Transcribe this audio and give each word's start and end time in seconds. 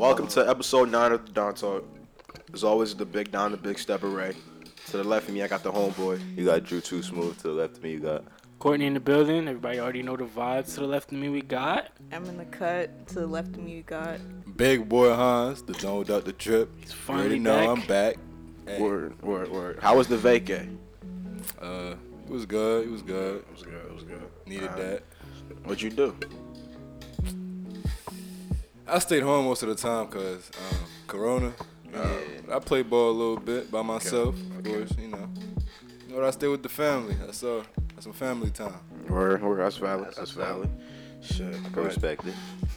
Welcome 0.00 0.28
to 0.28 0.48
episode 0.48 0.90
nine 0.90 1.12
of 1.12 1.26
the 1.26 1.32
Don 1.32 1.54
Talk. 1.54 1.84
As 2.54 2.64
always, 2.64 2.94
the 2.94 3.04
big 3.04 3.30
Don, 3.30 3.50
the 3.50 3.58
big 3.58 3.78
stepper 3.78 4.08
Ray. 4.08 4.34
To 4.86 4.96
the 4.96 5.04
left 5.04 5.28
of 5.28 5.34
me, 5.34 5.42
I 5.42 5.46
got 5.46 5.62
the 5.62 5.70
homeboy. 5.70 6.38
You 6.38 6.46
got 6.46 6.64
Drew 6.64 6.80
Too 6.80 7.02
Smooth 7.02 7.36
to 7.42 7.48
the 7.48 7.52
left 7.52 7.76
of 7.76 7.82
me. 7.82 7.90
You 7.92 8.00
got 8.00 8.24
Courtney 8.60 8.86
in 8.86 8.94
the 8.94 9.00
building. 9.00 9.46
Everybody 9.46 9.78
already 9.78 10.02
know 10.02 10.16
the 10.16 10.24
vibes. 10.24 10.72
To 10.76 10.80
the 10.80 10.86
left 10.86 11.12
of 11.12 11.18
me, 11.18 11.28
we 11.28 11.42
got. 11.42 11.88
I'm 12.12 12.24
in 12.24 12.38
the 12.38 12.46
cut. 12.46 13.08
To 13.08 13.16
the 13.16 13.26
left 13.26 13.48
of 13.48 13.58
me, 13.62 13.72
you 13.72 13.82
got. 13.82 14.20
Big 14.56 14.88
boy 14.88 15.12
Hans, 15.12 15.60
the 15.64 15.74
zone 15.74 15.98
without 15.98 16.24
the 16.24 16.32
drip. 16.32 16.70
He's 16.80 16.88
You 16.92 16.96
finally 16.96 17.24
already 17.26 17.38
know 17.40 17.58
back. 17.58 17.68
I'm 17.68 17.86
back. 17.86 18.16
Hey, 18.66 18.80
Word, 18.80 19.20
word, 19.22 19.50
word. 19.50 19.78
How 19.82 19.98
was 19.98 20.08
the 20.08 20.16
vacay? 20.16 20.66
uh, 21.60 21.94
it 22.24 22.30
was 22.30 22.46
good. 22.46 22.86
It 22.86 22.90
was 22.90 23.02
good. 23.02 23.36
It 23.42 23.52
was 23.52 23.62
good. 23.64 23.74
It 23.74 23.94
was 23.94 24.04
good. 24.04 24.22
Needed 24.46 24.70
Uh, 24.70 24.76
that. 24.76 25.02
What'd 25.64 25.82
you 25.82 25.90
do? 25.90 26.16
I 28.90 28.98
stayed 28.98 29.22
home 29.22 29.44
most 29.44 29.62
of 29.62 29.68
the 29.68 29.74
time 29.76 30.08
cause 30.08 30.50
um, 30.58 30.78
Corona. 31.06 31.52
Uh, 31.94 32.08
I 32.52 32.58
played 32.58 32.90
ball 32.90 33.10
a 33.10 33.12
little 33.12 33.36
bit 33.38 33.70
by 33.70 33.82
myself, 33.82 34.34
of 34.58 34.64
course. 34.64 34.92
You 34.98 35.08
know, 35.08 35.28
But 36.10 36.24
I 36.24 36.30
stay 36.30 36.48
with 36.48 36.62
the 36.62 36.68
family. 36.68 37.14
That's 37.14 37.42
all. 37.44 37.62
That's 37.90 38.04
some 38.04 38.12
family 38.12 38.50
time. 38.50 38.74
Word, 39.08 39.42
word. 39.42 39.60
That's 39.60 39.76
valid. 39.76 40.06
That's 40.06 40.16
That's 40.16 40.36
what's 40.36 40.48
up. 40.48 40.54
valid. 40.56 40.70
Shit. 41.22 41.54
I 41.54 41.58
but 41.64 41.72
can 41.72 41.84
respect 41.84 42.26
it. 42.26 42.34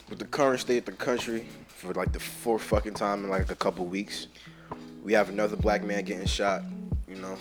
With 0.10 0.20
the 0.20 0.26
current 0.26 0.60
state 0.60 0.80
of 0.80 0.86
the 0.86 0.92
country, 0.92 1.48
for 1.68 1.94
like 1.94 2.12
the 2.12 2.20
fourth 2.20 2.62
fucking 2.64 2.94
time 2.94 3.24
in 3.24 3.30
like 3.30 3.50
a 3.50 3.56
couple 3.56 3.86
weeks, 3.86 4.28
we 5.04 5.14
have 5.14 5.30
another 5.30 5.56
black 5.56 5.84
man 5.84 6.04
getting 6.04 6.28
shot. 6.28 6.62
You 7.08 7.16
know, 7.16 7.38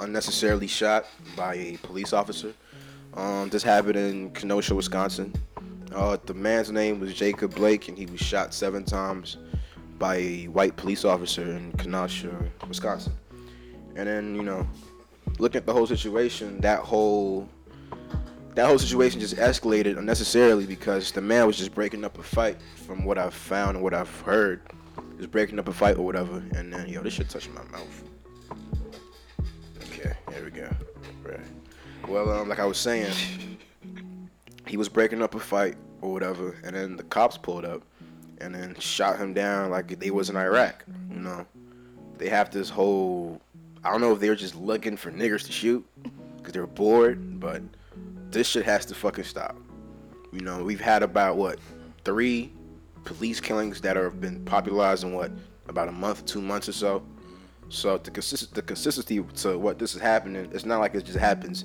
unnecessarily 0.00 0.66
shot 0.66 1.06
by 1.36 1.54
a 1.54 1.76
police 1.78 2.12
officer. 2.12 2.54
Um, 3.14 3.48
this 3.48 3.62
happened 3.62 3.96
in 3.96 4.30
Kenosha, 4.30 4.74
Wisconsin. 4.74 5.34
Uh, 5.94 6.16
the 6.26 6.34
man's 6.34 6.70
name 6.70 7.00
was 7.00 7.14
Jacob 7.14 7.54
Blake, 7.54 7.88
and 7.88 7.96
he 7.96 8.06
was 8.06 8.20
shot 8.20 8.52
seven 8.52 8.84
times 8.84 9.38
by 9.98 10.16
a 10.16 10.44
white 10.48 10.76
police 10.76 11.04
officer 11.04 11.42
in 11.42 11.72
Kenosha, 11.72 12.34
Wisconsin. 12.68 13.12
And 13.94 14.06
then, 14.06 14.34
you 14.34 14.42
know, 14.42 14.66
looking 15.38 15.58
at 15.58 15.66
the 15.66 15.72
whole 15.72 15.86
situation, 15.86 16.60
that 16.60 16.80
whole 16.80 17.48
that 18.54 18.66
whole 18.66 18.78
situation 18.78 19.20
just 19.20 19.36
escalated 19.36 19.98
unnecessarily 19.98 20.64
because 20.64 21.12
the 21.12 21.20
man 21.20 21.46
was 21.46 21.58
just 21.58 21.74
breaking 21.74 22.04
up 22.04 22.18
a 22.18 22.22
fight 22.22 22.56
from 22.86 23.04
what 23.04 23.18
I've 23.18 23.34
found 23.34 23.76
and 23.76 23.84
what 23.84 23.92
I've 23.92 24.20
heard. 24.22 24.62
Just 25.18 25.30
breaking 25.30 25.58
up 25.58 25.68
a 25.68 25.72
fight 25.72 25.98
or 25.98 26.04
whatever. 26.04 26.42
And 26.54 26.72
then, 26.72 26.88
yo, 26.88 27.02
this 27.02 27.14
shit 27.14 27.28
touched 27.28 27.50
my 27.50 27.62
mouth. 27.64 28.02
Okay, 29.84 30.14
here 30.32 30.44
we 30.44 30.50
go. 30.50 30.70
Right. 31.22 31.40
Well, 32.08 32.30
um, 32.30 32.48
like 32.48 32.58
I 32.58 32.64
was 32.64 32.78
saying, 32.78 33.12
he 34.66 34.76
was 34.76 34.88
breaking 34.88 35.22
up 35.22 35.34
a 35.34 35.40
fight 35.40 35.76
or 36.00 36.12
whatever, 36.12 36.56
and 36.64 36.74
then 36.74 36.96
the 36.96 37.04
cops 37.04 37.36
pulled 37.36 37.64
up 37.64 37.82
and 38.38 38.54
then 38.54 38.74
shot 38.78 39.18
him 39.18 39.32
down 39.32 39.70
like 39.70 39.98
they 39.98 40.10
was 40.10 40.30
in 40.30 40.36
Iraq. 40.36 40.84
You 41.10 41.20
know, 41.20 41.46
they 42.18 42.28
have 42.28 42.50
this 42.50 42.68
whole. 42.68 43.40
I 43.84 43.90
don't 43.90 44.00
know 44.00 44.12
if 44.12 44.20
they 44.20 44.28
were 44.28 44.36
just 44.36 44.56
looking 44.56 44.96
for 44.96 45.10
niggers 45.10 45.46
to 45.46 45.52
shoot 45.52 45.86
because 46.36 46.52
they 46.52 46.60
were 46.60 46.66
bored, 46.66 47.40
but 47.40 47.62
this 48.30 48.48
shit 48.48 48.64
has 48.64 48.84
to 48.86 48.94
fucking 48.94 49.24
stop. 49.24 49.56
You 50.32 50.40
know, 50.40 50.62
we've 50.62 50.80
had 50.80 51.02
about 51.02 51.36
what 51.36 51.58
three 52.04 52.52
police 53.04 53.40
killings 53.40 53.80
that 53.82 53.96
have 53.96 54.20
been 54.20 54.44
popularized 54.44 55.04
in 55.04 55.12
what 55.12 55.30
about 55.68 55.88
a 55.88 55.92
month, 55.92 56.26
two 56.26 56.42
months 56.42 56.68
or 56.68 56.72
so. 56.72 57.02
So 57.68 57.98
the 57.98 58.10
consist 58.10 58.54
the 58.54 58.62
consistency 58.62 59.22
to 59.22 59.58
what 59.58 59.78
this 59.78 59.94
is 59.94 60.00
happening, 60.00 60.48
it's 60.52 60.64
not 60.64 60.80
like 60.80 60.94
it 60.94 61.04
just 61.04 61.18
happens 61.18 61.64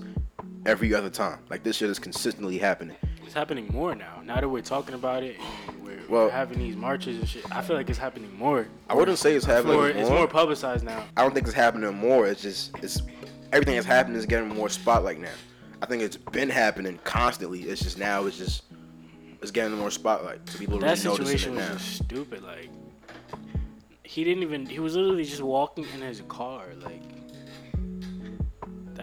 every 0.65 0.93
other 0.93 1.09
time. 1.09 1.39
Like 1.49 1.63
this 1.63 1.77
shit 1.77 1.89
is 1.89 1.99
consistently 1.99 2.57
happening. 2.57 2.97
It's 3.23 3.33
happening 3.33 3.67
more 3.71 3.95
now. 3.95 4.21
Now 4.25 4.41
that 4.41 4.49
we're 4.49 4.61
talking 4.61 4.93
about 4.93 5.23
it, 5.23 5.37
we're, 5.83 5.99
Well- 6.09 6.25
we're 6.25 6.31
having 6.31 6.59
these 6.59 6.75
marches 6.75 7.17
and 7.17 7.27
shit. 7.27 7.45
I 7.55 7.61
feel 7.61 7.75
like 7.75 7.89
it's 7.89 7.99
happening 7.99 8.35
more. 8.37 8.67
I 8.89 8.93
wouldn't 8.93 9.17
say 9.17 9.35
it's 9.35 9.45
happening 9.45 9.75
More, 9.75 9.89
it's 9.89 10.09
more 10.09 10.27
publicized 10.27 10.83
now. 10.83 11.05
I 11.15 11.21
don't 11.21 11.33
think 11.33 11.47
it's 11.47 11.55
happening 11.55 11.93
more. 11.95 12.27
It's 12.27 12.41
just 12.41 12.75
it's 12.81 13.01
everything 13.53 13.75
that's 13.75 13.87
happening 13.87 14.17
is 14.17 14.25
getting 14.25 14.49
more 14.49 14.69
spotlight 14.69 15.19
now. 15.19 15.29
I 15.81 15.85
think 15.85 16.03
it's 16.03 16.17
been 16.17 16.49
happening 16.49 16.99
constantly. 17.03 17.61
It's 17.63 17.81
just 17.81 17.97
now 17.97 18.25
it's 18.25 18.37
just 18.37 18.63
it's 19.41 19.51
getting 19.51 19.77
more 19.77 19.91
spotlight. 19.91 20.47
So 20.49 20.59
people 20.59 20.77
That 20.79 20.85
really 20.85 20.97
situation 20.97 21.53
it 21.57 21.57
was 21.57 21.67
just 21.81 22.03
stupid. 22.03 22.43
Like 22.43 22.69
he 24.03 24.23
didn't 24.25 24.43
even. 24.43 24.65
He 24.65 24.79
was 24.79 24.95
literally 24.95 25.23
just 25.23 25.41
walking 25.41 25.85
in 25.95 26.01
his 26.01 26.21
car. 26.27 26.65
Like 26.81 27.01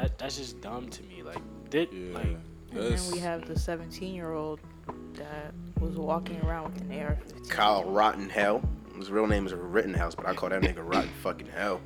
that. 0.01 0.19
That's 0.19 0.37
just 0.37 0.61
dumb 0.61 0.89
to 0.89 1.03
me. 1.05 1.23
Like 1.23 1.39
did 1.71 1.93
Yeah. 1.93 2.15
like 2.15 2.27
And 2.71 2.81
That's- 2.81 3.05
then 3.07 3.13
we 3.15 3.19
have 3.21 3.47
the 3.49 3.59
17 3.59 4.15
year 4.15 4.33
old 4.33 4.61
that 5.15 5.55
was 5.81 5.97
walking 5.97 6.39
around 6.43 6.73
with 6.75 6.83
an 6.83 6.93
AR 6.93 7.17
15. 7.17 7.45
Kyle 7.47 7.85
Rotten 7.85 8.29
Hell. 8.29 8.63
His 8.97 9.11
real 9.11 9.27
name 9.27 9.47
is 9.47 9.55
Rittenhouse, 9.55 10.15
but 10.15 10.27
I 10.27 10.35
call 10.35 10.49
that 10.51 10.61
nigga 10.63 10.79
Rotten 10.87 11.09
fucking 11.23 11.47
Hell. 11.49 11.81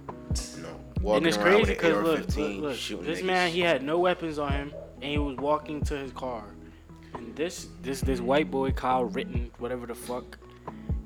You 0.57 0.63
know, 0.63 1.15
and 1.17 1.27
it's 1.27 1.37
around 1.37 1.45
crazy 1.65 1.75
because 1.75 1.95
look, 1.95 2.05
look, 2.05 2.21
AR-15, 2.21 2.61
look, 2.63 2.77
shooting 2.77 3.05
this 3.07 3.21
niggas. 3.21 3.25
man 3.25 3.51
he 3.51 3.61
had 3.61 3.83
no 3.83 3.99
weapons 3.99 4.39
on 4.39 4.51
him 4.53 4.73
and 5.03 5.05
he 5.11 5.19
was 5.19 5.37
walking 5.37 5.83
to 5.83 5.95
his 5.97 6.11
car, 6.13 6.45
and 7.15 7.37
this 7.37 7.69
this 7.83 8.01
this 8.01 8.21
white 8.21 8.51
boy 8.51 8.71
Kyle 8.73 9.05
Ritten 9.05 9.51
whatever 9.59 9.87
the 9.87 9.95
fuck, 9.95 10.39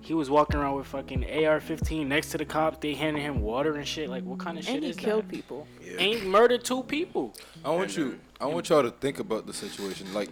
he 0.07 0.15
was 0.15 0.31
walking 0.31 0.61
around 0.61 0.77
with 0.77 0.87
fucking 0.87 1.25
AR-15 1.25 2.07
next 2.07 2.31
to 2.31 2.39
the 2.39 2.45
cops. 2.45 2.79
They 2.79 2.95
handed 2.95 3.23
him 3.23 3.41
water 3.41 3.75
and 3.75 3.87
shit. 3.87 4.09
Like 4.09 4.23
what 4.23 4.39
kind 4.39 4.57
of 4.57 4.65
shit 4.65 4.77
And 4.77 4.85
he 4.85 4.93
killed 4.93 5.29
people. 5.29 5.67
Yeah. 5.83 5.95
And 5.95 6.01
he 6.01 6.21
murdered 6.21 6.63
two 6.63 6.85
people. 6.85 7.35
I 7.65 7.71
want 7.71 7.97
you. 7.97 8.21
I 8.41 8.47
want 8.47 8.69
y'all 8.69 8.85
to 8.85 8.93
think 8.93 9.19
about 9.19 9.49
the 9.49 9.53
situation. 9.53 10.15
Like, 10.15 10.29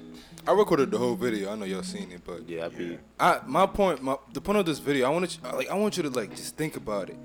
I 0.47 0.53
recorded 0.53 0.93
the 0.93 0.99
whole 0.99 1.17
video. 1.17 1.51
I 1.51 1.57
know 1.57 1.65
y'all 1.65 1.83
seen 1.83 2.13
it, 2.13 2.21
but 2.25 2.49
Yeah, 2.49 2.67
I 2.67 2.69
be. 2.69 2.99
I 3.19 3.41
my 3.47 3.67
point, 3.67 4.01
my 4.01 4.17
the 4.33 4.41
point 4.41 4.59
of 4.59 4.67
this 4.67 4.79
video, 4.79 5.09
I 5.09 5.11
want 5.11 5.29
to 5.29 5.57
like 5.57 5.69
I 5.69 5.75
want 5.75 5.97
you 5.97 6.05
to 6.05 6.11
like 6.11 6.31
just 6.37 6.57
think 6.57 6.77
about 6.77 7.11
it. 7.11 7.17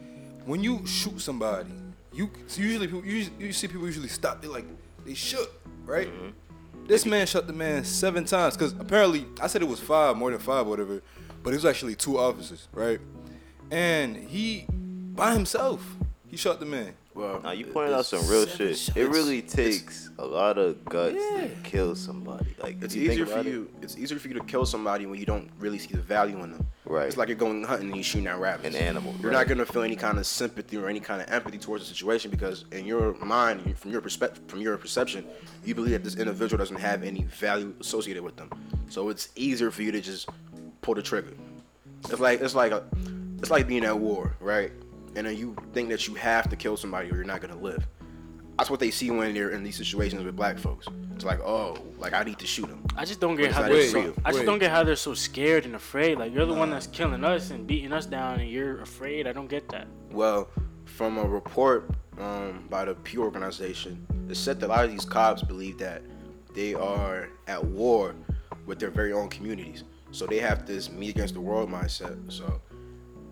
When 0.45 0.63
you 0.63 0.83
shoot 0.87 1.21
somebody, 1.21 1.69
you 2.11 2.31
so 2.47 2.63
usually 2.63 2.87
people 2.87 3.05
you, 3.05 3.29
you 3.37 3.53
see 3.53 3.67
people 3.67 3.85
usually 3.85 4.07
stop. 4.07 4.41
They 4.41 4.47
like 4.47 4.65
they 5.05 5.13
shook, 5.13 5.53
right? 5.85 6.07
Mm-hmm. 6.07 6.87
This 6.87 7.05
man 7.05 7.27
shot 7.27 7.45
the 7.45 7.53
man 7.53 7.83
seven 7.83 8.25
times 8.25 8.57
because 8.57 8.73
apparently 8.79 9.27
I 9.39 9.45
said 9.45 9.61
it 9.61 9.67
was 9.67 9.79
five, 9.79 10.17
more 10.17 10.31
than 10.31 10.39
five, 10.39 10.65
whatever, 10.65 11.03
but 11.43 11.51
it 11.53 11.57
was 11.57 11.65
actually 11.65 11.95
two 11.95 12.17
officers, 12.17 12.67
right? 12.73 12.99
And 13.71 14.15
he 14.15 14.65
by 14.69 15.33
himself, 15.33 15.95
he 16.27 16.37
shot 16.37 16.59
the 16.59 16.65
man. 16.65 16.93
Well, 17.15 17.41
Now 17.41 17.51
you 17.51 17.65
pointed 17.65 17.93
out 17.93 18.05
some 18.05 18.25
real 18.29 18.45
shit. 18.47 18.77
shots. 18.77 18.95
It 18.95 19.09
really 19.09 19.41
takes 19.41 20.09
a 20.19 20.25
lot 20.25 20.57
of 20.57 20.85
guts 20.85 21.15
Yeah. 21.15 21.47
to 21.47 21.55
kill 21.63 21.93
somebody. 21.95 22.55
Like 22.63 22.77
it's 22.81 22.95
if 22.95 23.01
you 23.01 23.07
think 23.09 23.13
easier 23.13 23.25
for 23.25 23.31
about 23.33 23.45
it, 23.47 23.49
you. 23.51 23.69
It's 23.81 23.97
easier 23.97 24.17
for 24.19 24.27
you 24.29 24.35
to 24.35 24.43
kill 24.45 24.65
somebody 24.65 25.05
when 25.05 25.19
you 25.19 25.25
don't 25.25 25.49
really 25.59 25.79
see 25.79 25.89
the 25.89 25.97
value 26.01 26.41
in 26.43 26.53
them. 26.53 26.65
Right. 26.85 27.07
It's 27.07 27.17
like 27.17 27.27
you're 27.27 27.37
going 27.37 27.63
hunting 27.63 27.87
and 27.87 27.95
you're 27.97 28.03
shooting 28.03 28.27
at 28.27 28.39
rabbits. 28.39 28.73
An 28.73 28.81
animal, 28.81 29.13
You're 29.19 29.31
right. 29.31 29.39
not 29.39 29.47
gonna 29.49 29.65
feel 29.65 29.81
any 29.81 29.97
kind 29.97 30.17
of 30.17 30.25
sympathy 30.25 30.77
or 30.77 30.87
any 30.87 31.01
kind 31.01 31.21
of 31.21 31.29
empathy 31.29 31.57
towards 31.57 31.83
the 31.83 31.89
situation 31.93 32.31
because 32.31 32.63
in 32.71 32.85
your 32.85 33.13
mind, 33.15 33.77
from 33.77 33.91
your 33.91 34.01
perspective, 34.01 34.43
from 34.47 34.61
your 34.61 34.77
perception, 34.77 35.25
you 35.65 35.75
believe 35.75 35.91
that 35.91 36.03
this 36.05 36.15
individual 36.15 36.57
doesn't 36.57 36.79
have 36.79 37.03
any 37.03 37.23
value 37.23 37.73
associated 37.81 38.23
with 38.23 38.37
them. 38.37 38.49
So 38.87 39.09
it's 39.09 39.29
easier 39.35 39.71
for 39.71 39.81
you 39.83 39.91
to 39.91 39.99
just 39.99 40.29
pull 40.81 40.95
the 40.95 41.01
trigger. 41.01 41.33
It's 42.05 42.19
like 42.19 42.41
it's 42.41 42.55
like 42.55 42.71
a, 42.71 42.83
it's 43.39 43.51
like 43.51 43.67
being 43.67 43.83
at 43.83 43.97
war, 43.97 44.35
right? 44.39 44.71
And 45.15 45.27
then 45.27 45.35
you 45.35 45.55
think 45.73 45.89
that 45.89 46.07
you 46.07 46.13
have 46.15 46.49
to 46.49 46.55
kill 46.55 46.77
somebody 46.77 47.09
or 47.09 47.15
you're 47.15 47.23
not 47.23 47.41
gonna 47.41 47.57
live. 47.57 47.85
That's 48.57 48.69
what 48.69 48.81
they 48.81 48.91
see 48.91 49.09
when 49.09 49.33
they're 49.33 49.51
in 49.51 49.63
these 49.63 49.77
situations 49.77 50.21
with 50.21 50.35
black 50.35 50.57
folks. 50.57 50.87
It's 51.15 51.23
like, 51.23 51.39
oh, 51.39 51.77
like 51.97 52.13
I 52.13 52.23
need 52.23 52.39
to 52.39 52.47
shoot 52.47 52.67
him. 52.67 52.83
I 52.95 53.05
just 53.05 53.19
don't 53.19 53.35
get 53.35 53.47
What 53.47 53.55
how 53.55 53.71
is 53.71 53.93
they're 53.93 54.03
so. 54.03 54.13
I 54.25 54.31
just 54.31 54.45
don't 54.45 54.59
get 54.59 54.71
how 54.71 54.83
they're 54.83 54.95
so 54.95 55.13
scared 55.13 55.65
and 55.65 55.75
afraid. 55.75 56.17
Like 56.17 56.33
you're 56.33 56.45
the 56.45 56.53
one 56.53 56.69
that's 56.69 56.87
killing 56.87 57.23
us 57.23 57.51
and 57.51 57.65
beating 57.65 57.93
us 57.93 58.05
down, 58.05 58.39
and 58.39 58.49
you're 58.49 58.81
afraid. 58.81 59.27
I 59.27 59.31
don't 59.31 59.49
get 59.49 59.67
that. 59.69 59.87
Well, 60.11 60.49
from 60.85 61.17
a 61.17 61.23
report 61.23 61.89
um, 62.17 62.65
by 62.69 62.85
the 62.85 62.95
Pew 62.95 63.23
organization, 63.23 64.05
it 64.29 64.35
said 64.35 64.59
that 64.59 64.67
a 64.67 64.69
lot 64.69 64.83
of 64.83 64.91
these 64.91 65.05
cops 65.05 65.41
believe 65.41 65.77
that 65.77 66.01
they 66.53 66.73
are 66.73 67.29
at 67.47 67.63
war 67.63 68.15
with 68.65 68.79
their 68.79 68.91
very 68.91 69.13
own 69.13 69.29
communities. 69.29 69.83
So 70.11 70.25
they 70.25 70.39
have 70.39 70.65
this 70.65 70.89
me 70.89 71.09
against 71.09 71.33
the 71.33 71.41
world 71.41 71.69
mindset. 71.69 72.17
So 72.31 72.61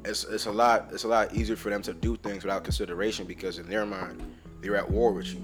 it's, 0.06 0.24
it's 0.26 0.46
a 0.46 0.52
lot 0.52 0.90
it's 0.92 1.04
a 1.04 1.08
lot 1.08 1.34
easier 1.34 1.56
for 1.56 1.70
them 1.70 1.82
to 1.84 1.94
do 1.94 2.16
things 2.18 2.44
without 2.44 2.64
consideration 2.64 3.26
because 3.26 3.58
in 3.60 3.68
their 3.68 3.86
mind 3.86 4.22
they're 4.62 4.76
at 4.78 4.90
war 4.90 5.12
with 5.12 5.28
you. 5.34 5.42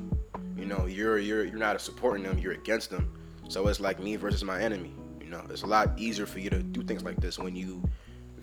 You 0.57 0.65
know, 0.65 0.85
you're 0.85 1.17
you're 1.19 1.43
you're 1.45 1.57
not 1.57 1.79
supporting 1.81 2.23
them, 2.23 2.37
you're 2.37 2.53
against 2.53 2.89
them. 2.89 3.11
So 3.49 3.67
it's 3.67 3.79
like 3.79 3.99
me 3.99 4.15
versus 4.15 4.43
my 4.43 4.61
enemy. 4.61 4.93
You 5.19 5.29
know, 5.29 5.43
it's 5.49 5.63
a 5.63 5.67
lot 5.67 5.91
easier 5.97 6.25
for 6.25 6.39
you 6.39 6.49
to 6.51 6.61
do 6.61 6.83
things 6.83 7.03
like 7.03 7.17
this 7.17 7.37
when 7.39 7.55
you 7.55 7.83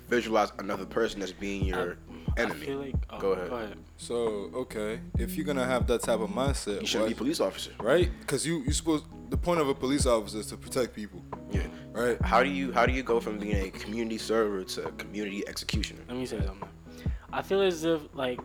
visualize 0.09 0.53
another 0.59 0.85
person 0.85 1.23
as 1.23 1.33
being 1.33 1.65
your 1.65 1.97
I 2.37 2.43
enemy. 2.43 2.67
feel 2.67 2.79
like 2.79 2.95
oh, 3.11 3.19
Go 3.21 3.33
ahead. 3.33 3.49
Go 3.51 3.57
ahead. 3.57 3.79
So 3.97 4.17
okay, 4.55 5.01
if 5.19 5.37
you're 5.37 5.47
gonna 5.47 5.65
have 5.65 5.87
that 5.87 6.03
type 6.03 6.21
of 6.21 6.31
mindset, 6.31 6.81
You 6.81 6.87
shouldn't 6.87 7.11
be 7.11 7.15
a 7.15 7.17
police 7.17 7.41
officer. 7.41 7.71
right? 7.81 8.11
Because 8.21 8.45
you 8.47 8.63
you 8.67 8.73
supposed 8.73 9.05
the 9.31 9.37
point 9.37 9.61
of 9.61 9.69
a 9.69 9.75
police 9.75 10.07
officer 10.07 10.39
is 10.41 10.47
to 10.47 10.57
protect 10.57 10.95
people, 10.95 11.23
Yeah. 11.30 11.30
Right? 11.93 12.21
How 12.23 12.43
do 12.43 12.49
you 12.51 12.73
how 12.73 12.87
do 12.87 12.93
you 12.93 13.03
go 13.03 13.21
from 13.21 13.39
being 13.39 13.67
a 13.67 13.71
community 13.71 14.19
server 14.19 14.65
to 14.65 14.89
a 14.89 14.93
community 14.93 15.47
executioner? 15.47 16.01
Let 16.09 16.17
me 16.17 16.27
say 16.27 16.39
something. 16.45 16.69
I 17.33 17.43
feel 17.43 17.63
as 17.63 17.85
if 17.85 18.01
like 18.15 18.41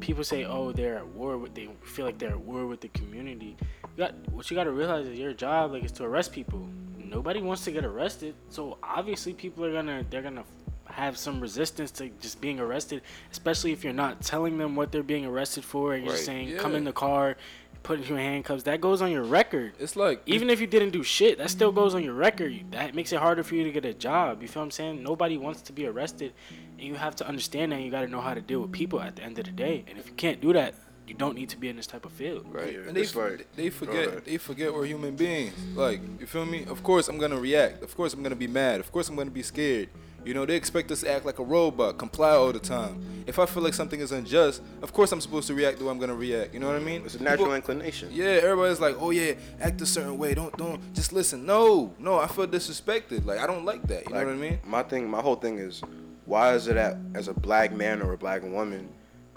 people 0.00 0.24
say, 0.24 0.44
"Oh, 0.44 0.72
they're 0.72 0.96
at 0.98 1.06
war 1.08 1.38
with." 1.38 1.54
They 1.54 1.68
feel 1.84 2.04
like 2.04 2.18
they're 2.18 2.30
at 2.30 2.40
war 2.40 2.66
with 2.66 2.80
the 2.80 2.88
community. 2.88 3.56
You 3.96 4.04
got 4.04 4.14
what 4.30 4.50
you 4.50 4.56
got 4.56 4.64
to 4.64 4.72
realize 4.72 5.06
is 5.06 5.18
your 5.18 5.32
job 5.32 5.72
like 5.72 5.84
is 5.84 5.92
to 5.92 6.04
arrest 6.04 6.32
people. 6.32 6.68
Nobody 6.98 7.40
wants 7.40 7.64
to 7.64 7.70
get 7.70 7.84
arrested, 7.84 8.34
so 8.50 8.78
obviously 8.82 9.32
people 9.32 9.64
are 9.64 9.72
gonna 9.72 10.04
they're 10.10 10.22
gonna 10.22 10.44
have 10.86 11.16
some 11.18 11.40
resistance 11.40 11.90
to 11.90 12.08
just 12.20 12.40
being 12.40 12.58
arrested, 12.60 13.02
especially 13.30 13.72
if 13.72 13.84
you're 13.84 13.92
not 13.92 14.22
telling 14.22 14.56
them 14.56 14.74
what 14.76 14.90
they're 14.92 15.02
being 15.02 15.24
arrested 15.26 15.64
for 15.64 15.94
and 15.94 16.04
you're 16.04 16.14
Right. 16.14 16.22
saying 16.22 16.56
come 16.58 16.74
in 16.74 16.84
the 16.84 16.92
car, 16.92 17.36
put 17.86 18.00
you 18.08 18.16
in 18.16 18.20
handcuffs. 18.22 18.64
That 18.64 18.80
goes 18.80 19.00
on 19.00 19.10
your 19.12 19.22
record. 19.22 19.74
It's 19.78 19.94
like 19.96 20.20
Even 20.26 20.50
if 20.50 20.60
you 20.60 20.66
didn't 20.66 20.90
do 20.90 21.02
shit, 21.02 21.38
that 21.38 21.50
still 21.50 21.70
goes 21.72 21.94
on 21.94 22.02
your 22.02 22.14
record. 22.14 22.52
That 22.72 22.94
makes 22.94 23.12
it 23.12 23.18
harder 23.20 23.42
for 23.44 23.54
you 23.54 23.62
to 23.64 23.70
get 23.70 23.84
a 23.84 23.94
job. 23.94 24.42
You 24.42 24.48
feel 24.48 24.62
what 24.62 24.66
I'm 24.66 24.70
saying? 24.72 25.02
Nobody 25.02 25.38
wants 25.38 25.62
to 25.62 25.72
be 25.72 25.86
arrested, 25.86 26.32
and 26.78 26.86
you 26.86 26.94
have 26.96 27.14
to 27.16 27.26
understand 27.28 27.72
that. 27.72 27.80
You 27.80 27.90
got 27.90 28.00
to 28.02 28.08
know 28.08 28.20
how 28.20 28.34
to 28.34 28.40
deal 28.40 28.60
with 28.60 28.72
people 28.72 29.00
at 29.00 29.14
the 29.16 29.22
end 29.22 29.38
of 29.38 29.44
the 29.44 29.52
day. 29.52 29.84
And 29.88 29.98
if 29.98 30.06
you 30.08 30.14
can't 30.14 30.40
do 30.40 30.52
that, 30.52 30.74
you 31.06 31.14
don't 31.14 31.36
need 31.36 31.48
to 31.50 31.56
be 31.56 31.68
in 31.68 31.76
this 31.76 31.86
type 31.86 32.04
of 32.04 32.10
field. 32.12 32.44
Right. 32.50 32.72
Yeah, 32.72 32.78
And 32.88 32.96
they, 32.96 33.02
it's 33.02 33.14
like- 33.14 33.46
they 33.54 33.70
forget 33.70 34.08
ahead. 34.08 34.24
they 34.24 34.38
forget 34.38 34.74
we're 34.74 34.86
human 34.86 35.14
beings. 35.14 35.54
Like, 35.76 36.00
you 36.18 36.26
feel 36.26 36.44
me? 36.44 36.64
Of 36.68 36.82
course 36.82 37.06
I'm 37.08 37.18
gonna 37.18 37.38
react. 37.38 37.84
Of 37.84 37.96
course 37.96 38.12
I'm 38.12 38.22
gonna 38.24 38.34
be 38.34 38.48
mad. 38.48 38.80
Of 38.80 38.90
course 38.90 39.08
I'm 39.08 39.14
gonna 39.14 39.30
be 39.30 39.44
scared. 39.44 39.88
You 40.26 40.34
know, 40.34 40.44
they 40.44 40.56
expect 40.56 40.90
us 40.90 41.00
to 41.02 41.10
act 41.10 41.24
like 41.24 41.38
a 41.38 41.44
robot, 41.44 41.98
comply 41.98 42.30
all 42.30 42.52
the 42.52 42.58
time. 42.58 43.22
If 43.28 43.38
I 43.38 43.46
feel 43.46 43.62
like 43.62 43.74
something 43.74 44.00
is 44.00 44.10
unjust, 44.10 44.60
of 44.82 44.92
course 44.92 45.12
I'm 45.12 45.20
supposed 45.20 45.46
to 45.46 45.54
react 45.54 45.78
the 45.78 45.84
way 45.84 45.90
I'm 45.92 45.98
gonna 46.00 46.16
react. 46.16 46.52
You 46.52 46.58
know 46.60 46.66
what 46.66 46.74
I 46.76 46.80
mean? 46.80 47.02
It's 47.04 47.14
a 47.14 47.22
natural 47.22 47.46
People- 47.46 47.54
inclination. 47.54 48.08
yeah, 48.12 48.40
everybody's 48.42 48.80
like, 48.80 48.96
oh 48.98 49.10
yeah, 49.10 49.34
act 49.60 49.80
a 49.82 49.86
certain 49.86 50.18
way. 50.18 50.34
Don't 50.34 50.54
don't 50.56 50.80
just 50.94 51.12
listen. 51.12 51.46
No, 51.46 51.94
no, 52.00 52.18
I 52.18 52.26
feel 52.26 52.46
disrespected. 52.48 53.24
Like 53.24 53.38
I 53.38 53.46
don't 53.46 53.64
like 53.64 53.84
that. 53.86 54.08
You 54.08 54.14
Like, 54.16 54.26
know 54.26 54.32
what 54.34 54.44
I 54.44 54.50
mean? 54.50 54.58
My 54.64 54.82
thing, 54.82 55.08
my 55.08 55.20
whole 55.22 55.36
thing 55.36 55.58
is, 55.58 55.80
why 56.24 56.54
is 56.54 56.66
it 56.66 56.74
that 56.74 56.96
as 57.14 57.28
a 57.28 57.34
black 57.34 57.72
man 57.72 58.02
or 58.02 58.12
a 58.12 58.18
black 58.18 58.42
woman, 58.42 58.88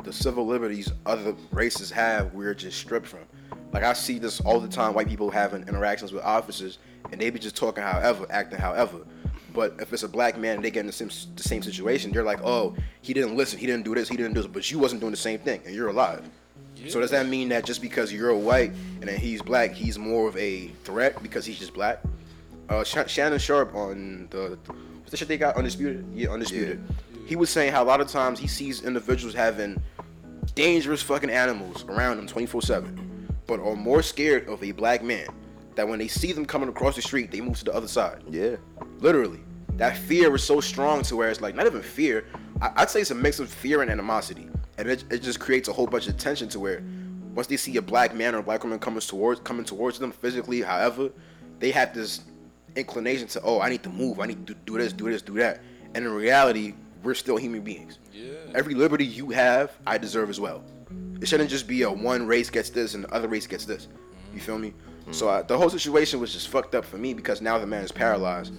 the 0.03 0.11
civil 0.11 0.47
liberties 0.47 0.91
other 1.05 1.35
races 1.51 1.91
have, 1.91 2.33
we're 2.33 2.55
just 2.55 2.79
stripped 2.79 3.05
from? 3.05 3.19
Like 3.73 3.83
I 3.83 3.93
see 3.93 4.17
this 4.17 4.41
all 4.41 4.59
the 4.59 4.67
time. 4.67 4.95
White 4.95 5.07
people 5.07 5.29
having 5.29 5.67
interactions 5.67 6.11
with 6.11 6.23
officers, 6.23 6.79
and 7.11 7.21
they 7.21 7.29
be 7.29 7.37
just 7.37 7.55
talking 7.55 7.83
however, 7.83 8.25
acting 8.31 8.57
however. 8.59 8.97
But 9.53 9.75
if 9.79 9.93
it's 9.93 10.03
a 10.03 10.07
black 10.07 10.37
man 10.37 10.55
and 10.55 10.63
they 10.63 10.71
get 10.71 10.81
in 10.81 10.87
the 10.87 10.91
same 10.91 11.09
the 11.35 11.43
same 11.43 11.61
situation, 11.61 12.11
they're 12.11 12.23
like, 12.23 12.41
oh, 12.43 12.75
he 13.01 13.13
didn't 13.13 13.35
listen, 13.35 13.59
he 13.59 13.65
didn't 13.65 13.85
do 13.85 13.95
this, 13.95 14.09
he 14.09 14.17
didn't 14.17 14.33
do 14.33 14.41
this, 14.41 14.51
but 14.51 14.69
you 14.71 14.79
wasn't 14.79 15.01
doing 15.01 15.11
the 15.11 15.17
same 15.17 15.39
thing, 15.39 15.61
and 15.65 15.75
you're 15.75 15.89
alive. 15.89 16.23
So 16.87 17.01
does 17.01 17.11
that 17.11 17.27
mean 17.27 17.49
that 17.49 17.65
just 17.65 17.81
because 17.81 18.13
you're 18.13 18.33
white 18.33 18.71
and 19.01 19.09
then 19.09 19.19
he's 19.19 19.41
black, 19.41 19.73
he's 19.73 19.99
more 19.99 20.29
of 20.29 20.37
a 20.37 20.67
threat 20.85 21.21
because 21.21 21.45
he's 21.45 21.59
just 21.59 21.73
black? 21.73 22.01
Uh, 22.69 22.83
Sh- 22.85 23.07
Shannon 23.07 23.37
Sharpe 23.37 23.75
on 23.75 24.27
the 24.29 24.57
what's 24.99 25.11
the 25.11 25.17
shit 25.17 25.27
they 25.27 25.37
got 25.37 25.57
undisputed? 25.57 26.05
Yeah, 26.13 26.29
undisputed. 26.29 26.81
He 27.25 27.35
was 27.35 27.49
saying 27.49 27.73
how 27.73 27.83
a 27.83 27.85
lot 27.85 27.99
of 27.99 28.07
times 28.07 28.39
he 28.39 28.47
sees 28.47 28.83
individuals 28.83 29.35
having 29.35 29.81
dangerous 30.55 31.01
fucking 31.01 31.29
animals 31.29 31.83
around 31.85 32.17
them 32.17 32.27
24 32.27 32.61
seven, 32.61 33.27
but 33.45 33.59
are 33.59 33.75
more 33.75 34.01
scared 34.01 34.47
of 34.47 34.63
a 34.63 34.71
black 34.71 35.03
man 35.03 35.27
that 35.79 35.87
when 35.87 35.97
they 35.97 36.09
see 36.09 36.33
them 36.33 36.45
coming 36.45 36.67
across 36.67 36.97
the 36.97 37.01
street, 37.01 37.31
they 37.31 37.39
move 37.39 37.57
to 37.57 37.63
the 37.63 37.73
other 37.73 37.87
side. 37.87 38.21
Yeah. 38.29 38.57
Literally, 38.99 39.39
that 39.77 39.97
fear 39.97 40.29
was 40.29 40.43
so 40.43 40.59
strong 40.59 41.03
to 41.03 41.15
where 41.15 41.29
it's 41.29 41.39
like 41.39 41.55
not 41.55 41.65
even 41.67 41.81
fear. 41.81 42.25
I- 42.61 42.71
I'd 42.75 42.89
say 42.89 42.99
it's 42.99 43.11
a 43.11 43.15
mix 43.15 43.39
of 43.39 43.49
fear 43.49 43.81
and 43.81 43.89
animosity, 43.89 44.49
and 44.77 44.89
it, 44.89 45.05
it 45.09 45.19
just 45.21 45.39
creates 45.39 45.69
a 45.69 45.73
whole 45.73 45.87
bunch 45.87 46.07
of 46.09 46.17
tension 46.17 46.49
to 46.49 46.59
where 46.59 46.83
once 47.33 47.47
they 47.47 47.55
see 47.55 47.77
a 47.77 47.81
black 47.81 48.13
man 48.13 48.35
or 48.35 48.39
a 48.39 48.43
black 48.43 48.61
woman 48.63 48.77
coming 48.77 48.99
towards 48.99 49.39
coming 49.39 49.63
towards 49.63 49.99
them 49.99 50.11
physically, 50.11 50.61
however, 50.61 51.11
they 51.59 51.71
have 51.71 51.93
this 51.93 52.21
inclination 52.75 53.27
to 53.29 53.41
oh 53.41 53.61
I 53.61 53.69
need 53.69 53.83
to 53.83 53.89
move, 53.89 54.19
I 54.19 54.25
need 54.25 54.45
to 54.47 54.53
do 54.53 54.77
this, 54.77 54.91
do 54.91 55.09
this, 55.09 55.21
do 55.21 55.35
that, 55.35 55.61
and 55.95 56.05
in 56.05 56.11
reality, 56.11 56.73
we're 57.03 57.13
still 57.13 57.37
human 57.37 57.61
beings. 57.61 57.99
Yeah. 58.13 58.33
Every 58.53 58.73
liberty 58.73 59.05
you 59.05 59.29
have, 59.29 59.71
I 59.87 59.97
deserve 59.97 60.29
as 60.29 60.41
well. 60.41 60.61
It 61.21 61.27
shouldn't 61.29 61.49
just 61.49 61.67
be 61.69 61.83
a 61.83 61.89
one 61.89 62.27
race 62.27 62.49
gets 62.49 62.69
this 62.69 62.95
and 62.95 63.05
the 63.05 63.13
other 63.13 63.29
race 63.29 63.47
gets 63.47 63.63
this. 63.63 63.87
You 64.33 64.41
feel 64.41 64.57
me? 64.59 64.73
So 65.11 65.27
uh, 65.29 65.41
the 65.41 65.57
whole 65.57 65.69
situation 65.69 66.19
was 66.19 66.33
just 66.33 66.49
fucked 66.49 66.75
up 66.75 66.85
for 66.85 66.97
me 66.97 67.13
because 67.13 67.41
now 67.41 67.57
the 67.57 67.65
man 67.67 67.83
is 67.83 67.91
paralyzed, 67.91 68.53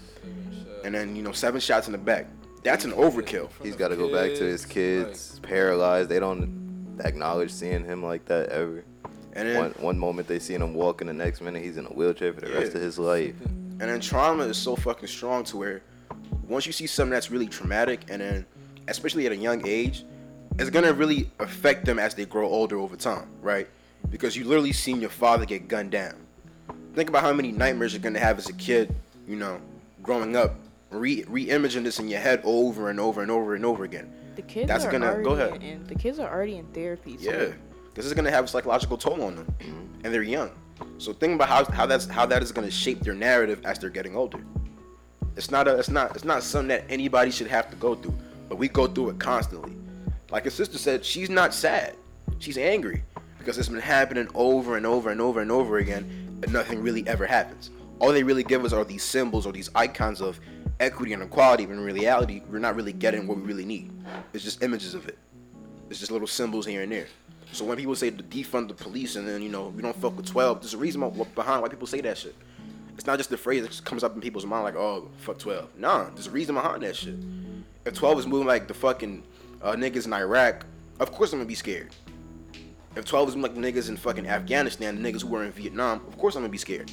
and 0.85 0.94
then 0.94 1.14
you 1.17 1.23
know 1.23 1.32
seven 1.32 1.61
shots 1.61 1.87
in 1.87 1.93
the 1.93 1.99
back. 1.99 2.26
That's 2.62 2.85
an 2.85 2.93
overkill. 2.93 3.49
He's 3.62 3.76
got 3.76 3.88
to 3.88 3.97
go 3.97 4.12
back 4.12 4.37
to 4.37 4.44
his 4.44 4.67
kids, 4.67 5.38
paralyzed. 5.43 6.08
They 6.11 6.19
don't 6.20 6.99
acknowledge 7.05 7.50
seeing 7.50 7.85
him 7.85 8.02
like 8.05 8.25
that 8.26 8.49
ever. 8.50 8.85
And 9.32 9.49
then 9.49 9.56
One 9.58 9.70
one 9.79 9.99
moment 9.99 10.26
they 10.29 10.38
see 10.41 10.55
him 10.55 10.75
walking, 10.75 11.06
the 11.06 11.14
next 11.14 11.41
minute 11.41 11.62
he's 11.62 11.76
in 11.76 11.87
a 11.87 11.91
wheelchair 11.91 12.32
for 12.32 12.41
the 12.41 12.52
rest 12.52 12.75
of 12.75 12.82
his 12.82 12.99
life. 12.99 13.35
And 13.44 13.81
then 13.81 14.00
trauma 14.00 14.43
is 14.44 14.58
so 14.58 14.76
fucking 14.76 15.08
strong 15.08 15.44
to 15.44 15.56
where 15.56 15.82
once 16.49 16.67
you 16.67 16.73
see 16.73 16.87
something 16.87 17.12
that's 17.12 17.31
really 17.31 17.47
traumatic, 17.47 18.00
and 18.11 18.20
then 18.20 18.47
especially 18.88 19.25
at 19.26 19.32
a 19.32 19.37
young 19.37 19.67
age, 19.67 20.05
it's 20.58 20.69
gonna 20.69 20.93
really 20.93 21.31
affect 21.38 21.85
them 21.87 21.99
as 21.99 22.14
they 22.14 22.26
grow 22.26 22.49
older 22.49 22.79
over 22.79 22.97
time, 22.97 23.29
right? 23.41 23.69
Because 24.11 24.37
you 24.37 24.44
literally 24.44 24.73
seen 24.73 25.00
your 25.00 25.11
father 25.11 25.47
get 25.47 25.69
gunned 25.69 25.93
down. 25.93 26.14
Think 26.94 27.08
about 27.08 27.22
how 27.22 27.32
many 27.32 27.52
nightmares 27.52 27.92
you're 27.92 28.02
gonna 28.02 28.19
have 28.19 28.38
as 28.38 28.48
a 28.48 28.52
kid, 28.54 28.94
you 29.28 29.37
know, 29.37 29.60
growing 30.02 30.37
up, 30.37 30.54
re 30.90 31.25
re-imaging 31.28 31.84
this 31.84 31.98
in 31.98 32.08
your 32.08 32.20
head 32.20 32.40
over 32.44 32.90
and 32.90 32.98
over 32.98 33.22
and 33.22 33.31
over 33.31 33.54
and 33.54 33.64
over 33.64 33.84
again. 33.84 34.12
The 34.37 34.42
kids 34.42 34.69
That's 34.69 34.84
are 34.84 34.90
gonna- 34.90 35.06
already 35.06 35.25
go 35.25 35.31
ahead. 35.32 35.62
In, 35.62 35.84
the 35.87 35.94
kids 35.94 36.19
are 36.19 36.28
already 36.32 36.56
in 36.56 36.66
therapy. 36.66 37.16
So 37.19 37.31
Yeah, 37.31 37.52
because 37.88 38.06
it's 38.06 38.14
gonna 38.14 38.31
have 38.31 38.44
a 38.44 38.48
psychological 38.48 38.96
toll 38.96 39.22
on 39.22 39.37
them, 39.37 39.54
and 40.02 40.12
they're 40.12 40.22
young. 40.22 40.50
So 40.98 41.12
think 41.12 41.34
about 41.34 41.48
how, 41.48 41.64
how 41.72 41.87
that's 41.87 42.06
how 42.06 42.26
that 42.26 42.42
is 42.42 42.52
gonna 42.52 42.70
shape 42.70 43.00
their 43.00 43.14
narrative 43.14 43.60
as 43.64 43.78
they're 43.78 43.90
getting 43.90 44.16
older. 44.16 44.40
It's 45.37 45.50
not 45.50 45.69
a 45.69 45.76
it's 45.78 45.90
not 45.90 46.14
it's 46.16 46.25
not 46.25 46.42
something 46.42 46.69
that 46.69 46.84
anybody 46.88 47.31
should 47.31 47.46
have 47.48 47.70
to 47.70 47.76
go 47.76 47.94
through, 47.94 48.14
but 48.48 48.56
we 48.56 48.69
go 48.69 48.87
through 48.88 49.10
it 49.10 49.19
constantly. 49.20 49.76
Like 50.31 50.44
his 50.44 50.54
sister 50.54 50.78
said, 50.78 51.04
she's 51.04 51.31
not 51.31 51.54
sad, 51.54 51.94
she's 52.38 52.58
angry 52.58 53.02
because 53.38 53.58
it's 53.58 53.69
been 53.69 53.81
happening 53.81 54.28
over 54.34 54.76
and 54.76 54.87
over 54.87 55.10
and 55.10 55.20
over 55.20 55.40
and 55.40 55.50
over 55.50 55.78
again, 55.78 56.04
nothing 56.48 56.82
really 56.82 57.06
ever 57.06 57.26
happens. 57.26 57.70
All 57.98 58.12
they 58.12 58.22
really 58.22 58.42
give 58.42 58.64
us 58.64 58.72
are 58.72 58.84
these 58.84 59.02
symbols 59.02 59.46
or 59.46 59.52
these 59.52 59.69
icons 59.75 60.20
of 60.20 60.40
equity 60.81 61.12
and 61.12 61.22
equality, 61.22 61.66
when 61.66 61.78
in 61.78 61.84
reality, 61.84 62.42
we're 62.50 62.58
not 62.58 62.75
really 62.75 62.92
getting 62.92 63.26
what 63.26 63.37
we 63.37 63.42
really 63.42 63.66
need. 63.66 63.92
It's 64.32 64.42
just 64.42 64.62
images 64.62 64.94
of 64.94 65.06
it. 65.06 65.19
It's 65.90 65.98
just 65.98 66.10
little 66.10 66.26
symbols 66.26 66.66
here 66.66 66.82
and 66.82 66.90
there. 66.90 67.06
So 67.52 67.64
when 67.64 67.76
people 67.76 67.94
say 67.94 68.10
to 68.10 68.22
defund 68.22 68.69
the 68.69 68.75
police 68.75 69.16
and 69.16 69.26
then 69.26 69.42
you 69.42 69.48
know 69.48 69.69
we 69.69 69.82
don't 69.82 69.96
fuck 69.96 70.16
with 70.16 70.26
12, 70.26 70.60
there's 70.60 70.75
a 70.75 70.78
reason 70.78 71.00
behind 71.34 71.62
why 71.62 71.69
people 71.69 71.87
say 71.87 72.00
that 72.00 72.16
shit. 72.16 72.34
It's 72.96 73.06
not 73.06 73.19
just 73.19 73.31
the 73.31 73.37
phrase 73.37 73.62
that 73.62 73.84
comes 73.84 74.04
up 74.04 74.14
in 74.14 74.20
people's 74.20 74.46
mind 74.46 74.64
like 74.64 74.76
oh 74.76 75.08
fuck 75.19 75.38
12. 75.38 75.76
Nah, 75.76 76.10
there's 76.10 76.28
a 76.28 76.31
reason 76.31 76.54
behind 76.54 76.82
that 76.82 76.94
shit. 76.94 77.16
If 77.84 77.94
12 77.94 78.20
is 78.20 78.26
moving 78.26 78.46
like 78.46 78.69
the 78.69 78.75
fucking 78.75 79.22
uh, 79.62 79.72
niggas 79.72 80.06
in 80.06 80.12
Iraq, 80.12 80.64
of 81.00 81.10
course 81.10 81.32
I'm 81.32 81.40
gonna 81.40 81.48
be 81.48 81.54
scared. 81.54 81.90
If 82.96 83.04
12 83.04 83.28
is 83.31 83.37
moving 83.37 83.62
like 83.62 83.75
the 83.75 83.81
niggas 83.81 83.88
in 83.88 83.96
fucking 83.96 84.26
Afghanistan, 84.26 85.00
the 85.00 85.12
niggas 85.12 85.22
who 85.22 85.28
were 85.28 85.44
in 85.44 85.52
Vietnam, 85.52 86.00
of 86.08 86.19
course 86.19 86.34
I'm 86.34 86.42
gonna 86.42 86.50
be 86.50 86.58
scared, 86.58 86.90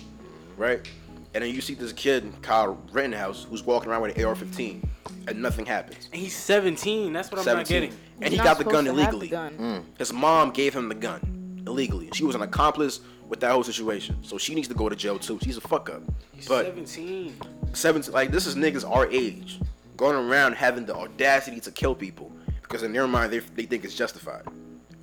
right? 0.58 0.88
And 1.34 1.44
then 1.44 1.54
you 1.54 1.62
see 1.62 1.74
this 1.74 1.92
kid, 1.94 2.32
Kyle 2.42 2.82
Rittenhouse, 2.92 3.46
who's 3.50 3.64
walking 3.64 3.90
around 3.92 4.02
with 4.04 4.18
an 4.18 4.24
AR-15, 4.26 4.88
and 5.28 5.42
nothing 5.42 5.66
happens. 5.66 6.10
And 6.12 6.22
he's 6.22 6.36
17. 6.36 7.14
That's 7.14 7.30
what 7.32 7.40
I'm 7.40 7.46
not 7.46 7.68
17. 7.68 7.82
getting. 7.82 8.00
And 8.22 8.32
He's 8.34 8.40
he 8.40 8.44
got 8.44 8.58
the 8.58 8.64
gun 8.64 8.86
to 8.86 8.94
have 8.94 8.96
the 8.96 9.02
illegally. 9.04 9.28
gun. 9.28 9.58
Mm. 9.58 9.84
His 10.00 10.12
mom 10.14 10.52
gave 10.52 10.74
him 10.74 10.90
the 10.90 10.96
gun 10.96 11.62
illegally. 11.68 12.10
She 12.14 12.24
was 12.24 12.34
an 12.34 12.42
accomplice 12.42 13.02
with 13.28 13.40
that 13.42 13.52
whole 13.52 13.64
situation. 13.64 14.18
So 14.24 14.38
she 14.40 14.56
needs 14.56 14.68
to 14.70 14.74
go 14.74 14.90
to 14.90 14.96
jail 14.96 15.20
too. 15.20 15.38
She's 15.44 15.58
a 15.58 15.62
fuck 15.62 15.90
up. 15.90 16.02
He's 16.32 16.48
But 16.48 16.66
17. 16.66 17.36
17, 17.74 18.14
like 18.14 18.32
this 18.32 18.48
is 18.48 18.56
niggas 18.56 18.90
our 18.90 19.06
age 19.12 19.60
going 19.98 20.16
around 20.16 20.54
having 20.54 20.86
the 20.86 20.96
audacity 20.96 21.60
to 21.60 21.72
kill 21.72 21.94
people 21.94 22.32
because 22.64 22.84
in 22.84 22.94
their 22.94 23.06
mind 23.08 23.32
they, 23.34 23.40
they 23.40 23.64
think 23.64 23.84
it's 23.84 23.96
justified. 23.96 24.44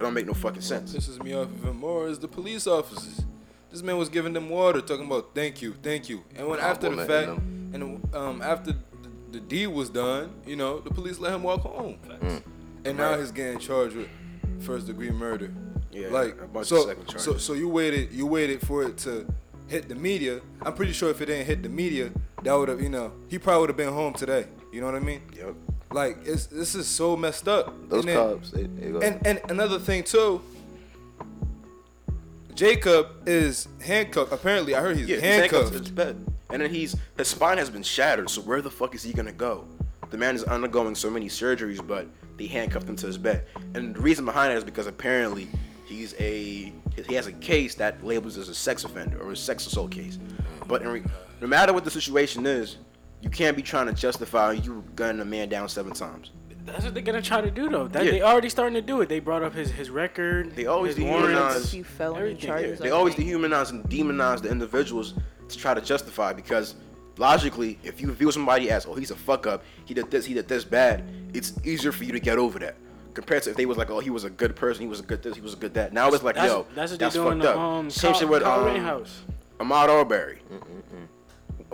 It 0.05 0.07
don't 0.07 0.15
make 0.15 0.27
no 0.27 0.35
fucking 0.35 0.61
sense. 0.61 0.93
pisses 0.95 1.23
me 1.23 1.35
off 1.35 1.49
even 1.59 1.77
more 1.77 2.09
is 2.09 2.19
the 2.19 2.29
police 2.29 2.67
officers. 2.67 3.25
This 3.71 3.83
man 3.83 3.97
was 3.97 4.09
giving 4.09 4.33
them 4.35 4.51
water, 4.51 4.81
talking 4.81 5.07
about 5.07 5.35
thank 5.35 5.63
you, 5.63 5.75
thank 5.83 6.09
you. 6.09 6.23
And 6.37 6.47
when 6.47 6.61
after 6.61 6.95
the 6.95 7.05
fact, 7.07 7.29
and 7.73 8.15
um, 8.15 8.43
after 8.43 8.73
the, 8.73 8.79
the 9.33 9.41
deed 9.41 9.69
was 9.69 9.89
done, 9.89 10.33
you 10.47 10.57
know, 10.57 10.79
the 10.81 10.91
police 10.91 11.19
let 11.19 11.33
him 11.33 11.43
walk 11.43 11.63
home. 11.63 11.99
And 12.85 12.99
now 12.99 13.19
he's 13.19 13.33
getting 13.33 13.59
charged 13.59 13.97
with 13.97 14.09
first 14.61 14.87
degree 14.87 15.11
murder. 15.11 15.53
Yeah, 15.91 16.09
like 16.09 16.41
a 16.41 16.47
bunch 16.47 16.67
so, 16.67 16.91
of 16.91 17.07
second 17.07 17.19
so, 17.21 17.37
so 17.37 17.53
you 17.53 17.69
waited, 17.69 18.13
you 18.13 18.27
waited 18.27 18.61
for 18.67 18.83
it 18.83 18.99
to 18.99 19.27
hit 19.69 19.89
the 19.89 19.95
media. 19.95 20.41
I'm 20.63 20.75
pretty 20.75 20.93
sure 20.93 21.09
if 21.11 21.21
it 21.21 21.27
didn't 21.27 21.47
hit 21.47 21.63
the 21.63 21.69
media, 21.69 22.11
that 22.43 22.53
would 22.53 22.69
have, 22.69 22.83
you 22.83 22.89
know, 22.89 23.13
he 23.29 23.39
probably 23.39 23.61
would 23.61 23.71
have 23.71 23.77
been 23.77 23.93
home 23.93 24.13
today. 24.13 24.47
You 24.73 24.81
know 24.81 24.87
what 24.87 24.97
I 24.97 25.01
mean? 25.01 25.23
Yep. 25.37 25.55
Like 25.95 26.19
it's 26.27 26.47
this 26.47 26.75
is 26.75 26.89
so 26.89 27.17
messed 27.17 27.47
up. 27.47 27.73
Those 27.89 28.01
And 28.01 28.09
then- 28.09 28.17
cops, 28.17 28.51
they, 28.51 28.65
they 28.65 29.07
and 29.07 29.25
and 29.25 29.41
another 29.49 29.79
thing 29.79 30.03
too, 30.03 30.41
Jacob 32.55 33.09
is 33.27 33.69
handcuffed. 33.81 34.33
Apparently, 34.33 34.75
I 34.75 34.81
heard 34.81 34.97
he's 34.97 35.09
Yeah, 35.09 35.17
he's 35.17 35.25
handcuffed 35.25 35.53
handcuffed. 35.53 35.73
to 35.73 35.79
his 35.79 35.91
bed. 35.91 36.27
And 36.51 36.63
then 36.63 36.71
he's 36.71 36.97
his 37.17 37.29
spine 37.29 37.59
has 37.59 37.71
been 37.71 37.85
shattered. 37.85 38.29
So 38.29 38.41
where 38.43 38.61
the 38.61 38.71
fuck 38.71 38.95
is 38.95 39.03
he 39.05 39.13
gonna 39.13 39.33
go? 39.33 39.67
The 40.11 40.19
man 40.19 40.35
is 40.35 40.43
undergoing 40.45 40.95
so 40.97 41.11
many 41.11 41.29
surgeries, 41.29 41.85
but 41.87 42.07
they 42.39 42.47
handcuffed 42.47 42.89
him 42.89 42.97
to 42.97 43.07
his 43.07 43.19
bed. 43.19 43.45
And 43.75 43.95
the 43.95 44.01
reason 44.01 44.25
behind 44.25 44.53
it 44.53 44.57
is 44.57 44.65
because 44.65 44.89
apparently 44.89 45.49
he's 45.87 46.15
a 46.19 46.73
he 47.09 47.15
has 47.15 47.27
a 47.29 47.33
case 47.33 47.75
that 47.77 48.05
labels 48.05 48.37
as 48.37 48.49
a 48.49 48.55
sex 48.55 48.83
offender 48.85 49.19
or 49.21 49.31
a 49.33 49.37
sex 49.37 49.67
assault 49.67 49.93
case. 49.93 50.19
But 50.67 50.83
in 50.83 50.89
re, 50.89 51.03
no 51.41 51.47
matter 51.47 51.73
what 51.73 51.85
the 51.85 51.91
situation 51.91 52.47
is, 52.47 52.77
you 53.25 53.31
can't 53.31 53.57
be 53.57 53.63
trying 53.63 53.87
to 53.87 53.93
justify 53.93 54.53
you 54.53 54.85
gunning 54.95 55.21
a 55.21 55.25
man 55.25 55.49
down 55.49 55.69
seven 55.69 55.93
times. 55.93 56.31
That's 56.67 56.85
what 56.85 56.95
they're 56.95 57.03
gonna 57.03 57.21
try 57.21 57.41
to 57.41 57.51
do 57.51 57.69
though. 57.69 57.89
That, 57.89 58.05
Yeah. 58.05 58.11
They 58.13 58.23
already 58.23 58.49
starting 58.49 58.75
to 58.75 58.81
do 58.83 59.01
it. 59.01 59.09
They 59.09 59.19
brought 59.21 59.43
up 59.43 59.55
his 59.55 59.71
his 59.71 59.91
record. 59.91 60.55
They 60.55 60.67
always 60.67 60.95
dehumanize- 60.95 61.09
warrants. 61.35 61.65
A 61.65 61.69
few 61.69 61.85
felony 61.85 62.21
everything, 62.21 62.47
charges. 62.47 62.79
They 62.79 62.91
always 62.91 63.15
dehumanize 63.15 63.71
and 63.71 63.85
demonize 63.85 64.41
the 64.43 64.51
individuals 64.51 65.15
to 65.49 65.59
try 65.59 65.75
to 65.75 65.81
justify 65.81 66.33
because 66.33 66.75
logically, 67.19 67.79
if 67.83 68.01
you 68.01 68.11
view 68.13 68.31
somebody 68.33 68.71
as, 68.71 68.87
oh, 68.87 68.95
he's 68.95 69.11
a 69.11 69.17
fuck 69.17 69.47
up, 69.47 69.63
he 69.85 69.93
did 69.95 70.11
this, 70.11 70.25
he 70.25 70.33
did 70.35 70.49
this 70.49 70.65
bad, 70.65 71.05
it's 71.35 71.53
easier 71.65 71.93
for 71.93 72.05
you 72.05 72.13
to 72.13 72.21
get 72.21 72.39
over 72.39 72.59
that. 72.59 72.77
Compared 73.13 73.43
to 73.45 73.51
if 73.51 73.57
they 73.57 73.67
was 73.67 73.77
like, 73.79 73.91
oh, 73.91 74.01
he 74.01 74.11
was 74.11 74.25
a 74.25 74.31
good 74.31 74.57
person, 74.57 74.83
he 74.83 74.89
was 74.89 75.01
a 75.01 75.05
good 75.05 75.23
this, 75.23 75.35
he 75.37 75.41
was 75.43 75.53
a 75.53 75.57
good 75.57 75.75
that. 75.75 75.93
Now 75.93 76.09
it's 76.13 76.23
like, 76.25 76.35
That's, 76.35 76.49
yo, 76.53 76.67
that's 76.75 76.91
what 76.93 76.99
that's 77.01 77.15
doing. 77.15 77.29
fucked 77.41 77.43
The, 77.43 77.51
up. 77.51 77.57
um, 77.59 77.91
Same 77.91 78.15
shit 78.15 78.29
with 78.29 78.43
Kyle 78.43 78.61
um, 78.61 78.67
Rittenhouse. 78.67 79.21
Ahmaud 79.61 79.89
Arbery. 79.89 80.41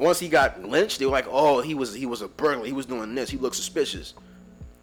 Once 0.00 0.18
he 0.18 0.30
got 0.30 0.62
lynched, 0.64 0.98
they 0.98 1.04
were 1.04 1.12
like, 1.12 1.26
"Oh, 1.28 1.60
he 1.60 1.74
was 1.74 1.92
he 1.92 2.06
was 2.06 2.22
a 2.22 2.28
burglar. 2.28 2.64
He 2.64 2.72
was 2.72 2.86
doing 2.86 3.14
this. 3.14 3.28
He 3.28 3.36
looked 3.36 3.56
suspicious." 3.56 4.14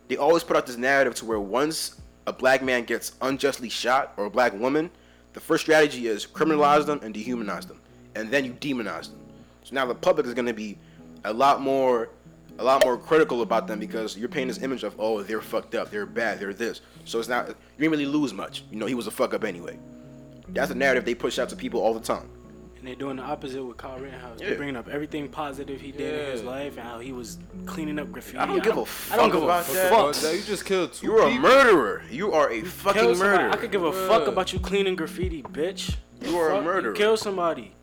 They 0.08 0.16
always 0.16 0.44
put 0.44 0.56
out 0.56 0.68
this 0.68 0.78
narrative 0.78 1.16
to 1.16 1.26
where 1.26 1.40
once 1.40 2.00
a 2.28 2.34
black 2.34 2.62
man 2.62 2.84
gets 2.84 3.14
unjustly 3.22 3.68
shot 3.68 4.14
or 4.16 4.26
a 4.26 4.30
black 4.30 4.54
woman, 4.54 4.92
the 5.34 5.40
first 5.40 5.64
strategy 5.64 6.08
is 6.08 6.28
criminalize 6.28 6.86
them 6.86 7.00
and 7.02 7.16
dehumanize 7.16 7.68
them, 7.68 7.82
and 8.16 8.30
then 8.30 8.46
you 8.46 8.54
demonize 8.54 9.10
them. 9.10 9.20
So 9.64 9.74
now 9.74 9.88
the 9.88 9.96
public 9.96 10.28
is 10.28 10.36
going 10.36 10.46
to 10.46 10.54
be 10.54 10.78
a 11.26 11.34
lot 11.34 11.62
more 11.62 12.10
a 12.60 12.64
lot 12.64 12.86
more 12.86 12.96
critical 12.96 13.42
about 13.42 13.68
them 13.68 13.80
because 13.80 14.16
you're 14.16 14.30
painting 14.30 14.50
this 14.50 14.62
image 14.62 14.84
of 14.84 14.96
oh 15.00 15.24
they're 15.24 15.42
fucked 15.42 15.74
up, 15.74 15.90
they're 15.90 16.06
bad, 16.06 16.40
they're 16.40 16.54
this. 16.54 16.82
So 17.06 17.18
it's 17.18 17.28
not 17.28 17.48
you 17.48 17.56
didn't 17.80 17.92
really 17.92 18.06
lose 18.06 18.34
much. 18.34 18.66
You 18.70 18.78
know 18.78 18.86
he 18.86 18.94
was 18.94 19.08
a 19.08 19.12
fuck 19.12 19.34
up 19.34 19.44
anyway. 19.44 19.80
That's 20.50 20.70
the 20.70 20.76
narrative 20.76 21.06
they 21.06 21.16
push 21.16 21.40
out 21.40 21.50
to 21.50 21.56
people 21.56 21.82
all 21.82 21.96
the 21.96 22.00
time. 22.00 22.30
And 22.88 22.94
they're 22.96 23.00
doing 23.06 23.18
the 23.18 23.24
opposite 23.24 23.62
with 23.66 23.76
Kyle 23.76 23.98
Rittenhouse. 24.00 24.40
Yeah. 24.40 24.48
They're 24.48 24.56
bringing 24.56 24.78
up 24.78 24.88
everything 24.88 25.28
positive 25.28 25.82
he 25.82 25.92
did 25.92 26.14
in 26.28 26.32
his 26.32 26.42
life 26.44 26.78
and 26.78 26.88
how 26.88 27.00
he 27.00 27.12
was 27.12 27.38
cleaning 27.66 28.00
up 28.00 28.10
graffiti. 28.14 28.38
I 28.38 28.46
don't 28.46 28.64
give 28.64 28.78
a 28.78 28.86
fuck 28.86 29.14
I 29.14 29.22
don't 29.22 29.30
give 29.30 29.44
about 29.44 29.68
a 29.70 29.74
that. 29.74 29.90
fuck. 29.90 30.14
Fuck 30.16 30.24
that, 30.24 30.36
you 30.38 30.42
just 30.44 30.64
killed 30.64 30.94
two 30.94 31.08
You're 31.08 31.28
a 31.28 31.32
murderer. 31.38 32.04
You 32.10 32.32
are 32.32 32.50
a 32.50 32.62
fucking 32.62 33.02
Kill 33.02 33.14
somebody. 33.14 33.38
murderer. 33.44 33.52
I 33.52 33.58
could 33.58 33.72
give 33.74 33.84
a 33.84 33.92
Bruh. 33.92 34.08
fuck 34.08 34.28
about 34.30 34.54
you 34.54 34.60
cleaning 34.60 34.96
graffiti, 34.96 35.44
bitch. 35.44 35.98
You 36.22 36.38
are 36.38 36.52
a 36.52 36.62
murderer. 36.62 36.92
You 36.94 36.98
killed 36.98 37.20
somebody. 37.20 37.74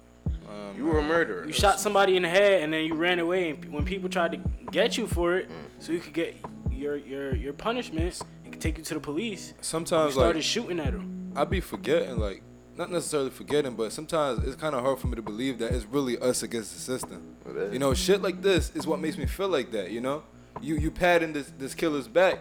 Um, 0.49 0.75
You 0.75 0.87
were 0.87 1.01
a 1.01 1.03
murderer. 1.03 1.45
You 1.47 1.53
shot 1.53 1.81
somebody 1.81 2.17
in 2.17 2.23
the 2.23 2.31
head 2.31 2.63
and 2.63 2.73
then 2.73 2.87
you 2.87 2.95
ran 2.95 3.19
away. 3.19 3.51
And 3.51 3.75
when 3.75 3.85
people 3.85 4.09
tried 4.09 4.33
to 4.33 4.39
get 4.71 4.97
you 4.97 5.07
for 5.07 5.37
it, 5.37 5.51
Mm. 5.51 5.55
so 5.81 5.93
you 5.93 6.01
could 6.01 6.15
get 6.15 6.35
your 6.71 6.97
your 6.97 7.37
your 7.37 7.53
punishment, 7.53 8.23
it 8.47 8.53
could 8.53 8.61
take 8.63 8.79
you 8.79 8.85
to 8.85 8.95
the 8.95 9.01
police. 9.01 9.49
You 9.51 9.55
Sometimes 9.61 10.15
started 10.15 10.37
like 10.37 10.45
shooting 10.45 10.81
at 10.81 10.95
him. 10.95 11.31
I'd 11.37 11.51
be 11.51 11.61
forgetting, 11.61 12.17
like 12.19 12.43
not 12.77 12.91
necessarily 12.91 13.31
forgetting, 13.31 13.75
but 13.75 13.93
sometimes 13.93 14.45
it's 14.45 14.57
kind 14.57 14.75
of 14.75 14.83
hard 14.83 14.99
for 14.99 15.07
me 15.07 15.17
to 15.17 15.23
believe 15.23 15.59
that 15.59 15.73
it's 15.73 15.85
really 15.85 16.19
us 16.19 16.43
against 16.43 16.75
the 16.75 16.81
system. 16.81 17.37
You 17.73 17.79
know, 17.79 17.95
shit 17.95 18.23
like 18.23 18.43
this 18.43 18.71
is 18.75 18.87
what 18.87 19.01
makes 19.01 19.17
me 19.17 19.27
feel 19.27 19.49
like 19.49 19.71
that. 19.73 19.91
You 19.91 20.01
know, 20.01 20.25
you 20.61 20.77
you 20.77 20.91
patting 20.91 21.33
this 21.33 21.53
this 21.59 21.75
killer's 21.75 22.09
back, 22.09 22.41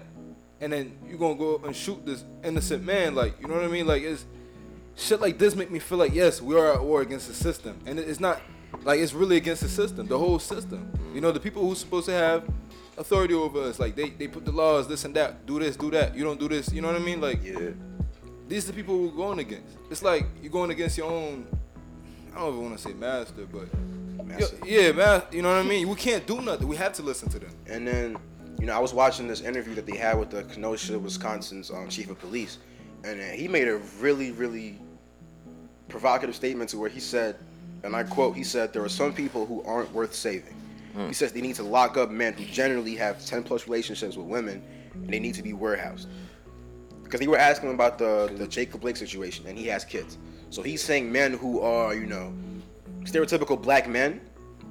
and 0.60 0.74
then 0.74 0.98
you 1.08 1.18
gonna 1.18 1.36
go 1.36 1.62
and 1.64 1.76
shoot 1.76 2.06
this 2.06 2.24
innocent 2.44 2.84
man. 2.84 3.16
Like 3.16 3.40
you 3.42 3.48
know 3.48 3.56
what 3.56 3.64
I 3.64 3.68
mean? 3.68 3.86
Like 3.86 4.02
it's 4.04 4.26
shit 4.96 5.22
like 5.22 5.38
this 5.38 5.56
make 5.56 5.72
me 5.72 5.80
feel 5.80 5.98
like 5.98 6.14
yes, 6.14 6.42
we 6.42 6.56
are 6.56 6.74
at 6.74 6.84
war 6.84 7.02
against 7.02 7.28
the 7.28 7.34
system, 7.34 7.80
and 7.86 8.00
it's 8.00 8.20
not 8.20 8.42
like 8.84 9.00
it's 9.00 9.14
really 9.14 9.38
against 9.38 9.62
the 9.62 9.70
system, 9.70 10.08
the 10.08 10.18
whole 10.18 10.40
system. 10.40 10.92
You 11.14 11.22
know, 11.22 11.32
the 11.32 11.40
people 11.40 11.62
who's 11.62 11.80
supposed 11.80 12.08
to 12.08 12.14
have 12.14 12.44
authority 12.98 13.34
over 13.34 13.62
us, 13.62 13.80
like 13.80 13.96
they 13.96 14.10
they 14.10 14.28
put 14.28 14.46
the 14.46 14.52
laws, 14.52 14.88
this 14.88 15.06
and 15.06 15.16
that, 15.16 15.46
do 15.46 15.60
this, 15.60 15.76
do 15.76 15.92
that. 15.92 16.16
You 16.16 16.24
don't 16.24 16.40
do 16.40 16.48
this. 16.48 16.72
You 16.72 16.82
know 16.82 16.88
what 16.88 17.00
I 17.00 17.06
mean? 17.06 17.22
Like 17.22 17.44
Yeah. 17.44 17.70
These 18.48 18.66
are 18.66 18.72
the 18.72 18.74
people 18.74 18.98
we're 18.98 19.10
going 19.10 19.40
against. 19.40 19.78
It's 19.90 20.04
like 20.04 20.26
you're 20.42 20.52
going 20.52 20.72
against 20.72 20.98
your 20.98 21.10
own. 21.10 21.48
I 22.34 22.40
don't 22.40 22.50
even 22.50 22.64
want 22.64 22.78
to 22.78 22.82
say 22.82 22.94
master, 22.94 23.46
but 23.52 23.68
Master. 24.26 24.58
Yeah, 24.66 24.82
yeah, 24.82 24.92
man. 24.92 25.24
You 25.32 25.42
know 25.42 25.50
what 25.50 25.58
I 25.58 25.64
mean? 25.64 25.88
We 25.88 25.96
can't 25.96 26.26
do 26.26 26.42
nothing. 26.42 26.68
We 26.68 26.76
have 26.78 26.94
to 26.94 27.04
listen 27.04 27.30
to 27.30 27.40
them. 27.40 27.56
And 27.68 27.88
then, 27.88 28.18
you 28.60 28.66
know, 28.66 28.74
I 28.74 28.80
was 28.80 28.94
watching 28.94 29.28
this 29.28 29.42
interview 29.42 29.76
that 29.76 29.86
they 29.86 29.98
had 29.98 30.18
with 30.18 30.30
the 30.30 30.44
Kenosha, 30.44 30.98
Wisconsin's 30.98 31.72
um, 31.72 31.90
chief 31.90 32.10
of 32.10 32.20
police, 32.20 32.60
and 33.04 33.20
uh, 33.20 33.24
he 33.24 33.48
made 33.48 33.68
a 33.68 33.78
really, 34.00 34.32
really 34.32 34.80
provocative 35.90 36.36
statement 36.36 36.70
to 36.72 36.78
where 36.78 36.90
he 36.90 37.00
said, 37.00 37.36
and 37.84 37.96
I 37.96 38.04
quote, 38.04 38.36
he 38.36 38.44
said, 38.44 38.72
"There 38.72 38.84
are 38.84 38.90
some 38.90 39.14
people 39.14 39.46
who 39.46 39.62
aren't 39.64 39.92
worth 39.94 40.14
saving." 40.14 40.56
He 41.08 41.14
says 41.14 41.32
they 41.32 41.42
need 41.42 41.56
to 41.56 41.64
lock 41.64 41.98
up 41.98 42.12
men 42.12 42.34
who 42.34 42.46
generally 42.46 42.96
have 42.96 43.26
10 43.26 43.42
plus 43.42 43.66
relationships 43.66 44.16
with 44.16 44.28
women, 44.28 44.64
and 44.94 45.10
they 45.10 45.20
need 45.20 45.34
to 45.34 45.42
be 45.42 45.52
warehoused. 45.52 46.08
Because 47.14 47.28
they 47.28 47.30
were 47.30 47.38
asking 47.38 47.70
him 47.70 47.76
about 47.76 48.00
the 48.00 48.34
the 48.38 48.48
Jacob 48.48 48.82
Blake 48.82 48.98
situation, 48.98 49.46
and 49.46 49.56
he 49.56 49.68
has 49.68 49.86
kids. 49.86 50.18
So 50.50 50.64
he's 50.64 50.82
saying 50.82 51.12
men 51.12 51.34
who 51.34 51.62
are, 51.62 51.94
you 51.94 52.08
know, 52.08 52.34
stereotypical 53.04 53.62
black 53.62 53.88
men, 53.88 54.20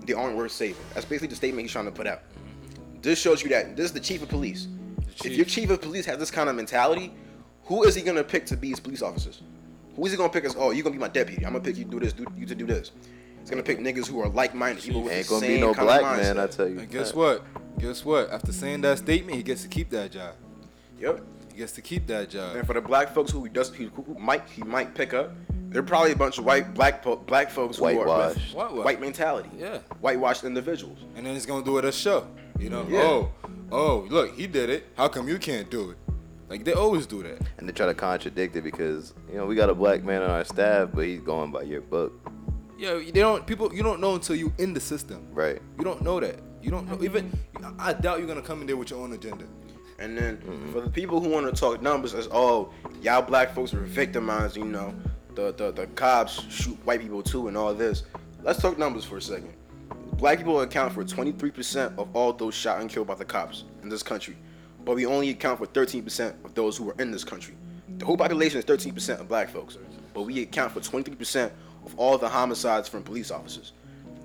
they 0.05 0.13
aren't 0.13 0.37
worth 0.37 0.51
saving. 0.51 0.83
That's 0.93 1.07
basically 1.07 1.29
the 1.29 1.37
statement 1.37 1.63
he's 1.63 1.71
trying 1.71 1.85
to 1.85 1.93
put 1.93 2.09
out. 2.09 2.23
This 3.01 3.21
shows 3.21 3.45
you 3.45 3.49
that 3.51 3.77
this 3.77 3.85
is 3.85 3.93
the 3.93 4.01
chief 4.01 4.25
of 4.25 4.29
police. 4.29 4.67
If 5.25 5.37
your 5.37 5.45
chief 5.45 5.71
of 5.71 5.81
police 5.81 6.05
has 6.07 6.19
this 6.19 6.33
kind 6.33 6.51
of 6.51 6.57
mentality, 6.57 7.15
who 7.63 7.85
is 7.85 7.95
he 7.95 8.03
gonna 8.03 8.25
pick 8.25 8.45
to 8.47 8.57
be 8.57 8.71
his 8.71 8.81
police 8.81 9.03
officers? 9.03 9.41
Who 9.95 10.05
is 10.05 10.11
he 10.11 10.19
gonna 10.19 10.33
pick 10.33 10.45
as? 10.45 10.57
Oh, 10.59 10.73
you're 10.73 10.83
gonna 10.83 10.97
be 10.97 11.01
my 11.01 11.07
deputy. 11.07 11.47
I'm 11.47 11.53
gonna 11.53 11.63
pick 11.63 11.77
you 11.77 11.85
to 11.85 11.91
do 11.91 12.01
this, 12.01 12.13
do 12.13 12.27
you 12.37 12.45
to 12.45 12.57
do 12.57 12.67
this. 12.67 12.91
He's 13.39 13.51
gonna 13.51 13.63
pick 13.63 13.79
niggas 13.79 14.09
who 14.09 14.21
are 14.21 14.29
like-minded, 14.29 14.83
people 14.83 15.03
with 15.03 15.13
Ain't 15.13 15.27
the 15.27 15.31
gonna 15.31 15.47
same 15.47 15.55
be 15.55 15.61
no 15.61 15.75
kind 15.75 15.87
black 15.87 16.03
of 16.03 16.17
man, 16.17 16.39
I 16.41 16.49
tell 16.49 16.69
you. 16.69 16.81
And 16.81 16.91
guess 16.91 17.13
that. 17.13 17.17
what? 17.17 17.45
Guess 17.79 18.05
what? 18.05 18.33
After 18.33 18.51
saying 18.51 18.81
that 18.81 18.99
statement, 18.99 19.37
he 19.37 19.45
gets 19.45 19.63
to 19.63 19.69
keep 19.69 19.91
that 19.91 20.11
job. 20.11 20.35
Yep. 20.99 21.23
He 21.53 21.59
gets 21.59 21.73
to 21.73 21.83
keep 21.83 22.07
that 22.07 22.31
job. 22.31 22.57
And 22.57 22.67
for 22.67 22.73
the 22.73 22.81
black 22.81 23.15
folks 23.15 23.31
who 23.31 23.45
he 23.45 23.51
does, 23.51 23.69
who, 23.71 23.89
who 23.89 24.17
might 24.19 24.49
he 24.49 24.63
might 24.63 24.95
pick 24.95 25.13
up, 25.15 25.33
they're 25.69 25.83
probably 25.83 26.13
a 26.13 26.17
bunch 26.17 26.39
of 26.39 26.45
white 26.45 26.73
black 26.75 27.03
po- 27.03 27.17
black 27.17 27.51
folks 27.51 27.77
who 27.77 27.85
are 27.85 27.95
with 27.95 28.07
Whitewashed. 28.07 28.85
White 28.85 29.01
mentality, 29.01 29.51
Yeah. 29.59 29.79
whitewashed 30.01 30.45
individuals. 30.45 30.99
And 31.17 31.25
then 31.27 31.35
he's 31.35 31.47
gonna 31.47 31.65
do 31.65 31.77
it 31.79 31.85
at 31.85 31.91
a 31.91 31.93
show. 31.93 32.27
You 32.59 32.71
know? 32.71 32.87
Yeah. 32.89 33.01
Oh, 33.03 33.31
oh, 33.71 34.07
look, 34.11 34.35
he 34.37 34.47
did 34.47 34.71
it. 34.71 34.87
How 34.97 35.09
come 35.09 35.29
you 35.29 35.39
can't 35.39 35.71
do 35.71 35.91
it? 35.91 35.97
Like 36.49 36.65
they 36.65 36.73
always 36.75 37.07
do 37.07 37.23
that. 37.23 37.41
And 37.59 37.69
they 37.69 37.73
try 37.73 37.87
to 37.87 37.95
contradict 37.95 38.57
it 38.57 38.63
because 38.63 39.15
you 39.31 39.37
know 39.37 39.47
we 39.47 39.55
got 39.55 39.69
a 39.71 39.75
black 39.75 40.05
man 40.05 40.23
on 40.23 40.31
our 40.31 40.45
staff, 40.45 40.91
but 40.95 41.05
he's 41.07 41.21
going 41.21 41.51
by 41.53 41.63
your 41.63 41.81
book, 41.81 42.13
Yeah, 42.79 42.95
they 42.99 43.11
don't. 43.13 43.47
People, 43.47 43.75
you 43.75 43.83
don't 43.83 44.01
know 44.01 44.15
until 44.15 44.37
you 44.37 44.53
in 44.59 44.73
the 44.75 44.81
system. 44.81 45.27
right? 45.33 45.61
You 45.79 45.85
don't 45.85 46.03
know 46.03 46.19
that. 46.21 46.41
You 46.63 46.71
don't 46.71 46.87
know. 46.89 46.99
Even 47.03 47.33
I 47.79 47.93
doubt 47.93 48.19
you're 48.19 48.29
gonna 48.29 48.43
come 48.43 48.61
in 48.61 48.67
there 48.67 48.77
with 48.77 48.91
your 48.91 49.01
own 49.01 49.13
agenda. 49.15 49.45
And 50.03 50.19
then 50.19 50.39
mm-hmm. 50.39 50.73
for 50.73 50.81
the 50.81 50.91
people 50.91 51.21
who 51.21 51.29
want 51.29 51.47
to 51.47 51.59
talk 51.59 51.81
numbers 51.81 52.13
as 52.13 52.29
oh 52.33 52.73
y'all 53.01 53.23
black 53.23 53.55
folks 53.55 53.73
were 53.73 53.83
victimized, 53.83 54.57
you 54.57 54.65
know, 54.65 54.93
the, 55.37 55.53
the 55.53 55.71
the 55.71 55.87
cops 55.89 56.43
shoot 56.51 56.77
white 56.85 57.01
people 57.01 57.23
too 57.23 57.47
and 57.47 57.57
all 57.57 57.73
this. 57.73 58.03
Let's 58.43 58.61
talk 58.61 58.77
numbers 58.79 59.05
for 59.05 59.19
a 59.19 59.23
second. 59.23 59.53
Black 60.15 60.39
people 60.39 60.61
account 60.61 60.93
for 60.93 61.05
23% 61.05 61.97
of 61.99 62.15
all 62.17 62.33
those 62.33 62.53
shot 62.55 62.81
and 62.81 62.91
killed 62.91 63.07
by 63.07 63.15
the 63.15 63.25
cops 63.25 63.63
in 63.85 63.89
this 63.89 64.03
country, 64.03 64.37
but 64.85 64.97
we 64.97 65.07
only 65.07 65.31
account 65.31 65.59
for 65.59 65.67
13% 65.67 66.45
of 66.45 66.53
those 66.55 66.77
who 66.77 66.91
are 66.91 66.97
in 66.99 67.13
this 67.13 67.23
country. 67.23 67.55
The 67.99 68.05
whole 68.05 68.17
population 68.17 68.59
is 68.59 68.65
13% 68.65 69.21
of 69.21 69.29
black 69.29 69.51
folks, 69.51 69.79
but 70.13 70.23
we 70.23 70.43
account 70.43 70.73
for 70.73 70.81
23% 70.81 71.53
of 71.87 71.97
all 71.97 72.19
the 72.19 72.29
homicides 72.29 72.89
from 72.89 73.05
police 73.05 73.31
officers. 73.31 73.73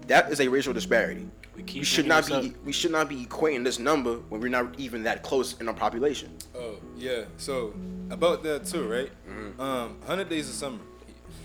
That 0.07 0.31
is 0.31 0.39
a 0.39 0.47
racial 0.47 0.73
disparity. 0.73 1.29
We 1.57 1.63
keep 1.63 1.81
We 1.81 1.85
should 1.85 2.05
not 2.05 2.27
be 2.27 2.33
up. 2.33 2.45
we 2.63 2.71
should 2.71 2.91
not 2.91 3.09
be 3.09 3.25
equating 3.25 3.63
this 3.63 3.79
number 3.79 4.17
when 4.29 4.39
we're 4.39 4.47
not 4.47 4.79
even 4.79 5.03
that 5.03 5.23
close 5.23 5.59
in 5.59 5.67
our 5.67 5.73
population. 5.73 6.31
Oh 6.55 6.75
yeah. 6.95 7.23
So 7.37 7.73
about 8.11 8.43
that 8.43 8.65
too, 8.65 8.87
right? 8.87 9.09
Mm-hmm. 9.27 9.59
Um, 9.59 9.97
Hundred 10.05 10.29
Days 10.29 10.47
of 10.47 10.55
Summer. 10.55 10.79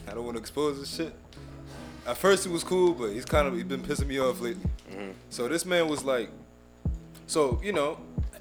I 0.07 0.13
don't 0.13 0.25
want 0.25 0.37
to 0.37 0.41
expose 0.41 0.79
this 0.79 0.95
shit. 0.95 1.15
At 2.07 2.19
first 2.19 2.45
it 2.45 2.51
was 2.51 2.63
cool, 2.63 2.93
but 2.93 3.13
he's 3.13 3.25
kind 3.25 3.49
of 3.49 3.55
he's 3.55 3.65
been 3.65 3.81
pissing 3.81 4.07
me 4.07 4.21
off 4.21 4.41
lately. 4.41 4.69
Mm-hmm. 4.91 5.13
So 5.31 5.49
this 5.49 5.65
man 5.65 5.89
was 5.89 6.05
like, 6.05 6.31
so 7.27 7.59
you 7.63 7.73
know, 7.73 7.99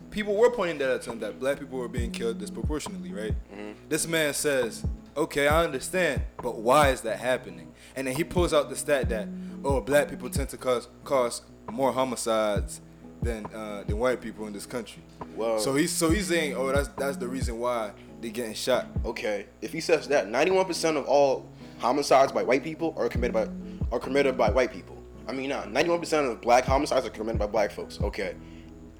people 0.09 0.35
were 0.35 0.49
pointing 0.51 0.77
that 0.79 0.91
out 0.93 1.01
to 1.03 1.11
him 1.11 1.19
that 1.19 1.39
black 1.39 1.57
people 1.59 1.79
were 1.79 1.87
being 1.87 2.11
killed 2.11 2.37
disproportionately, 2.37 3.13
right? 3.13 3.33
Mm-hmm. 3.53 3.71
This 3.87 4.05
man 4.07 4.33
says, 4.33 4.83
okay, 5.15 5.47
I 5.47 5.63
understand, 5.63 6.23
but 6.43 6.57
why 6.57 6.89
is 6.89 7.01
that 7.01 7.19
happening? 7.19 7.71
And 7.95 8.07
then 8.07 8.15
he 8.15 8.23
pulls 8.23 8.53
out 8.53 8.69
the 8.69 8.75
stat 8.75 9.09
that, 9.09 9.27
oh, 9.63 9.81
black 9.81 10.09
people 10.09 10.29
tend 10.29 10.49
to 10.49 10.57
cause 10.57 10.87
cause 11.03 11.41
more 11.69 11.91
homicides 11.91 12.81
than 13.21 13.45
uh, 13.47 13.83
than 13.85 13.99
white 13.99 14.21
people 14.21 14.47
in 14.47 14.53
this 14.53 14.65
country. 14.65 15.03
Well- 15.35 15.59
so 15.59 15.75
he's 15.75 15.91
so 15.91 16.09
he's 16.09 16.27
saying, 16.27 16.55
oh, 16.55 16.71
that's 16.71 16.87
that's 16.89 17.17
the 17.17 17.27
reason 17.27 17.59
why 17.59 17.91
they're 18.21 18.31
getting 18.31 18.53
shot. 18.53 18.87
Okay, 19.05 19.47
if 19.61 19.71
he 19.71 19.79
says 19.81 20.07
that, 20.09 20.27
91% 20.27 20.95
of 20.97 21.05
all 21.05 21.49
homicides 21.79 22.31
by 22.31 22.43
white 22.43 22.63
people 22.63 22.93
are 22.97 23.09
committed 23.09 23.33
by 23.33 23.47
are 23.91 23.99
committed 23.99 24.37
by 24.37 24.49
white 24.49 24.71
people. 24.71 24.97
I 25.27 25.33
mean, 25.33 25.49
nah, 25.49 25.63
91% 25.63 26.31
of 26.31 26.41
black 26.41 26.65
homicides 26.65 27.05
are 27.05 27.09
committed 27.09 27.39
by 27.39 27.47
black 27.47 27.71
folks. 27.71 27.99
Okay, 28.01 28.35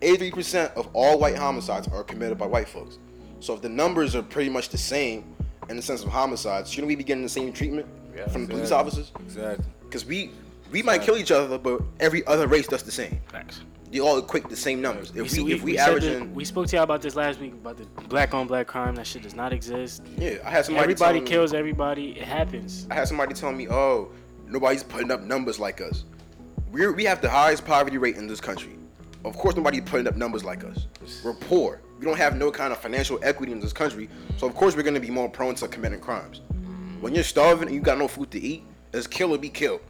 83% 0.01 0.74
of 0.75 0.88
all 0.94 1.20
white 1.20 1.36
homicides 1.36 1.88
are 1.88 2.03
committed 2.03 2.38
by 2.38 2.46
white 2.46 2.68
folks. 2.70 3.00
So 3.39 3.53
if 3.56 3.62
the 3.62 3.70
numbers 3.70 4.15
are 4.15 4.22
pretty 4.24 4.50
much 4.50 4.70
the 4.70 4.77
same 4.77 5.36
in 5.70 5.75
the 5.75 5.82
sense 5.82 6.03
of 6.03 6.10
homicides, 6.10 6.70
shouldn't 6.70 6.88
we 6.88 6.96
be 6.96 7.03
getting 7.03 7.24
the 7.24 7.30
same 7.30 7.51
treatment 7.53 7.88
from 8.32 8.46
the 8.46 8.53
police 8.53 8.72
officers? 8.72 9.12
Exactly. 9.20 9.65
Because 9.84 10.06
we 10.06 10.32
we 10.71 10.81
might 10.81 11.01
kill 11.01 11.17
each 11.17 11.31
other, 11.31 11.57
but 11.57 11.81
every 11.99 12.25
other 12.27 12.47
race 12.47 12.67
does 12.67 12.83
the 12.83 12.91
same. 12.91 13.19
Facts. 13.31 13.61
They 13.91 13.99
all 13.99 14.17
equate 14.19 14.47
the 14.47 14.55
same 14.55 14.81
numbers. 14.81 15.11
If 15.13 15.33
we, 15.33 15.53
if 15.53 15.63
we, 15.63 15.75
said 15.75 15.89
average 15.89 16.03
that- 16.05 16.17
in, 16.21 16.33
we 16.33 16.45
spoke 16.45 16.67
to 16.67 16.75
y'all 16.77 16.83
about 16.83 17.01
this 17.01 17.15
last 17.15 17.39
week 17.41 17.51
about 17.53 17.77
the 17.77 17.83
black 18.07 18.33
on 18.33 18.47
black 18.47 18.67
crime. 18.67 18.95
That 18.95 19.05
shit 19.05 19.21
does 19.23 19.35
not 19.35 19.51
exist. 19.51 20.03
yeah, 20.17 20.37
I 20.45 20.49
had 20.49 20.63
somebody 20.65 20.83
Everybody 20.83 21.19
tell 21.19 21.23
me- 21.25 21.29
kills 21.29 21.53
everybody. 21.53 22.11
It 22.11 22.23
happens. 22.23 22.87
I 22.89 22.95
had 22.95 23.07
somebody 23.09 23.33
tell 23.33 23.51
me, 23.51 23.67
"Oh, 23.69 24.09
nobody's 24.47 24.83
putting 24.83 25.11
up 25.11 25.21
numbers 25.21 25.59
like 25.59 25.81
us. 25.81 26.05
We're 26.71 26.93
we 26.93 27.03
have 27.03 27.21
the 27.21 27.29
highest 27.29 27.65
poverty 27.65 27.97
rate 27.97 28.15
in 28.15 28.27
this 28.27 28.39
country. 28.39 28.77
Of 29.25 29.35
course, 29.37 29.55
nobody's 29.57 29.81
putting 29.81 30.07
up 30.07 30.15
numbers 30.15 30.45
like 30.45 30.63
us. 30.63 30.87
We're 31.23 31.33
poor. 31.33 31.81
We 31.99 32.05
don't 32.05 32.17
have 32.17 32.37
no 32.37 32.49
kind 32.49 32.71
of 32.71 32.79
financial 32.79 33.19
equity 33.23 33.51
in 33.51 33.59
this 33.59 33.73
country. 33.73 34.09
So 34.37 34.47
of 34.47 34.55
course, 34.55 34.73
we're 34.77 34.83
gonna 34.83 35.01
be 35.01 35.11
more 35.11 35.29
prone 35.29 35.53
to 35.55 35.67
committing 35.67 35.99
crimes. 35.99 36.39
When 37.01 37.13
you're 37.13 37.25
starving 37.25 37.67
and 37.67 37.75
you 37.75 37.81
got 37.81 37.97
no 37.97 38.07
food 38.07 38.31
to 38.31 38.39
eat, 38.39 38.63
it's 38.93 39.05
kill 39.05 39.33
or 39.33 39.37
be 39.37 39.49
killed. 39.49 39.81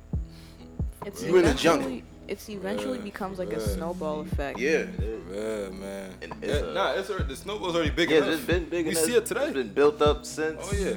It's 1.05 1.22
You 1.24 1.29
in 1.29 1.34
the 1.34 1.39
eventually- 1.50 1.79
jungle. 1.79 2.01
it's 2.27 2.50
eventually 2.50 2.98
Yeah, 3.00 3.03
becomes 3.03 3.39
like 3.39 3.53
a 3.53 3.60
snowball 3.60 4.22
effect. 4.22 4.60
Yeah. 4.60 4.86
Yeah, 5.31 5.70
man. 5.70 6.12
And 6.22 6.34
Yeah, 6.41 6.50
it's, 6.50 6.63
uh, 6.63 6.74
nah, 6.74 6.93
it's 6.93 7.10
already, 7.10 7.25
the 7.25 7.36
snowball's 7.36 7.75
already 7.75 7.89
big 7.91 8.10
Yeah, 8.12 8.17
enough. 8.17 8.29
it's 8.29 8.43
been 8.46 8.65
big 8.65 8.86
You 8.86 8.91
enough. 8.91 9.03
see 9.03 9.15
it 9.15 9.25
today. 9.25 9.46
It's 9.46 9.53
been 9.53 9.74
built 9.74 10.01
up 10.01 10.25
since. 10.25 10.62
oh 10.62 10.75
yeah. 10.75 10.93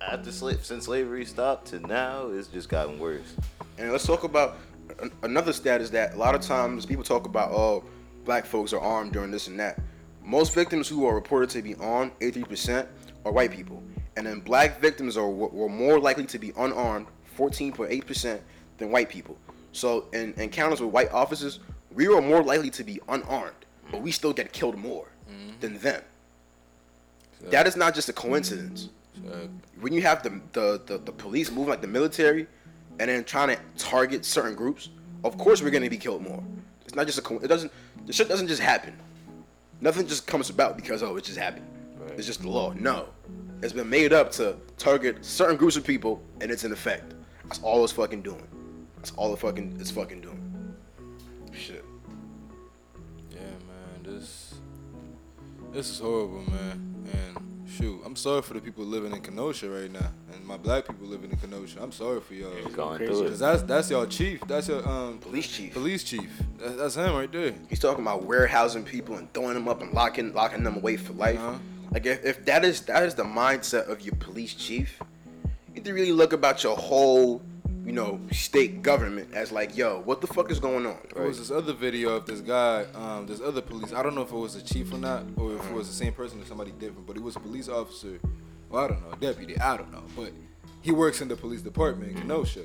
After 0.00 0.30
slave, 0.30 0.64
since 0.64 0.84
slavery 0.84 1.24
stopped 1.24 1.68
to 1.68 1.80
now, 1.80 2.28
it's 2.28 2.48
just 2.48 2.68
gotten 2.68 2.98
worse. 2.98 3.34
And 3.78 3.90
let's 3.90 4.06
talk 4.06 4.24
about 4.24 4.56
an- 5.00 5.10
another 5.22 5.52
stat 5.52 5.80
is 5.80 5.90
that 5.92 6.14
a 6.14 6.16
lot 6.16 6.34
of 6.34 6.40
times 6.40 6.86
people 6.86 7.02
talk 7.04 7.26
about 7.26 7.50
oh, 7.50 7.84
black 8.24 8.44
folks 8.46 8.72
are 8.72 8.80
armed 8.80 9.12
during 9.12 9.30
this 9.30 9.48
and 9.48 9.58
that. 9.58 9.80
Most 10.22 10.54
victims 10.54 10.86
who 10.88 11.06
are 11.06 11.14
reported 11.14 11.48
to 11.50 11.62
be 11.62 11.74
armed, 11.76 12.12
83%, 12.20 12.86
are 13.24 13.32
white 13.32 13.50
people, 13.50 13.82
and 14.16 14.26
then 14.26 14.40
black 14.40 14.78
victims 14.80 15.16
are 15.16 15.28
were 15.28 15.48
were 15.48 15.68
more 15.68 15.98
likely 15.98 16.26
to 16.26 16.38
be 16.38 16.52
unarmed, 16.56 17.06
14.8%, 17.36 18.40
than 18.78 18.90
white 18.90 19.08
people. 19.08 19.36
So 19.72 20.06
in 20.12 20.34
encounters 20.38 20.80
with 20.80 20.90
white 20.90 21.12
officers, 21.12 21.60
we 21.92 22.08
were 22.08 22.22
more 22.22 22.42
likely 22.42 22.70
to 22.70 22.84
be 22.84 23.00
unarmed, 23.08 23.66
but 23.90 24.00
we 24.00 24.10
still 24.10 24.32
get 24.32 24.52
killed 24.52 24.76
more 24.76 25.08
mm-hmm. 25.30 25.60
than 25.60 25.78
them. 25.78 26.02
That 27.50 27.66
is 27.68 27.76
not 27.76 27.94
just 27.94 28.08
a 28.08 28.12
coincidence 28.12 28.88
when 29.80 29.92
you 29.92 30.02
have 30.02 30.22
the, 30.22 30.40
the, 30.52 30.82
the, 30.86 30.98
the 30.98 31.12
police 31.12 31.50
moving 31.50 31.70
like 31.70 31.80
the 31.80 31.86
military 31.88 32.46
and 32.98 33.08
then 33.08 33.24
trying 33.24 33.48
to 33.48 33.58
target 33.76 34.24
certain 34.24 34.54
groups, 34.54 34.88
of 35.24 35.38
course 35.38 35.62
we're 35.62 35.70
gonna 35.70 35.90
be 35.90 35.96
killed 35.96 36.22
more. 36.22 36.42
It's 36.84 36.94
not 36.94 37.06
just 37.06 37.18
a 37.18 37.22
co- 37.22 37.38
it 37.38 37.48
doesn't 37.48 37.70
the 38.06 38.12
shit 38.12 38.28
doesn't 38.28 38.48
just 38.48 38.62
happen. 38.62 38.96
Nothing 39.80 40.06
just 40.06 40.26
comes 40.26 40.50
about 40.50 40.76
because 40.76 41.02
oh 41.02 41.16
it 41.16 41.24
just 41.24 41.38
happened. 41.38 41.66
It's 42.16 42.26
just 42.26 42.42
the 42.42 42.48
law. 42.48 42.72
No. 42.72 43.08
It's 43.62 43.72
been 43.72 43.90
made 43.90 44.12
up 44.12 44.30
to 44.32 44.56
target 44.78 45.24
certain 45.24 45.56
groups 45.56 45.76
of 45.76 45.84
people 45.84 46.22
and 46.40 46.50
it's 46.50 46.64
in 46.64 46.72
effect. 46.72 47.14
That's 47.44 47.60
all 47.62 47.84
it's 47.84 47.92
fucking 47.92 48.22
doing. 48.22 48.46
That's 48.98 49.12
all 49.16 49.32
it 49.32 49.38
fucking 49.38 49.76
it's 49.80 49.90
fucking 49.90 50.20
doing. 50.20 50.74
Shit. 51.52 51.84
yeah, 53.30 53.38
man, 53.40 54.02
this 54.02 54.54
this 55.72 55.90
is 55.90 55.98
horrible, 55.98 56.42
man. 56.50 56.84
And 57.12 57.68
shoot, 57.68 58.00
I'm 58.04 58.16
sorry 58.16 58.42
for 58.42 58.54
the 58.54 58.60
people 58.60 58.84
living 58.84 59.12
in 59.12 59.20
Kenosha 59.20 59.68
right 59.70 59.90
now, 59.90 60.10
and 60.32 60.44
my 60.44 60.56
black 60.56 60.86
people 60.86 61.06
living 61.06 61.30
in 61.30 61.36
Kenosha. 61.36 61.80
I'm 61.82 61.92
sorry 61.92 62.20
for 62.20 62.34
y'all. 62.34 62.52
You're 62.58 62.70
Going 62.70 62.98
Crazy. 62.98 63.12
through 63.12 63.28
Cause 63.28 63.36
it. 63.36 63.38
that's 63.44 63.62
that's 63.62 63.90
your 63.90 64.06
chief. 64.06 64.40
That's 64.46 64.68
your 64.68 64.86
um 64.88 65.18
Police 65.18 65.48
chief. 65.48 65.72
police 65.74 66.04
chief. 66.04 66.30
That, 66.58 66.76
that's 66.76 66.96
him 66.96 67.14
right 67.14 67.30
there. 67.30 67.54
He's 67.68 67.80
talking 67.80 68.02
about 68.02 68.24
warehousing 68.24 68.84
people 68.84 69.16
and 69.16 69.32
throwing 69.32 69.54
them 69.54 69.68
up 69.68 69.80
and 69.80 69.92
locking 69.92 70.32
locking 70.34 70.64
them 70.64 70.76
away 70.76 70.96
for 70.96 71.12
life. 71.14 71.38
Uh-huh. 71.38 71.58
Like 71.92 72.04
if, 72.06 72.24
if 72.24 72.44
that 72.44 72.64
is 72.64 72.82
that 72.82 73.02
is 73.04 73.14
the 73.14 73.24
mindset 73.24 73.88
of 73.88 74.02
your 74.02 74.14
police 74.16 74.54
chief, 74.54 75.00
you 75.68 75.74
need 75.74 75.84
to 75.86 75.92
really 75.94 76.12
look 76.12 76.32
about 76.34 76.62
your 76.62 76.76
whole, 76.76 77.40
you 77.88 77.94
know, 77.94 78.20
state 78.32 78.82
government 78.82 79.32
as 79.32 79.50
like, 79.50 79.74
yo, 79.74 80.02
what 80.02 80.20
the 80.20 80.26
fuck 80.26 80.50
is 80.50 80.60
going 80.60 80.84
on? 80.84 80.98
There 81.14 81.26
was 81.26 81.38
this 81.38 81.50
other 81.50 81.72
video 81.72 82.16
of 82.16 82.26
this 82.26 82.42
guy, 82.42 82.84
um, 82.94 83.26
this 83.26 83.40
other 83.40 83.62
police. 83.62 83.94
I 83.94 84.02
don't 84.02 84.14
know 84.14 84.20
if 84.20 84.30
it 84.30 84.36
was 84.36 84.56
a 84.56 84.62
chief 84.62 84.92
or 84.92 84.98
not, 84.98 85.24
or 85.38 85.54
if 85.56 85.64
it 85.64 85.72
was 85.72 85.88
the 85.88 85.94
same 85.94 86.12
person 86.12 86.38
or 86.42 86.44
somebody 86.44 86.70
different. 86.72 87.06
But 87.06 87.16
he 87.16 87.22
was 87.22 87.36
a 87.36 87.40
police 87.40 87.66
officer. 87.66 88.20
Well, 88.68 88.84
I 88.84 88.88
don't 88.88 89.00
know, 89.08 89.16
deputy. 89.16 89.58
I 89.58 89.78
don't 89.78 89.90
know, 89.90 90.02
but 90.14 90.32
he 90.82 90.92
works 90.92 91.22
in 91.22 91.28
the 91.28 91.36
police 91.36 91.62
department 91.62 92.10
in 92.12 92.18
Kenosha. 92.18 92.64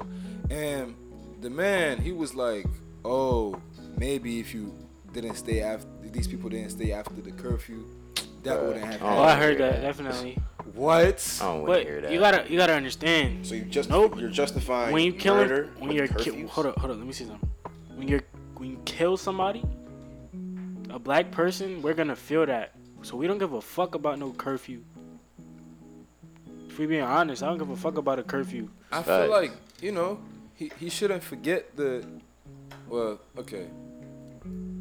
And 0.50 0.94
the 1.40 1.50
man, 1.50 2.02
he 2.02 2.12
was 2.12 2.36
like, 2.36 2.66
"Oh, 3.06 3.56
maybe 3.96 4.42
if 4.42 4.54
you 4.54 4.76
didn't 5.14 5.36
stay 5.36 5.62
after 5.62 5.88
these 6.02 6.28
people 6.28 6.50
didn't 6.50 6.72
stay 6.72 6.92
after 6.92 7.22
the 7.22 7.32
curfew, 7.32 7.86
that 8.44 8.62
wouldn't 8.62 8.84
happen." 8.84 9.08
Oh, 9.08 9.20
I 9.22 9.32
I 9.32 9.36
heard 9.38 9.58
that 9.60 9.76
that. 9.76 9.82
definitely. 9.84 10.38
What? 10.74 11.40
I 11.42 11.46
don't 11.46 11.54
want 11.56 11.66
But 11.68 11.78
to 11.80 11.84
hear 11.84 12.02
that. 12.02 12.12
you 12.12 12.20
gotta 12.20 12.46
you 12.50 12.58
gotta 12.58 12.74
understand. 12.74 13.46
So 13.46 13.56
you 13.56 13.64
just 13.66 13.90
Nope. 13.90 14.20
you're 14.20 14.30
justifying 14.30 14.94
when 14.94 15.04
you 15.04 15.14
killing 15.14 15.48
murder 15.48 15.70
when 15.80 15.92
you're 15.92 16.08
ki- 16.08 16.44
hold 16.44 16.68
up 16.68 16.78
hold 16.80 16.92
up 16.92 16.98
let 16.98 17.06
me 17.06 17.14
see 17.14 17.26
something. 17.26 17.50
When 17.96 18.08
you're 18.08 18.22
when 18.58 18.70
you 18.72 18.80
kill 18.86 19.18
somebody, 19.18 19.64
a 20.90 20.98
black 21.00 21.32
person, 21.32 21.82
we're 21.82 21.94
gonna 21.94 22.16
feel 22.16 22.46
that. 22.46 22.74
So 23.02 23.18
we 23.18 23.28
don't 23.28 23.38
give 23.38 23.54
a 23.54 23.62
fuck 23.62 23.96
about 23.96 24.18
no 24.20 24.32
curfew. 24.32 24.82
If 26.70 26.80
we 26.80 26.86
being 26.88 27.04
honest, 27.04 27.44
I 27.44 27.48
don't 27.48 27.58
give 27.58 27.70
a 27.70 27.76
fuck 27.76 27.98
about 27.98 28.18
a 28.20 28.24
curfew. 28.24 28.70
I 28.92 29.04
Facts. 29.04 29.08
feel 29.08 29.30
like 29.30 29.52
you 29.82 29.92
know 29.92 30.20
he 30.56 30.72
he 30.80 30.90
shouldn't 30.90 31.24
forget 31.24 31.76
the. 31.76 32.06
Well, 32.88 33.20
okay. 33.38 33.68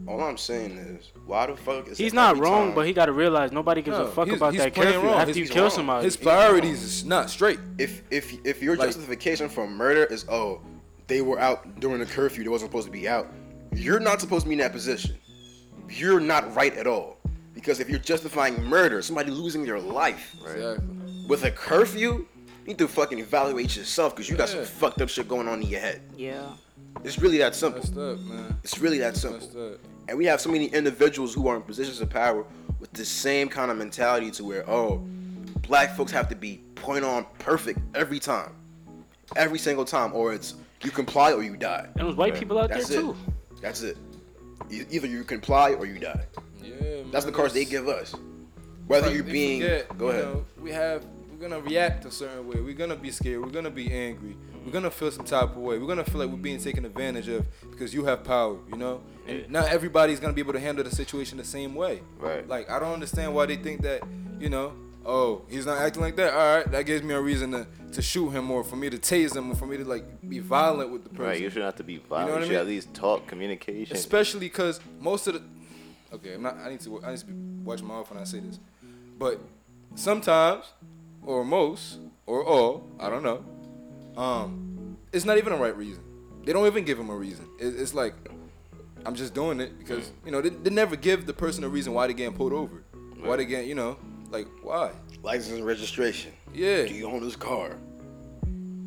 All 0.08 0.20
I'm 0.20 0.36
saying 0.36 0.72
is, 0.72 1.12
why 1.26 1.46
the 1.46 1.56
fuck 1.56 1.86
is 1.88 1.96
He's 1.96 2.12
not 2.12 2.36
wrong, 2.36 2.66
time- 2.68 2.74
but 2.74 2.86
he 2.86 2.92
gotta 2.92 3.12
realize 3.12 3.52
nobody 3.52 3.82
gives 3.82 3.96
No, 3.98 4.04
a 4.04 4.08
fuck 4.10 4.26
he's- 4.26 4.36
about 4.36 4.52
he's 4.52 4.62
that 4.62 4.74
curfew 4.74 5.00
wrong. 5.00 5.14
after 5.20 5.26
He's 5.28 5.36
you 5.36 5.46
kill 5.54 5.62
wrong. 5.64 5.70
somebody. 5.70 6.04
His 6.04 6.16
priorities 6.16 6.82
is 6.82 7.04
not 7.04 7.30
straight. 7.30 7.60
if 7.78 8.02
if 8.10 8.32
if 8.44 8.60
your 8.62 8.76
Like- 8.76 8.88
justification 8.88 9.48
for 9.48 9.66
murder 9.68 10.04
is 10.04 10.24
oh 10.28 10.60
they 11.06 11.20
were 11.22 11.38
out 11.38 11.78
during 11.80 12.00
the 12.00 12.06
curfew 12.06 12.42
they 12.42 12.50
wasn't 12.50 12.70
supposed 12.70 12.86
to 12.86 12.92
be 12.92 13.08
out 13.08 13.28
you're 13.74 14.00
not 14.00 14.20
supposed 14.20 14.42
to 14.44 14.48
be 14.48 14.54
in 14.54 14.58
that 14.60 14.72
position 14.72 15.14
you're 15.88 16.20
not 16.20 16.54
right 16.54 16.76
at 16.76 16.86
all 16.86 17.18
because 17.54 17.80
if 17.80 17.88
you're 17.88 17.98
justifying 17.98 18.62
murder 18.64 19.02
somebody 19.02 19.30
losing 19.30 19.64
their 19.64 19.78
life 19.78 20.34
Exactly. 20.42 20.84
with 21.28 21.44
a 21.44 21.50
curfew 21.50 22.26
you 22.64 22.66
need 22.66 22.78
to 22.78 22.88
fucking 22.88 23.18
evaluate 23.18 23.76
yourself 23.76 24.14
because 24.14 24.28
you 24.30 24.36
got 24.36 24.48
some 24.48 24.64
fucked 24.64 25.00
up 25.00 25.08
shit 25.08 25.28
going 25.28 25.48
on 25.48 25.62
in 25.62 25.68
your 25.68 25.80
head 25.80 26.00
Yeah. 26.16 26.50
It's 27.04 27.18
really 27.18 27.38
that 27.38 27.54
simple 27.54 27.80
Messed 27.80 27.96
up, 27.96 28.18
man. 28.20 28.56
it's 28.62 28.78
really 28.78 28.98
that 28.98 29.16
simple 29.16 29.40
Messed 29.40 29.56
up. 29.56 29.78
and 30.08 30.16
we 30.18 30.24
have 30.26 30.40
so 30.40 30.50
many 30.50 30.66
individuals 30.66 31.34
who 31.34 31.48
are 31.48 31.56
in 31.56 31.62
positions 31.62 32.00
of 32.00 32.10
power 32.10 32.44
with 32.80 32.92
the 32.92 33.04
same 33.04 33.48
kind 33.48 33.70
of 33.70 33.76
mentality 33.76 34.30
to 34.32 34.44
where, 34.44 34.68
oh, 34.68 34.98
black 35.68 35.96
folks 35.96 36.10
have 36.12 36.28
to 36.28 36.34
be 36.36 36.60
point 36.74 37.04
on 37.04 37.24
perfect 37.38 37.78
every 37.94 38.18
time. 38.18 38.52
Every 39.36 39.58
single 39.58 39.84
time. 39.84 40.12
Or 40.14 40.34
it's 40.34 40.54
you 40.82 40.90
comply 40.90 41.32
or 41.32 41.42
you 41.42 41.56
die. 41.56 41.86
And 41.96 42.06
there's 42.06 42.16
white 42.16 42.34
people 42.34 42.58
out 42.58 42.70
That's 42.70 42.88
there 42.88 42.98
it. 42.98 43.02
too. 43.02 43.16
That's 43.60 43.82
it. 43.82 43.96
Either 44.90 45.06
you 45.06 45.22
comply 45.24 45.72
or 45.74 45.86
you 45.86 45.98
die. 45.98 46.24
Yeah, 46.62 46.72
That's 47.12 47.24
the 47.24 47.30
man, 47.30 47.36
cards 47.38 47.54
they 47.54 47.64
give 47.64 47.88
us. 47.88 48.14
Whether 48.88 49.06
like, 49.06 49.14
you're 49.14 49.24
being 49.24 49.60
forget, 49.60 49.96
go 49.98 50.06
you 50.06 50.10
ahead. 50.10 50.24
know, 50.24 50.44
we 50.60 50.70
have 50.72 51.04
we're 51.30 51.48
gonna 51.48 51.60
react 51.62 52.04
a 52.04 52.10
certain 52.10 52.46
way. 52.48 52.60
We're 52.60 52.74
gonna 52.74 52.96
be 52.96 53.10
scared. 53.12 53.40
We're 53.42 53.50
gonna 53.50 53.70
be 53.70 53.92
angry. 53.92 54.36
We're 54.64 54.72
gonna 54.72 54.90
feel 54.90 55.10
some 55.10 55.24
type 55.24 55.50
of 55.50 55.56
way. 55.56 55.78
We're 55.78 55.86
gonna 55.88 56.04
feel 56.04 56.20
like 56.20 56.30
we're 56.30 56.36
being 56.36 56.58
taken 56.60 56.84
advantage 56.84 57.28
of 57.28 57.46
because 57.70 57.92
you 57.92 58.04
have 58.04 58.22
power, 58.24 58.56
you 58.70 58.76
know. 58.76 59.00
And 59.26 59.40
Yeah. 59.40 59.44
not 59.48 59.68
everybody's 59.68 60.20
gonna 60.20 60.32
be 60.32 60.40
able 60.40 60.52
to 60.54 60.60
handle 60.60 60.84
the 60.84 60.90
situation 60.90 61.38
the 61.38 61.44
same 61.44 61.74
way. 61.74 62.02
Right. 62.18 62.46
Like 62.48 62.70
I 62.70 62.78
don't 62.78 62.92
understand 62.92 63.34
why 63.34 63.46
they 63.46 63.56
think 63.56 63.82
that, 63.82 64.02
you 64.38 64.48
know. 64.48 64.72
Oh, 65.04 65.42
he's 65.48 65.66
not 65.66 65.78
acting 65.78 66.00
like 66.00 66.14
that. 66.14 66.32
All 66.32 66.56
right, 66.58 66.70
that 66.70 66.86
gives 66.86 67.02
me 67.02 67.12
a 67.12 67.20
reason 67.20 67.50
to, 67.50 67.66
to 67.90 68.00
shoot 68.00 68.30
him 68.30 68.48
or 68.52 68.62
for 68.62 68.76
me 68.76 68.88
to 68.88 68.98
tase 68.98 69.34
him 69.34 69.50
or 69.50 69.56
for 69.56 69.66
me 69.66 69.76
to 69.76 69.84
like 69.84 70.04
be 70.28 70.38
violent 70.38 70.90
with 70.90 71.02
the 71.02 71.10
person. 71.10 71.24
Right, 71.24 71.40
you 71.40 71.48
shouldn't 71.50 71.64
have 71.64 71.76
to 71.76 71.82
be 71.82 71.96
violent. 71.96 72.28
You, 72.28 72.32
what 72.34 72.42
I 72.42 72.44
should 72.46 72.50
mean? 72.52 72.60
at 72.60 72.66
least 72.68 72.94
talk 72.94 73.26
communication. 73.26 73.96
especially 73.96 74.38
because 74.40 74.78
most 75.00 75.26
of 75.26 75.34
the 75.34 75.42
okay 76.14 76.34
i'm 76.34 76.42
not 76.42 76.56
i 76.58 76.68
need 76.70 76.78
to 76.80 77.02
i 77.02 77.10
need 77.10 77.18
to 77.18 77.26
watch 77.64 77.80
my 77.82 77.88
mouth 77.88 78.10
when 78.10 78.20
i 78.20 78.24
say 78.24 78.38
this 78.38 78.60
but 79.18 79.40
sometimes 79.94 80.66
or 81.24 81.44
most 81.44 81.98
or 82.26 82.44
all 82.44 82.86
i 83.00 83.08
don't 83.10 83.22
know 83.22 83.42
um 84.16 84.96
it's 85.12 85.24
not 85.24 85.38
even 85.38 85.52
a 85.52 85.56
right 85.56 85.76
reason. 85.76 86.02
They 86.44 86.52
don't 86.52 86.66
even 86.66 86.84
give 86.84 86.98
him 86.98 87.10
a 87.10 87.14
reason. 87.14 87.48
It, 87.58 87.78
it's 87.80 87.94
like 87.94 88.14
i'm 89.04 89.16
just 89.16 89.34
doing 89.34 89.60
it 89.60 89.76
because 89.80 90.12
you 90.24 90.30
know 90.30 90.40
they, 90.40 90.50
they 90.50 90.70
never 90.70 90.94
give 90.94 91.26
the 91.26 91.32
person 91.32 91.64
a 91.64 91.68
reason 91.68 91.92
why 91.92 92.06
they 92.06 92.14
getting 92.14 92.34
pulled 92.36 92.52
over. 92.52 92.82
Why 93.20 93.36
they 93.36 93.44
getting 93.44 93.68
you 93.68 93.74
know 93.74 93.96
like 94.30 94.46
why? 94.62 94.92
License 95.22 95.58
and 95.58 95.66
registration. 95.66 96.32
yeah. 96.52 96.84
Do 96.84 96.94
you 96.94 97.06
own 97.06 97.22
this 97.22 97.36
car? 97.36 97.76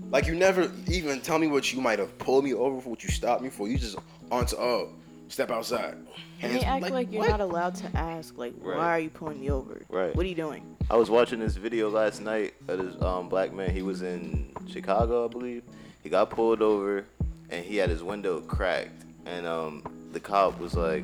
Like 0.09 0.27
you 0.27 0.35
never 0.35 0.71
even 0.87 1.21
tell 1.21 1.39
me 1.39 1.47
what 1.47 1.71
you 1.73 1.81
might 1.81 1.99
have 1.99 2.17
pulled 2.17 2.43
me 2.43 2.53
over 2.53 2.79
for, 2.81 2.89
what 2.89 3.03
you 3.03 3.09
stopped 3.09 3.41
me 3.41 3.49
for. 3.49 3.67
You 3.67 3.77
just 3.77 3.97
onto 4.31 4.55
oh, 4.57 4.93
step 5.27 5.51
outside. 5.51 5.93
And 6.41 6.51
Hands- 6.51 6.59
they 6.61 6.65
act 6.65 6.89
like, 6.91 7.11
you're 7.11 7.21
what? 7.21 7.29
not 7.29 7.41
allowed 7.41 7.75
to 7.75 7.97
ask, 7.97 8.37
like, 8.37 8.53
Right. 8.59 8.77
why 8.77 8.89
are 8.91 8.99
you 8.99 9.09
pulling 9.09 9.39
me 9.41 9.49
over? 9.49 9.81
Right. 9.89 10.15
What 10.15 10.25
are 10.25 10.29
you 10.29 10.35
doing? 10.35 10.75
I 10.89 10.95
was 10.95 11.09
watching 11.09 11.39
this 11.39 11.55
video 11.55 11.89
last 11.89 12.21
night 12.21 12.53
of 12.67 12.77
this 12.79 13.01
um, 13.01 13.29
black 13.29 13.51
man. 13.53 13.71
He 13.71 13.81
was 13.81 14.01
in 14.01 14.51
Chicago, 14.67 15.25
I 15.25 15.27
believe. 15.27 15.63
He 16.03 16.09
got 16.09 16.29
pulled 16.29 16.61
over, 16.61 17.05
and 17.49 17.65
he 17.65 17.77
had 17.77 17.89
his 17.89 18.03
window 18.03 18.39
cracked. 18.41 19.03
And 19.25 19.47
um, 19.47 19.81
the 20.13 20.19
cop 20.19 20.59
was 20.59 20.75
like, 20.75 21.03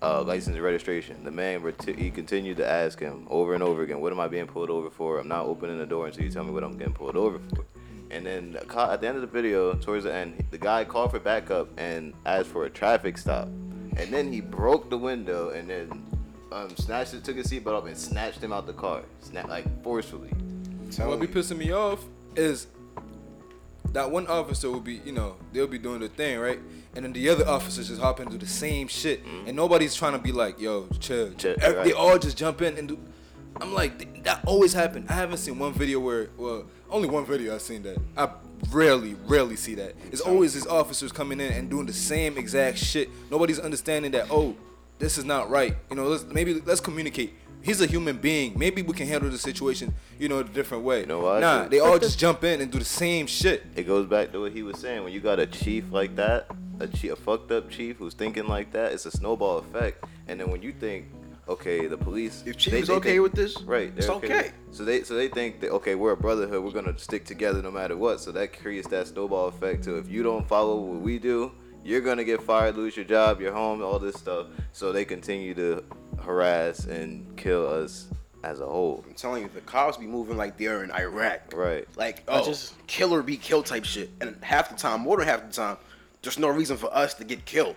uh, 0.00 0.22
"License 0.22 0.54
and 0.54 0.62
registration." 0.64 1.24
The 1.24 1.32
man 1.32 1.62
reti- 1.62 1.98
he 1.98 2.12
continued 2.12 2.58
to 2.58 2.68
ask 2.68 3.00
him 3.00 3.26
over 3.28 3.54
and 3.54 3.62
over 3.64 3.82
again, 3.82 4.00
"What 4.00 4.12
am 4.12 4.20
I 4.20 4.28
being 4.28 4.46
pulled 4.46 4.70
over 4.70 4.88
for? 4.90 5.18
I'm 5.18 5.26
not 5.26 5.46
opening 5.46 5.78
the 5.78 5.86
door 5.86 6.06
until 6.06 6.22
you 6.24 6.30
tell 6.30 6.44
me 6.44 6.52
what 6.52 6.62
I'm 6.62 6.78
getting 6.78 6.94
pulled 6.94 7.16
over 7.16 7.40
for." 7.56 7.64
And 8.10 8.24
then 8.24 8.56
at 8.56 9.00
the 9.00 9.08
end 9.08 9.16
of 9.16 9.20
the 9.22 9.26
video, 9.26 9.74
towards 9.74 10.04
the 10.04 10.14
end, 10.14 10.44
the 10.50 10.58
guy 10.58 10.84
called 10.84 11.10
for 11.10 11.18
backup 11.18 11.68
and 11.76 12.14
asked 12.24 12.48
for 12.48 12.64
a 12.64 12.70
traffic 12.70 13.18
stop. 13.18 13.48
And 13.96 14.12
then 14.12 14.32
he 14.32 14.40
broke 14.40 14.90
the 14.90 14.98
window 14.98 15.50
and 15.50 15.68
then 15.68 16.06
um, 16.52 16.74
snatched 16.76 17.14
it, 17.14 17.24
took 17.24 17.36
his 17.36 17.50
seatbelt 17.50 17.72
off, 17.72 17.86
and 17.86 17.96
snatched 17.96 18.42
him 18.42 18.52
out 18.52 18.66
the 18.66 18.72
car, 18.72 19.02
Sna- 19.24 19.48
like 19.48 19.82
forcefully. 19.82 20.30
Tell 20.90 21.08
what 21.08 21.20
be 21.20 21.26
pissing 21.26 21.56
me 21.58 21.72
off 21.72 22.04
is 22.36 22.68
that 23.92 24.10
one 24.10 24.26
officer 24.26 24.70
will 24.70 24.80
be, 24.80 25.00
you 25.04 25.12
know, 25.12 25.36
they'll 25.52 25.66
be 25.66 25.78
doing 25.78 26.00
their 26.00 26.08
thing, 26.08 26.38
right? 26.38 26.60
And 26.94 27.04
then 27.04 27.12
the 27.12 27.28
other 27.28 27.46
officers 27.48 27.88
just 27.88 28.00
hop 28.00 28.20
into 28.20 28.38
the 28.38 28.46
same 28.46 28.88
shit, 28.88 29.22
and 29.46 29.56
nobody's 29.56 29.94
trying 29.94 30.12
to 30.12 30.18
be 30.18 30.32
like, 30.32 30.60
"Yo, 30.60 30.86
chill." 31.00 31.28
Mm-hmm. 31.28 31.36
Chill, 31.36 31.56
They 31.58 31.74
right. 31.74 31.92
all 31.92 32.18
just 32.18 32.36
jump 32.36 32.62
in 32.62 32.78
and 32.78 32.88
do. 32.88 32.98
I'm 33.60 33.72
like, 33.74 34.22
that 34.24 34.40
always 34.46 34.72
happened. 34.74 35.06
I 35.08 35.14
haven't 35.14 35.38
seen 35.38 35.58
one 35.58 35.72
video 35.72 35.98
where, 35.98 36.28
well, 36.36 36.66
only 36.90 37.08
one 37.08 37.24
video 37.24 37.54
I've 37.54 37.62
seen 37.62 37.82
that. 37.82 37.98
I 38.16 38.30
rarely, 38.70 39.14
rarely 39.26 39.56
see 39.56 39.74
that. 39.76 39.94
It's 40.12 40.20
always 40.20 40.54
his 40.54 40.66
officers 40.66 41.12
coming 41.12 41.40
in 41.40 41.52
and 41.52 41.68
doing 41.70 41.86
the 41.86 41.92
same 41.92 42.38
exact 42.38 42.78
shit. 42.78 43.08
Nobody's 43.30 43.58
understanding 43.58 44.12
that. 44.12 44.26
Oh, 44.30 44.56
this 44.98 45.18
is 45.18 45.24
not 45.24 45.50
right. 45.50 45.76
You 45.90 45.96
know, 45.96 46.06
let's 46.06 46.24
maybe 46.24 46.54
let's 46.64 46.80
communicate. 46.80 47.34
He's 47.62 47.80
a 47.80 47.86
human 47.86 48.18
being. 48.18 48.56
Maybe 48.56 48.82
we 48.82 48.94
can 48.94 49.08
handle 49.08 49.28
the 49.28 49.38
situation, 49.38 49.92
you 50.20 50.28
know, 50.28 50.38
a 50.38 50.44
different 50.44 50.84
way. 50.84 51.00
You 51.00 51.06
know 51.06 51.18
what? 51.18 51.40
Nah, 51.40 51.66
they 51.66 51.80
all 51.80 51.98
just 51.98 52.16
jump 52.16 52.44
in 52.44 52.60
and 52.60 52.70
do 52.70 52.78
the 52.78 52.84
same 52.84 53.26
shit. 53.26 53.64
It 53.74 53.88
goes 53.88 54.06
back 54.06 54.30
to 54.32 54.42
what 54.42 54.52
he 54.52 54.62
was 54.62 54.78
saying. 54.78 55.02
When 55.02 55.12
you 55.12 55.18
got 55.18 55.40
a 55.40 55.46
chief 55.46 55.90
like 55.90 56.14
that, 56.14 56.46
a, 56.78 56.86
chief, 56.86 57.12
a 57.12 57.16
fucked 57.16 57.50
up 57.50 57.68
chief 57.68 57.96
who's 57.96 58.14
thinking 58.14 58.46
like 58.46 58.70
that, 58.72 58.92
it's 58.92 59.04
a 59.04 59.10
snowball 59.10 59.58
effect. 59.58 60.04
And 60.28 60.38
then 60.38 60.48
when 60.50 60.62
you 60.62 60.72
think, 60.72 61.06
okay, 61.48 61.86
the 61.86 61.96
police, 61.96 62.42
If 62.46 62.56
Chief 62.56 62.72
they- 62.72 62.80
is 62.80 62.88
they 62.88 62.94
okay 62.94 63.10
think- 63.12 63.22
with 63.22 63.32
this, 63.32 63.60
right? 63.62 63.92
it's 63.96 64.06
they're 64.06 64.16
okay. 64.16 64.50
So 64.70 64.84
they 64.84 65.02
so 65.02 65.14
they 65.14 65.28
think 65.28 65.60
that 65.60 65.70
okay, 65.72 65.94
we're 65.94 66.12
a 66.12 66.16
brotherhood. 66.16 66.62
We're 66.64 66.70
gonna 66.72 66.98
stick 66.98 67.24
together 67.24 67.62
no 67.62 67.70
matter 67.70 67.96
what. 67.96 68.20
So 68.20 68.32
that 68.32 68.58
creates 68.58 68.88
that 68.88 69.06
snowball 69.06 69.48
effect. 69.48 69.84
To 69.84 69.96
if 69.96 70.08
you 70.10 70.22
don't 70.22 70.46
follow 70.46 70.76
what 70.80 71.00
we 71.00 71.18
do, 71.18 71.52
you're 71.84 72.00
gonna 72.00 72.24
get 72.24 72.42
fired, 72.42 72.76
lose 72.76 72.96
your 72.96 73.04
job, 73.06 73.40
your 73.40 73.52
home, 73.52 73.82
all 73.82 73.98
this 73.98 74.16
stuff. 74.16 74.46
So 74.72 74.92
they 74.92 75.04
continue 75.04 75.54
to 75.54 75.82
harass 76.20 76.84
and 76.86 77.36
kill 77.36 77.66
us 77.66 78.08
as 78.44 78.60
a 78.60 78.66
whole. 78.66 79.04
I'm 79.08 79.14
telling 79.14 79.42
you, 79.42 79.50
the 79.52 79.60
cops 79.62 79.96
be 79.96 80.06
moving 80.06 80.36
like 80.36 80.56
they're 80.56 80.84
in 80.84 80.90
Iraq. 80.92 81.52
Right. 81.54 81.86
Like, 81.96 82.22
oh, 82.28 82.44
just- 82.44 82.74
kill 82.86 83.12
or 83.14 83.22
be 83.22 83.36
killed 83.36 83.66
type 83.66 83.84
shit. 83.84 84.10
And 84.20 84.36
half 84.42 84.68
the 84.70 84.76
time, 84.76 85.00
more 85.00 85.16
than 85.16 85.26
half 85.26 85.46
the 85.46 85.52
time, 85.52 85.76
there's 86.22 86.38
no 86.38 86.48
reason 86.48 86.76
for 86.76 86.94
us 86.94 87.14
to 87.14 87.24
get 87.24 87.44
killed. 87.44 87.76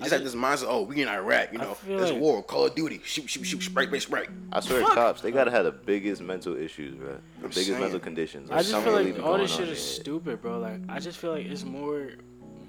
They 0.00 0.04
just 0.06 0.12
I 0.12 0.16
have 0.16 0.24
this 0.24 0.34
mindset, 0.34 0.66
oh, 0.68 0.82
we 0.82 1.02
in 1.02 1.08
Iraq, 1.08 1.52
you 1.52 1.58
know, 1.58 1.74
feel 1.74 1.98
there's 1.98 2.10
like- 2.10 2.20
war, 2.20 2.42
Call 2.42 2.66
of 2.66 2.74
Duty, 2.74 3.00
shoot, 3.04 3.28
shoot, 3.28 3.44
shoot, 3.44 3.62
spray, 3.62 3.86
spray, 3.86 4.00
spray. 4.00 4.26
I 4.50 4.60
swear, 4.60 4.80
Fuck. 4.82 4.94
cops 4.94 5.20
they 5.20 5.30
gotta 5.30 5.50
have 5.50 5.64
the 5.64 5.72
biggest 5.72 6.22
mental 6.22 6.56
issues, 6.56 6.94
bro. 6.94 7.08
The 7.08 7.14
I'm 7.14 7.20
biggest 7.42 7.66
saying. 7.66 7.80
mental 7.80 8.00
conditions. 8.00 8.50
I 8.50 8.62
just 8.62 8.74
feel 8.82 8.92
like 8.94 9.18
all 9.22 9.36
this 9.38 9.50
shit 9.54 9.68
is 9.68 9.78
head. 9.96 10.02
stupid, 10.02 10.40
bro. 10.42 10.58
Like 10.58 10.80
I 10.88 10.98
just 11.00 11.18
feel 11.18 11.32
like 11.32 11.46
it's 11.46 11.64
more, 11.64 12.12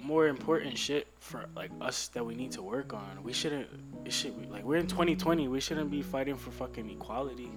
more 0.04 0.28
important 0.28 0.78
shit 0.78 1.08
for 1.20 1.46
like 1.56 1.72
us 1.80 2.10
that 2.10 2.26
we 2.26 2.36
need 2.36 2.52
to 2.52 2.62
work 2.62 2.94
on. 2.94 3.24
We 3.24 3.34
shouldn't. 3.34 3.68
It 4.06 4.12
should 4.12 4.52
like 4.52 4.64
we're 4.66 4.76
in 4.78 4.88
2020. 4.88 5.48
We 5.48 5.62
shouldn't 5.62 5.90
be 5.90 6.02
fighting 6.02 6.36
for 6.36 6.52
fucking 6.52 6.90
equality. 6.90 7.50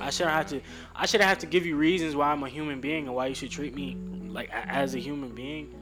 I 0.00 0.10
shouldn't 0.10 0.34
have 0.34 0.46
to. 0.48 0.60
I 0.96 1.04
shouldn't 1.06 1.28
have 1.28 1.38
to 1.40 1.46
give 1.46 1.66
you 1.66 1.76
reasons 1.76 2.16
why 2.16 2.30
I'm 2.32 2.42
a 2.42 2.48
human 2.48 2.80
being 2.80 3.06
and 3.06 3.14
why 3.14 3.26
you 3.26 3.34
should 3.34 3.50
treat 3.50 3.74
me 3.74 3.96
like 4.28 4.48
as 4.52 4.94
a 4.94 4.98
human 4.98 5.30
being. 5.34 5.74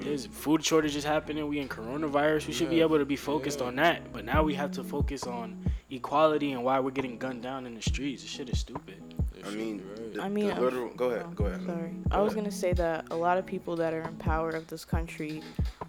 There's 0.00 0.26
food 0.26 0.64
shortages 0.64 1.04
happening. 1.04 1.46
We 1.48 1.58
in 1.60 1.68
coronavirus. 1.68 2.46
We 2.46 2.52
should 2.52 2.70
be 2.70 2.80
able 2.80 2.98
to 2.98 3.04
be 3.04 3.16
focused 3.16 3.60
Yeah. 3.60 3.66
on 3.66 3.76
that. 3.76 4.12
But 4.12 4.24
now 4.24 4.42
we 4.42 4.54
have 4.54 4.70
to 4.72 4.84
focus 4.84 5.24
on 5.24 5.64
equality 5.90 6.52
and 6.52 6.64
why 6.64 6.80
we're 6.80 6.90
getting 6.90 7.18
gunned 7.18 7.42
down 7.42 7.66
in 7.66 7.74
the 7.74 7.82
streets. 7.82 8.22
This 8.22 8.30
shit 8.30 8.48
is 8.48 8.58
stupid. 8.58 9.02
I 9.46 9.50
mean, 9.50 9.82
the, 10.14 10.22
I 10.22 10.28
mean, 10.30 10.48
the 10.54 10.60
literal, 10.60 10.88
go 10.94 11.10
ahead, 11.10 11.26
Oh, 11.28 11.32
go 11.34 11.44
ahead. 11.46 11.62
Sorry. 11.66 11.90
Go 12.08 12.16
I 12.16 12.20
was 12.20 12.32
ahead. 12.32 12.44
gonna 12.44 12.50
say 12.52 12.72
that 12.72 13.06
a 13.10 13.16
lot 13.16 13.36
of 13.36 13.44
people 13.44 13.76
that 13.76 13.92
are 13.92 14.00
in 14.00 14.14
power 14.16 14.50
of 14.50 14.66
this 14.68 14.84
country, 14.86 15.42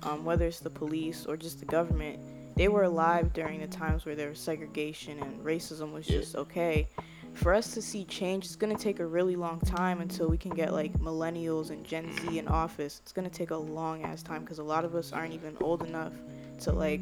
um, 0.03 0.25
whether 0.25 0.45
it's 0.45 0.59
the 0.59 0.69
police 0.69 1.25
or 1.25 1.37
just 1.37 1.59
the 1.59 1.65
government, 1.65 2.19
they 2.57 2.67
were 2.67 2.83
alive 2.83 3.31
during 3.33 3.61
the 3.61 3.67
times 3.67 4.05
where 4.05 4.15
there 4.15 4.29
was 4.29 4.39
segregation 4.39 5.19
and 5.19 5.39
racism 5.45 5.93
was 5.93 6.09
Yeah. 6.09 6.19
just 6.19 6.35
okay. 6.35 6.87
For 7.35 7.53
us 7.53 7.73
to 7.73 7.81
see 7.81 8.05
change, 8.05 8.45
it's 8.45 8.55
gonna 8.55 8.77
take 8.77 8.99
a 8.99 9.05
really 9.05 9.35
long 9.35 9.59
time 9.61 10.01
until 10.01 10.27
we 10.27 10.37
can 10.37 10.51
get 10.51 10.73
like 10.73 10.93
millennials 10.99 11.69
and 11.69 11.83
Gen 11.85 12.11
Z 12.19 12.39
in 12.39 12.47
office. 12.47 12.99
It's 13.03 13.11
gonna 13.11 13.29
take 13.29 13.51
a 13.51 13.57
long 13.57 14.03
ass 14.03 14.23
time 14.23 14.41
because 14.41 14.59
a 14.59 14.63
lot 14.63 14.85
of 14.85 14.95
us 14.95 15.11
aren't 15.13 15.33
even 15.33 15.55
old 15.61 15.83
enough 15.83 16.13
to 16.61 16.71
like 16.71 17.01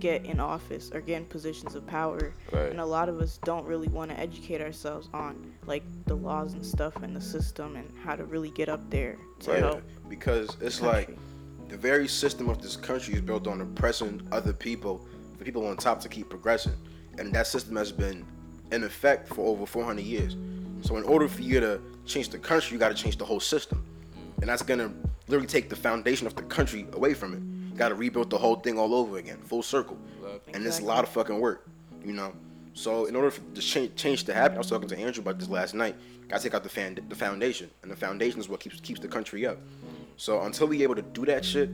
get 0.00 0.24
in 0.24 0.38
office 0.40 0.90
or 0.94 1.00
get 1.00 1.16
in 1.16 1.24
positions 1.26 1.74
of 1.74 1.84
power 1.86 2.32
Right. 2.52 2.70
and 2.70 2.80
a 2.80 2.84
lot 2.86 3.08
of 3.08 3.20
us 3.20 3.38
don't 3.44 3.66
really 3.66 3.88
want 3.88 4.10
to 4.12 4.18
educate 4.18 4.60
ourselves 4.60 5.08
on 5.12 5.52
like 5.66 5.82
the 6.06 6.14
laws 6.14 6.52
and 6.54 6.64
stuff 6.64 6.94
and 7.02 7.16
the 7.16 7.20
system 7.20 7.74
and 7.74 7.90
how 8.04 8.14
to 8.14 8.24
really 8.24 8.50
get 8.50 8.68
up 8.68 8.88
there 8.90 9.16
to 9.40 9.50
Right. 9.50 9.58
help 9.60 9.82
Because 10.08 10.56
it's 10.60 10.80
like 10.80 11.18
the 11.68 11.76
very 11.76 12.06
system 12.08 12.48
of 12.48 12.62
this 12.62 12.76
country 12.76 13.14
is 13.14 13.20
built 13.22 13.46
on 13.46 13.60
oppressing 13.60 14.22
other 14.32 14.52
people, 14.52 15.06
the 15.38 15.44
people 15.44 15.66
on 15.66 15.76
top 15.76 16.00
to 16.00 16.08
keep 16.08 16.28
progressing. 16.30 16.72
And 17.18 17.32
that 17.34 17.46
system 17.48 17.74
has 17.76 17.90
been 17.92 18.24
in 18.72 18.84
effect 18.84 19.28
for 19.28 19.46
over 19.46 19.66
400 19.66 20.02
years. 20.04 20.36
So 20.82 20.96
in 20.96 21.04
order 21.04 21.28
for 21.28 21.42
you 21.42 21.60
to 21.60 21.80
change 22.06 22.28
the 22.28 22.38
country, 22.38 22.74
you 22.74 22.78
got 22.78 22.88
to 22.88 22.94
change 22.94 23.16
the 23.16 23.24
whole 23.24 23.40
system. 23.40 23.84
And 24.40 24.48
that's 24.48 24.62
going 24.62 24.78
to 24.78 24.92
literally 25.26 25.48
take 25.48 25.68
the 25.68 25.76
foundation 25.76 26.26
of 26.26 26.34
the 26.34 26.42
country 26.42 26.86
away 26.92 27.14
from 27.14 27.34
it. 27.34 27.72
You 27.72 27.78
got 27.78 27.88
to 27.88 27.94
rebuild 27.94 28.30
the 28.30 28.38
whole 28.38 28.56
thing 28.56 28.78
all 28.78 28.94
over 28.94 29.18
again, 29.18 29.38
full 29.38 29.62
circle. 29.62 29.98
And 30.54 30.64
it's 30.66 30.80
a 30.80 30.84
lot 30.84 31.04
of 31.04 31.10
fucking 31.10 31.38
work, 31.38 31.68
you 32.04 32.12
know. 32.12 32.32
So 32.74 33.06
in 33.06 33.16
order 33.16 33.30
for 33.30 33.40
the 33.54 33.60
change, 33.60 33.96
change 33.96 34.24
to 34.24 34.34
happen, 34.34 34.56
I 34.56 34.58
was 34.58 34.70
talking 34.70 34.88
to 34.88 34.98
Andrew 34.98 35.20
about 35.20 35.38
this 35.38 35.48
last 35.48 35.74
night. 35.74 35.96
Got 36.28 36.38
to 36.38 36.42
take 36.44 36.54
out 36.54 36.62
the 36.62 36.68
fan, 36.68 36.98
the 37.08 37.14
foundation, 37.14 37.70
and 37.82 37.90
the 37.90 37.96
foundation 37.96 38.38
is 38.38 38.48
what 38.48 38.60
keeps 38.60 38.80
keeps 38.80 39.00
the 39.00 39.08
country 39.08 39.46
up. 39.46 39.58
So 40.16 40.42
until 40.42 40.68
we 40.68 40.82
able 40.82 40.94
to 40.94 41.02
do 41.02 41.24
that 41.26 41.44
shit, 41.44 41.70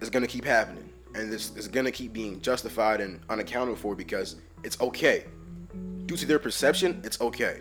it's 0.00 0.10
gonna 0.10 0.26
keep 0.26 0.44
happening, 0.44 0.88
and 1.14 1.32
this 1.32 1.56
is 1.56 1.68
gonna 1.68 1.90
keep 1.90 2.12
being 2.12 2.40
justified 2.40 3.00
and 3.00 3.20
unaccounted 3.30 3.78
for 3.78 3.94
because 3.94 4.36
it's 4.62 4.80
okay. 4.80 5.24
Due 6.06 6.16
to 6.16 6.26
their 6.26 6.38
perception, 6.38 7.00
it's 7.04 7.20
okay. 7.20 7.60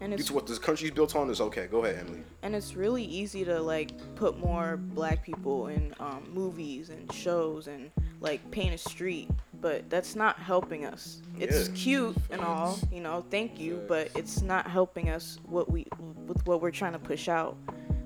and 0.00 0.10
Due 0.12 0.16
it's 0.18 0.26
to 0.28 0.34
what 0.34 0.46
this 0.46 0.58
country's 0.58 0.92
built 0.92 1.14
on, 1.16 1.28
it's 1.30 1.40
okay. 1.40 1.66
Go 1.66 1.84
ahead, 1.84 1.98
Emily. 2.06 2.22
and 2.42 2.54
it's 2.54 2.74
really 2.76 3.04
easy 3.04 3.44
to 3.44 3.60
like 3.60 3.90
put 4.16 4.38
more 4.38 4.76
black 4.76 5.22
people 5.24 5.68
in 5.68 5.94
um, 6.00 6.22
movies 6.32 6.90
and 6.90 7.12
shows 7.12 7.66
and 7.66 7.90
like 8.20 8.40
paint 8.50 8.74
a 8.74 8.78
street 8.78 9.28
but 9.60 9.88
that's 9.90 10.14
not 10.14 10.38
helping 10.38 10.84
us 10.86 11.20
it's 11.38 11.68
Yeah. 11.68 11.74
cute 11.74 12.16
and 12.30 12.40
all 12.42 12.78
you 12.92 13.00
know 13.00 13.24
thank 13.30 13.58
you 13.60 13.82
but 13.88 14.08
it's 14.14 14.40
not 14.40 14.66
helping 14.66 15.08
us 15.10 15.38
what 15.46 15.70
we 15.70 15.86
with 16.26 16.46
what 16.46 16.60
we're 16.62 16.70
trying 16.70 16.92
to 16.92 16.98
push 16.98 17.28
out 17.28 17.56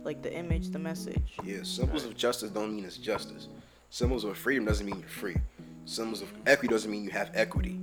like 0.02 0.22
the 0.22 0.32
image 0.32 0.70
the 0.70 0.78
message 0.78 1.36
Yeah, 1.44 1.62
symbols 1.62 2.04
of 2.04 2.16
justice 2.16 2.50
don't 2.50 2.74
mean 2.74 2.84
it's 2.84 2.96
justice. 2.96 3.48
Symbols 3.90 4.24
of 4.24 4.36
freedom 4.36 4.64
doesn't 4.64 4.86
mean 4.86 4.98
you're 5.00 5.08
free. 5.08 5.36
Symbols 5.84 6.20
of 6.22 6.32
equity 6.46 6.68
doesn't 6.72 6.90
mean 6.90 7.04
you 7.04 7.10
have 7.10 7.30
equity. 7.34 7.78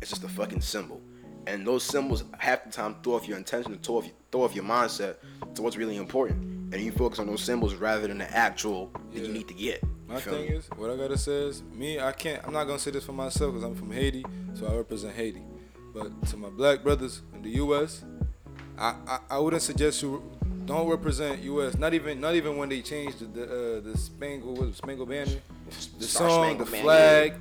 It's 0.00 0.10
just 0.10 0.24
a 0.24 0.28
fucking 0.28 0.60
symbol. 0.60 1.00
And 1.46 1.66
those 1.66 1.84
symbols 1.84 2.24
half 2.38 2.64
the 2.64 2.70
time 2.70 2.96
throw 3.02 3.14
off 3.14 3.28
your 3.28 3.38
intention 3.38 3.78
throw 3.78 3.98
off, 3.98 4.08
throw 4.32 4.42
off 4.42 4.54
your 4.54 4.64
mindset 4.64 5.16
to 5.54 5.62
what's 5.62 5.76
really 5.76 5.96
important. 5.96 6.74
And 6.74 6.82
you 6.82 6.90
focus 6.92 7.18
on 7.18 7.26
those 7.26 7.42
symbols 7.42 7.74
rather 7.74 8.08
than 8.08 8.18
the 8.18 8.36
actual 8.36 8.90
that 9.12 9.22
you 9.22 9.32
need 9.32 9.48
to 9.48 9.54
get. 9.54 9.82
My 10.08 10.20
thing 10.20 10.48
me? 10.50 10.56
is, 10.56 10.68
what 10.76 10.90
I 10.90 10.96
gotta 10.96 11.18
say 11.18 11.32
is, 11.32 11.62
me, 11.72 11.98
I 12.00 12.12
can't. 12.12 12.44
I'm 12.44 12.52
not 12.52 12.64
gonna 12.64 12.78
say 12.78 12.92
this 12.92 13.04
for 13.04 13.12
myself 13.12 13.54
because 13.54 13.64
I'm 13.64 13.74
from 13.74 13.90
Haiti, 13.90 14.24
so 14.54 14.66
I 14.66 14.74
represent 14.76 15.14
Haiti. 15.14 15.42
But 15.92 16.26
to 16.28 16.36
my 16.36 16.48
black 16.48 16.82
brothers 16.82 17.22
in 17.34 17.42
the 17.42 17.50
U.S., 17.50 18.04
I, 18.78 18.94
I, 19.06 19.18
I 19.30 19.38
wouldn't 19.38 19.62
suggest 19.62 20.02
you 20.02 20.22
don't 20.64 20.88
represent 20.88 21.42
U.S. 21.42 21.76
Not 21.76 21.94
even 21.94 22.20
not 22.20 22.34
even 22.34 22.56
when 22.56 22.68
they 22.68 22.82
changed 22.82 23.18
the 23.20 23.26
the, 23.26 23.44
uh, 23.44 23.80
the 23.80 23.98
spangle 23.98 24.54
what 24.54 24.66
was 24.66 24.76
spangle 24.76 25.06
banner, 25.06 25.30
the 25.98 26.06
Star 26.06 26.28
song, 26.28 26.44
Spangled 26.44 26.68
the 26.68 26.76
flag. 26.76 27.34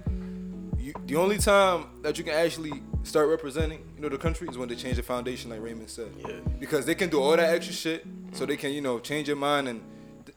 You, 0.79 0.93
the 1.05 1.15
only 1.15 1.37
time 1.37 1.87
that 2.01 2.17
you 2.17 2.23
can 2.23 2.33
actually 2.33 2.81
start 3.05 3.29
representing, 3.29 3.79
you 3.95 4.01
know, 4.01 4.09
the 4.09 4.17
country 4.17 4.47
is 4.49 4.57
when 4.57 4.67
they 4.69 4.75
change 4.75 4.97
the 4.97 5.03
foundation, 5.03 5.49
like 5.51 5.61
Raymond 5.61 5.89
said. 5.89 6.09
Yeah. 6.19 6.33
Because 6.59 6.85
they 6.85 6.95
can 6.95 7.09
do 7.09 7.21
all 7.21 7.31
that 7.35 7.53
extra 7.53 7.73
shit, 7.73 8.05
so 8.33 8.45
they 8.45 8.57
can, 8.57 8.71
you 8.73 8.81
know, 8.81 8.99
change 8.99 9.27
your 9.27 9.37
mind 9.37 9.67
and, 9.67 9.81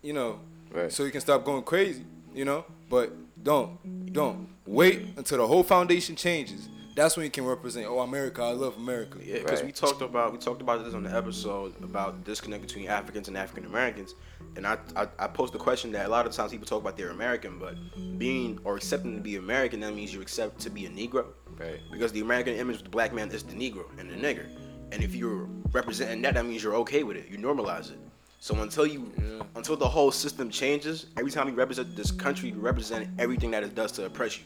you 0.02 0.12
know, 0.12 0.40
Right. 0.70 0.92
so 0.92 1.04
you 1.04 1.10
can 1.10 1.20
stop 1.20 1.44
going 1.44 1.62
crazy, 1.62 2.04
you 2.34 2.44
know. 2.44 2.64
But 2.90 3.12
don't, 3.42 4.12
don't 4.12 4.48
wait 4.66 5.06
until 5.16 5.38
the 5.38 5.46
whole 5.46 5.62
foundation 5.62 6.14
changes. 6.16 6.68
That's 6.94 7.16
when 7.16 7.22
you 7.24 7.30
can 7.30 7.44
represent. 7.46 7.86
Oh, 7.86 8.00
America, 8.00 8.42
I 8.42 8.50
love 8.50 8.76
America. 8.76 9.18
Yeah, 9.22 9.34
because 9.38 9.60
Right. 9.60 9.66
we 9.66 9.72
talked 9.72 10.02
about 10.02 10.32
we 10.32 10.38
talked 10.38 10.60
about 10.62 10.84
this 10.84 10.94
on 10.94 11.04
the 11.04 11.16
episode 11.16 11.74
about 11.84 12.24
the 12.24 12.30
disconnect 12.32 12.60
between 12.66 12.88
Africans 12.88 13.28
and 13.28 13.36
African 13.36 13.66
Americans, 13.66 14.16
and 14.56 14.66
I, 14.66 14.78
I 14.96 15.06
I 15.16 15.26
posed 15.28 15.52
the 15.54 15.58
question 15.60 15.92
that 15.92 16.06
a 16.06 16.08
lot 16.08 16.26
of 16.26 16.32
times 16.32 16.50
people 16.50 16.66
talk 16.66 16.80
about 16.82 16.96
they're 16.96 17.10
American, 17.10 17.60
but 17.60 17.76
being 18.18 18.58
or 18.64 18.74
accepting 18.76 19.14
to 19.14 19.20
be 19.22 19.36
American 19.36 19.78
that 19.78 19.94
means 19.94 20.12
you 20.12 20.20
accept 20.20 20.58
to 20.62 20.70
be 20.70 20.86
a 20.86 20.90
Negro, 20.90 21.26
Right. 21.58 21.80
Because 21.90 22.12
the 22.12 22.20
American 22.20 22.54
image 22.54 22.76
of 22.76 22.84
the 22.84 22.88
black 22.90 23.12
man 23.12 23.30
is 23.30 23.42
the 23.42 23.54
Negro 23.54 23.84
and 23.98 24.08
the 24.10 24.14
nigger, 24.14 24.46
and 24.92 25.02
if 25.02 25.14
you're 25.14 25.48
representing 25.72 26.22
that, 26.22 26.34
that 26.34 26.46
means 26.46 26.62
you're 26.62 26.76
okay 26.76 27.02
with 27.02 27.16
it. 27.16 27.26
You 27.28 27.38
normalize 27.38 27.90
it. 27.90 27.98
So 28.40 28.54
until 28.62 28.86
you 28.86 29.10
Yeah. 29.18 29.42
until 29.56 29.76
the 29.76 29.88
whole 29.88 30.12
system 30.12 30.48
changes, 30.50 31.06
every 31.16 31.30
time 31.32 31.48
you 31.48 31.54
represent 31.54 31.96
this 31.96 32.10
country, 32.12 32.50
you 32.50 32.60
represent 32.60 33.08
everything 33.18 33.50
that 33.50 33.64
it 33.64 33.74
does 33.74 33.90
to 33.92 34.06
oppress 34.06 34.38
you, 34.38 34.44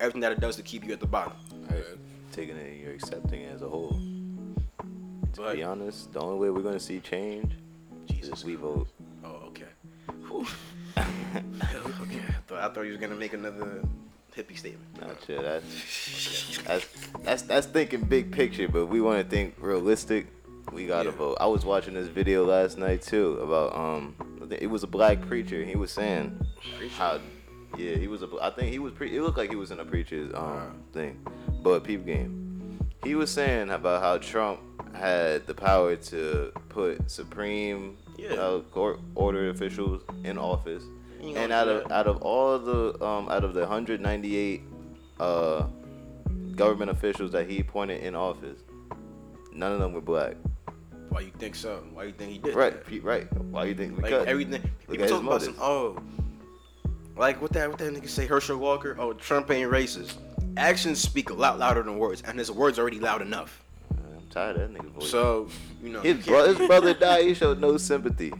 everything 0.00 0.20
that 0.20 0.30
it 0.32 0.40
does 0.40 0.54
to 0.56 0.62
keep 0.62 0.84
you 0.86 0.92
at 0.92 1.00
the 1.00 1.06
bottom. 1.06 1.32
Right. 1.68 1.84
Taking 2.32 2.56
it, 2.56 2.80
you're 2.80 2.92
accepting 2.94 3.40
it 3.42 3.52
as 3.54 3.62
a 3.62 3.68
whole. 3.68 3.98
To 5.34 5.42
But 5.42 5.56
be 5.56 5.64
honest, 5.64 6.12
the 6.12 6.20
only 6.20 6.38
way 6.38 6.50
we're 6.50 6.62
gonna 6.62 6.78
see 6.78 7.00
change 7.00 7.52
Jesus, 8.06 8.38
is 8.38 8.44
we 8.44 8.54
vote. 8.54 8.88
Oh, 9.24 9.48
okay. 9.48 9.64
Whew. 10.28 10.46
okay. 10.96 12.22
I 12.28 12.32
thought, 12.46 12.58
I 12.70 12.72
thought 12.72 12.82
you 12.82 12.92
was 12.92 13.00
gonna 13.00 13.16
make 13.16 13.32
another 13.34 13.82
hippie 14.38 14.56
statement. 14.56 14.84
Sure 15.26 15.42
that's 15.42 16.58
that's 16.64 16.86
that's 17.24 17.42
that's 17.42 17.66
thinking 17.66 18.02
big 18.02 18.30
picture, 18.32 18.68
but 18.68 18.86
we 18.86 19.00
want 19.00 19.22
to 19.22 19.28
think 19.28 19.54
realistic. 19.58 20.26
We 20.72 20.86
gotta 20.86 21.10
Yeah. 21.10 21.16
vote. 21.16 21.38
I 21.40 21.46
was 21.46 21.64
watching 21.64 21.94
this 21.94 22.08
video 22.08 22.44
last 22.44 22.78
night 22.78 23.02
too 23.02 23.38
about 23.40 23.74
um, 23.74 24.14
it 24.50 24.66
was 24.68 24.82
a 24.82 24.86
black 24.86 25.20
preacher. 25.22 25.64
He 25.64 25.76
was 25.76 25.90
saying 25.90 26.38
how, 26.96 27.20
yeah, 27.76 27.96
he 27.96 28.06
was 28.06 28.22
a. 28.22 28.28
I 28.40 28.50
think 28.50 28.70
he 28.70 28.78
was 28.78 28.92
pre. 28.92 29.14
It 29.16 29.22
looked 29.22 29.38
like 29.38 29.50
he 29.50 29.56
was 29.56 29.70
in 29.70 29.80
a 29.80 29.84
preacher's 29.84 30.32
um 30.34 30.82
thing, 30.92 31.18
but 31.62 31.84
peep 31.84 32.04
game. 32.06 32.78
He 33.04 33.14
was 33.14 33.30
saying 33.30 33.70
about 33.70 34.02
how 34.02 34.18
Trump 34.18 34.60
had 34.94 35.46
the 35.46 35.54
power 35.54 35.96
to 35.96 36.52
put 36.68 37.10
supreme 37.10 37.96
Yeah. 38.18 38.34
uh, 38.34 38.60
court 38.60 39.00
order 39.14 39.48
officials 39.50 40.02
in 40.24 40.36
office, 40.36 40.82
and 41.20 41.52
out 41.52 41.68
of 41.68 41.84
that. 41.88 41.92
out 41.92 42.06
of 42.06 42.22
all 42.22 42.58
the 42.58 43.02
um 43.04 43.28
out 43.28 43.44
of 43.44 43.54
the 43.54 43.60
198 43.60 44.62
uh 45.20 45.66
government 46.54 46.90
officials 46.90 47.30
that 47.32 47.48
he 47.48 47.60
appointed 47.60 48.02
in 48.02 48.14
office, 48.14 48.58
none 49.52 49.72
of 49.72 49.80
them 49.80 49.92
were 49.92 50.00
black. 50.00 50.34
Why 51.10 51.20
you 51.20 51.30
think 51.38 51.54
so? 51.54 51.82
Why 51.94 52.04
you 52.04 52.12
think 52.12 52.32
he 52.32 52.38
did 52.38 52.54
Right, 52.54 52.84
that? 52.84 53.02
right. 53.02 53.32
Why 53.44 53.64
you 53.64 53.74
think? 53.74 53.94
Like 53.96 54.06
Because 54.10 54.26
everything. 54.26 54.62
look 54.62 54.98
People 54.98 55.04
at 55.04 55.08
talk 55.10 55.22
about 55.22 55.42
some. 55.42 55.56
Oh, 55.60 55.98
like 57.16 57.40
what 57.40 57.52
that 57.52 57.68
what 57.68 57.78
that 57.78 57.92
nigga 57.94 58.08
say? 58.08 58.26
Herschel 58.26 58.58
Walker. 58.58 58.96
Oh, 58.98 59.12
Trump 59.12 59.50
ain't 59.50 59.70
racist. 59.70 60.14
Actions 60.56 61.00
speak 61.00 61.30
a 61.30 61.34
lot 61.34 61.58
louder 61.58 61.82
than 61.82 61.98
words, 61.98 62.22
and 62.26 62.38
his 62.38 62.50
words 62.50 62.78
already 62.78 62.98
loud 63.00 63.22
enough. 63.22 63.62
I'm 63.92 64.26
tired 64.30 64.56
of 64.56 64.72
that 64.72 64.78
nigga 64.82 64.90
voice. 64.90 65.10
So 65.10 65.48
you 65.82 65.90
know, 65.90 66.00
his, 66.00 66.26
bro- 66.26 66.52
his 66.52 66.58
brother 66.66 66.92
died. 66.94 67.24
He 67.24 67.34
showed 67.34 67.60
no 67.60 67.76
sympathy. 67.76 68.32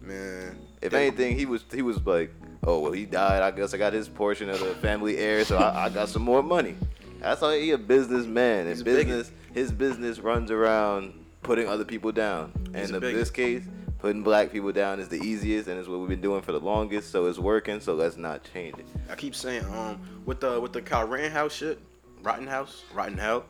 man. 0.00 0.47
If 0.80 0.94
anything, 0.94 1.38
he 1.38 1.46
was 1.46 1.64
he 1.72 1.82
was 1.82 2.04
like, 2.06 2.32
oh 2.64 2.80
well, 2.80 2.92
he 2.92 3.06
died. 3.06 3.42
I 3.42 3.50
guess 3.50 3.74
I 3.74 3.78
got 3.78 3.92
his 3.92 4.08
portion 4.08 4.48
of 4.48 4.60
the 4.60 4.74
family 4.76 5.18
heir, 5.18 5.44
so 5.44 5.56
I, 5.56 5.86
I 5.86 5.88
got 5.88 6.08
some 6.08 6.22
more 6.22 6.42
money. 6.42 6.76
That's 7.20 7.40
how 7.40 7.50
he 7.50 7.72
a 7.72 7.78
businessman. 7.78 8.66
And 8.68 8.84
bigot. 8.84 9.06
business, 9.06 9.32
his 9.52 9.72
business 9.72 10.20
runs 10.20 10.50
around 10.50 11.12
putting 11.42 11.68
other 11.68 11.84
people 11.84 12.12
down. 12.12 12.52
And 12.74 12.94
in 12.94 13.00
this 13.00 13.30
case, 13.30 13.64
putting 13.98 14.22
black 14.22 14.52
people 14.52 14.72
down 14.72 15.00
is 15.00 15.08
the 15.08 15.20
easiest, 15.20 15.68
and 15.68 15.78
it's 15.78 15.88
what 15.88 15.98
we've 15.98 16.08
been 16.08 16.20
doing 16.20 16.42
for 16.42 16.52
the 16.52 16.60
longest. 16.60 17.10
So 17.10 17.26
it's 17.26 17.38
working. 17.38 17.80
So 17.80 17.94
let's 17.94 18.16
not 18.16 18.46
change 18.52 18.78
it. 18.78 18.86
I 19.10 19.14
keep 19.14 19.34
saying 19.34 19.64
um 19.74 20.00
with 20.24 20.40
the 20.40 20.60
with 20.60 20.72
the 20.72 20.82
Kyle 20.82 21.06
Rittenhouse 21.06 21.54
shit, 21.54 21.80
Rotten 22.22 22.46
House, 22.46 22.84
Rotten 22.94 23.18
Hell. 23.18 23.46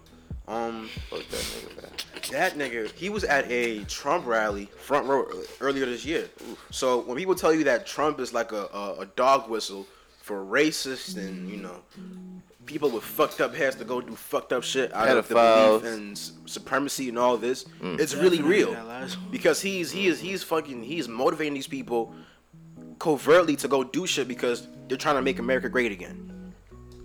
Um, 0.49 0.89
Fuck 1.11 1.29
that 1.29 1.41
nigga, 1.41 1.83
man. 1.83 1.91
that 2.33 2.55
nigga, 2.57 2.91
he 2.93 3.11
was 3.11 3.23
at 3.25 3.45
a 3.51 3.85
Trump 3.85 4.27
rally 4.27 4.67
front 4.79 5.07
row 5.07 5.27
earlier 5.61 5.85
this 5.85 6.05
year. 6.07 6.29
So 6.71 7.01
when 7.01 7.17
people 7.19 7.35
tell 7.35 7.53
you 7.53 7.65
that 7.65 7.87
Trump 7.87 8.19
is 8.19 8.33
like 8.33 8.53
a, 8.53 8.65
a, 8.73 9.01
a 9.01 9.07
dog 9.15 9.51
whistle 9.51 9.87
for 10.23 10.43
racists 10.45 11.17
and 11.17 11.49
you 11.51 11.59
know 11.59 11.77
people 12.67 12.91
with 12.91 13.03
fucked 13.05 13.41
up 13.41 13.55
heads 13.55 13.77
to 13.77 13.85
go 13.85 14.01
do 14.01 14.15
fucked 14.15 14.53
up 14.53 14.63
shit 14.63 14.93
out 14.95 15.09
of 15.17 15.27
the 15.29 15.35
Pedophiles. 15.35 15.81
belief 15.83 15.95
and 15.95 16.19
supremacy 16.47 17.09
and 17.11 17.19
all 17.19 17.37
this, 17.37 17.65
it's 17.83 18.15
really 18.15 18.41
real 18.43 18.73
that 18.73 18.87
last 18.87 19.17
one. 19.21 19.31
because 19.31 19.61
he's 19.61 19.91
he 19.91 20.07
is 20.07 20.19
he's 20.21 20.43
fucking 20.43 20.83
he's 20.83 21.09
motivating 21.09 21.55
these 21.55 21.67
people 21.67 22.15
covertly 22.99 23.57
to 23.57 23.69
go 23.69 23.85
do 23.85 24.07
shit 24.07 24.29
because 24.29 24.67
they're 24.89 24.97
trying 24.99 25.17
to 25.17 25.23
make 25.23 25.39
America 25.39 25.69
great 25.69 25.93
again. 25.93 26.53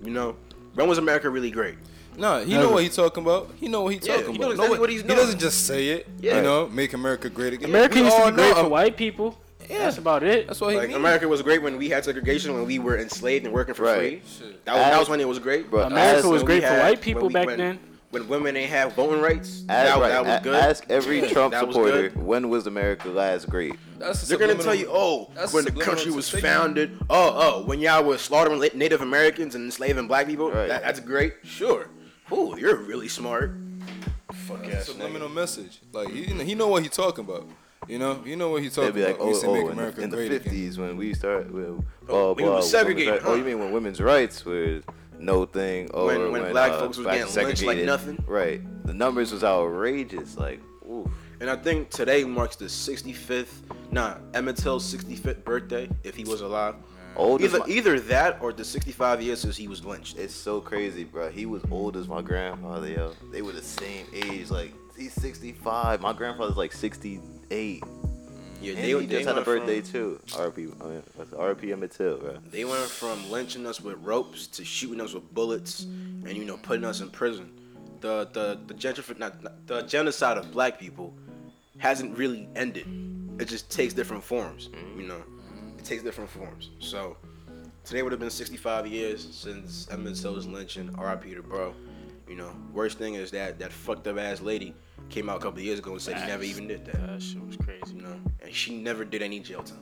You 0.03 0.11
know, 0.11 0.35
when 0.75 0.87
was 0.87 0.97
America 0.97 1.29
really 1.29 1.51
great? 1.51 1.75
Nah, 2.17 2.39
he 2.41 2.51
Never. 2.51 2.63
know 2.67 2.71
what 2.71 2.83
he 2.83 2.89
talking 2.89 3.23
about. 3.23 3.49
He 3.59 3.67
know 3.67 3.81
what 3.81 3.93
he 3.93 3.99
Yeah, 4.03 4.17
talking 4.17 4.31
he 4.33 4.37
about. 4.39 4.51
exactly 4.51 4.79
what 4.79 4.89
he's 4.89 5.01
He 5.01 5.07
doesn't 5.07 5.39
just 5.39 5.65
say 5.65 5.89
it. 5.89 6.07
Yeah. 6.19 6.37
You 6.37 6.41
know, 6.43 6.67
make 6.69 6.93
America 6.93 7.29
great 7.29 7.53
again. 7.53 7.69
America 7.69 7.95
We 7.95 8.01
used 8.05 8.17
to 8.17 8.25
be 8.27 8.31
great 8.31 8.55
for 8.55 8.67
white 8.67 8.97
people. 8.97 9.39
Yeah. 9.69 9.79
That's 9.79 9.97
about 9.97 10.23
it. 10.23 10.47
That's 10.47 10.59
what 10.59 10.71
he 10.71 10.77
Like 10.77 10.89
mean. 10.89 10.97
America 10.97 11.27
was 11.27 11.41
great 11.41 11.61
when 11.61 11.77
we 11.77 11.87
had 11.89 12.03
segregation, 12.03 12.53
when 12.53 12.65
we 12.65 12.79
were 12.79 12.97
enslaved 12.99 13.45
and 13.45 13.53
working 13.53 13.73
for 13.73 13.83
Right. 13.83 14.21
free. 14.25 14.51
That 14.65 14.73
was, 14.75 14.81
that 14.83 14.99
was 14.99 15.09
when 15.09 15.21
it 15.21 15.27
was 15.27 15.39
great. 15.39 15.69
Bro, 15.71 15.83
America 15.83 16.27
was 16.29 16.43
great 16.43 16.55
we 16.63 16.67
for 16.67 16.73
had- 16.73 16.83
white 16.83 17.01
people 17.01 17.27
we- 17.27 17.33
back 17.33 17.47
when- 17.47 17.57
then. 17.57 17.79
When 18.11 18.27
women 18.27 18.55
ain't 18.55 18.69
have 18.69 18.93
voting 18.93 19.21
rights, 19.21 19.63
As, 19.67 19.89
that, 19.89 19.99
right, 19.99 20.09
that 20.09 20.23
was 20.23 20.39
good. 20.43 20.53
Ask 20.53 20.83
every 20.87 21.21
Trump 21.29 21.51
supporter 21.55 22.11
when 22.13 22.47
was 22.47 22.67
America 22.67 23.07
last 23.09 23.49
great. 23.49 23.73
That's 23.97 24.27
They're 24.27 24.37
gonna 24.37 24.53
tell 24.53 24.75
you, 24.75 24.87
oh, 24.91 25.31
when 25.49 25.65
the 25.65 25.71
country 25.71 26.11
was 26.11 26.27
statement. 26.27 26.53
founded, 26.53 26.97
oh, 27.09 27.33
oh, 27.35 27.63
when 27.65 27.79
y'all 27.79 28.03
was 28.03 28.21
slaughtering 28.21 28.59
Native 28.75 29.01
Americans 29.01 29.55
and 29.55 29.65
enslaving 29.65 30.05
black 30.07 30.27
people, 30.27 30.51
Right. 30.51 30.67
that, 30.67 30.83
that's 30.83 30.99
great. 30.99 31.33
Sure. 31.43 31.87
Ooh, 32.31 32.55
you're 32.57 32.77
really 32.77 33.07
smart. 33.07 33.55
Fuck 34.33 34.65
ass 34.67 34.85
subliminal 34.85 35.29
nigga. 35.29 35.33
message. 35.35 35.79
Like 35.91 36.09
he, 36.09 36.23
he 36.23 36.55
know 36.55 36.67
what 36.67 36.83
he 36.83 36.89
talking 36.89 37.25
about. 37.25 37.47
You 37.87 37.99
know, 37.99 38.21
you 38.25 38.35
know 38.37 38.49
what 38.49 38.61
he 38.63 38.69
They'd 38.69 38.75
talking 38.75 38.93
be 38.93 39.05
like, 39.05 39.15
about. 39.15 39.27
oh, 39.27 39.41
oh 39.45 39.53
make 39.53 39.71
in 39.71 39.77
the, 39.77 40.01
in 40.03 40.09
the 40.09 40.15
great 40.17 40.31
again. 40.31 40.53
50s 40.53 40.77
when 40.77 40.95
we 40.97 41.13
start, 41.13 41.51
well, 41.53 41.83
Oh, 42.07 42.07
blah, 42.07 42.31
we 42.33 42.43
blah, 42.43 42.55
was 42.57 42.71
segregated, 42.71 43.07
women's 43.07 43.23
right- 43.25 43.31
Oh, 43.33 43.35
you 43.35 43.43
mean 43.43 43.59
when 43.59 43.71
women's 43.73 43.99
rights 44.01 44.45
were 44.45 44.81
no 45.19 45.45
thing? 45.45 45.91
Or 45.91 46.05
When- 46.05 46.31
when 46.31 46.51
black 46.51 46.71
uh, 46.71 46.79
folks 46.79 46.97
was 46.97 47.03
black 47.05 47.17
getting 47.19 47.43
lynched 47.45 47.63
like 47.63 47.79
nothing? 47.79 48.23
Right. 48.25 48.61
The 48.85 48.93
numbers 48.93 49.33
was 49.33 49.43
outrageous. 49.43 50.37
Like, 50.37 50.61
oof. 50.89 51.07
And 51.41 51.49
I 51.49 51.57
think 51.57 51.89
today 51.89 52.23
marks 52.23 52.55
the 52.55 52.65
65th, 52.65 53.47
nah, 53.91 54.15
Emmett 54.33 54.55
Till's 54.55 54.85
65th 54.93 55.43
birthday, 55.43 55.89
if 56.05 56.15
he 56.15 56.23
was 56.23 56.39
alive. 56.39 56.75
Old 57.15 57.41
Either, 57.41 57.59
my- 57.59 57.65
either 57.67 57.99
that 57.99 58.41
or 58.41 58.51
the 58.53 58.65
65 58.65 59.21
years 59.21 59.39
since 59.39 59.55
he 59.55 59.67
was 59.67 59.85
lynched. 59.85 60.17
It's 60.17 60.33
so 60.33 60.59
crazy, 60.61 61.03
bro. 61.03 61.29
He 61.29 61.45
was 61.45 61.63
old 61.69 61.95
as 61.95 62.07
my 62.07 62.21
grandfather, 62.21 62.87
yo. 62.89 63.13
They 63.31 63.41
were 63.41 63.51
the 63.51 63.61
same 63.61 64.07
age. 64.13 64.49
Like, 64.49 64.73
he's 64.97 65.13
65. 65.13 66.01
My 66.01 66.13
grandfather's 66.13 66.57
like 66.57 66.73
68. 66.73 67.83
Yeah, 68.61 68.75
they, 68.75 68.81
he 68.87 68.93
they 68.93 69.05
just 69.07 69.25
had 69.27 69.31
a 69.31 69.35
went 69.35 69.45
from- 69.45 69.57
birthday 69.59 69.81
too. 69.81 70.19
RP, 70.27 70.73
I 70.81 70.85
mean, 70.87 71.03
RP 71.33 72.19
bro. 72.19 72.37
They 72.49 72.63
went 72.63 72.85
from 72.89 73.29
lynching 73.29 73.65
us 73.67 73.81
with 73.81 73.97
ropes 74.01 74.47
to 74.47 74.63
shooting 74.63 75.01
us 75.01 75.13
with 75.13 75.31
bullets, 75.33 75.83
and 75.83 76.29
you 76.29 76.45
know 76.45 76.55
putting 76.57 76.85
us 76.85 77.01
in 77.01 77.09
prison. 77.09 77.51
The 77.99 78.29
the 78.31 78.59
the 78.67 78.73
gentrif- 78.73 79.19
not, 79.19 79.43
not- 79.43 79.67
the 79.67 79.81
genocide 79.81 80.37
of 80.37 80.49
black 80.51 80.79
people 80.79 81.13
hasn't 81.77 82.17
really 82.17 82.47
ended. 82.55 82.87
It 83.39 83.45
just 83.49 83.69
takes 83.69 83.93
different 83.93 84.23
forms. 84.23 84.69
Mm-hmm. 84.69 85.01
You 85.01 85.07
know, 85.07 85.23
it 85.83 85.87
takes 85.87 86.01
different 86.01 86.29
forms. 86.29 86.69
So 86.79 87.17
today 87.83 88.03
would 88.03 88.13
have 88.13 88.19
been 88.19 88.29
65 88.29 88.87
years 88.87 89.27
since 89.35 89.87
Emmett 89.91 90.15
Till's 90.15 90.47
lynching. 90.47 90.95
R.I.P. 90.97 91.35
to 91.35 91.43
bro. 91.43 91.75
You 92.27 92.37
know, 92.37 92.55
worst 92.71 92.97
thing 92.97 93.15
is 93.15 93.31
that 93.31 93.59
that 93.59 93.73
fucked 93.73 94.07
up 94.07 94.17
ass 94.17 94.39
lady 94.39 94.73
came 95.09 95.29
out 95.29 95.37
a 95.37 95.39
couple 95.41 95.59
of 95.59 95.65
years 95.65 95.79
ago 95.79 95.91
and 95.91 96.01
said 96.01 96.17
he 96.17 96.25
never 96.25 96.43
even 96.43 96.69
did 96.69 96.85
that. 96.85 97.05
That 97.05 97.21
shit 97.21 97.45
was 97.45 97.57
crazy. 97.57 97.95
You 97.95 98.03
know, 98.03 98.19
and 98.41 98.53
she 98.53 98.77
never 98.77 99.03
did 99.03 99.21
any 99.21 99.41
jail 99.41 99.61
time. 99.61 99.79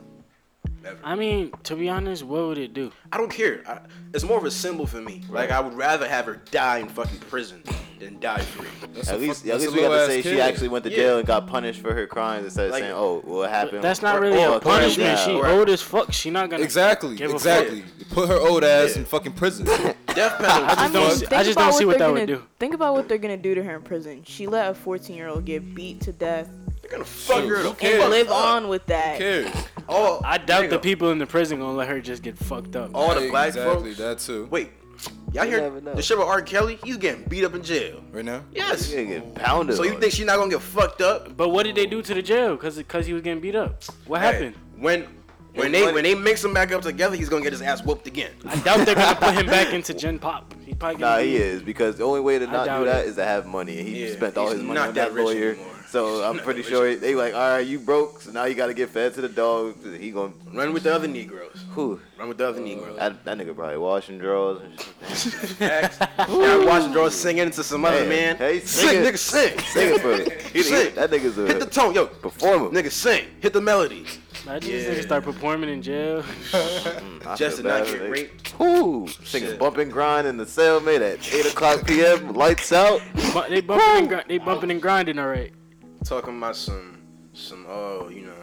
Never. 0.83 0.97
I 1.03 1.15
mean, 1.15 1.51
to 1.63 1.75
be 1.75 1.89
honest, 1.89 2.23
what 2.23 2.41
would 2.47 2.57
it 2.57 2.73
do? 2.73 2.91
I 3.11 3.17
don't 3.17 3.29
care. 3.31 3.61
I, 3.67 3.79
it's 4.13 4.23
more 4.23 4.37
of 4.37 4.45
a 4.45 4.51
symbol 4.51 4.87
for 4.87 4.97
me. 5.01 5.21
Like 5.29 5.51
I 5.51 5.59
would 5.59 5.73
rather 5.73 6.07
have 6.07 6.25
her 6.25 6.41
die 6.51 6.79
in 6.79 6.89
fucking 6.89 7.19
prison 7.19 7.61
than 7.99 8.19
die 8.19 8.39
free. 8.41 8.67
That's 8.93 9.09
At 9.09 9.19
least, 9.19 9.43
fuck- 9.43 9.53
at 9.53 9.61
least 9.61 9.73
we 9.73 9.81
got 9.81 9.89
to 9.89 10.05
say 10.07 10.17
ass 10.19 10.23
she 10.23 10.41
actually 10.41 10.69
went 10.69 10.83
to 10.85 10.89
Yeah. 10.89 10.95
jail 10.97 11.17
and 11.19 11.27
got 11.27 11.45
punished 11.45 11.81
for 11.81 11.93
her 11.93 12.07
crimes 12.07 12.45
instead 12.45 12.65
of 12.65 12.71
Like- 12.71 12.81
saying, 12.81 12.93
"Oh, 12.95 13.21
what 13.23 13.51
happened?" 13.51 13.83
That's 13.83 14.01
not 14.01 14.15
Or- 14.17 14.21
really 14.21 14.43
or 14.43 14.55
a 14.57 14.59
punishment. 14.59 15.17
down. 15.17 15.27
She 15.27 15.35
Or- 15.35 15.47
old 15.47 15.69
as 15.69 15.83
fuck. 15.83 16.11
She 16.11 16.31
not 16.31 16.49
gonna 16.49 16.63
Exactly, 16.63 17.15
give 17.15 17.29
a 17.29 17.33
exactly. 17.35 17.83
Put 18.09 18.27
her 18.29 18.39
old 18.39 18.63
ass 18.63 18.95
in 18.95 19.05
fucking 19.05 19.33
prison. 19.33 19.65
Death 19.65 19.95
penalty. 20.39 20.47
I 20.47 20.85
I 20.85 20.91
don't 20.91 21.11
see- 21.11 21.25
I 21.27 21.43
just 21.43 21.57
don't 21.59 21.73
see 21.73 21.85
what 21.85 21.99
they're 21.99 22.07
that 22.11 22.13
gonna, 22.13 22.25
do. 22.25 22.43
Think 22.59 22.73
about 22.73 22.95
what 22.95 23.07
they're 23.07 23.17
gonna 23.19 23.37
do 23.37 23.53
to 23.55 23.63
her 23.63 23.75
in 23.75 23.81
prison. 23.83 24.23
She 24.25 24.47
let 24.47 24.69
a 24.71 24.73
14 24.73 25.15
year 25.15 25.27
old 25.27 25.45
get 25.45 25.75
beat 25.75 26.01
to 26.01 26.11
death 26.11 26.49
They're 26.81 26.91
gonna 26.91 27.05
fuck 27.05 27.45
her 27.45 27.57
Who 27.57 27.73
cares? 27.75 28.01
and 28.01 28.09
live 28.09 28.31
on 28.31 28.67
with 28.67 28.85
that. 28.87 29.13
Who 29.13 29.19
cares? 29.19 29.51
All, 29.91 30.21
I 30.23 30.37
doubt 30.37 30.69
the 30.69 30.79
people 30.79 31.11
in 31.11 31.19
the 31.19 31.27
prison 31.27 31.59
gonna 31.59 31.73
let 31.77 31.87
her 31.89 31.99
just 32.01 32.23
get 32.23 32.37
fucked 32.37 32.75
up. 32.75 32.91
All 32.93 33.13
the 33.19 33.29
black 33.29 33.49
exactly 33.49 33.93
folks. 33.93 33.97
that 33.97 34.19
too. 34.19 34.47
Wait, 34.49 34.71
y'all 35.33 35.43
You 35.45 35.51
hear 35.51 35.61
never 35.61 35.81
know. 35.81 35.93
the 35.93 36.01
shit 36.01 36.17
with 36.17 36.27
R. 36.27 36.41
Kelly? 36.41 36.79
He's 36.83 36.97
getting 36.97 37.23
beat 37.25 37.43
up 37.43 37.53
in 37.55 37.61
jail. 37.63 38.01
Right 38.11 38.23
now, 38.23 38.43
Yes. 38.53 38.91
You 38.91 39.05
get 39.05 39.35
pounded. 39.35 39.75
So 39.75 39.83
you 39.83 39.95
on. 39.95 39.99
think 40.01 40.13
she's 40.13 40.25
not 40.25 40.37
gonna 40.37 40.49
get 40.49 40.61
fucked 40.61 41.01
up? 41.01 41.35
But 41.35 41.49
what 41.49 41.63
did 41.63 41.75
they 41.75 41.85
do 41.85 42.01
to 42.01 42.13
the 42.13 42.21
jail? 42.21 42.55
Cause, 42.57 42.81
cause 42.87 43.05
he 43.05 43.13
was 43.13 43.21
getting 43.21 43.41
beat 43.41 43.55
up. 43.55 43.83
What 44.07 44.21
Hey, 44.21 44.27
happened? 44.31 44.55
when 44.77 45.07
when 45.53 45.73
they 45.73 45.91
when 45.91 46.03
they 46.05 46.15
mix 46.15 46.41
him 46.41 46.53
back 46.53 46.71
up 46.71 46.81
together, 46.81 47.17
he's 47.17 47.27
gonna 47.27 47.43
get 47.43 47.51
his 47.51 47.61
ass 47.61 47.83
whooped 47.83 48.07
again. 48.07 48.31
I 48.45 48.55
doubt 48.61 48.85
they're 48.85 48.95
gonna 48.95 49.15
put 49.15 49.33
him 49.33 49.47
back 49.47 49.73
into 49.73 49.93
Gen 49.93 50.17
Pop. 50.19 50.53
He 50.65 50.73
probably 50.73 51.01
Nah, 51.01 51.15
gonna 51.15 51.23
he 51.23 51.35
is 51.35 51.61
because 51.61 51.97
the 51.97 52.05
only 52.05 52.21
way 52.21 52.39
to 52.39 52.47
not 52.47 52.65
doubt 52.65 52.79
do 52.79 52.85
that 52.85 53.03
it. 53.05 53.09
is 53.09 53.15
to 53.17 53.25
have 53.25 53.45
money, 53.45 53.77
and 53.79 53.85
he 53.87 54.05
Yeah, 54.07 54.13
spent 54.13 54.37
all 54.37 54.45
he's 54.47 54.53
his 54.59 54.63
money 54.63 54.79
not 54.79 54.87
on 54.89 54.93
that 54.95 55.09
that 55.09 55.13
rich 55.13 55.25
lawyer. 55.25 55.49
anymore. 55.51 55.67
So 55.91 56.23
I'm 56.23 56.39
pretty 56.39 56.63
sure 56.63 56.95
they 57.05 57.15
like, 57.15 57.33
all 57.33 57.49
right, 57.49 57.67
you 57.67 57.77
broke, 57.77 58.21
so 58.21 58.31
now 58.31 58.45
you 58.45 58.55
got 58.55 58.67
to 58.67 58.73
get 58.73 58.89
fed 58.89 59.13
to 59.15 59.21
the 59.21 59.27
dog. 59.27 59.75
He 59.99 60.11
gonna, 60.11 60.31
Run 60.53 60.71
with 60.73 60.83
the 60.83 60.93
other 60.95 61.07
Negroes. 61.07 61.65
whew, 61.73 61.99
Run 62.17 62.29
with 62.29 62.37
the 62.37 62.47
other 62.47 62.61
Negroes. 62.61 62.97
that, 62.97 63.25
that 63.25 63.37
nigga 63.37 63.53
probably 63.53 63.75
washing 63.77 64.17
drawers 64.17 64.61
and 64.61 64.79
shit. 64.79 65.33
Facts. 65.33 65.99
Now 66.17 66.65
watching 66.65 66.93
Draw 66.93 67.09
singing 67.09 67.51
to 67.51 67.61
some 67.63 67.83
other 67.83 68.03
Hey, 68.05 68.09
man. 68.09 68.35
hey, 68.37 68.59
sing, 68.61 68.89
sing 68.89 69.03
it. 69.03 69.13
nigga, 69.13 69.17
sing. 69.17 69.59
Sing 69.59 69.95
it 69.95 70.01
for 70.01 70.13
it. 70.13 70.41
He- 70.43 70.59
he- 70.59 70.63
Sing. 70.63 70.95
that 70.95 71.11
nigga's 71.11 71.37
a 71.37 71.45
Hit 71.47 71.59
the 71.59 71.65
tone, 71.65 71.93
yo. 71.93 72.07
performer. 72.07 72.69
Nigga, 72.69 72.89
sing. 72.91 73.25
Hit 73.41 73.51
the 73.51 73.59
melody. 73.61 74.05
Imagine 74.45 74.71
this 74.71 74.87
Yeah. 74.87 74.93
nigga 74.93 75.03
start 75.03 75.23
performing 75.25 75.69
in 75.69 75.81
jail. 75.81 76.23
Mm, 76.51 77.25
I 77.27 77.35
Just 77.35 77.57
to 77.57 77.63
feel 77.63 77.71
not 77.71 77.79
bad 77.83 77.87
get 77.87 77.97
for 77.97 78.03
the- 78.05 78.09
raped. 78.11 78.59
Whoo, 78.59 79.07
singing 79.25 79.49
Shit. 79.49 79.59
bump 79.59 79.77
and 79.77 79.91
grind 79.91 80.25
in 80.27 80.37
the 80.37 80.45
cellmate 80.45 81.01
at 81.01 81.33
8 81.33 81.45
o'clock 81.47 81.85
p.m. 81.85 82.33
Lights 82.33 82.71
out. 82.71 83.01
Bu- 83.33 83.49
they 83.49 83.61
bumping 83.61 83.87
and 83.97 84.07
gri- 84.09 84.23
they 84.27 84.37
bumping 84.37 84.71
and 84.71 84.81
grinding 84.81 85.19
alright. 85.19 85.51
Talking 86.05 86.37
about 86.37 86.55
some, 86.55 86.97
some, 87.33 87.65
oh, 87.69 88.09
you 88.09 88.21
know, 88.21 88.33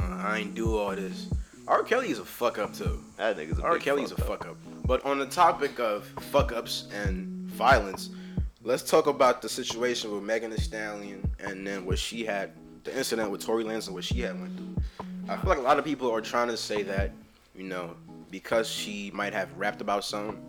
uh, 0.00 0.16
I 0.16 0.38
ain't 0.38 0.54
do 0.54 0.78
all 0.78 0.96
this. 0.96 1.28
R. 1.68 1.82
Kelly 1.82 2.10
is 2.10 2.18
a 2.18 2.24
fuck 2.24 2.58
up 2.58 2.74
too. 2.74 3.02
That 3.16 3.36
nigga's 3.36 3.58
a 3.58 3.62
R. 3.62 3.78
Kelly's 3.78 4.12
a 4.12 4.16
fuck 4.16 4.30
up. 4.30 4.38
fuck 4.40 4.48
up. 4.48 4.56
But 4.86 5.04
on 5.04 5.18
the 5.18 5.26
topic 5.26 5.78
of 5.78 6.06
fuck 6.30 6.52
ups 6.52 6.88
and 6.92 7.26
violence, 7.46 8.10
let's 8.62 8.82
talk 8.82 9.06
about 9.06 9.42
the 9.42 9.48
situation 9.48 10.12
with 10.12 10.22
Megan 10.22 10.50
Thee 10.50 10.56
Stallion 10.56 11.30
and 11.38 11.66
then 11.66 11.84
what 11.84 11.98
she 11.98 12.24
had, 12.24 12.52
the 12.84 12.96
incident 12.96 13.30
with 13.30 13.44
Tory 13.44 13.64
Lanez 13.64 13.86
and 13.86 13.94
what 13.94 14.04
she 14.04 14.20
had 14.20 14.40
went 14.40 14.56
through. 14.56 14.76
I 15.28 15.36
feel 15.36 15.50
like 15.50 15.58
a 15.58 15.62
lot 15.62 15.78
of 15.78 15.84
people 15.84 16.10
are 16.10 16.20
trying 16.20 16.48
to 16.48 16.56
say 16.56 16.82
that, 16.82 17.12
you 17.54 17.64
know, 17.64 17.94
because 18.30 18.68
she 18.68 19.10
might 19.14 19.34
have 19.34 19.52
rapped 19.56 19.80
about 19.80 20.04
something 20.04 20.42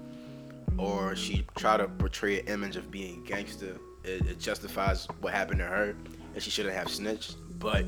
or 0.77 1.15
she 1.15 1.45
tried 1.55 1.77
to 1.77 1.87
portray 1.87 2.39
an 2.39 2.47
image 2.47 2.77
of 2.77 2.89
being 2.89 3.23
gangster, 3.23 3.77
it, 4.03 4.25
it 4.25 4.39
justifies 4.39 5.07
what 5.21 5.33
happened 5.33 5.59
to 5.59 5.65
her 5.65 5.95
and 6.33 6.41
she 6.41 6.49
shouldn't 6.49 6.75
have 6.75 6.89
snitched. 6.89 7.35
But 7.59 7.85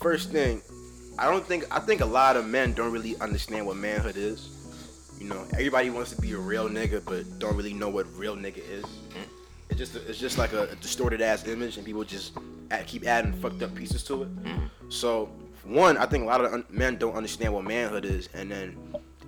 first 0.00 0.30
thing, 0.30 0.62
I 1.18 1.30
don't 1.30 1.44
think 1.44 1.64
I 1.70 1.80
think 1.80 2.00
a 2.00 2.06
lot 2.06 2.36
of 2.36 2.46
men 2.46 2.72
don't 2.72 2.92
really 2.92 3.16
understand 3.20 3.66
what 3.66 3.76
manhood 3.76 4.16
is. 4.16 4.58
You 5.18 5.28
know, 5.28 5.44
everybody 5.52 5.90
wants 5.90 6.10
to 6.14 6.20
be 6.20 6.32
a 6.32 6.38
real 6.38 6.68
nigga, 6.68 7.04
but 7.04 7.38
don't 7.38 7.56
really 7.56 7.74
know 7.74 7.88
what 7.88 8.06
real 8.16 8.36
nigga 8.36 8.58
is. 8.58 8.84
Mm. 8.84 9.28
It's 9.70 9.78
just 9.78 9.94
it's 9.94 10.18
just 10.18 10.38
like 10.38 10.52
a, 10.52 10.64
a 10.64 10.76
distorted 10.76 11.20
ass 11.20 11.46
image, 11.46 11.76
and 11.76 11.86
people 11.86 12.04
just 12.04 12.32
add, 12.70 12.86
keep 12.86 13.06
adding 13.06 13.32
fucked 13.32 13.62
up 13.62 13.74
pieces 13.74 14.02
to 14.04 14.22
it. 14.22 14.44
Mm. 14.44 14.70
So 14.88 15.26
one, 15.64 15.96
I 15.96 16.06
think 16.06 16.24
a 16.24 16.26
lot 16.26 16.44
of 16.44 16.52
un- 16.52 16.64
men 16.70 16.96
don't 16.96 17.14
understand 17.14 17.54
what 17.54 17.64
manhood 17.64 18.04
is, 18.04 18.28
and 18.34 18.50
then 18.50 18.76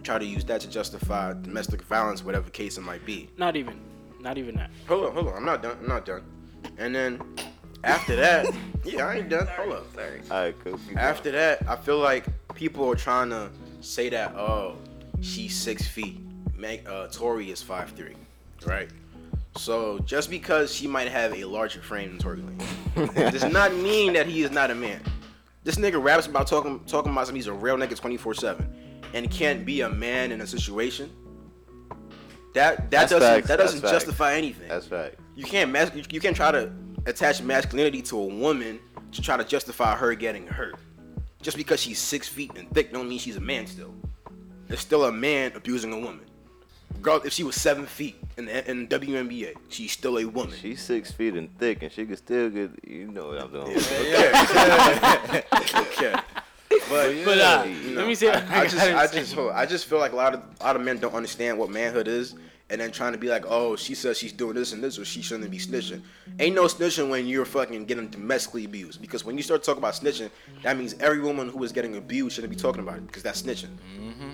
try 0.02 0.18
to 0.18 0.24
use 0.24 0.44
that 0.44 0.60
to 0.60 0.68
justify 0.68 1.32
domestic 1.32 1.82
violence, 1.82 2.24
whatever 2.24 2.50
case 2.50 2.76
it 2.76 2.82
might 2.82 3.04
be. 3.06 3.30
Not 3.38 3.56
even. 3.56 3.80
Not 4.20 4.38
even 4.38 4.54
that. 4.56 4.70
Hold 4.88 5.06
on, 5.06 5.12
hold 5.12 5.28
on. 5.28 5.36
I'm 5.36 5.44
not 5.44 5.62
done. 5.62 5.76
I'm 5.80 5.88
not 5.88 6.04
done. 6.06 6.24
And 6.78 6.94
then 6.94 7.20
after 7.84 8.16
that, 8.16 8.46
yeah, 8.84 9.06
I 9.06 9.16
ain't 9.16 9.28
done. 9.28 9.46
Hold 9.46 9.72
up. 9.72 9.94
Sorry. 9.94 10.20
All 10.30 10.42
right, 10.42 10.54
cool. 10.64 10.78
After 10.96 11.30
going. 11.30 11.34
that, 11.36 11.68
I 11.68 11.76
feel 11.76 11.98
like 11.98 12.24
people 12.54 12.90
are 12.90 12.96
trying 12.96 13.30
to 13.30 13.50
say 13.80 14.08
that 14.10 14.34
oh, 14.34 14.76
she's 15.20 15.54
six 15.56 15.86
feet. 15.86 16.20
Meg, 16.56 16.86
uh, 16.88 17.08
Tory 17.08 17.50
is 17.50 17.62
five 17.62 17.90
three, 17.90 18.14
right? 18.66 18.88
So 19.56 19.98
just 20.00 20.30
because 20.30 20.74
she 20.74 20.86
might 20.86 21.08
have 21.08 21.32
a 21.34 21.44
larger 21.44 21.80
frame 21.80 22.10
than 22.10 22.18
Tory 22.18 22.38
Lanez 22.38 23.32
does 23.32 23.44
not 23.44 23.74
mean 23.76 24.12
that 24.14 24.26
he 24.26 24.42
is 24.42 24.50
not 24.50 24.70
a 24.70 24.74
man. 24.74 25.00
This 25.62 25.76
nigga 25.76 26.02
raps 26.02 26.26
about 26.26 26.46
talking 26.46 26.80
talking 26.86 27.12
about 27.12 27.26
some 27.26 27.36
he's 27.36 27.46
a 27.46 27.52
real 27.52 27.76
nigga 27.76 27.96
24 27.96 28.34
seven, 28.34 29.00
and 29.12 29.30
can't 29.30 29.64
be 29.64 29.82
a 29.82 29.88
man 29.88 30.32
in 30.32 30.40
a 30.40 30.46
situation. 30.46 31.10
That 32.54 32.76
that 32.76 32.90
That's 32.90 33.10
doesn't 33.12 33.20
facts, 33.28 33.48
that 33.48 33.58
that's 33.58 33.72
doesn't 33.72 33.80
facts. 33.80 33.92
justify 33.92 34.34
anything. 34.34 34.68
That's 34.68 34.90
right. 34.90 35.14
You 35.34 35.44
can't 35.44 35.70
mas- 35.70 35.94
you, 35.94 36.04
you 36.10 36.20
can't 36.20 36.36
try 36.36 36.52
to 36.52 36.72
attach 37.06 37.42
masculinity 37.42 38.02
to 38.02 38.18
a 38.18 38.26
woman 38.26 38.78
to 39.12 39.22
try 39.22 39.36
to 39.36 39.44
justify 39.44 39.94
her 39.94 40.14
getting 40.14 40.46
hurt. 40.46 40.76
Just 41.42 41.56
because 41.56 41.80
she's 41.80 41.98
six 41.98 42.28
feet 42.28 42.52
and 42.56 42.70
thick 42.70 42.92
don't 42.92 43.08
mean 43.08 43.18
she's 43.18 43.36
a 43.36 43.40
man 43.40 43.66
still. 43.66 43.94
There's 44.66 44.80
still 44.80 45.04
a 45.04 45.12
man 45.12 45.52
abusing 45.54 45.92
a 45.92 45.98
woman. 45.98 46.24
Girl, 47.02 47.20
if 47.24 47.32
she 47.32 47.42
was 47.42 47.56
seven 47.56 47.84
feet 47.86 48.16
in 48.38 48.46
the 48.46 48.70
in 48.70 48.88
WNBA, 48.88 49.56
she's 49.68 49.92
still 49.92 50.18
a 50.18 50.24
woman. 50.24 50.56
She's 50.58 50.80
six 50.80 51.12
feet 51.12 51.34
and 51.34 51.54
thick, 51.58 51.82
and 51.82 51.92
she 51.92 52.06
could 52.06 52.18
still 52.18 52.48
get. 52.48 52.70
You 52.86 53.08
know 53.08 53.26
what 53.26 53.42
I'm 53.42 53.50
doing. 53.52 53.72
Yeah, 53.72 55.42
okay. 55.76 56.14
But, 56.88 57.24
But 57.24 57.38
uh, 57.38 57.64
you 57.66 57.90
know, 57.90 58.00
let 58.00 58.08
me 58.08 58.14
say. 58.14 58.30
I, 58.30 58.60
I 58.60 58.66
just, 58.66 58.82
I 58.82 59.06
just, 59.12 59.36
I 59.36 59.66
just 59.66 59.86
feel 59.86 59.98
like 59.98 60.12
a 60.12 60.16
lot 60.16 60.34
of, 60.34 60.42
a 60.60 60.64
lot 60.64 60.76
of 60.76 60.82
men 60.82 60.98
don't 60.98 61.14
understand 61.14 61.58
what 61.58 61.68
manhood 61.68 62.08
is, 62.08 62.34
and 62.70 62.80
then 62.80 62.90
trying 62.90 63.12
to 63.12 63.18
be 63.18 63.28
like, 63.28 63.44
oh, 63.46 63.76
she 63.76 63.94
says 63.94 64.18
she's 64.18 64.32
doing 64.32 64.54
this 64.54 64.72
and 64.72 64.82
this, 64.82 64.98
or 64.98 65.04
she 65.04 65.20
shouldn't 65.20 65.50
be 65.50 65.58
snitching. 65.58 66.00
Ain't 66.40 66.54
no 66.54 66.64
snitching 66.64 67.10
when 67.10 67.26
you're 67.26 67.44
fucking 67.44 67.84
getting 67.84 68.08
domestically 68.08 68.64
abused, 68.64 69.00
because 69.00 69.24
when 69.24 69.36
you 69.36 69.42
start 69.42 69.62
talking 69.62 69.78
about 69.78 69.94
snitching, 69.94 70.30
that 70.62 70.76
means 70.76 70.94
every 71.00 71.20
woman 71.20 71.48
who 71.48 71.62
is 71.62 71.72
getting 71.72 71.96
abused 71.96 72.36
shouldn't 72.36 72.50
be 72.50 72.56
talking 72.56 72.82
about 72.82 72.96
it, 72.96 73.06
because 73.06 73.22
that's 73.22 73.42
snitching. 73.42 73.70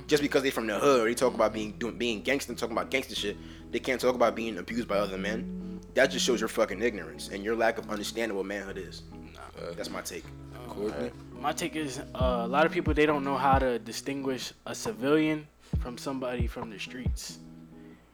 Just 0.07 0.23
because 0.23 0.43
they're 0.43 0.53
from 0.53 0.67
the 0.67 0.79
hood, 0.79 1.03
or 1.03 1.05
they 1.05 1.15
talk 1.15 1.35
about 1.35 1.53
being 1.53 1.73
doing 1.73 1.97
being 1.97 2.23
gangster, 2.23 2.55
talking 2.55 2.77
about 2.77 2.91
gangster 2.91 3.15
shit, 3.15 3.37
they 3.71 3.79
can't 3.79 4.01
talk 4.01 4.15
about 4.15 4.35
being 4.35 4.59
abused 4.59 4.89
by 4.89 4.99
other 4.99 5.19
men. 5.19 5.81
That 5.95 6.11
just 6.11 6.25
shows 6.25 6.41
your 6.41 6.49
fucking 6.49 6.83
ignorance 6.83 7.29
and 7.29 7.43
your 7.43 7.57
lack 7.57 7.79
of 7.79 7.91
understanding 7.91 8.37
what 8.37 8.47
manhood 8.47 8.79
is. 8.79 9.03
Nah, 9.35 9.73
That's 9.77 9.91
my 9.91 10.01
take. 10.01 10.25
Courtney? 10.69 11.11
My 11.39 11.53
take 11.53 11.75
is 11.77 11.99
uh, 12.15 12.43
a 12.45 12.47
lot 12.47 12.65
of 12.65 12.73
people 12.73 12.95
they 12.95 13.07
don't 13.07 13.25
know 13.25 13.37
how 13.37 13.59
to 13.59 13.79
distinguish 13.81 14.53
a 14.67 14.75
civilian 14.75 15.47
from 15.81 15.99
somebody 15.99 16.47
from 16.47 16.71
the 16.71 16.79
streets. 16.79 17.39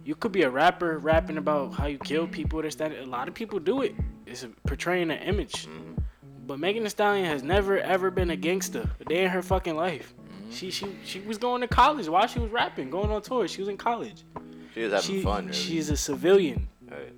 You 0.07 0.15
could 0.15 0.31
be 0.31 0.43
a 0.43 0.51
rapper 0.51 1.01
rapping 1.01 1.37
about 1.37 1.75
how 1.75 1.87
you 1.87 1.99
kill 1.99 2.29
people. 2.29 2.63
This 2.63 2.77
that. 2.77 2.93
A 2.93 3.05
lot 3.05 3.27
of 3.27 3.35
people 3.35 3.59
do 3.59 3.83
it. 3.83 3.93
It's 4.25 4.47
portraying 4.65 5.11
an 5.11 5.19
image. 5.19 5.67
But 6.47 6.61
Megan 6.61 6.85
Thee 6.85 6.91
Stallion 6.91 7.25
has 7.25 7.43
never 7.43 7.79
ever 7.79 8.13
been 8.13 8.31
a 8.31 8.37
gangster 8.37 8.89
a 9.01 9.05
day 9.05 9.25
in 9.25 9.31
her 9.31 9.43
fucking 9.43 9.75
life. 9.75 10.15
She 10.53 10.71
she 10.71 10.97
she 11.05 11.19
was 11.23 11.39
going 11.39 11.61
to 11.63 11.67
college 11.67 12.09
while 12.09 12.29
she 12.29 12.39
was 12.39 12.53
rapping, 12.53 12.89
going 12.89 13.11
on 13.11 13.21
tour. 13.21 13.49
She 13.49 13.61
was 13.61 13.69
in 13.69 13.77
college. 13.77 14.23
She 14.75 14.83
was 14.85 14.93
having 14.93 15.17
She, 15.17 15.23
fun. 15.25 15.47
Really. 15.47 15.59
She's 15.59 15.91
a 15.91 15.97
civilian. 15.97 16.69
Right. 16.89 17.13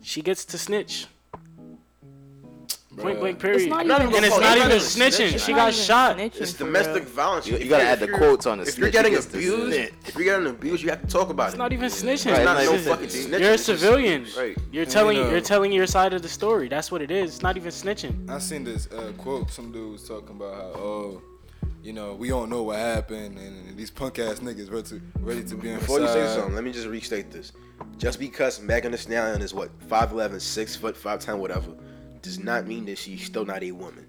She 0.00 0.22
gets 0.22 0.44
to 0.44 0.58
snitch. 0.58 1.08
Point 2.96 3.20
blank 3.20 3.38
period. 3.38 3.68
not 3.68 3.80
and 3.82 3.90
even- 3.90 4.24
it's 4.24 4.26
it's 4.26 4.30
not 4.30 4.40
not 4.40 4.56
even 4.58 4.68
even 4.70 4.78
snitching. 4.80 5.32
snitching. 5.32 5.46
She 5.46 5.52
got 5.52 5.74
shot. 5.74 6.18
It's 6.20 6.52
domestic 6.52 7.04
real. 7.04 7.12
violence. 7.12 7.46
You- 7.46 7.58
you 7.58 7.68
gotta 7.68 7.84
add 7.84 8.00
the 8.00 8.08
quotes 8.08 8.46
on 8.46 8.58
the 8.58 8.64
If 8.64 8.78
you're 8.78 8.90
getting 8.90 9.14
abused, 9.16 9.72
snitch. 9.74 9.92
if 10.06 10.14
you're 10.14 10.24
getting 10.24 10.46
abused, 10.46 10.82
you 10.82 10.90
have 10.90 11.00
to 11.02 11.06
talk 11.06 11.30
about 11.30 11.44
it. 11.46 11.48
It's 11.50 11.58
not 11.58 11.72
even 11.72 11.90
snitching. 11.90 12.32
Right, 12.32 12.40
It's 12.40 12.44
not 12.44 12.64
no 12.64 12.72
not 12.72 12.80
fucking 12.80 13.06
snitching. 13.08 13.28
snitching. 13.30 13.40
You're 13.40 13.52
a 13.52 13.58
civilian. 13.58 14.26
Right. 14.36 14.56
You're 14.70 14.86
telling 14.86 15.16
know- 15.18 15.30
you're 15.30 15.40
telling 15.40 15.72
your 15.72 15.86
side 15.86 16.14
of 16.14 16.22
the 16.22 16.28
story. 16.28 16.68
That's 16.68 16.92
what 16.92 17.02
it 17.02 17.10
is. 17.10 17.34
It's 17.34 17.42
not 17.42 17.56
even 17.56 17.70
snitching. 17.70 18.30
I 18.30 18.38
seen 18.38 18.64
this 18.64 18.86
uh, 18.92 19.12
quote. 19.18 19.50
Some 19.50 19.72
dude 19.72 19.92
was 19.92 20.06
talking 20.06 20.36
about 20.36 20.54
how, 20.54 20.80
oh, 20.80 21.22
you 21.82 21.92
know, 21.92 22.14
we 22.14 22.28
don't 22.28 22.48
know 22.48 22.62
what 22.62 22.78
happened, 22.78 23.38
and, 23.38 23.76
these 23.76 23.90
punk 23.90 24.18
ass 24.20 24.38
niggas 24.38 24.70
ready 24.70 24.88
to 24.88 25.00
ready 25.20 25.42
to 25.42 25.56
be 25.56 25.74
Before 25.74 26.00
you 26.00 26.06
say 26.06 26.26
something, 26.34 26.54
let 26.54 26.62
me 26.64 26.70
just 26.72 26.86
restate 26.86 27.30
this. 27.32 27.52
Just 27.98 28.18
because 28.20 28.60
Megan 28.60 28.92
Thee 28.92 28.98
Stallion 28.98 29.42
is 29.42 29.52
what 29.52 29.68
5'11", 29.88 30.40
6 30.40 30.76
foot, 30.76 30.96
5'10", 30.96 31.38
whatever, 31.38 31.72
does 32.24 32.38
not 32.38 32.66
mean 32.66 32.86
that 32.86 32.98
she's 32.98 33.24
still 33.24 33.44
not 33.44 33.62
a 33.62 33.70
woman. 33.70 34.06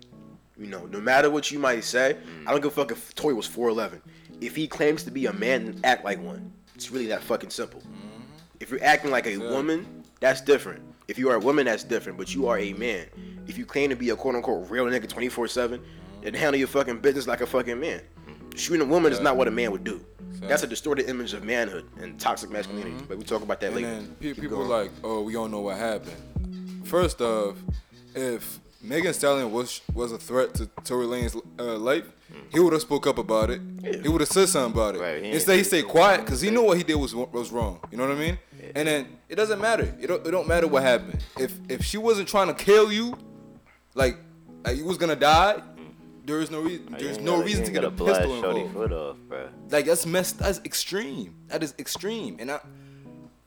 You 0.58 0.68
know, 0.68 0.86
no 0.86 1.02
matter 1.02 1.30
what 1.30 1.52
you 1.52 1.60
might 1.60 1.84
say, 1.84 2.16
I 2.48 2.52
don't 2.52 2.62
give 2.62 2.72
a 2.72 2.76
fuck 2.76 2.92
if 2.92 3.14
Tory 3.14 3.34
was 3.34 3.48
4'11". 3.48 4.02
If 4.42 4.56
he 4.56 4.68
claims 4.68 5.04
to 5.04 5.12
be 5.12 5.26
a 5.28 5.34
man, 5.34 5.66
then 5.66 5.80
act 5.84 6.04
like 6.06 6.20
one. 6.22 6.52
It's 6.74 6.92
really 6.92 7.08
that 7.08 7.22
fucking 7.22 7.50
simple. 7.50 7.82
Mm-hmm. 7.82 8.22
If 8.62 8.70
you're 8.72 8.84
acting 8.84 9.12
like 9.12 9.28
a 9.28 9.38
woman, 9.38 10.04
that's 10.22 10.42
different. 10.42 10.82
If 11.08 11.20
you 11.20 11.30
are 11.30 11.36
a 11.36 11.40
woman, 11.40 11.66
that's 11.66 11.84
different. 11.84 12.18
But 12.18 12.34
you 12.34 12.48
are 12.48 12.58
a 12.58 12.74
man. 12.74 13.06
If 13.48 13.58
you 13.58 13.66
claim 13.66 13.90
to 13.92 13.96
be 13.96 14.10
a 14.10 14.16
quote 14.16 14.36
unquote 14.36 14.70
real 14.70 14.86
nigga 14.86 15.08
24 15.08 15.48
7, 15.50 15.82
then 16.22 16.34
handle 16.34 16.58
your 16.58 16.68
fucking 16.68 17.00
business 17.00 17.28
like 17.28 17.42
a 17.42 17.46
fucking 17.46 17.80
man. 17.80 18.02
Mm-hmm. 18.28 18.58
Shooting 18.58 18.82
a 18.82 18.90
woman 18.90 19.12
is 19.12 19.20
not 19.20 19.36
what 19.38 19.48
a 19.48 19.52
man 19.52 19.72
would 19.72 19.84
do. 19.84 20.04
That's 20.42 20.64
a 20.64 20.68
distorted 20.68 21.10
image 21.10 21.34
of 21.34 21.44
manhood 21.44 21.86
and 22.02 22.20
toxic 22.20 22.50
masculinity. 22.50 22.92
Mm-hmm. 22.96 23.06
But 23.06 23.18
we 23.18 23.24
talk 23.24 23.42
about 23.42 23.60
that 23.62 23.68
And 23.68 23.76
later. 23.78 23.88
then 23.88 24.16
pe- 24.20 24.34
people 24.34 24.58
going. 24.58 24.70
like, 24.70 24.92
oh, 25.04 25.22
we 25.22 25.34
don't 25.34 25.50
know 25.52 25.62
what 25.62 25.78
happened. 25.78 26.86
First 26.86 27.20
off, 27.22 27.56
if 28.16 28.60
Megan 28.82 29.14
Stallion 29.14 29.52
was 29.52 29.82
was 29.94 30.12
a 30.12 30.18
threat 30.18 30.54
to 30.56 30.68
Tory 30.84 31.06
Lanez 31.06 31.40
uh, 31.60 31.78
life, 31.78 32.06
he 32.52 32.60
would 32.60 32.74
have 32.74 32.82
spoke 32.82 33.08
up 33.08 33.18
about 33.18 33.50
it. 33.50 33.62
He 34.04 34.08
would 34.10 34.22
have 34.22 34.30
said 34.30 34.50
something 34.50 34.74
about 34.74 34.96
it. 34.96 35.02
Right, 35.02 35.24
he 35.24 35.32
Instead, 35.32 35.58
he 35.58 35.64
stayed 35.64 35.88
quiet 35.88 36.22
because 36.22 36.42
he 36.42 36.50
knew 36.52 36.64
what 36.64 36.78
he 36.78 36.84
did 36.84 36.96
was 36.96 37.14
was 37.16 37.52
wrong. 37.52 37.80
You 37.92 37.98
know 37.98 38.08
what 38.08 38.16
I 38.16 38.20
mean? 38.20 38.38
And 38.76 38.88
then 38.88 39.08
it 39.30 39.36
doesn't 39.36 39.62
matter. 39.62 39.94
It 40.02 40.08
don't, 40.08 40.26
it 40.26 40.32
don't 40.32 40.48
matter 40.48 40.68
what 40.68 40.84
happened. 40.84 41.24
If 41.40 41.54
if 41.70 41.84
she 41.84 41.98
wasn't 41.98 42.28
trying 42.28 42.48
to 42.48 42.54
kill 42.54 42.92
you, 42.92 43.18
like 43.94 44.18
like 44.64 44.78
you 44.78 44.86
was 44.86 44.98
gonna 44.98 45.16
die, 45.16 45.62
there 46.26 46.40
is 46.42 46.50
no 46.52 46.62
reason. 46.62 46.96
There's 46.98 47.20
no 47.20 47.34
gotta- 47.34 47.46
reason 47.46 47.66
to 47.66 47.72
get 47.72 47.84
a 47.84 47.92
pistol 47.92 48.36
involved. 48.36 48.74
foot 48.74 48.92
off, 48.92 49.18
bro. 49.28 49.50
Like 49.70 49.86
that's 49.86 50.06
messed. 50.06 50.40
That's 50.40 50.60
extreme. 50.66 51.36
That 51.48 51.64
is 51.64 51.74
extreme, 51.80 52.38
and 52.40 52.52
I, 52.52 52.60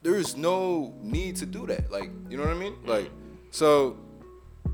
there 0.03 0.15
is 0.15 0.37
no 0.37 0.95
need 1.03 1.37
to 1.37 1.47
do 1.47 1.67
that. 1.67 1.91
Like 1.91 2.11
you 2.31 2.37
know 2.37 2.45
what 2.45 2.53
I 2.57 2.59
mean? 2.59 2.77
Like 2.87 3.11
so, 3.51 3.97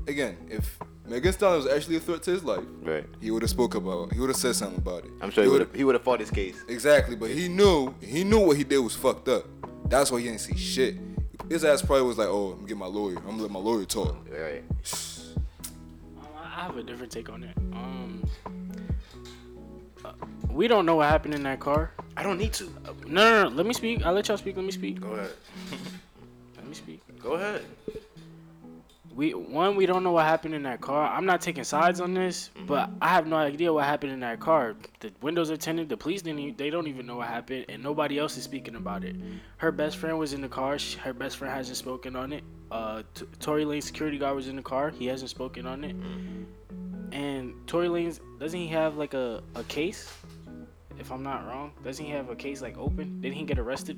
again, 0.07 0.37
if 0.49 0.77
Megan 1.07 1.33
Stallion 1.33 1.63
was 1.63 1.71
actually 1.71 1.97
a 1.97 1.99
threat 1.99 2.23
to 2.23 2.31
his 2.31 2.43
life, 2.43 2.63
Right. 2.81 3.05
he 3.21 3.31
would 3.31 3.41
have 3.43 3.51
spoke 3.51 3.75
about. 3.75 4.07
it. 4.09 4.13
He 4.15 4.19
would 4.19 4.29
have 4.29 4.37
said 4.37 4.55
something 4.55 4.77
about 4.79 5.05
it. 5.05 5.11
I'm 5.21 5.29
sure 5.29 5.43
he 5.43 5.49
would've- 5.49 5.73
he 5.75 5.83
would 5.83 5.95
have 5.95 6.03
fought 6.03 6.19
his 6.19 6.31
case. 6.31 6.57
Exactly, 6.67 7.15
but 7.15 7.29
he 7.29 7.47
knew 7.47 7.93
he 8.01 8.23
knew 8.23 8.39
what 8.39 8.57
he 8.57 8.63
did 8.63 8.79
was 8.79 8.95
fucked 8.95 9.27
up. 9.29 9.45
That's 9.89 10.11
why 10.11 10.19
he 10.19 10.25
didn't 10.27 10.41
see 10.41 10.55
shit. 10.57 10.95
His 11.49 11.63
ass 11.63 11.81
probably 11.83 12.07
was 12.07 12.17
like, 12.17 12.27
"Oh, 12.27 12.49
I'm 12.51 12.55
gonna 12.57 12.67
get 12.67 12.77
my 12.77 12.87
lawyer. 12.87 13.17
I'm 13.17 13.31
gonna 13.31 13.43
let 13.43 13.51
my 13.51 13.59
lawyer 13.59 13.85
talk." 13.85 14.15
Right. 14.31 14.63
Um, 16.17 16.25
I 16.43 16.47
have 16.63 16.77
a 16.77 16.81
different 16.83 17.11
take 17.11 17.29
on 17.29 17.43
it. 17.43 17.55
Um, 17.73 18.23
uh, 20.03 20.11
we 20.49 20.67
don't 20.67 20.85
know 20.87 20.95
what 20.95 21.07
happened 21.09 21.35
in 21.35 21.43
that 21.43 21.59
car. 21.59 21.91
I 22.17 22.23
don't 22.23 22.37
need 22.39 22.53
to. 22.53 22.63
No, 23.07 23.29
no, 23.29 23.43
no. 23.49 23.55
Let 23.55 23.65
me 23.67 23.73
speak. 23.73 24.03
I'll 24.05 24.13
let 24.13 24.27
y'all 24.27 24.37
speak. 24.37 24.55
Let 24.55 24.65
me 24.65 24.71
speak. 24.71 24.99
Go 25.01 25.09
ahead. 25.11 25.29
Let 26.55 26.67
me 26.67 26.73
speak. 26.73 27.01
Go 27.21 27.33
ahead. 27.33 27.61
We 29.15 29.33
one, 29.33 29.77
we 29.77 29.85
don't 29.85 30.03
know 30.03 30.11
what 30.11 30.25
happened 30.25 30.53
in 30.53 30.63
that 30.63 30.81
car. 30.81 31.09
I'm 31.09 31.25
not 31.25 31.39
taking 31.39 31.63
sides 31.63 32.01
on 32.01 32.13
this, 32.13 32.49
but 32.67 32.89
I 33.01 33.07
have 33.07 33.27
no 33.27 33.37
idea 33.37 33.71
what 33.71 33.85
happened 33.85 34.11
in 34.11 34.19
that 34.19 34.41
car. 34.41 34.75
The 34.99 35.09
windows 35.21 35.49
are 35.49 35.55
tinted. 35.55 35.87
The 35.87 35.95
police 35.95 36.21
didn't. 36.21 36.39
Even, 36.39 36.55
they 36.57 36.69
don't 36.69 36.87
even 36.87 37.05
know 37.05 37.15
what 37.15 37.27
happened, 37.27 37.65
and 37.69 37.81
nobody 37.81 38.19
else 38.19 38.35
is 38.35 38.43
speaking 38.43 38.75
about 38.75 39.05
it. 39.05 39.15
Her 39.55 39.71
best 39.71 39.95
friend 39.95 40.19
was 40.19 40.33
in 40.33 40.41
the 40.41 40.49
car. 40.49 40.77
She, 40.77 40.97
her 40.99 41.13
best 41.13 41.37
friend 41.37 41.53
hasn't 41.53 41.77
spoken 41.77 42.17
on 42.17 42.33
it. 42.33 42.43
Uh, 42.69 43.03
T- 43.13 43.25
Tory 43.39 43.63
Lanez 43.63 43.83
security 43.83 44.17
guard 44.17 44.35
was 44.35 44.49
in 44.49 44.57
the 44.57 44.61
car. 44.61 44.89
He 44.89 45.05
hasn't 45.05 45.29
spoken 45.29 45.65
on 45.65 45.85
it. 45.85 45.95
And 47.13 47.53
Tory 47.67 47.87
Lanez 47.87 48.19
doesn't 48.37 48.59
he 48.59 48.67
have 48.67 48.97
like 48.97 49.13
a, 49.13 49.41
a 49.55 49.63
case? 49.63 50.11
If 50.99 51.09
I'm 51.09 51.23
not 51.23 51.47
wrong, 51.47 51.71
doesn't 51.85 52.03
he 52.03 52.11
have 52.11 52.29
a 52.29 52.35
case 52.35 52.61
like 52.61 52.77
open? 52.77 53.21
Didn't 53.21 53.35
he 53.35 53.45
get 53.45 53.59
arrested? 53.59 53.97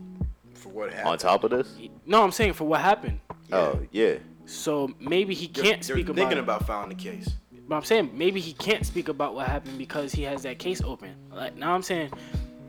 For 0.53 0.69
what 0.69 0.91
happened? 0.91 1.09
On 1.09 1.17
top 1.17 1.43
of 1.43 1.49
this? 1.49 1.75
No, 2.05 2.23
I'm 2.23 2.31
saying 2.31 2.53
for 2.53 2.65
what 2.65 2.81
happened. 2.81 3.19
Oh 3.51 3.79
yeah. 3.91 4.17
So 4.47 4.89
maybe 4.99 5.33
he 5.33 5.47
can't 5.47 5.81
they're 5.81 5.97
speak 5.97 6.05
about 6.07 6.15
thinking 6.15 6.37
it. 6.37 6.41
about 6.41 6.65
filing 6.65 6.89
the 6.89 6.95
case. 6.95 7.29
But 7.67 7.75
I'm 7.75 7.83
saying 7.83 8.11
maybe 8.13 8.39
he 8.39 8.53
can't 8.53 8.85
speak 8.85 9.09
about 9.09 9.35
what 9.35 9.45
happened 9.45 9.77
because 9.77 10.13
he 10.13 10.23
has 10.23 10.41
that 10.43 10.57
case 10.57 10.81
open. 10.81 11.13
Like 11.31 11.57
now 11.57 11.75
I'm 11.75 11.83
saying, 11.83 12.13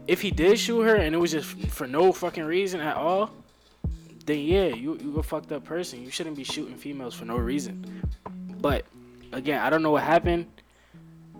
if 0.09 0.21
he 0.21 0.33
did 0.33 0.59
shoot 0.59 0.83
her 0.83 0.97
and 0.97 1.15
it 1.15 1.19
was 1.19 1.31
just 1.31 1.47
for 1.71 1.87
no 1.87 2.13
fucking 2.13 2.43
reason 2.43 2.81
at 2.81 2.97
all, 2.97 3.31
then 4.27 4.41
yeah, 4.41 4.67
you 4.67 4.99
you 5.01 5.17
a 5.19 5.23
fucked 5.23 5.53
up 5.53 5.65
person. 5.65 6.03
You 6.03 6.11
shouldn't 6.11 6.37
be 6.37 6.43
shooting 6.43 6.77
females 6.77 7.15
for 7.15 7.27
no 7.27 7.37
reason. 7.37 8.03
But 8.61 8.85
again, 9.33 9.63
I 9.63 9.71
don't 9.71 9.83
know 9.85 9.93
what 9.93 10.03
happened, 10.03 10.47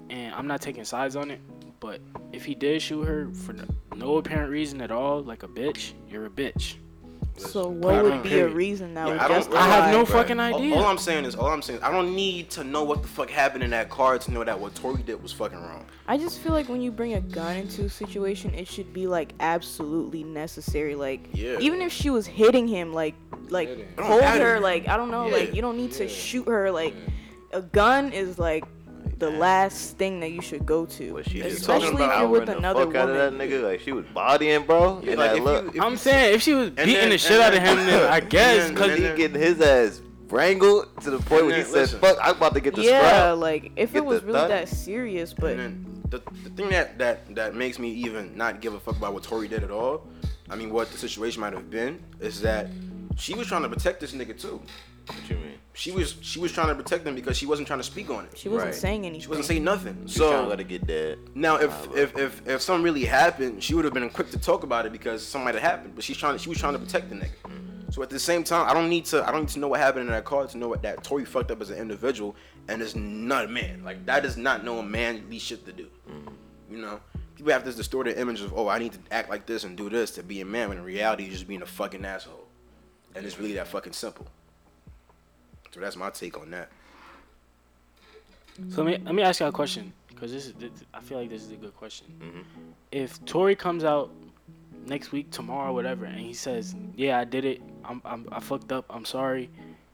and 0.09 0.33
I'm 0.37 0.47
not 0.47 0.61
taking 0.61 0.85
sides 0.85 1.17
on 1.17 1.33
it, 1.33 1.41
but 1.81 2.01
if 2.33 2.45
he 2.45 2.55
did 2.55 2.81
shoot 2.81 3.03
her 3.03 3.29
for 3.33 3.57
no 3.97 4.19
apparent 4.19 4.53
reason 4.53 4.81
at 4.81 4.93
all, 4.93 5.21
like 5.21 5.43
a 5.43 5.49
bitch, 5.49 5.95
you're 6.09 6.27
a 6.27 6.31
bitch. 6.31 6.77
So 7.41 7.69
what 7.69 8.03
would 8.05 8.23
be 8.23 8.41
a 8.41 8.49
reason 8.49 8.95
that 8.95 9.07
Yeah, 9.07 9.13
would 9.13 9.21
I 9.23 9.29
don't- 9.29 9.37
justify? 9.39 9.59
I 9.61 9.67
have 9.69 9.93
no 9.93 9.99
Right. 10.01 10.09
fucking 10.09 10.41
idea. 10.41 10.75
All, 10.77 10.85
I'm 10.87 10.99
saying 10.99 11.25
is, 11.25 11.35
all 11.35 11.47
I'm 11.47 11.63
saying 11.63 11.79
is, 11.79 11.85
I 11.85 11.91
don't 11.91 12.15
need 12.15 12.51
to 12.51 12.65
know 12.65 12.85
what 12.85 13.03
the 13.03 13.09
fuck 13.09 13.31
happened 13.31 13.63
in 13.65 13.71
that 13.71 13.89
car 13.91 14.19
to 14.19 14.31
know 14.31 14.45
that 14.45 14.59
what 14.59 14.75
Tory 14.75 15.03
did 15.03 15.23
was 15.23 15.33
fucking 15.33 15.59
wrong. 15.59 15.85
I 16.07 16.17
just 16.19 16.41
feel 16.41 16.53
like 16.53 16.69
when 16.69 16.81
you 16.81 16.91
bring 16.91 17.15
a 17.15 17.21
gun 17.21 17.57
into 17.57 17.85
a 17.85 17.89
situation, 17.89 18.53
it 18.55 18.67
should 18.69 18.93
be 18.93 19.07
like 19.07 19.33
absolutely 19.41 20.25
necessary. 20.25 20.95
Like 20.95 21.29
Yeah. 21.33 21.57
even 21.61 21.81
if 21.83 21.93
she 21.93 22.11
was 22.11 22.27
hitting 22.27 22.67
him, 22.69 22.93
like 22.93 23.15
like 23.51 23.69
Hitting. 23.69 23.85
It 23.85 23.97
don't 23.97 24.07
hold 24.07 24.23
her, 24.25 24.61
like 24.61 24.89
I 24.89 24.97
don't 24.99 25.11
know, 25.11 25.27
Yeah. 25.29 25.33
like 25.33 25.55
you 25.55 25.63
don't 25.63 25.77
need 25.79 25.93
to 25.93 26.07
shoot 26.09 26.47
her. 26.49 26.71
Like 26.71 26.95
a 27.53 27.63
gun 27.63 28.13
is 28.13 28.39
like 28.39 28.65
the 29.19 29.31
last 29.31 29.97
thing 29.97 30.21
that 30.21 30.31
you 30.31 30.41
should 30.41 30.65
go 30.65 30.87
to, 30.87 31.15
What 31.15 31.29
she 31.29 31.41
just 31.41 31.59
especially 31.61 31.89
if 31.89 31.95
about 31.95 32.21
you're 32.21 32.29
with 32.29 32.47
the 32.47 32.57
another 32.59 32.87
fuck 32.87 32.95
out 32.95 33.09
of 33.09 33.17
that 33.17 33.33
woman. 33.33 33.49
nigga. 33.49 33.63
Like 33.63 33.81
she 33.81 33.93
was 33.93 34.05
bodying, 34.15 34.65
bro. 34.65 35.01
Yeah, 35.03 35.11
and 35.13 35.19
like, 35.21 35.31
that 35.33 35.37
if 35.39 35.43
look. 35.45 35.65
you- 35.65 35.71
if 35.81 35.83
I'm 35.85 35.91
you- 35.93 35.97
saying 35.99 36.35
if 36.35 36.43
she 36.43 36.55
was 36.55 36.71
beating 36.71 36.95
then- 36.95 37.09
the 37.11 37.19
shit 37.19 37.33
and 37.33 37.43
out 37.43 37.55
of 37.55 37.63
him, 37.63 37.77
then 37.87 38.13
I 38.13 38.21
guess 38.37 38.69
and 38.69 38.77
Cause 38.77 38.87
because 38.89 39.01
then- 39.03 39.17
he 39.17 39.23
getting 39.23 39.41
his 39.41 39.61
ass 39.61 40.01
wrangled 40.29 40.87
to 41.03 41.11
the 41.11 41.17
point 41.19 41.29
point 41.29 41.47
where 41.47 41.57
he 41.57 41.63
then, 41.63 41.71
said, 41.73 41.81
listen. 41.81 42.01
"Fuck, 42.01 42.19
I'm 42.23 42.37
about 42.37 42.55
to 42.55 42.61
get 42.61 42.75
the 42.75 42.83
Yeah, 42.83 42.99
scrap." 43.33 43.39
like 43.39 43.73
if 43.77 43.93
Get 43.93 43.99
it 43.99 44.05
was 44.05 44.21
the 44.21 44.27
really 44.27 44.39
thud. 44.41 44.51
that 44.51 44.69
serious, 44.69 45.35
but 45.35 45.51
and 45.53 45.59
then 45.61 46.03
the, 46.11 46.19
the 46.45 46.51
thing 46.51 46.69
that, 46.71 46.99
that 46.99 47.35
that 47.35 47.55
makes 47.55 47.79
me 47.79 47.91
even 47.91 48.37
not 48.37 48.61
give 48.61 48.75
a 48.75 48.81
fuck 48.81 48.97
about 48.97 49.15
what 49.15 49.23
Tory 49.25 49.49
did 49.49 49.63
at 49.65 49.71
all, 49.71 50.07
I 50.51 50.55
mean, 50.57 50.71
what 50.71 50.91
the 50.93 50.99
situation 50.99 51.41
might 51.41 51.53
have 51.55 51.69
been, 51.71 52.03
is 52.21 52.41
that 52.43 52.69
she 53.17 53.35
was 53.35 53.47
trying 53.49 53.63
to 53.63 53.69
protect 53.69 54.01
this 54.01 54.13
nigga 54.13 54.39
too. 54.41 54.61
What 55.09 55.31
you 55.31 55.37
mean? 55.37 55.55
She 55.75 55.93
was 55.93 56.17
she 56.23 56.41
was 56.41 56.51
trying 56.53 56.69
to 56.69 56.75
protect 56.75 57.05
them 57.05 57.15
because 57.15 57.37
she 57.37 57.47
wasn't 57.47 57.69
trying 57.69 57.79
to 57.79 57.85
speak 57.85 58.11
on 58.11 58.25
it. 58.25 58.37
she 58.37 58.49
wasn't 58.49 58.73
Right. 58.73 58.81
saying 58.81 59.07
anything. 59.07 59.21
She 59.23 59.29
wasn't 59.29 59.47
saying 59.47 59.65
nothing. 59.65 60.07
She 60.07 60.19
trying 60.19 60.31
to 60.33 60.39
So 60.43 60.47
let 60.49 60.61
it 60.61 60.69
get 60.69 60.87
dead. 60.87 61.19
now, 61.35 61.57
if, 61.57 61.73
if 61.95 62.17
if 62.19 62.47
if 62.49 62.61
something 62.63 62.83
really 62.83 63.05
happened, 63.05 63.63
she 63.63 63.75
would 63.75 63.85
have 63.85 63.95
been 63.95 64.11
quick 64.11 64.31
to 64.33 64.39
talk 64.39 64.65
about 64.65 64.87
it 64.87 64.93
because 64.93 65.25
something 65.25 65.45
might 65.45 65.55
have 65.55 65.63
happened. 65.63 65.95
But 65.95 66.03
she's 66.05 66.17
trying 66.17 66.37
she 66.39 66.49
was 66.49 66.59
trying 66.59 66.73
to 66.73 66.79
protect 66.81 67.09
the 67.11 67.15
nigga. 67.17 67.31
Mm-hmm. 67.45 67.91
So 67.91 68.03
at 68.03 68.11
the 68.11 68.19
same 68.19 68.43
time, 68.45 68.69
I 68.69 68.75
don't 68.75 68.89
need 68.91 69.05
to 69.07 69.27
I 69.27 69.31
don't 69.31 69.43
need 69.43 69.49
to 69.51 69.61
know 69.61 69.69
what 69.69 69.81
happened 69.81 70.07
in 70.07 70.13
that 70.13 70.25
car 70.25 70.47
to 70.47 70.59
know 70.59 70.69
what 70.69 70.83
that 70.83 71.05
Tory 71.05 71.25
fucked 71.25 71.51
up 71.53 71.61
as 71.63 71.71
an 71.71 71.79
individual 71.79 72.35
and 72.69 72.83
is 72.83 72.97
not 72.97 73.45
a 73.45 73.49
man. 73.49 73.83
Like 73.85 74.05
that 74.07 74.25
is 74.25 74.37
not 74.37 74.65
no 74.65 74.83
manly 74.83 75.39
shit 75.39 75.65
to 75.67 75.73
do. 75.73 75.87
Mm-hmm. 76.11 76.75
You 76.75 76.79
know, 76.83 77.01
people 77.37 77.53
have 77.53 77.65
this 77.65 77.77
distorted 77.77 78.19
image 78.19 78.41
of 78.41 78.53
oh 78.53 78.67
I 78.69 78.79
need 78.79 78.93
to 78.95 78.99
act 79.13 79.31
like 79.31 79.47
this 79.47 79.63
and 79.63 79.77
do 79.77 79.89
this 79.89 80.11
to 80.13 80.25
be 80.25 80.41
a 80.41 80.45
man 80.45 80.71
when 80.71 80.79
in 80.79 80.85
reality 80.85 81.23
you're 81.23 81.33
just 81.33 81.47
being 81.47 81.63
a 81.63 81.67
fucking 81.67 82.05
asshole, 82.05 82.49
and 83.15 83.25
it's 83.25 83.39
really 83.39 83.55
that 83.55 83.69
fucking 83.69 83.93
simple. 83.93 84.27
So 85.79 85.85
that's 85.85 85.97
my 85.97 86.11
take 86.11 86.37
on 86.37 86.51
that. 86.51 86.71
So 88.71 88.83
let 88.83 88.99
me 88.99 89.05
let 89.05 89.15
me 89.15 89.23
ask 89.23 89.39
you 89.39 89.47
a 89.47 89.53
question 89.53 89.93
because 90.09 90.33
this 90.33 90.47
is 90.47 90.55
this, 90.55 90.73
I 90.93 91.01
feel 91.01 91.19
like 91.19 91.31
this 91.31 91.43
is 91.45 91.53
a 91.53 91.57
good 91.57 91.77
question. 91.77 92.07
Mm-hmm. 92.19 92.71
If 92.91 93.25
Tory 93.25 93.55
comes 93.55 93.85
out 93.85 94.11
next 94.87 95.13
week, 95.13 95.31
tomorrow, 95.31 95.73
whatever, 95.73 96.05
and 96.05 96.19
he 96.19 96.35
says, 96.35 96.75
"Yeah, 96.97 97.21
I 97.21 97.25
did 97.25 97.45
it. 97.45 97.63
I'm, 97.85 98.03
I'm 98.05 98.27
I 98.33 98.41
fucked 98.41 98.73
up. 98.73 98.87
I'm 98.91 99.05
sorry," 99.05 99.51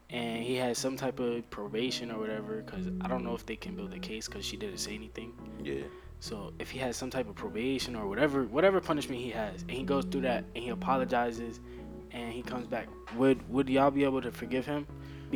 and 0.09 0.43
he 0.43 0.57
has 0.57 0.79
some 0.79 0.97
type 0.97 1.21
of 1.21 1.49
probation 1.51 2.11
or 2.11 2.19
whatever, 2.19 2.63
because 2.63 2.87
I 3.03 3.07
don't 3.07 3.23
know 3.23 3.35
if 3.35 3.45
they 3.45 3.57
can 3.57 3.77
build 3.77 3.93
a 3.93 3.99
case 3.99 4.27
because 4.27 4.47
she 4.47 4.57
didn't 4.57 4.79
say 4.79 4.95
anything. 4.95 5.35
Yeah. 5.63 5.83
So 6.21 6.55
if 6.59 6.71
he 6.71 6.79
has 6.79 6.97
some 6.97 7.11
type 7.11 7.29
of 7.29 7.35
probation 7.35 7.95
or 7.95 8.09
whatever 8.09 8.45
whatever 8.45 8.81
punishment 8.81 9.21
he 9.21 9.29
has, 9.33 9.61
and 9.63 9.73
he 9.73 9.83
goes 9.83 10.07
through 10.07 10.23
that 10.23 10.45
and 10.55 10.65
he 10.65 10.71
apologizes, 10.71 11.61
and 12.13 12.33
he 12.33 12.41
comes 12.41 12.67
back, 12.67 12.89
would 13.17 13.47
would 13.51 13.69
y'all 13.69 13.91
be 13.91 14.05
able 14.05 14.23
to 14.23 14.33
forgive 14.33 14.65
him? 14.65 14.87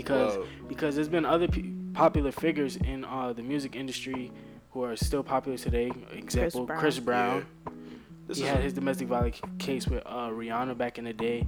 Because 0.03 0.37
Well- 0.37 0.47
because 0.69 0.95
there's 0.95 1.09
been 1.09 1.25
other 1.25 1.49
pe- 1.49 1.73
popular 1.93 2.31
figures 2.33 2.77
in 2.77 3.05
uh, 3.05 3.33
the 3.33 3.43
music 3.43 3.75
industry 3.75 4.31
who 4.73 4.85
are 4.85 4.95
still 4.97 5.25
popular 5.25 5.59
today. 5.59 5.91
Example, 6.13 6.67
Brown. 6.67 6.79
Chris 6.81 6.99
Brown. 7.01 7.47
This 8.29 8.39
He 8.39 8.45
is 8.45 8.51
had 8.51 8.61
his 8.63 8.73
domestic 8.75 9.09
violence 9.09 9.41
case 9.59 9.89
with 9.89 10.03
uh, 10.07 10.29
Rihanna 10.31 10.77
back 10.77 10.99
in 10.99 11.05
the 11.05 11.13
day, 11.15 11.47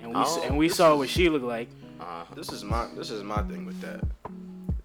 and 0.00 0.08
we 0.14 0.20
s 0.20 0.36
Oh, 0.38 0.42
and 0.46 0.56
we 0.62 0.68
saw 0.68 0.92
is- 0.92 0.98
what 1.00 1.08
she 1.08 1.28
looked 1.28 1.46
like. 1.56 1.68
Uh, 2.00 2.24
this 2.36 2.50
is 2.52 2.62
my 2.62 2.86
this 2.98 3.10
is 3.10 3.22
my 3.22 3.42
thing 3.50 3.64
with 3.66 3.80
that. 3.80 4.00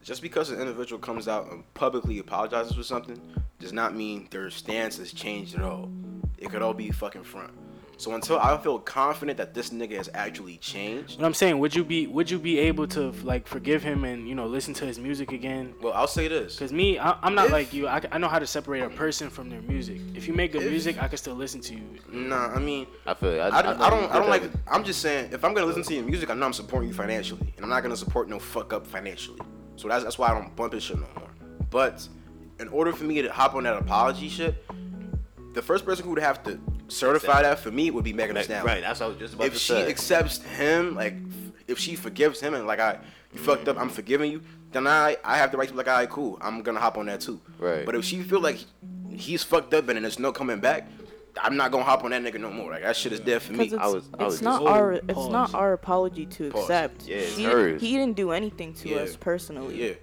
Just 0.01 0.21
because 0.21 0.49
an 0.49 0.59
individual 0.59 0.99
comes 0.99 1.27
out 1.27 1.51
and 1.51 1.61
publicly 1.73 2.17
apologizes 2.19 2.73
for 2.73 2.83
something 2.83 3.19
does 3.59 3.73
not 3.73 3.93
mean 3.95 4.27
their 4.31 4.49
stance 4.49 4.97
has 4.97 5.11
changed 5.11 5.53
at 5.55 5.61
all. 5.61 5.89
It 6.37 6.49
could 6.51 6.61
all 6.65 6.73
be 6.73 6.89
fucking 6.89 7.25
front. 7.33 7.51
So 7.99 8.13
until 8.15 8.39
I 8.39 8.55
feel 8.57 8.79
confident 8.79 9.37
that 9.39 9.53
this 9.53 9.71
nigga 9.71 9.97
has 9.97 10.09
actually 10.13 10.55
changed, 10.55 11.19
What 11.19 11.25
I'm 11.25 11.33
saying, 11.33 11.59
would 11.59 11.75
you 11.75 11.83
be 11.83 12.07
would 12.07 12.31
you 12.31 12.39
be 12.39 12.57
able 12.57 12.87
to 12.87 13.11
like 13.23 13.45
forgive 13.45 13.83
him 13.83 14.05
and 14.05 14.25
you 14.25 14.35
know 14.35 14.47
listen 14.47 14.73
to 14.75 14.85
his 14.85 14.97
music 14.97 15.33
again? 15.33 15.73
well, 15.81 15.91
I'll 15.91 16.07
say 16.07 16.29
this. 16.29 16.57
Cause 16.57 16.71
me, 16.71 16.97
I, 16.97 17.17
I'm 17.21 17.35
not 17.35 17.47
If- 17.47 17.51
like 17.51 17.73
you. 17.73 17.89
I, 17.89 18.01
I 18.09 18.17
know 18.17 18.29
how 18.29 18.39
to 18.39 18.47
separate 18.47 18.83
a 18.83 18.89
person 18.89 19.29
from 19.29 19.49
their 19.49 19.61
music. 19.61 19.99
If 20.15 20.29
you 20.29 20.33
make 20.33 20.53
good 20.53 20.63
If- 20.63 20.71
music, 20.71 21.03
I 21.03 21.09
can 21.09 21.17
still 21.17 21.35
listen 21.35 21.59
to 21.59 21.73
you. 21.75 21.81
Nah, 22.09 22.53
I 22.55 22.59
mean, 22.59 22.87
I 23.05 23.13
feel. 23.15 23.35
Like, 23.35 23.51
I, 23.53 23.59
I, 23.59 23.61
don't, 23.61 23.81
I 23.81 23.89
don't, 23.89 24.11
I 24.11 24.19
don't 24.19 24.29
like. 24.29 24.43
with- 24.43 24.57
I'm 24.65 24.85
just 24.85 25.01
saying, 25.01 25.33
if 25.33 25.43
I'm 25.43 25.53
gonna 25.53 25.67
listen 25.67 25.83
to 25.83 25.93
your 25.93 26.05
music, 26.05 26.29
I 26.29 26.35
know 26.35 26.45
I'm 26.45 26.53
supporting 26.53 26.87
you 26.87 26.95
financially, 26.95 27.53
and 27.57 27.65
I'm 27.65 27.69
not 27.69 27.83
gonna 27.83 27.97
support 27.97 28.29
no 28.29 28.39
fuck 28.39 28.71
up 28.71 28.87
financially. 28.87 29.41
So 29.75 29.89
that's 29.89 30.05
that's 30.05 30.17
why 30.17 30.29
I 30.29 30.33
don't 30.39 30.55
bump 30.55 30.71
his 30.71 30.83
shit 30.83 30.95
no 30.97 31.07
more. 31.17 31.29
But 31.69 32.07
in 32.61 32.69
order 32.69 32.93
for 32.93 33.03
me 33.03 33.21
to 33.21 33.29
hop 33.29 33.55
on 33.55 33.63
that 33.63 33.75
apology 33.75 34.29
shit, 34.29 34.55
the 35.53 35.61
first 35.61 35.85
person 35.85 36.03
who 36.05 36.11
would 36.11 36.21
have 36.21 36.43
to 36.43 36.59
certify 36.87 37.41
that 37.41 37.59
for 37.59 37.71
me 37.71 37.91
would 37.91 38.03
be 38.03 38.13
Megan 38.13 38.35
Thee 38.35 38.43
Stallion. 38.43 38.65
right. 38.65 38.81
That's 38.81 38.99
what 38.99 39.07
I 39.07 39.09
was 39.09 39.17
just 39.17 39.33
about 39.33 39.47
If 39.47 39.53
to 39.53 39.59
say. 39.59 39.79
If 39.81 39.85
she 39.85 39.91
accepts 39.91 40.41
him, 40.43 40.95
like 40.95 41.15
if 41.67 41.77
she 41.79 41.95
forgives 41.95 42.39
him, 42.39 42.53
and 42.53 42.65
like 42.67 42.79
I, 42.79 42.99
you 43.33 43.39
fucked 43.39 43.67
up, 43.67 43.77
I'm 43.79 43.89
forgiving 43.89 44.31
you, 44.31 44.41
then 44.71 44.87
I 44.87 45.17
I 45.23 45.37
have 45.37 45.51
the 45.51 45.57
right 45.57 45.67
to 45.67 45.73
be 45.73 45.77
like, 45.77 45.87
alright, 45.87 46.09
cool, 46.09 46.37
I'm 46.41 46.61
gonna 46.61 46.79
hop 46.79 46.97
on 46.97 47.05
that 47.07 47.21
too. 47.21 47.39
Right. 47.57 47.85
But 47.85 47.95
if 47.95 48.05
she 48.05 48.21
feel 48.21 48.39
like 48.41 48.59
he's 49.11 49.43
fucked 49.43 49.73
up 49.73 49.89
and 49.89 50.03
there's 50.03 50.19
no 50.19 50.31
coming 50.31 50.59
back, 50.59 50.87
I'm 51.41 51.57
not 51.57 51.71
gonna 51.71 51.83
hop 51.83 52.03
on 52.03 52.11
that 52.11 52.21
nigga 52.23 52.39
no 52.39 52.51
more. 52.51 52.71
Like 52.71 52.83
that 52.83 52.95
shit 52.95 53.11
is 53.13 53.19
dead 53.19 53.41
for 53.41 53.53
me. 53.53 53.69
Because 53.69 53.73
it's, 53.73 53.81
I 53.83 53.87
was- 53.87 54.09
I 54.19 54.23
it's 54.25 54.31
was 54.33 54.41
not 54.41 54.63
our 54.65 54.93
it's 54.93 55.27
not 55.29 55.53
our 55.53 55.73
apology 55.73 56.25
to 56.27 56.51
Pause. 56.51 56.61
accept. 56.63 57.07
Yeah, 57.07 57.15
it's 57.17 57.37
he, 57.37 57.43
hers. 57.43 57.81
he 57.81 57.91
didn't 57.97 58.15
do 58.15 58.31
anything 58.31 58.73
to 58.75 58.89
Yeah. 58.89 58.97
us 58.97 59.15
personally. 59.15 59.89
Yeah. 59.89 59.93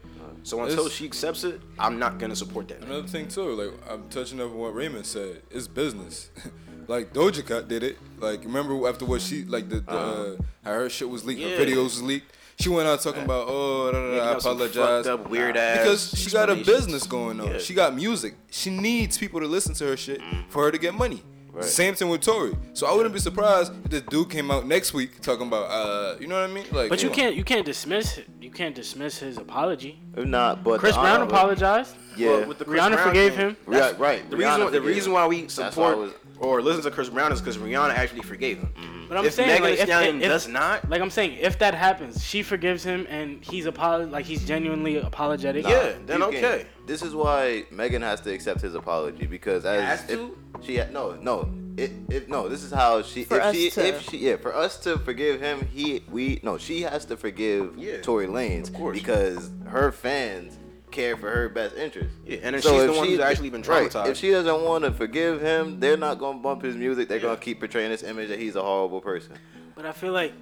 So 0.46 0.62
until 0.62 0.86
It's- 0.86 0.92
she 0.92 1.06
accepts 1.06 1.42
it, 1.42 1.60
I'm 1.76 1.98
not 1.98 2.20
gonna 2.20 2.36
support 2.36 2.68
that. 2.68 2.80
Another 2.80 3.08
thing 3.08 3.26
too, 3.26 3.50
like 3.60 3.72
I'm 3.90 4.08
touching 4.10 4.40
up 4.40 4.52
on 4.52 4.56
what 4.56 4.76
Raymond 4.76 5.04
said. 5.04 5.42
It's 5.50 5.66
business. 5.66 6.30
like 6.86 7.12
Doja 7.12 7.44
Cat 7.44 7.66
did 7.66 7.82
it. 7.82 7.98
Like 8.20 8.44
remember 8.44 8.88
after 8.88 9.04
what 9.04 9.22
she 9.22 9.42
like 9.42 9.68
the, 9.68 9.80
the 9.80 9.90
uh-huh. 9.90 10.22
uh, 10.22 10.36
how 10.62 10.72
her 10.74 10.88
shit 10.88 11.10
was 11.10 11.24
leaked, 11.24 11.40
Yeah. 11.40 11.56
her 11.56 11.64
videos 11.64 11.82
was 11.82 12.02
leaked. 12.02 12.32
She 12.60 12.68
went 12.68 12.86
out 12.86 13.00
talking 13.00 13.22
uh, 13.22 13.24
about 13.24 13.46
oh 13.48 13.90
da, 13.90 13.98
da, 13.98 14.16
da, 14.16 14.22
I 14.22 14.36
apologize 14.36 15.04
fucked 15.06 15.20
up, 15.20 15.28
weird 15.28 15.56
ass 15.56 15.78
because 15.78 16.10
she 16.16 16.30
got 16.30 16.48
a 16.48 16.54
business 16.54 17.08
going 17.08 17.40
on. 17.40 17.48
Yeah. 17.48 17.58
She 17.58 17.74
got 17.74 17.96
music. 17.96 18.36
She 18.48 18.70
needs 18.70 19.18
people 19.18 19.40
to 19.40 19.48
listen 19.48 19.74
to 19.74 19.84
her 19.88 19.96
shit 19.96 20.20
mm. 20.20 20.48
for 20.48 20.62
her 20.62 20.70
to 20.70 20.78
get 20.78 20.94
money. 20.94 21.24
Right. 21.56 21.64
Same 21.64 21.94
thing 21.94 22.10
with 22.10 22.20
Tory. 22.20 22.54
So 22.74 22.86
I 22.86 22.92
wouldn't 22.94 23.14
be 23.14 23.18
surprised 23.20 23.72
if 23.84 23.90
this 23.90 24.02
dude 24.02 24.28
came 24.28 24.50
out 24.50 24.66
next 24.66 24.92
week 24.92 25.22
talking 25.22 25.46
about 25.46 25.70
uh 25.70 26.16
you 26.20 26.26
know 26.26 26.38
what 26.38 26.50
I 26.50 26.52
mean? 26.52 26.66
Like 26.70 26.90
But 26.90 27.02
you 27.02 27.08
come 27.08 27.12
on. 27.12 27.16
can't 27.16 27.34
you 27.36 27.44
can't 27.44 27.64
dismiss 27.64 28.18
it. 28.18 28.26
You 28.42 28.50
can't 28.50 28.74
dismiss 28.74 29.18
his 29.18 29.38
apology. 29.38 29.98
If 30.14 30.26
not, 30.26 30.62
but 30.62 30.80
Chris 30.80 30.94
Brown 30.96 31.22
apologized. 31.22 31.96
Yeah. 32.14 32.28
Well, 32.28 32.48
with 32.48 32.58
the 32.58 32.66
Chris 32.66 32.80
Rihanna 32.82 32.92
Brown 32.92 33.08
forgave 33.08 33.32
thing, 33.32 33.40
him. 33.50 33.56
Right, 33.66 33.78
that's- 33.78 33.98
right. 34.00 34.30
The 34.30 34.36
Rihanna 34.36 34.56
reason, 34.66 34.72
the 34.72 34.80
reason 34.82 35.12
why 35.12 35.26
we 35.26 35.42
That's 35.42 35.56
why 35.58 35.64
I 35.66 35.70
support 35.70 35.98
was- 35.98 36.12
or 36.40 36.60
listen 36.62 36.82
to 36.84 36.90
Chris 36.90 37.08
Brown 37.08 37.32
is 37.32 37.40
because 37.40 37.56
Rihanna 37.58 37.90
actually 37.94 38.22
forgave 38.22 38.58
him. 38.58 38.68
Mm-hmm. 38.76 39.08
But 39.08 39.18
I'm 39.18 39.24
if 39.26 39.34
saying 39.34 39.48
Megan 39.48 39.62
like 39.64 39.74
Thee 39.76 39.80
if, 39.82 39.86
Stallion 39.88 40.20
if- 40.22 40.28
does 40.28 40.48
not, 40.48 40.88
like 40.90 41.00
I'm 41.00 41.10
saying 41.10 41.38
if 41.40 41.58
that 41.60 41.74
happens, 41.74 42.24
she 42.24 42.42
forgives 42.42 42.82
him 42.84 43.06
and 43.08 43.42
he's 43.44 43.66
apolo- 43.66 44.10
like 44.10 44.24
he's 44.26 44.44
genuinely 44.44 44.96
apologetic. 44.98 45.64
Nah, 45.64 45.70
Yeah, 45.70 45.92
then 46.04 46.18
you 46.20 46.26
okay. 46.26 46.40
can't. 46.40 46.66
This 46.86 47.02
is 47.02 47.14
why 47.14 47.64
Megan 47.70 48.02
has 48.02 48.20
to 48.22 48.32
accept 48.32 48.60
his 48.60 48.74
apology 48.74 49.26
because 49.26 49.64
as 49.64 50.00
Has 50.00 50.10
if 50.10 50.18
to? 50.18 50.36
she 50.62 50.76
ha- 50.78 50.86
no 50.92 51.12
no 51.20 51.48
it, 51.76 51.92
if 52.08 52.26
no 52.28 52.48
this 52.48 52.62
is 52.62 52.72
how 52.72 53.02
she 53.02 53.24
For 53.24 53.38
if 53.40 53.54
she 53.54 53.70
to- 53.70 53.86
if 53.86 54.02
she 54.08 54.16
yeah 54.18 54.36
for 54.36 54.54
us 54.54 54.78
to 54.80 54.98
forgive 54.98 55.40
him 55.40 55.66
he 55.72 56.02
we 56.10 56.40
no 56.42 56.56
she 56.58 56.82
has 56.82 57.04
to 57.06 57.16
forgive 57.16 57.76
Yeah, 57.76 58.00
Tory 58.02 58.26
Lanez 58.26 58.68
of 58.68 58.74
course. 58.74 58.96
because 58.98 59.50
her 59.66 59.92
fans 59.92 60.58
care 60.96 61.16
for 61.16 61.30
her 61.30 61.48
best 61.48 61.76
interest. 61.76 62.14
Yeah, 62.24 62.38
and 62.42 62.54
then 62.54 62.62
she's 62.62 62.70
if 62.72 62.86
the 62.86 62.92
one 62.96 63.06
who's 63.06 63.20
actually 63.20 63.50
been 63.50 63.62
right, 63.62 63.90
traumatized. 63.90 64.08
if 64.08 64.16
she 64.16 64.30
doesn't 64.30 64.62
want 64.62 64.84
to 64.84 64.92
forgive 64.92 65.40
him, 65.40 65.78
they're 65.78 65.96
not 65.96 66.18
gonna 66.18 66.38
bump 66.38 66.62
his 66.62 66.74
music. 66.74 67.08
They're 67.08 67.20
gonna 67.20 67.36
keep 67.36 67.60
portraying 67.60 67.90
this 67.90 68.02
image 68.02 68.28
that 68.30 68.38
he's 68.38 68.56
a 68.56 68.62
horrible 68.62 69.00
person. 69.00 69.36
But 69.74 69.84
I 69.84 69.92
feel 69.92 70.12
like 70.12 70.32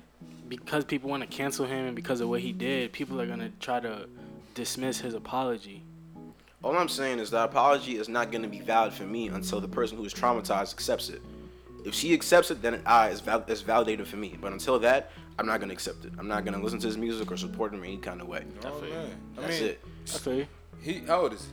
because 0.49 0.85
people 0.85 1.11
want 1.11 1.23
to 1.23 1.27
cancel 1.27 1.67
him 1.67 1.87
and 1.87 1.97
because 1.97 2.21
of 2.21 2.29
what 2.29 2.41
he 2.41 2.53
did, 2.53 2.93
people 2.93 3.21
are 3.21 3.27
gonna 3.27 3.51
try 3.61 3.81
to 3.81 4.09
dismiss 4.55 5.01
his 5.01 5.15
apology. 5.15 5.83
all 6.63 6.77
I'm 6.77 6.89
saying 6.89 7.19
is 7.19 7.31
the 7.31 7.43
apology 7.43 7.97
is 7.97 8.09
not 8.09 8.31
gonna 8.31 8.49
be 8.49 8.61
valid 8.61 8.93
for 8.93 9.05
me 9.05 9.29
until 9.29 9.61
the 9.61 9.69
person 9.69 9.99
who 9.99 10.05
is 10.05 10.15
traumatized 10.15 10.73
accepts 10.73 11.09
it. 11.09 11.21
If 11.85 11.95
she 11.95 12.15
accepts 12.15 12.51
it, 12.51 12.63
then 12.63 12.75
it, 12.75 12.83
ah, 12.87 13.07
it's, 13.09 13.21
val- 13.21 13.45
it's 13.49 13.61
validated 13.61 14.07
for 14.07 14.17
me. 14.17 14.39
But 14.41 14.53
until 14.53 14.79
that, 14.79 15.11
I'm 15.39 15.47
not 15.47 15.61
gonna 15.61 15.73
accept 15.73 16.05
it. 16.05 16.13
I'm 16.19 16.29
not 16.29 16.45
gonna 16.45 16.63
listen 16.63 16.79
to 16.79 16.87
his 16.87 16.97
music 16.97 17.31
or 17.31 17.37
support 17.37 17.75
him 17.75 17.81
in 17.81 17.87
any 17.87 17.97
kind 17.99 18.21
of 18.21 18.29
way. 18.29 18.45
Oh, 18.65 18.81
man. 18.81 19.11
I 19.37 19.41
That's 19.43 19.61
mean, 19.61 19.71
it. 19.71 19.85
I 20.15 20.19
feel 20.19 20.35
you. 20.35 20.47
he 20.81 20.99
how 21.07 21.23
old 21.23 21.33
is 21.33 21.47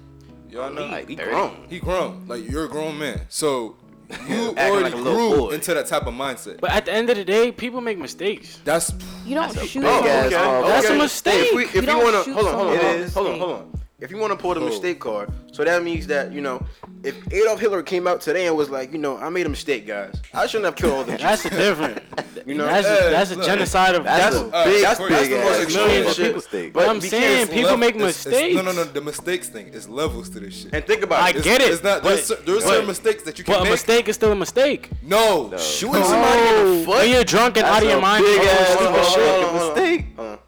he? 0.50 0.56
Y'all 0.56 0.70
know? 0.72 0.88
He, 0.88 1.06
he 1.06 1.16
30. 1.16 1.30
grown. 1.32 1.66
He 1.70 1.80
grown. 1.80 2.28
Like 2.28 2.50
you're 2.50 2.66
a 2.66 2.70
grown 2.70 2.98
man. 3.00 3.22
So 3.30 3.78
you 4.28 4.50
already 4.58 4.94
like 4.94 5.04
grew 5.04 5.52
into 5.52 5.74
that 5.74 5.88
type 5.88 6.06
of 6.06 6.14
mindset. 6.14 6.60
But 6.60 6.72
at 6.72 6.84
the 6.86 6.92
end 6.92 7.10
of 7.10 7.16
the 7.16 7.24
day, 7.24 7.52
people 7.52 7.80
make 7.80 7.98
mistakes. 7.98 8.60
That's 8.66 8.92
You 9.26 9.36
don't 9.36 9.54
That's 9.54 9.64
a 9.66 9.68
shoot 9.68 9.82
big 9.82 9.90
someone. 9.90 10.08
ass 10.10 10.26
okay. 10.28 10.36
horrible 10.44 10.68
That's 10.68 10.86
a 10.86 10.90
person. 10.90 10.98
mistake. 10.98 11.48
If 11.52 11.56
we, 11.56 11.64
if 11.64 11.76
You 11.76 11.82
you, 11.82 11.88
don't 11.88 12.04
wanna, 12.04 12.24
shoot 12.26 12.34
hold 12.34 12.48
on, 12.48 12.54
hold 12.56 12.68
on, 12.68 12.76
hold 12.78 12.96
It 12.96 13.04
on, 13.06 13.10
hold 13.12 13.28
on, 13.28 13.40
hold 13.40 13.52
on. 13.54 13.81
If 14.02 14.10
you 14.10 14.18
want 14.18 14.32
to 14.34 14.38
pull 14.38 14.56
the 14.56 14.60
mistake 14.62 15.00
card, 15.00 15.30
so 15.52 15.64
that 15.64 15.84
means 15.84 16.08
that 16.08 16.34
you 16.34 16.42
know, 16.42 16.66
if 17.04 17.16
Adolf 17.32 17.60
Hitler 17.60 17.84
came 17.84 18.08
out 18.08 18.20
today 18.20 18.48
and 18.48 18.58
was 18.58 18.68
like, 18.70 18.92
you 18.92 18.98
know, 18.98 19.16
I 19.18 19.30
made 19.30 19.46
a 19.46 19.50
mistake, 19.50 19.86
guys. 19.86 20.16
I 20.34 20.48
shouldn't 20.48 20.66
have 20.66 20.76
killed 20.76 20.94
all 20.94 21.04
the 21.04 21.12
Jews. 21.18 21.22
That's 21.22 21.46
a 21.46 21.50
different. 21.52 22.04
You 22.44 22.56
know, 22.56 22.66
that's 22.66 22.88
Hey, 22.88 23.08
a, 23.08 23.12
that's 23.12 23.32
a 23.32 23.36
look, 23.36 23.46
genocide 23.46 23.94
of 23.94 24.04
That's 24.04 24.36
people. 24.36 24.50
a 24.52 24.64
big, 24.66 24.82
that's- 24.82 24.98
big 24.98 25.10
that's 25.12 25.28
the 25.30 25.36
most 25.38 25.62
extreme 25.62 25.86
million 25.88 26.14
shit. 26.14 26.36
mistake. 26.36 26.74
But 26.74 26.90
I'm 26.90 27.00
saying 27.00 27.48
people 27.50 27.62
level- 27.64 27.78
make 27.78 27.96
it's- 27.96 28.26
it's- 28.26 28.34
mistakes. 28.34 28.56
no, 28.56 28.62
no, 28.64 28.72
no. 28.72 28.84
The 28.84 29.02
mistakes 29.02 29.48
thing 29.50 29.68
is 29.68 29.88
levels 29.88 30.28
to 30.32 30.40
this 30.40 30.62
shit. 30.64 30.74
and 30.74 30.84
think 30.88 31.04
about 31.04 31.22
I 31.22 31.30
it. 31.30 31.36
It's- 31.36 31.44
get 31.46 31.62
it, 31.62 31.72
It's 31.72 31.84
not. 31.84 32.02
but- 32.02 32.10
There's, 32.16 32.26
cer- 32.26 32.36
there's 32.44 32.64
but- 32.64 32.70
certain 32.70 32.88
mistakes 32.88 33.22
that 33.24 33.38
you 33.38 33.44
can 33.44 33.52
make. 33.54 33.62
But 33.62 33.68
a 33.68 33.72
mistake 33.72 34.10
is 34.10 34.16
still 34.16 34.32
a 34.32 34.36
mistake. 34.36 34.90
No. 35.04 35.50
No. 35.50 35.58
Shooting 35.60 36.04
somebody 36.04 36.42
in 36.42 36.80
the 36.80 36.86
foot. 36.86 36.98
when 36.98 37.10
you're 37.12 37.24
drunk 37.24 37.58
and 37.58 37.66
out 37.68 37.84
of 37.84 37.90
your 37.90 38.02
mind, 38.02 38.26
big 38.26 38.42
you're 38.42 38.50
ass 38.52 38.70
stupid 38.74 39.06
shit. 39.06 39.24
hold 39.24 39.44
on, 39.46 39.50
hold 39.54 39.62
on. 39.62 39.76
mistake. 39.76 40.06
Hold 40.16 40.30
on. 40.30 40.40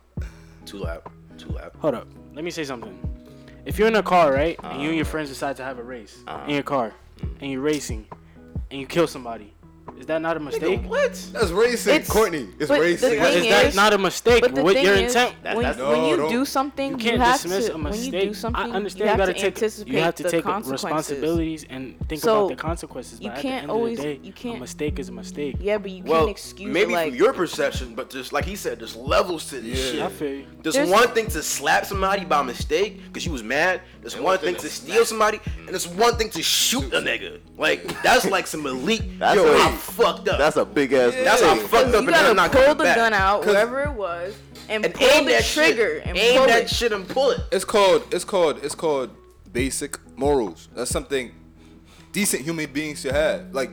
Too 0.65 0.77
loud. 0.79 1.01
Too 1.37 1.49
loud. 1.49 1.71
Hold 1.77 1.93
up. 1.93 2.07
Let 2.33 2.43
me 2.43 2.49
say 2.49 2.63
something. 2.63 2.97
If 3.65 3.79
you're 3.79 3.87
in 3.87 3.95
a 3.95 4.03
car, 4.03 4.33
right, 4.33 4.59
and 4.63 4.81
you 4.81 4.89
and 4.89 4.93
Uh. 4.95 5.01
your 5.01 5.05
friends 5.05 5.29
decide 5.29 5.55
to 5.57 5.63
have 5.63 5.79
a 5.79 5.83
race 5.83 6.17
Uh-huh. 6.27 6.43
in 6.47 6.53
your 6.55 6.63
car, 6.63 6.93
and 7.41 7.51
you're 7.51 7.61
racing, 7.61 8.07
and 8.71 8.79
you 8.81 8.85
kill 8.87 9.07
somebody, 9.07 9.53
is 9.99 10.05
that 10.07 10.21
not 10.21 10.35
a 10.37 10.39
mistake? 10.39 10.81
What? 10.85 11.13
That's 11.31 11.51
racing, 11.51 11.95
It's- 11.95 12.09
Courtney. 12.09 12.47
It's 12.59 12.67
but 12.67 12.75
the 12.75 12.81
racing. 12.81 13.09
thing 13.11 13.21
Is 13.45 13.49
that 13.49 13.75
not 13.75 13.93
a 13.93 13.97
mistake? 13.97 14.41
But 14.41 14.55
the 14.55 14.63
What 14.63 14.73
thing 14.75 14.85
your 14.85 14.95
is, 14.95 15.15
intent? 15.15 15.35
That- 15.43 15.55
when, 15.55 15.63
that's- 15.65 15.85
when 15.87 16.05
you 16.05 16.17
don't- 16.17 16.29
do 16.31 16.45
something, 16.45 16.91
You 16.91 16.97
you, 16.97 17.03
can't 17.11 17.21
have 17.21 17.41
dismiss 17.41 17.65
to. 17.67 17.75
a 17.75 17.77
When 17.77 17.93
you 18.03 18.11
do 18.11 18.33
something, 18.33 18.61
I 18.61 18.75
understand 18.75 18.99
you 18.99 19.05
you, 19.05 19.09
have 19.09 19.17
gotta 19.19 19.33
to 19.33 19.39
take 19.39 19.45
anticipate 19.55 19.93
you 19.93 19.99
have 19.99 20.15
to 20.15 20.23
the 20.23 20.29
take 20.31 20.45
responsibilities 20.45 21.65
and 21.69 21.95
think 22.09 22.21
So, 22.21 22.45
about 22.45 22.49
the 22.57 22.61
consequences. 22.61 23.19
you 23.21 23.29
can't 23.29 23.37
at 23.37 23.41
the 23.43 23.49
end 23.49 23.71
always- 23.71 23.99
of 23.99 24.05
the 24.05 24.13
day, 24.15 24.19
you 24.23 24.29
a 24.31 24.33
can't- 24.33 24.59
mistake 24.59 24.99
is 24.99 25.09
a 25.09 25.11
mistake. 25.11 25.55
Yeah, 25.59 25.77
but 25.77 25.91
you 25.91 26.03
Well, 26.03 26.19
can't 26.25 26.31
excuse 26.31 26.69
it, 26.69 26.73
maybe 26.73 26.93
like 26.93 27.09
from 27.09 27.17
your 27.17 27.33
perception, 27.33 27.93
but 27.95 28.09
just 28.09 28.33
like 28.33 28.45
he 28.45 28.55
said, 28.55 28.79
there's 28.79 28.95
levels 28.95 29.45
to 29.49 29.59
this 29.59 29.79
Yeah. 29.79 29.91
shit. 29.91 30.01
I 30.01 30.09
feel 30.09 30.29
you. 30.29 30.45
There's, 30.61 30.75
There's- 30.75 30.89
one 30.89 31.07
thing 31.09 31.27
to 31.27 31.43
slap 31.43 31.85
somebody 31.85 32.25
by 32.25 32.41
mistake 32.41 33.01
because 33.07 33.25
you 33.25 33.31
was 33.31 33.43
mad. 33.43 33.81
There's 34.01 34.15
one 34.15 34.23
one 34.23 34.37
thing 34.39 34.55
thing 34.55 34.61
to 34.63 34.67
to 34.69 34.73
steal 34.73 35.05
somebody, 35.05 35.39
and 35.59 35.69
there's 35.69 35.87
one 35.87 36.15
thing 36.15 36.29
to 36.31 36.41
shoot 36.43 36.93
a 36.93 36.97
nigga. 37.01 37.39
Like 37.57 38.01
that's 38.01 38.25
like 38.25 38.47
some 38.47 38.65
elite. 38.65 39.19
That's 39.19 39.35
yo, 39.35 39.45
a- 39.45 39.72
I'm 39.73 39.79
fucked 39.79 40.27
up. 40.27 40.37
That's 40.37 40.57
a 40.57 40.65
big 40.65 40.93
ass. 40.93 41.13
That's 41.13 41.41
how 41.41 41.53
mistake. 41.55 41.69
fucked 41.71 41.87
up, 41.87 41.91
you 41.93 42.07
and 42.07 42.15
I'm 42.15 42.21
gotta 42.23 42.33
not 42.33 42.51
pull 42.51 42.75
the 42.75 42.83
back. 42.83 42.95
gun 42.95 43.13
out 43.13 43.41
'Cause- 43.43 43.53
wherever 43.53 43.81
it 43.83 43.93
was 43.93 44.35
and, 44.69 44.85
and 44.85 44.93
pull 44.93 45.07
aim 45.07 45.25
the 45.25 45.31
that 45.33 45.43
trigger 45.45 45.99
shit. 45.99 46.07
and 46.07 46.17
aim 46.17 46.37
pull 46.37 46.47
that 46.47 46.63
it. 46.63 46.69
shit 46.69 46.91
and 46.93 47.07
pull 47.07 47.31
it. 47.31 47.41
It's 47.51 47.65
called. 47.65 48.13
It's 48.13 48.23
called. 48.25 48.63
It's 48.63 48.75
called 48.75 49.09
basic 49.51 49.97
morals. 50.17 50.69
That's 50.75 50.89
something 50.91 51.31
decent 52.11 52.43
human 52.43 52.71
beings 52.71 53.01
should 53.01 53.13
have. 53.13 53.53
Like 53.53 53.71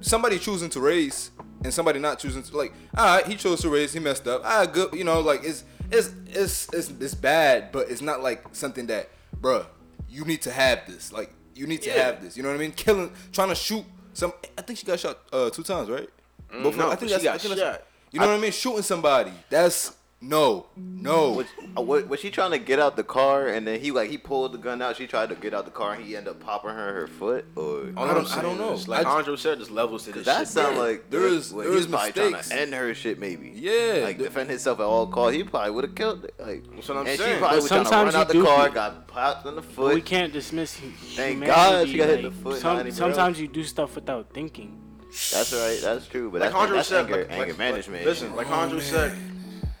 somebody 0.00 0.38
choosing 0.38 0.70
to 0.70 0.80
race 0.80 1.30
and 1.64 1.72
somebody 1.72 1.98
not 2.00 2.18
choosing 2.18 2.42
to. 2.42 2.56
Like, 2.56 2.72
all 2.96 3.04
right, 3.16 3.26
he 3.26 3.34
chose 3.36 3.60
to 3.62 3.68
race. 3.68 3.92
He 3.92 4.00
messed 4.00 4.26
up. 4.26 4.42
Ah, 4.44 4.66
good. 4.66 4.92
You 4.94 5.04
know, 5.04 5.20
like 5.20 5.44
it's 5.44 5.64
it's 5.90 6.12
it's 6.28 6.68
it's, 6.72 6.90
it's 7.00 7.14
bad, 7.14 7.70
but 7.72 7.90
it's 7.90 8.02
not 8.02 8.22
like 8.22 8.44
something 8.52 8.86
that, 8.86 9.08
bruh, 9.40 9.66
you 10.08 10.24
need 10.24 10.42
to 10.42 10.50
have 10.50 10.80
this. 10.86 11.12
Like 11.12 11.32
you 11.54 11.66
need 11.66 11.82
to 11.82 11.90
Yeah. 11.90 12.02
have 12.04 12.22
this. 12.22 12.36
You 12.36 12.42
know 12.42 12.48
what 12.50 12.56
I 12.56 12.58
mean? 12.58 12.72
Killing, 12.72 13.10
trying 13.32 13.48
to 13.48 13.54
shoot 13.54 13.84
some. 14.16 14.32
I 14.56 14.62
think 14.62 14.78
she 14.78 14.86
got 14.86 14.98
shot 14.98 15.18
uh, 15.32 15.50
two 15.50 15.62
times, 15.62 15.88
right? 15.90 16.08
Both 16.62 16.74
Mm, 16.74 16.78
no. 16.78 16.90
I 16.90 16.96
think 16.96 17.10
she 17.12 17.22
got 17.22 17.34
I 17.34 17.38
think 17.38 17.58
shot. 17.58 17.82
You 18.12 18.20
know 18.20 18.28
what 18.28 18.36
I 18.36 18.38
mean? 18.40 18.52
Shooting 18.52 18.82
somebody. 18.82 19.32
That's 19.50 19.92
no, 20.28 20.66
no. 20.76 21.32
Was, 21.32 21.46
uh, 21.76 21.82
what, 21.82 22.08
was 22.08 22.20
she 22.20 22.30
trying 22.30 22.50
to 22.50 22.58
get 22.58 22.78
out 22.78 22.96
the 22.96 23.04
car 23.04 23.48
and 23.48 23.66
then 23.66 23.80
he 23.80 23.90
like 23.90 24.10
he 24.10 24.18
pulled 24.18 24.52
the 24.52 24.58
gun 24.58 24.82
out? 24.82 24.96
She 24.96 25.06
tried 25.06 25.28
to 25.28 25.34
get 25.34 25.54
out 25.54 25.64
the 25.64 25.70
car 25.70 25.94
and 25.94 26.04
he 26.04 26.16
ended 26.16 26.32
up 26.32 26.40
popping 26.40 26.70
her 26.70 26.92
her 27.00 27.06
foot 27.06 27.44
or. 27.54 27.92
All 27.96 28.04
I 28.04 28.08
I'm 28.08 28.14
don't- 28.14 28.36
I 28.38 28.42
don't 28.42 28.58
know. 28.58 28.72
is, 28.72 28.88
Like 28.88 29.06
I- 29.06 29.10
Andre 29.10 29.36
said, 29.36 29.58
there's 29.58 29.70
levels 29.70 30.04
to 30.04 30.12
this 30.12 30.24
That 30.26 30.40
shit. 30.40 30.48
sound 30.48 30.76
Yeah. 30.76 30.82
like 30.82 31.10
There 31.10 31.26
is- 31.26 31.52
well, 31.52 31.62
there 31.64 31.72
he 31.72 31.78
is 31.78 31.86
was 31.86 31.92
probably 31.94 32.12
trying 32.12 32.32
mistakes. 32.32 32.48
to 32.48 32.60
end 32.60 32.74
her 32.74 32.94
shit 32.94 33.18
maybe. 33.18 33.52
Yeah, 33.54 34.00
like 34.04 34.18
the- 34.18 34.24
defend 34.24 34.50
himself 34.50 34.80
at 34.80 34.84
all 34.84 35.06
costs. 35.06 35.36
He 35.36 35.44
probably 35.44 35.70
would 35.70 35.84
have 35.84 35.94
killed 35.94 36.24
it. 36.24 36.34
Like 36.38 36.64
That's 36.74 36.88
what 36.88 36.98
I'm 36.98 37.06
and 37.06 37.18
saying. 37.18 37.34
she 37.34 37.38
probably 37.38 37.56
But 37.56 37.62
was 37.62 37.68
trying 37.70 37.84
to 37.84 37.88
sometimes 37.88 38.14
run 38.14 38.22
out 38.22 38.34
you 38.34 38.40
the 38.40 38.46
do- 38.46 38.54
car, 38.54 38.68
got 38.70 39.06
popped 39.08 39.46
in 39.46 39.54
the 39.54 39.62
foot. 39.62 39.94
we 39.94 40.00
can't 40.02 40.32
dismiss 40.32 40.76
hu- 40.78 40.90
Thank 40.90 41.36
humanity. 41.42 41.46
God 41.46 41.88
she 41.88 41.96
got 41.98 42.08
hit 42.08 42.18
in 42.18 42.24
the 42.26 42.30
foot, 42.32 42.60
some- 42.60 42.90
sometimes 42.90 43.40
you 43.40 43.48
do 43.48 43.62
stuff 43.64 43.94
without 43.94 44.26
thinking. 44.34 44.80
That's 45.32 45.52
right. 45.52 45.78
That's 45.80 46.06
true. 46.08 46.30
But 46.30 46.40
Like 46.42 46.50
that's, 46.50 46.60
Andre 46.62 46.76
that's 46.78 46.88
said, 46.88 47.04
anger, 47.06 47.16
like, 47.22 47.30
anger 47.30 47.46
like, 47.52 47.58
management. 47.58 48.04
Listen, 48.04 48.36
like 48.36 48.50
Andre 48.50 48.80
said, 48.80 49.16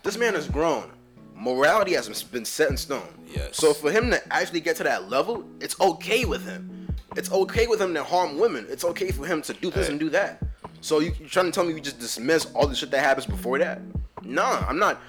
this 0.06 0.16
man 0.16 0.36
is 0.36 0.46
grown. 0.46 0.90
Morality 1.34 1.92
has 1.94 2.22
been 2.22 2.44
set 2.44 2.70
in 2.70 2.76
stone. 2.76 3.08
Yes. 3.26 3.56
So 3.56 3.74
for 3.74 3.90
him 3.90 4.08
to 4.10 4.32
actually 4.32 4.60
get 4.60 4.76
to 4.76 4.84
that 4.84 5.10
level, 5.10 5.44
it's 5.60 5.78
okay 5.80 6.24
with 6.24 6.46
him. 6.46 6.86
It's 7.16 7.30
okay 7.32 7.66
with 7.66 7.80
him 7.80 7.92
to 7.94 8.04
harm 8.04 8.38
women. 8.38 8.66
It's 8.70 8.84
okay 8.84 9.10
for 9.10 9.26
him 9.26 9.42
to 9.42 9.52
do 9.52 9.70
this 9.70 9.88
and 9.88 9.98
do 9.98 10.08
that. 10.10 10.42
So 10.80 11.00
you, 11.00 11.12
you're 11.18 11.28
trying 11.28 11.46
to 11.46 11.52
tell 11.52 11.64
me 11.64 11.74
you 11.74 11.80
just 11.80 11.98
dismiss 11.98 12.46
all 12.54 12.68
the 12.68 12.74
shit 12.76 12.92
that 12.92 13.00
happens 13.00 13.26
before 13.26 13.58
that? 13.58 13.80
Nah, 14.22 14.64
I'm 14.68 14.78
not. 14.78 15.00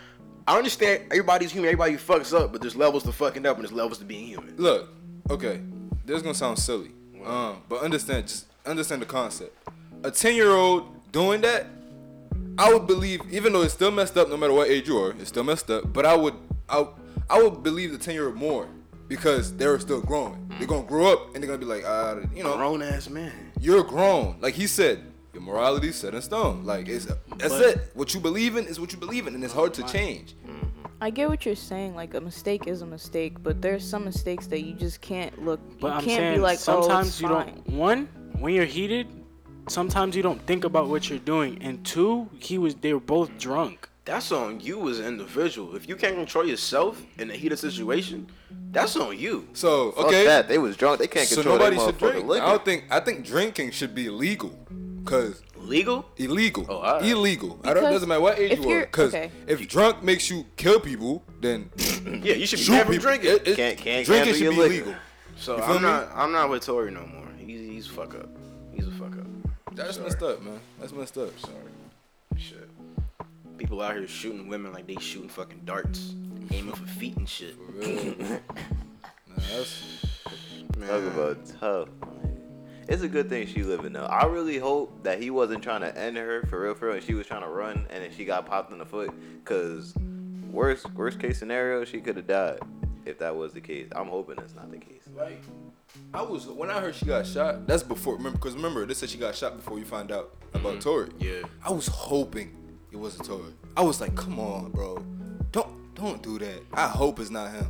I 0.48 0.58
understand 0.58 1.04
everybody's 1.12 1.52
human, 1.52 1.70
everybody 1.70 1.96
fucks 1.96 2.34
up, 2.38 2.52
but 2.52 2.62
there's 2.62 2.76
levels 2.76 3.04
to 3.04 3.12
fucking 3.12 3.46
up 3.46 3.58
and 3.58 3.66
there's 3.66 3.74
levels 3.74 4.00
to 4.00 4.06
being 4.06 4.26
human. 4.26 4.56
Look, 4.58 4.90
okay, 5.30 5.60
this 6.06 6.18
is 6.18 6.24
gonna 6.24 6.34
sound 6.34 6.58
silly, 6.58 6.92
um, 7.26 7.62
but 7.70 7.82
understand, 7.82 8.30
just 8.30 8.46
understand 8.66 9.02
the 9.02 9.06
concept. 9.06 9.56
A 10.04 10.10
ten-year-old 10.10 11.12
doing 11.12 11.42
that, 11.42 11.68
I 12.58 12.74
would 12.74 12.88
believe, 12.88 13.22
even 13.32 13.54
though 13.54 13.62
it's 13.62 13.74
still 13.74 13.92
messed 13.92 14.18
up, 14.18 14.30
no 14.30 14.38
matter 14.38 14.54
what 14.54 14.70
age 14.70 14.88
you 14.88 14.98
are, 14.98 15.12
it's 15.12 15.30
still 15.30 15.44
messed 15.44 15.70
up. 15.70 15.92
But 15.94 16.06
I 16.06 16.16
would, 16.16 16.34
I, 16.70 16.88
I 17.30 17.42
would 17.42 17.62
believe 17.64 17.92
the 17.92 17.98
ten-year-old 17.98 18.36
more 18.36 18.68
because 19.08 19.56
they're 19.56 19.80
still 19.80 20.02
growing. 20.02 20.52
They're 20.58 20.68
gonna 20.68 20.88
grow 20.88 21.12
up 21.14 21.34
and 21.36 21.44
they're 21.44 21.48
gonna 21.48 21.60
be 21.60 21.66
like, 21.66 21.84
ah, 21.86 22.18
you 22.36 22.44
know, 22.44 22.58
Grown 22.58 22.82
ass 22.82 23.10
man. 23.10 23.32
you're 23.60 23.84
grown. 23.84 24.38
Like 24.42 24.56
he 24.56 24.66
said, 24.68 25.04
your 25.34 25.44
morality 25.44 25.92
set 25.92 26.16
in 26.16 26.22
stone. 26.22 26.66
Like 26.66 26.88
it's 26.90 27.06
that's 27.06 27.20
But- 27.54 27.62
it. 27.62 27.92
What 27.94 28.14
you 28.14 28.20
believe 28.20 28.58
in 28.58 28.66
is 28.66 28.80
what 28.80 28.92
you 28.92 28.98
believe 28.98 29.28
in, 29.28 29.36
and 29.36 29.44
it's 29.44 29.54
hard 29.54 29.74
to 29.76 29.84
change. 29.84 30.36
I 31.00 31.12
get 31.12 31.30
what 31.30 31.46
you're 31.46 31.56
saying. 31.56 31.94
Like 31.96 32.16
a 32.16 32.22
mistake 32.22 32.66
is 32.66 32.82
a 32.82 32.86
mistake, 32.88 33.36
but 33.44 33.62
there's 33.62 33.88
some 33.88 34.04
mistakes 34.04 34.48
that 34.48 34.62
you 34.62 34.74
just 34.74 35.00
can't 35.00 35.46
look. 35.46 35.60
But 35.80 35.88
you 35.90 35.94
I'm 35.94 36.04
can't 36.04 36.18
saying 36.20 36.34
be 36.38 36.42
like, 36.42 36.58
sometimes 36.58 37.22
oh, 37.24 37.28
you 37.28 37.36
fine. 37.36 37.46
don't. 37.68 37.70
One, 37.78 38.10
when 38.40 38.56
you're 38.56 38.66
heated, 38.66 39.08
sometimes 39.68 40.16
you 40.16 40.24
don't 40.24 40.42
think 40.46 40.64
about 40.64 40.88
what 40.90 41.10
you're 41.10 41.20
doing. 41.20 41.58
And 41.62 41.86
two, 41.86 42.30
he 42.40 42.58
was 42.58 42.76
they 42.76 42.94
were 42.94 43.00
both 43.00 43.38
drunk. 43.38 43.90
That's 44.06 44.32
on 44.32 44.62
you 44.62 44.88
as 44.90 45.00
an 45.00 45.06
individual. 45.08 45.76
If 45.76 45.90
you 45.90 45.98
can't 45.98 46.16
control 46.16 46.46
yourself 46.48 47.02
in 47.18 47.28
the 47.28 47.34
a 47.34 47.38
heated 47.38 47.60
situation, 47.60 48.28
that's 48.72 48.96
on 48.96 49.18
you. 49.20 49.48
So 49.54 49.92
Fuck 49.92 50.06
okay, 50.06 50.24
that. 50.26 50.48
They 50.48 50.58
was 50.58 50.78
drunk. 50.78 51.00
They 51.00 51.08
can't 51.08 51.28
so 51.28 51.36
control 51.36 51.58
nobody 51.58 51.78
should 51.78 51.98
drink. 51.98 52.26
liquor. 52.26 52.46
I 52.46 52.50
don't 52.52 52.64
think. 52.64 52.86
I 52.90 53.00
think 53.02 53.26
drinking 53.26 53.72
should 53.72 53.94
be 53.94 54.06
illegal, 54.06 54.58
cause 55.04 55.42
Legal? 55.58 56.06
illegal, 56.16 56.66
Oh, 56.70 56.78
alright. 56.78 57.04
illegal. 57.06 57.60
I 57.66 57.74
don't. 57.74 57.84
Because 57.84 57.96
Doesn't 57.96 58.08
matter 58.08 58.22
what 58.22 58.40
age 58.40 58.58
you 58.60 58.70
are, 58.72 58.86
cause 58.86 59.14
okay. 59.14 59.30
if 59.48 59.68
drunk 59.68 60.02
makes 60.02 60.30
you 60.30 60.46
kill 60.56 60.80
people, 60.80 61.26
then 61.42 61.70
Yeah, 62.24 62.36
you 62.36 62.46
should 62.48 62.60
be 62.60 62.64
shoot 62.64 62.88
banned 62.88 63.02
drinking. 63.02 63.32
It- 63.32 63.48
it- 63.50 63.56
Can't- 63.58 63.78
can't 63.78 64.06
drinking 64.06 64.34
should 64.36 64.50
be 64.52 64.56
liquor. 64.56 64.66
illegal. 64.74 64.96
So 65.36 65.58
I'm 65.62 65.76
me? 65.76 65.82
not. 65.82 66.10
I'm 66.16 66.32
not 66.32 66.50
with 66.50 66.66
Tory 66.66 66.92
no 66.92 67.06
more. 67.06 67.28
He's 67.38 67.60
he's 67.60 67.88
a 67.88 67.90
fuck 67.90 68.16
up. 68.16 68.30
He's 68.74 68.88
a 68.88 68.92
fuck 68.92 69.12
up. 69.18 69.27
That's 69.78 69.96
Sorry. 69.96 70.08
messed 70.08 70.24
up, 70.24 70.42
man. 70.42 70.60
That's 70.80 70.92
messed 70.92 71.18
up. 71.18 71.40
Sorry. 71.40 71.54
Shit. 72.36 72.70
People 73.58 73.82
out 73.82 73.96
here 73.96 74.08
shooting 74.08 74.48
women 74.48 74.74
like 74.74 74.88
they 74.88 74.96
shooting 74.96 75.30
fucking 75.30 75.62
darts, 75.66 76.16
aiming 76.52 76.74
for 76.74 76.86
feet 76.86 77.16
and 77.18 77.30
shit. 77.30 77.56
For 77.56 77.72
real. 77.72 78.16
nah, 78.18 79.36
that's, 79.36 79.84
Man. 80.78 80.90
Talk 80.90 81.14
about 81.14 81.60
tough. 81.60 81.90
It's 82.88 83.02
a 83.02 83.08
good 83.08 83.30
thing 83.30 83.48
she 83.48 83.64
living 83.64 83.94
though. 83.94 84.06
I 84.06 84.26
really 84.26 84.58
hope 84.58 85.04
that 85.04 85.22
he 85.22 85.30
wasn't 85.30 85.62
trying 85.64 85.82
to 85.82 85.98
end 85.98 86.18
her 86.18 86.44
for 86.44 86.62
real, 86.62 86.74
for 86.74 86.88
real, 86.88 86.96
and 86.96 87.04
she 87.04 87.14
was 87.14 87.28
trying 87.28 87.42
to 87.42 87.50
run, 87.50 87.86
and 87.90 88.04
then 88.04 88.12
she 88.16 88.26
got 88.26 88.46
popped 88.46 88.72
in 88.72 88.80
the 88.80 88.86
foot. 88.86 89.12
Cause 89.44 89.94
worst 90.52 90.92
worst 90.94 91.20
case 91.20 91.38
scenario, 91.38 91.84
she 91.86 92.00
could 92.00 92.16
have 92.18 92.28
died 92.28 92.60
if 93.06 93.20
that 93.20 93.36
was 93.36 93.54
the 93.54 93.62
case. 93.62 93.88
I'm 93.96 94.08
hoping 94.08 94.36
that's 94.38 94.56
not 94.56 94.72
the 94.72 94.78
case. 94.78 95.04
like, 95.16 95.44
I 96.14 96.22
was 96.22 96.48
when 96.48 96.70
I 96.70 96.80
heard 96.80 96.96
she 96.96 97.06
got 97.06 97.26
shot. 97.28 97.68
That's 97.68 97.84
before. 97.84 98.16
Remember, 98.16 98.38
because 98.38 98.56
remember, 98.56 98.86
they 98.86 98.94
said 98.94 99.10
she 99.10 99.18
got 99.18 99.36
shot 99.36 99.56
before 99.56 99.78
you 99.78 99.86
find 99.86 100.12
out 100.12 100.36
about 100.54 100.74
mm-hmm. 100.74 100.80
Tory. 100.80 101.10
Yeah. 101.20 101.42
I 101.64 101.72
was 101.72 101.88
hoping 101.88 102.56
it 102.92 102.98
wasn't 102.98 103.26
Tory. 103.26 103.54
I 103.76 103.82
was 103.82 104.02
like, 104.02 104.16
come 104.16 104.40
on, 104.40 104.72
bro, 104.72 105.04
don't 105.52 105.96
don't 105.96 106.22
do 106.24 106.40
that. 106.40 106.64
I 106.74 106.88
hope 106.88 107.20
it's 107.20 107.30
not 107.30 107.52
him. 107.52 107.68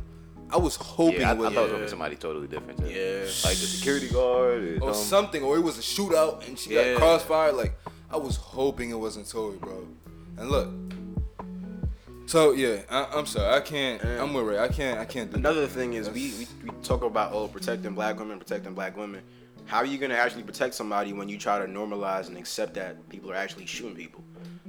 I 0.50 0.56
was 0.56 0.76
hoping 0.76 1.20
Yeah, 1.20 1.28
I, 1.28 1.30
I 1.30 1.34
it 1.34 1.38
was 1.38 1.52
thought 1.52 1.58
it 1.58 1.62
was 1.62 1.72
gonna 1.72 1.88
somebody 1.88 2.16
totally 2.16 2.48
different. 2.48 2.78
Too. 2.78 2.86
Yeah. 2.86 3.20
like 3.20 3.58
the 3.58 3.66
security 3.66 4.08
guard 4.08 4.62
or, 4.80 4.84
or 4.84 4.94
something. 4.94 4.94
something, 4.94 5.42
or 5.42 5.56
it 5.56 5.60
was 5.60 5.78
a 5.78 5.82
shootout 5.82 6.46
and 6.48 6.58
she 6.58 6.74
Yeah. 6.74 6.92
got 6.92 7.00
crossfire. 7.00 7.52
Like 7.52 7.74
I 8.10 8.16
was 8.16 8.36
hoping 8.36 8.90
it 8.90 8.98
wasn't 8.98 9.28
Tory, 9.28 9.56
bro. 9.58 9.86
And 10.38 10.48
look, 10.50 10.68
so 12.28 12.52
yeah, 12.52 12.82
I, 12.90 13.08
I'm 13.14 13.24
sorry, 13.24 13.54
I 13.54 13.60
can't. 13.60 14.02
Yeah. 14.04 14.22
I'm 14.22 14.34
with 14.34 14.44
Ray. 14.44 14.58
I 14.58 14.68
can't. 14.68 15.00
I 15.00 15.06
can't 15.06 15.30
do. 15.30 15.38
Another 15.38 15.62
that. 15.62 15.68
thing 15.68 15.94
is 15.94 16.10
we, 16.10 16.32
we 16.38 16.46
we 16.64 16.70
talk 16.82 17.02
about 17.02 17.32
oh 17.32 17.48
protecting 17.48 17.94
black 17.94 18.18
women, 18.18 18.38
protecting 18.38 18.74
black 18.74 18.96
women. 18.96 19.22
How 19.64 19.78
are 19.78 19.86
you 19.86 19.96
gonna 19.96 20.14
actually 20.14 20.42
protect 20.42 20.74
somebody 20.74 21.14
when 21.14 21.28
you 21.28 21.38
try 21.38 21.58
to 21.58 21.66
normalize 21.66 22.28
and 22.28 22.36
accept 22.36 22.74
that 22.74 23.08
people 23.08 23.30
are 23.30 23.34
actually 23.34 23.64
shooting 23.64 23.96
people? 23.96 24.22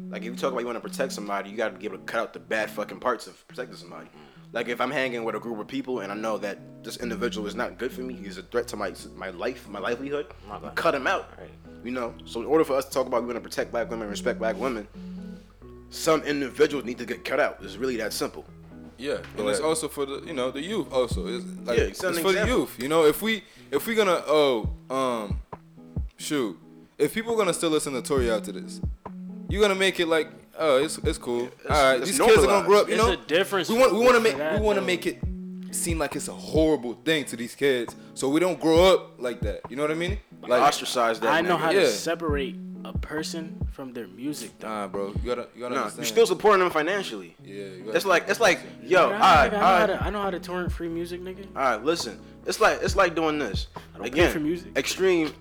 Like 0.10 0.22
if 0.22 0.28
you 0.28 0.36
talk 0.36 0.54
about 0.54 0.62
you 0.62 0.68
want 0.68 0.82
to 0.82 0.88
protect 0.90 1.12
somebody, 1.12 1.50
you 1.50 1.58
gotta 1.58 1.78
be 1.78 1.86
able 1.86 1.98
to 1.98 2.04
cut 2.04 2.22
out 2.22 2.34
the 2.34 2.40
bad 2.40 2.72
fucking 2.72 3.00
parts 3.00 3.28
of 3.28 3.46
protecting 3.48 3.76
somebody. 3.76 4.08
Like 4.52 4.68
if 4.68 4.82
I'm 4.82 4.90
hanging 4.90 5.24
with 5.26 5.36
a 5.36 5.40
group 5.40 5.60
of 5.60 5.68
people 5.68 6.00
and 6.00 6.12
I 6.12 6.16
know 6.16 6.38
that 6.40 6.84
this 6.84 6.98
individual 6.98 7.46
is 7.46 7.56
not 7.56 7.78
good 7.78 7.92
for 7.92 8.02
me, 8.02 8.16
he's 8.16 8.38
a 8.38 8.44
threat 8.44 8.68
to 8.70 8.78
my 8.78 8.94
my 9.16 9.30
life, 9.32 9.68
my 9.68 9.80
livelihood, 9.80 10.28
not 10.48 10.62
gonna- 10.62 10.74
cut 10.76 10.96
him 10.96 11.08
out. 11.08 11.30
Right. 11.38 11.50
You 11.84 11.92
know. 11.92 12.14
So 12.26 12.40
in 12.40 12.46
order 12.48 12.64
for 12.64 12.76
us 12.76 12.86
to 12.86 12.92
talk 12.92 13.06
about 13.06 13.22
we 13.22 13.28
want 13.28 13.38
to 13.38 13.48
protect 13.48 13.72
black 13.72 13.90
women, 13.90 14.10
respect 14.10 14.40
black 14.40 14.58
women, 14.58 14.88
some 15.90 16.22
individuals 16.24 16.86
need 16.86 16.98
to 17.00 17.06
get 17.06 17.24
cut 17.26 17.40
out. 17.40 17.60
It's 17.62 17.76
really 17.78 17.98
that 17.98 18.14
simple. 18.14 18.46
Yeah, 18.98 19.18
Go 19.38 19.44
and 19.44 19.50
it's 19.50 19.60
also 19.62 19.88
for 19.88 20.06
the 20.06 20.22
you 20.26 20.34
know 20.34 20.52
the 20.52 20.62
youth 20.62 20.92
also. 20.92 21.26
It's 21.28 21.46
like 21.66 21.78
Yeah, 21.78 21.84
it's 21.86 22.00
set 22.00 22.16
for 22.16 22.30
an 22.30 22.36
the 22.36 22.48
youth. 22.48 22.76
You 22.82 22.90
know, 22.90 23.06
if 23.06 23.22
we 23.22 23.44
if 23.72 23.88
we 23.88 23.96
gonna 23.96 24.22
oh 24.28 24.70
um 24.90 25.40
shoot, 26.18 26.60
if 26.98 27.14
people 27.14 27.34
are 27.34 27.38
gonna 27.38 27.54
still 27.54 27.70
listen 27.70 27.94
to 27.94 28.02
Tory 28.02 28.30
after 28.30 28.52
this, 28.52 28.82
you 29.48 29.62
gonna 29.62 29.74
make 29.76 30.00
it 30.02 30.08
like 30.08 30.30
oh 30.58 30.84
it's 30.84 30.98
it's 31.00 31.18
cool. 31.18 31.46
it's- 31.46 31.66
All 31.70 31.92
right, 31.94 32.02
it's 32.02 32.12
these 32.12 32.20
kids 32.20 32.44
are 32.44 32.48
gonna 32.48 32.68
grow 32.68 32.82
up. 32.82 32.88
You 32.90 32.96
It's 32.96 33.04
know, 33.04 33.12
a 33.14 33.18
difference 33.18 33.70
We 33.70 33.78
want 33.78 33.94
we 33.94 34.00
want 34.00 34.16
to 34.16 34.20
make 34.22 34.38
that, 34.38 34.60
we 34.60 34.66
want 34.66 34.78
to 34.78 34.86
make 34.86 35.06
it 35.08 35.20
seem 35.72 35.98
like 36.00 36.16
it's 36.16 36.28
a 36.28 36.34
horrible 36.34 36.96
thing 37.06 37.24
to 37.26 37.36
these 37.38 37.56
kids, 37.56 37.96
so 38.16 38.28
we 38.28 38.40
don't 38.42 38.60
grow 38.60 38.84
up 38.94 39.14
like 39.22 39.40
that. 39.42 39.62
You 39.70 39.76
know 39.78 39.84
what 39.84 39.92
I 39.92 39.96
mean? 39.96 40.20
Like 40.42 40.62
Ostracize 40.62 41.20
that. 41.22 41.32
I 41.32 41.42
know 41.42 41.56
nigga. 41.56 41.60
how 41.60 41.72
Yeah. 41.72 41.80
to 41.82 41.88
separate 41.88 42.56
a 42.86 42.98
person 42.98 43.68
from 43.72 43.94
their 43.94 44.08
music. 44.08 44.52
Though. 44.60 44.68
nah, 44.68 44.88
bro, 44.88 45.08
you 45.10 45.14
gotta 45.26 45.48
you 45.56 45.62
gotta 45.62 45.76
Nah, 45.76 45.82
understand. 45.82 45.98
you're 45.98 46.06
still 46.12 46.26
supporting 46.28 46.60
them 46.62 46.70
financially. 46.72 47.36
yeah, 47.44 47.54
you 47.66 47.84
gotta 47.86 47.98
It's 47.98 48.06
like 48.06 48.26
it's 48.30 48.40
like 48.40 48.60
yo, 48.84 49.06
all 49.08 49.12
I, 49.14 49.48
right, 49.48 49.54
I, 49.54 49.58
know 49.58 49.60
how 49.60 49.86
to, 49.88 50.04
I 50.04 50.10
know 50.10 50.22
how 50.22 50.30
to 50.32 50.40
torrent 50.40 50.72
free 50.72 50.90
music, 50.90 51.22
nigga. 51.22 51.46
all 51.56 51.62
right. 51.62 51.84
Listen, 51.84 52.20
it's 52.46 52.60
like 52.60 52.80
it's 52.82 52.96
like 52.96 53.16
doing 53.16 53.38
this 53.40 53.68
don't 53.94 54.04
pay 54.04 54.08
again. 54.10 54.32
for 54.32 54.40
music. 54.40 54.78
Extreme, 54.78 55.34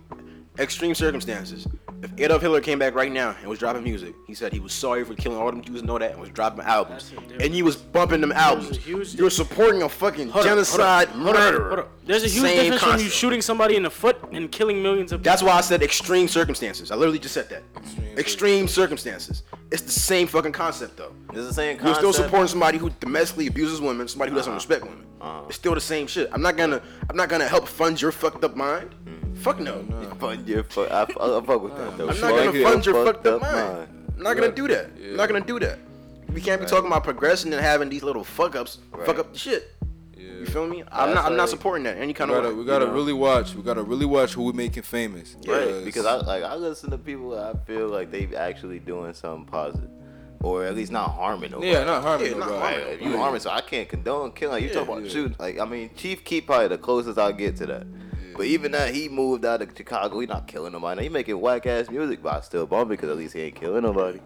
extreme 0.59 0.95
circumstances. 0.95 1.66
If 2.01 2.12
Adolf 2.20 2.42
Hitler 2.42 2.61
came 2.61 2.78
back 2.78 2.94
right 2.94 3.11
now 3.11 3.34
and 3.40 3.49
was 3.49 3.59
dropping 3.59 3.82
music, 3.82 4.14
he 4.26 4.32
said 4.34 4.53
he 4.53 4.61
was 4.61 4.72
sorry 4.72 5.05
for 5.05 5.14
killing 5.14 5.36
all 5.36 5.51
them 5.51 5.62
Jews 5.62 5.80
and 5.80 5.90
all 5.90 5.99
that, 5.99 6.12
and 6.12 6.20
was 6.20 6.30
dropping 6.30 6.61
albums, 6.64 7.11
That's 7.11 7.12
a 7.12 7.14
difference. 7.26 7.42
and 7.44 7.55
he 7.55 7.62
was 7.62 7.74
bumping 7.76 8.20
them 8.20 8.30
albums. 8.30 8.86
You're 8.86 9.30
supporting 9.30 9.82
a 9.82 9.88
fucking 9.88 10.28
Hold 10.28 10.46
up, 10.46 10.51
hold 10.51 10.61
up, 10.61 10.66
genocide 10.68 11.09
hold 11.09 11.26
up, 11.28 11.34
murderer. 11.36 11.68
hold 11.68 11.78
up. 11.80 11.90
There's 12.07 12.22
a 12.22 12.28
huge 12.28 12.42
Same 12.42 12.57
difference 12.62 12.82
from 12.82 12.90
you 12.90 12.96
concept. 12.99 13.14
shooting 13.14 13.42
somebody 13.42 13.74
in 13.76 13.82
the 13.82 13.90
foot 13.90 14.16
and 14.32 14.51
killing 14.53 14.80
millions 14.82 15.11
of 15.12 15.20
people. 15.20 15.30
That's 15.30 15.42
why 15.42 15.53
I 15.53 15.61
said 15.61 15.82
extreme 15.82 16.28
circumstances. 16.28 16.90
I 16.92 16.94
literally 16.94 17.18
just 17.18 17.34
said 17.34 17.49
that. 17.49 17.62
Extreme, 18.16 18.68
circumstances. 18.68 19.42
It's 19.72 19.82
the 19.82 19.90
same 19.90 20.26
fucking 20.28 20.53
concept 20.53 20.96
though. 20.96 21.12
It's 21.30 21.46
the 21.49 21.53
same 21.53 21.78
concept. 21.78 22.03
You're 22.03 22.12
still 22.12 22.24
supporting 22.24 22.49
somebody 22.49 22.78
who 22.78 22.90
domestically 23.01 23.49
abuses 23.49 23.80
women, 23.80 24.07
somebody 24.09 24.30
who 24.30 24.36
doesn't 24.36 24.55
respect 24.55 24.84
women. 24.84 25.05
Uh-huh. 25.20 25.42
It's 25.49 25.57
still 25.57 25.74
the 25.74 25.80
same 25.80 26.07
shit. 26.07 26.28
I'm 26.32 26.42
not 26.42 26.57
gonna 26.57 26.80
I'm 27.11 27.16
not 27.16 27.28
gonna 27.28 27.49
help 27.49 27.66
fund 27.66 28.01
your 28.01 28.12
fucked 28.12 28.44
up 28.44 28.55
mind. 28.57 28.94
Fuck 29.39 29.61
no. 29.61 29.82
Fund 30.18 30.49
your 30.49 30.64
fuck. 30.64 30.91
I, 30.91 31.03
I, 31.03 31.39
I 31.39 31.45
fuck 31.45 31.62
with 31.62 31.76
that 31.76 31.97
though. 31.97 32.09
I'm 32.09 32.20
not 32.20 32.30
gonna 32.30 32.62
fund 32.62 32.86
your 32.86 33.05
fucked 33.05 33.26
up 33.26 33.41
mind. 33.41 33.55
mind. 33.55 33.89
I'm 34.16 34.22
not 34.22 34.36
gonna 34.36 34.53
do 34.53 34.68
that. 34.68 34.91
I'm 34.97 35.16
not 35.16 35.28
gonna 35.28 35.45
do 35.45 35.59
that. 35.61 35.78
We 36.32 36.41
can't 36.41 36.61
be 36.61 36.66
talking 36.66 36.89
about 36.89 37.05
progressing 37.05 37.53
and 37.53 37.62
having 37.62 37.89
these 37.89 38.03
little 38.03 38.24
fuck 38.24 38.55
ups 38.55 38.78
fuck 39.05 39.18
up 39.18 39.32
the 39.32 39.39
shit. 39.39 39.74
Yeah. 40.16 40.24
You 40.41 40.47
feel 40.47 40.66
me? 40.66 40.82
I'm 40.82 41.11
That's 41.11 41.14
not 41.14 41.24
I'm 41.26 41.36
not 41.36 41.49
supporting 41.49 41.84
that 41.84 41.97
any 41.97 42.12
kind 42.12 42.30
We 42.30 42.36
of 42.36 42.43
gotta, 42.43 42.55
way. 42.55 42.61
we 42.61 42.66
gotta 42.66 42.84
you 42.84 42.91
know? 42.91 42.97
really 42.97 43.12
watch. 43.12 43.55
We 43.55 43.62
gotta 43.62 43.82
really 43.82 44.07
watch 44.07 44.34
who 44.34 44.43
we 44.43 44.53
making 44.53 44.82
famous. 44.82 45.36
Right, 45.47 45.84
because 45.84 46.05
I 46.05 46.16
like 46.16 46.43
I 46.43 46.55
listen 46.57 46.91
to 46.91 46.99
people 46.99 47.39
I 47.39 47.55
feel 47.66 47.89
like 47.89 48.11
they 48.11 48.28
actually 48.36 48.80
doing 48.80 49.14
something 49.14 49.47
positive, 49.47 49.91
or 50.41 50.64
at 50.64 50.74
least 50.74 50.91
not 50.91 51.11
harming 51.11 51.53
nobody. 51.53 51.70
yeah, 51.70 51.84
not 51.84 52.03
harming 52.03 52.32
Yeah, 52.32 52.39
not 52.39 52.51
nobody. 52.51 52.76
Like, 52.76 52.86
if 52.95 53.03
you 53.03 53.16
harming, 53.16 53.41
so 53.41 53.51
I 53.51 53.61
can't 53.61 53.89
condone 53.89 54.32
killing. 54.32 54.55
Like, 54.55 54.64
you 54.64 54.70
talk 54.70 54.89
about 54.89 55.05
yeah. 55.05 55.11
shooting. 55.11 55.36
Like 55.39 55.61
I 55.61 55.64
mean, 55.64 55.91
Chief 55.97 56.24
Keef 56.24 56.47
probably 56.47 56.68
the 56.68 56.78
closest 56.78 57.18
I 57.18 57.30
get 57.32 57.57
to 57.59 57.66
that. 57.66 57.86
But 58.39 58.47
even 58.47 58.70
that, 58.70 58.95
he 58.95 59.09
moved 59.09 59.45
out 59.45 59.61
of 59.62 59.76
Chicago. 59.76 60.20
He 60.20 60.26
not 60.28 60.47
killing 60.47 60.72
nobody. 60.72 60.97
Now, 60.97 61.03
he 61.03 61.09
making 61.09 61.41
whack 61.41 61.66
ass 61.66 61.91
music, 61.91 62.22
but 62.22 62.34
I 62.34 62.41
still 62.41 62.66
bump 62.66 62.89
because 62.89 63.11
at 63.11 63.16
least 63.16 63.34
he 63.34 63.41
ain't 63.43 63.57
killing 63.57 63.82
nobody. 63.82 64.20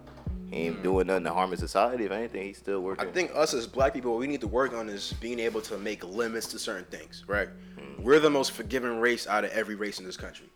He 0.51 0.67
ain't 0.67 0.83
doing 0.83 1.07
nothing 1.07 1.25
to 1.25 1.33
harm 1.33 1.51
his 1.51 1.61
society. 1.61 2.05
If 2.05 2.11
anything, 2.13 2.43
he's 2.47 2.59
still 2.59 2.81
working. 2.81 3.09
I 3.09 3.11
think 3.11 3.31
us 3.35 3.55
as 3.55 3.67
black 3.67 3.95
people, 3.95 4.11
what 4.11 4.21
we 4.21 4.27
need 4.27 4.43
to 4.43 4.47
work 4.49 4.75
on 4.75 4.91
is 4.91 5.15
being 5.15 5.39
able 5.39 5.63
to 5.63 5.79
make 5.79 6.05
limits 6.05 6.47
to 6.49 6.59
certain 6.59 6.85
things, 6.85 7.25
right? 7.27 7.49
Hmm. 7.79 8.03
We're 8.03 8.21
the 8.21 8.29
most 8.29 8.53
forgiving 8.53 9.01
race 9.01 9.27
out 9.27 9.45
of 9.45 9.51
every 9.53 9.77
race 9.77 9.99
in 9.99 10.05
this 10.05 10.19
country, 10.19 10.51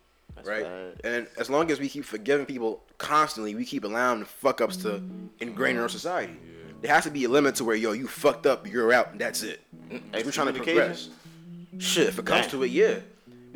right? 0.45 0.65
right. 0.65 1.01
And 1.03 1.27
as 1.39 1.49
long 1.49 1.71
as 1.71 1.81
we 1.81 1.89
keep 1.89 2.05
forgiving 2.05 2.45
people 2.45 2.85
constantly, 2.99 3.55
we 3.55 3.65
keep 3.65 3.85
allowing 3.85 4.21
the 4.21 4.27
fuck 4.27 4.61
ups 4.61 4.77
to 4.79 5.03
ingrain 5.41 5.77
in 5.77 5.83
our 5.83 5.89
society. 5.89 6.37
There 6.83 6.93
has 6.93 7.05
to 7.05 7.11
be 7.11 7.25
a 7.25 7.29
limit 7.31 7.55
to 7.55 7.65
where, 7.65 7.75
yo, 7.75 7.93
you 7.93 8.07
fucked 8.07 8.45
up, 8.45 8.71
you're 8.71 8.93
out, 8.93 9.13
and 9.13 9.19
that's 9.21 9.43
it. 9.43 9.63
'Cause 10.13 10.27
We're 10.27 10.31
trying 10.31 10.53
to 10.53 10.63
progress. 10.63 11.09
Shit, 11.79 12.09
if 12.09 12.19
it 12.19 12.27
comes 12.27 12.43
Damn. 12.43 12.51
to 12.51 12.63
it, 12.65 12.71
yeah. 12.71 12.99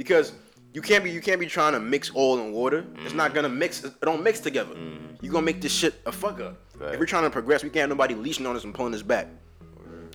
Because 0.01 0.33
you 0.73 0.81
can't 0.81 1.05
be 1.05 1.11
you 1.11 1.21
can't 1.21 1.39
be 1.39 1.45
trying 1.45 1.75
to 1.75 1.79
mix 1.79 2.11
oil 2.17 2.39
and 2.39 2.55
water. 2.55 2.87
It's 3.05 3.13
not 3.13 3.27
mm-hmm. 3.27 3.35
gonna 3.35 3.49
mix. 3.51 3.85
It 3.85 4.01
don't 4.01 4.23
mix 4.23 4.41
together. 4.41 4.75
Mm-hmm. 4.75 5.23
You 5.23 5.31
gonna 5.31 5.45
make 5.45 5.61
this 5.61 5.73
shit 5.73 6.01
a 6.07 6.13
fuck 6.13 6.41
up. 6.41 6.57
Right. 6.79 6.95
If 6.95 7.01
we're 7.01 7.05
trying 7.05 7.25
to 7.25 7.31
progress, 7.31 7.63
we 7.63 7.69
can't 7.69 7.83
have 7.83 7.91
nobody 7.91 8.15
leashing 8.15 8.47
on 8.47 8.57
us 8.57 8.65
and 8.65 8.75
pulling 8.75 8.95
us 8.95 9.03
back. 9.03 9.27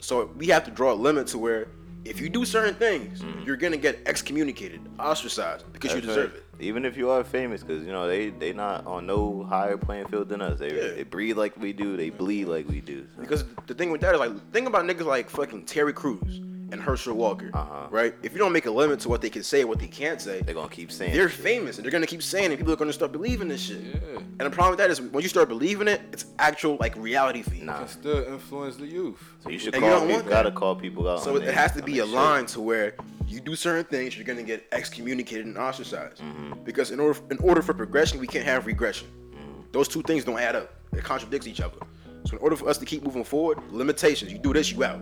So 0.02 0.32
we 0.38 0.48
have 0.48 0.64
to 0.64 0.72
draw 0.72 0.92
a 0.92 0.96
limit 0.96 1.28
to 1.28 1.38
where 1.38 1.68
if 2.04 2.20
you 2.20 2.30
do 2.30 2.46
certain 2.46 2.74
things, 2.74 3.22
mm-hmm. 3.22 3.44
you're 3.44 3.58
gonna 3.58 3.78
get 3.78 4.00
excommunicated, 4.08 4.82
ostracized 5.00 5.72
because 5.72 5.94
you 5.94 6.02
deserve 6.02 6.34
right. 6.34 6.40
it. 6.40 6.66
Even 6.66 6.84
if 6.84 6.98
you 6.98 7.12
are 7.12 7.24
famous, 7.24 7.62
because 7.62 7.86
you 7.86 7.92
know 7.92 8.08
they 8.08 8.32
they 8.32 8.54
not 8.54 8.88
on 8.88 9.06
no 9.06 9.44
higher 9.44 9.78
playing 9.78 10.08
field 10.08 10.30
than 10.30 10.42
us. 10.42 10.58
They 10.58 10.74
Yeah. 10.74 10.96
they 10.96 11.04
breathe 11.04 11.38
like 11.38 11.56
we 11.58 11.74
do. 11.74 11.96
They 11.96 12.10
bleed 12.10 12.46
like 12.46 12.68
we 12.68 12.82
do. 12.82 13.06
so. 13.16 13.22
Because 13.22 13.44
the 13.68 13.76
thing 13.76 13.92
with 13.92 14.02
that 14.02 14.16
is 14.16 14.20
like, 14.20 14.52
think 14.52 14.68
about 14.68 14.86
niggas 14.86 15.06
like 15.06 15.30
fucking 15.30 15.66
Terry 15.66 15.94
Crews 15.94 16.42
and 16.72 16.82
Herschel 16.82 17.16
Walker, 17.16 17.50
Uh-huh. 17.54 17.88
right? 17.92 18.14
If 18.24 18.32
you 18.34 18.40
don't 18.40 18.52
make 18.52 18.66
a 18.66 18.72
limit 18.72 19.00
to 19.02 19.10
what 19.10 19.22
they 19.22 19.30
can 19.30 19.44
say 19.44 19.60
and 19.62 19.70
what 19.70 19.80
they 19.80 19.88
can't 19.88 20.20
say, 20.20 20.42
They're 20.42 20.56
gonna 20.56 20.68
keep 20.70 20.92
saying. 20.92 21.14
they're 21.14 21.30
shit. 21.30 21.40
famous 21.40 21.78
and 21.78 21.86
they're 21.86 21.92
gonna 21.92 22.08
keep 22.08 22.24
saying 22.24 22.52
it. 22.52 22.58
People 22.58 22.74
are 22.74 22.78
gonna 22.78 22.92
start 22.94 23.12
believing 23.12 23.48
this 23.48 23.62
shit. 23.62 23.82
Yeah. 23.82 24.18
And 24.18 24.40
the 24.40 24.50
problem 24.50 24.72
with 24.72 24.80
that 24.80 24.90
is 24.90 25.00
when 25.02 25.22
you 25.22 25.30
start 25.30 25.48
believing 25.48 25.88
it, 25.88 26.02
it's 26.12 26.26
actual 26.40 26.78
like 26.80 26.96
reality 26.98 27.42
for 27.44 27.54
you. 27.54 27.64
Nah. 27.66 27.80
Can 27.80 27.88
still 27.88 28.24
influence 28.26 28.76
the 28.78 28.88
youth. 28.88 29.22
So 29.44 29.50
you 29.50 29.60
should 29.60 29.76
And 29.76 29.84
you 29.84 29.90
call 29.90 30.00
don't 30.00 30.08
people. 30.08 30.22
want 30.24 30.30
Gotta 30.30 30.52
call 30.52 30.76
people 30.76 31.08
out. 31.10 31.24
So 31.24 31.32
on 31.32 31.38
it 31.38 31.46
their- 31.46 31.54
has 31.54 31.72
to 31.74 31.84
be 31.84 32.00
a 32.00 32.06
shit. 32.06 32.14
line 32.14 32.46
to 32.48 32.62
where 32.62 32.96
you 33.28 33.40
do 33.40 33.56
certain 33.56 33.86
things, 33.86 34.16
you're 34.18 34.26
gonna 34.26 34.44
get 34.44 34.66
excommunicated 34.72 35.46
and 35.46 35.58
ostracized. 35.58 36.20
Mm-hmm. 36.22 36.64
Because 36.64 36.92
in 36.92 37.00
order 37.00 37.20
in 37.32 37.38
order 37.40 37.62
for 37.62 37.74
progression, 37.74 38.20
we 38.20 38.28
can't 38.28 38.46
have 38.46 38.66
regression. 38.66 39.08
Mm-hmm. 39.32 39.62
Those 39.72 39.88
two 39.88 40.02
things 40.02 40.24
don't 40.24 40.40
add 40.40 40.56
up. 40.56 40.74
It 40.94 41.04
contradicts 41.04 41.48
each 41.48 41.62
other. 41.62 41.78
So 42.26 42.36
in 42.38 42.40
order 42.42 42.56
for 42.56 42.68
us 42.68 42.78
to 42.80 42.86
keep 42.86 43.04
moving 43.04 43.24
forward, 43.24 43.60
limitations. 43.72 44.32
You 44.34 44.40
do 44.40 44.52
this, 44.52 44.72
you 44.72 44.84
out. 44.84 45.00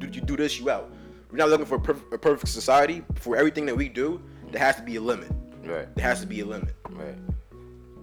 You 0.00 0.06
do 0.20 0.36
this, 0.36 0.58
you 0.58 0.70
out. 0.70 0.90
We're 1.30 1.38
not 1.38 1.48
looking 1.48 1.66
for 1.66 1.76
a, 1.76 1.80
perf- 1.80 2.12
a 2.12 2.18
perfect 2.18 2.48
society. 2.48 3.02
For 3.14 3.36
everything 3.36 3.66
that 3.66 3.76
we 3.76 3.88
do, 3.88 4.20
there 4.50 4.60
has 4.60 4.76
to 4.76 4.82
be 4.82 4.96
a 4.96 5.00
limit. 5.00 5.30
Right. 5.64 5.94
There 5.94 6.04
has 6.04 6.20
to 6.20 6.26
be 6.26 6.40
a 6.40 6.44
limit. 6.44 6.74
Right. 6.90 7.16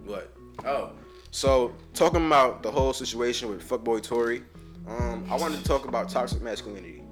What? 0.06 0.34
Oh, 0.66 0.92
so 1.32 1.76
talking 1.94 2.26
about 2.26 2.64
the 2.64 2.72
whole 2.72 2.94
situation 2.94 3.50
with 3.50 3.68
fuckboy 3.68 4.02
Tory, 4.02 4.44
um, 4.88 5.26
I 5.30 5.36
wanted 5.36 5.60
to 5.60 5.64
talk 5.66 5.86
about 5.86 6.10
toxic 6.10 6.42
masculinity. 6.42 7.04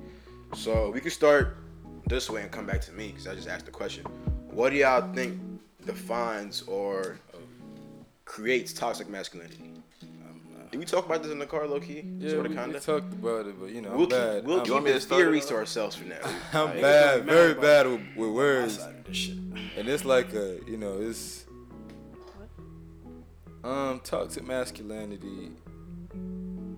So 0.56 0.90
we 0.92 1.02
could 1.02 1.12
start 1.12 1.58
this 2.08 2.30
way 2.30 2.42
and 2.42 2.52
come 2.52 2.66
back 2.66 2.82
to 2.82 2.92
me 2.94 3.10
because 3.10 3.28
I 3.28 3.36
just 3.36 3.48
asked 3.48 3.66
the 3.66 3.72
question. 3.72 4.06
What 4.50 4.70
do 4.70 4.78
y'all 4.78 5.14
think 5.14 5.40
defines 5.86 6.62
or 6.64 7.20
creates 8.24 8.74
toxic 8.74 9.10
masculinity? 9.10 9.74
Did 10.76 10.80
we 10.80 10.86
talk 10.88 11.06
about 11.06 11.24
this 11.24 11.32
in 11.32 11.40
the 11.40 11.46
car, 11.46 11.66
low 11.68 11.80
key? 11.80 12.04
Yeah, 12.20 12.32
Sorta, 12.32 12.50
we, 12.50 12.56
we 12.56 12.62
kinda? 12.62 12.80
talked 12.82 13.14
about 13.14 13.46
it, 13.48 13.58
but 13.58 13.70
you 13.70 13.80
know, 13.82 13.92
I'm 13.92 13.98
We'll 13.98 14.08
bad. 14.08 14.36
keep, 14.42 14.44
we'll 14.44 14.58
I'm, 14.60 14.64
keep 14.66 14.74
want 14.74 14.84
me 14.84 14.92
the 14.92 14.98
to 14.98 15.02
start 15.06 15.22
it 15.22 15.24
theories 15.24 15.44
off? 15.44 15.50
to 15.52 15.56
ourselves 15.56 15.96
for 15.96 16.04
now. 16.04 16.18
I'm 16.54 16.66
Like, 16.66 16.82
bad, 16.82 17.24
very 17.24 17.54
bad 17.54 17.88
with, 17.88 18.02
with 18.18 18.30
words, 18.32 18.86
this 19.08 19.16
shit. 19.16 19.38
and 19.78 19.88
it's 19.88 20.04
like 20.04 20.34
a, 20.34 20.60
you 20.68 20.76
know, 20.76 20.98
it's 21.00 21.46
um 23.64 24.02
toxic 24.04 24.46
masculinity. 24.46 25.52
You 26.14 26.78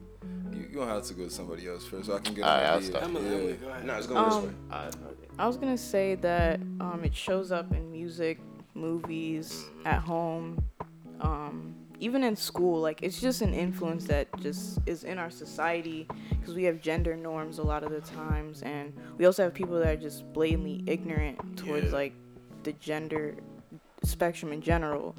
you 0.52 0.76
gonna 0.76 0.94
have 0.94 1.04
to 1.08 1.16
go 1.16 1.24
to 1.24 1.32
somebody 1.32 1.68
else 1.68 1.84
first, 1.84 2.06
so 2.06 2.16
I 2.16 2.20
can 2.20 2.36
get 2.36 2.44
an 2.44 2.50
Alright, 2.52 2.66
I'll 2.68 2.78
idea. 2.78 2.90
start. 2.90 3.04
Emily, 3.04 3.26
Yeah. 3.26 3.32
Emily, 3.36 3.54
go 3.54 3.68
ahead. 3.70 3.86
no, 3.86 3.98
it's 3.98 4.06
going 4.06 4.26
this 4.26 4.36
Um, 4.36 4.44
way. 4.46 4.54
Alright. 4.72 4.96
I 5.40 5.48
was 5.48 5.58
gonna 5.58 5.76
say 5.76 6.14
that 6.14 6.60
um, 6.80 7.02
it 7.04 7.16
shows 7.16 7.52
up 7.52 7.74
in 7.74 7.92
music, 7.92 8.38
movies, 8.76 9.66
at 9.86 10.02
home, 10.02 10.64
um, 11.22 11.74
even 12.00 12.24
in 12.24 12.36
school. 12.36 12.80
Like 12.80 13.02
it's 13.04 13.20
just 13.20 13.42
an 13.42 13.54
influence 13.54 14.06
that 14.06 14.28
just 14.42 14.80
is 14.86 15.04
in 15.04 15.18
our 15.18 15.30
society 15.30 16.08
because 16.30 16.54
we 16.56 16.64
have 16.64 16.82
gender 16.82 17.16
norms 17.16 17.60
a 17.60 17.64
lot 17.64 17.84
of 17.84 17.92
the 17.92 18.02
times, 18.02 18.62
and 18.64 18.94
we 19.18 19.26
also 19.26 19.44
have 19.44 19.54
people 19.54 19.78
that 19.80 19.88
are 19.88 19.96
just 20.02 20.32
blatantly 20.34 20.84
ignorant 20.88 21.58
towards 21.58 21.88
Yeah. 21.88 21.92
like 21.92 22.14
the 22.64 22.74
gender 22.74 23.36
spectrum 24.04 24.52
in 24.52 24.62
general. 24.62 25.16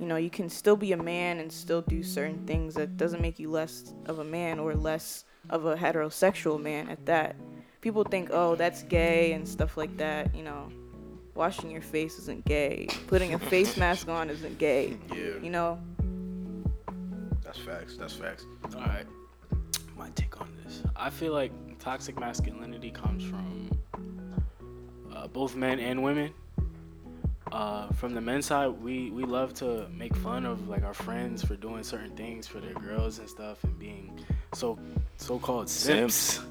You 0.00 0.06
know, 0.06 0.16
you 0.16 0.30
can 0.30 0.48
still 0.48 0.76
be 0.76 0.92
a 0.92 0.96
man 0.96 1.40
and 1.40 1.50
still 1.50 1.82
do 1.82 2.02
certain 2.04 2.46
things 2.46 2.74
that 2.74 2.96
doesn't 2.96 3.20
make 3.20 3.38
you 3.40 3.50
less 3.50 3.92
of 4.06 4.20
a 4.20 4.24
man 4.24 4.60
or 4.60 4.74
less 4.74 5.24
of 5.50 5.64
a 5.66 5.74
heterosexual 5.76 6.60
man 6.60 6.88
at 6.88 7.04
that. 7.06 7.34
People 7.80 8.04
think, 8.04 8.28
oh, 8.32 8.54
that's 8.54 8.82
gay 8.84 9.32
and 9.32 9.46
stuff 9.48 9.76
like 9.76 9.96
that. 9.96 10.32
You 10.36 10.44
know, 10.44 10.68
washing 11.34 11.70
your 11.70 11.80
face 11.82 12.16
isn't 12.18 12.44
gay. 12.44 12.86
Putting 13.08 13.34
a 13.34 13.38
face 13.38 13.76
mask 13.84 14.08
on 14.08 14.30
isn't 14.30 14.58
gay. 14.58 14.96
Yeah, 15.12 15.38
You 15.42 15.50
know, 15.50 15.80
that's 17.48 17.60
facts. 17.60 17.96
That's 17.96 18.12
facts. 18.12 18.44
All 18.74 18.82
right, 18.82 19.06
my 19.96 20.10
take 20.10 20.38
on 20.38 20.52
this. 20.62 20.82
I 20.94 21.08
feel 21.08 21.32
like 21.32 21.50
toxic 21.78 22.20
masculinity 22.20 22.90
comes 22.90 23.24
from 23.24 23.70
uh, 25.14 25.28
both 25.28 25.56
men 25.56 25.80
and 25.80 26.02
women. 26.02 26.34
Uh, 27.50 27.88
from 27.92 28.12
the 28.12 28.20
men's 28.20 28.44
side, 28.44 28.68
we 28.68 29.10
we 29.10 29.24
love 29.24 29.54
to 29.54 29.88
make 29.90 30.14
fun 30.16 30.44
of 30.44 30.68
like 30.68 30.84
our 30.84 30.92
friends 30.92 31.42
for 31.42 31.56
doing 31.56 31.82
certain 31.82 32.10
things 32.10 32.46
for 32.46 32.60
their 32.60 32.74
girls 32.74 33.18
and 33.18 33.26
stuff, 33.26 33.64
and 33.64 33.78
being 33.78 34.12
so 34.52 34.78
so-called 35.16 35.70
simps. 35.70 36.42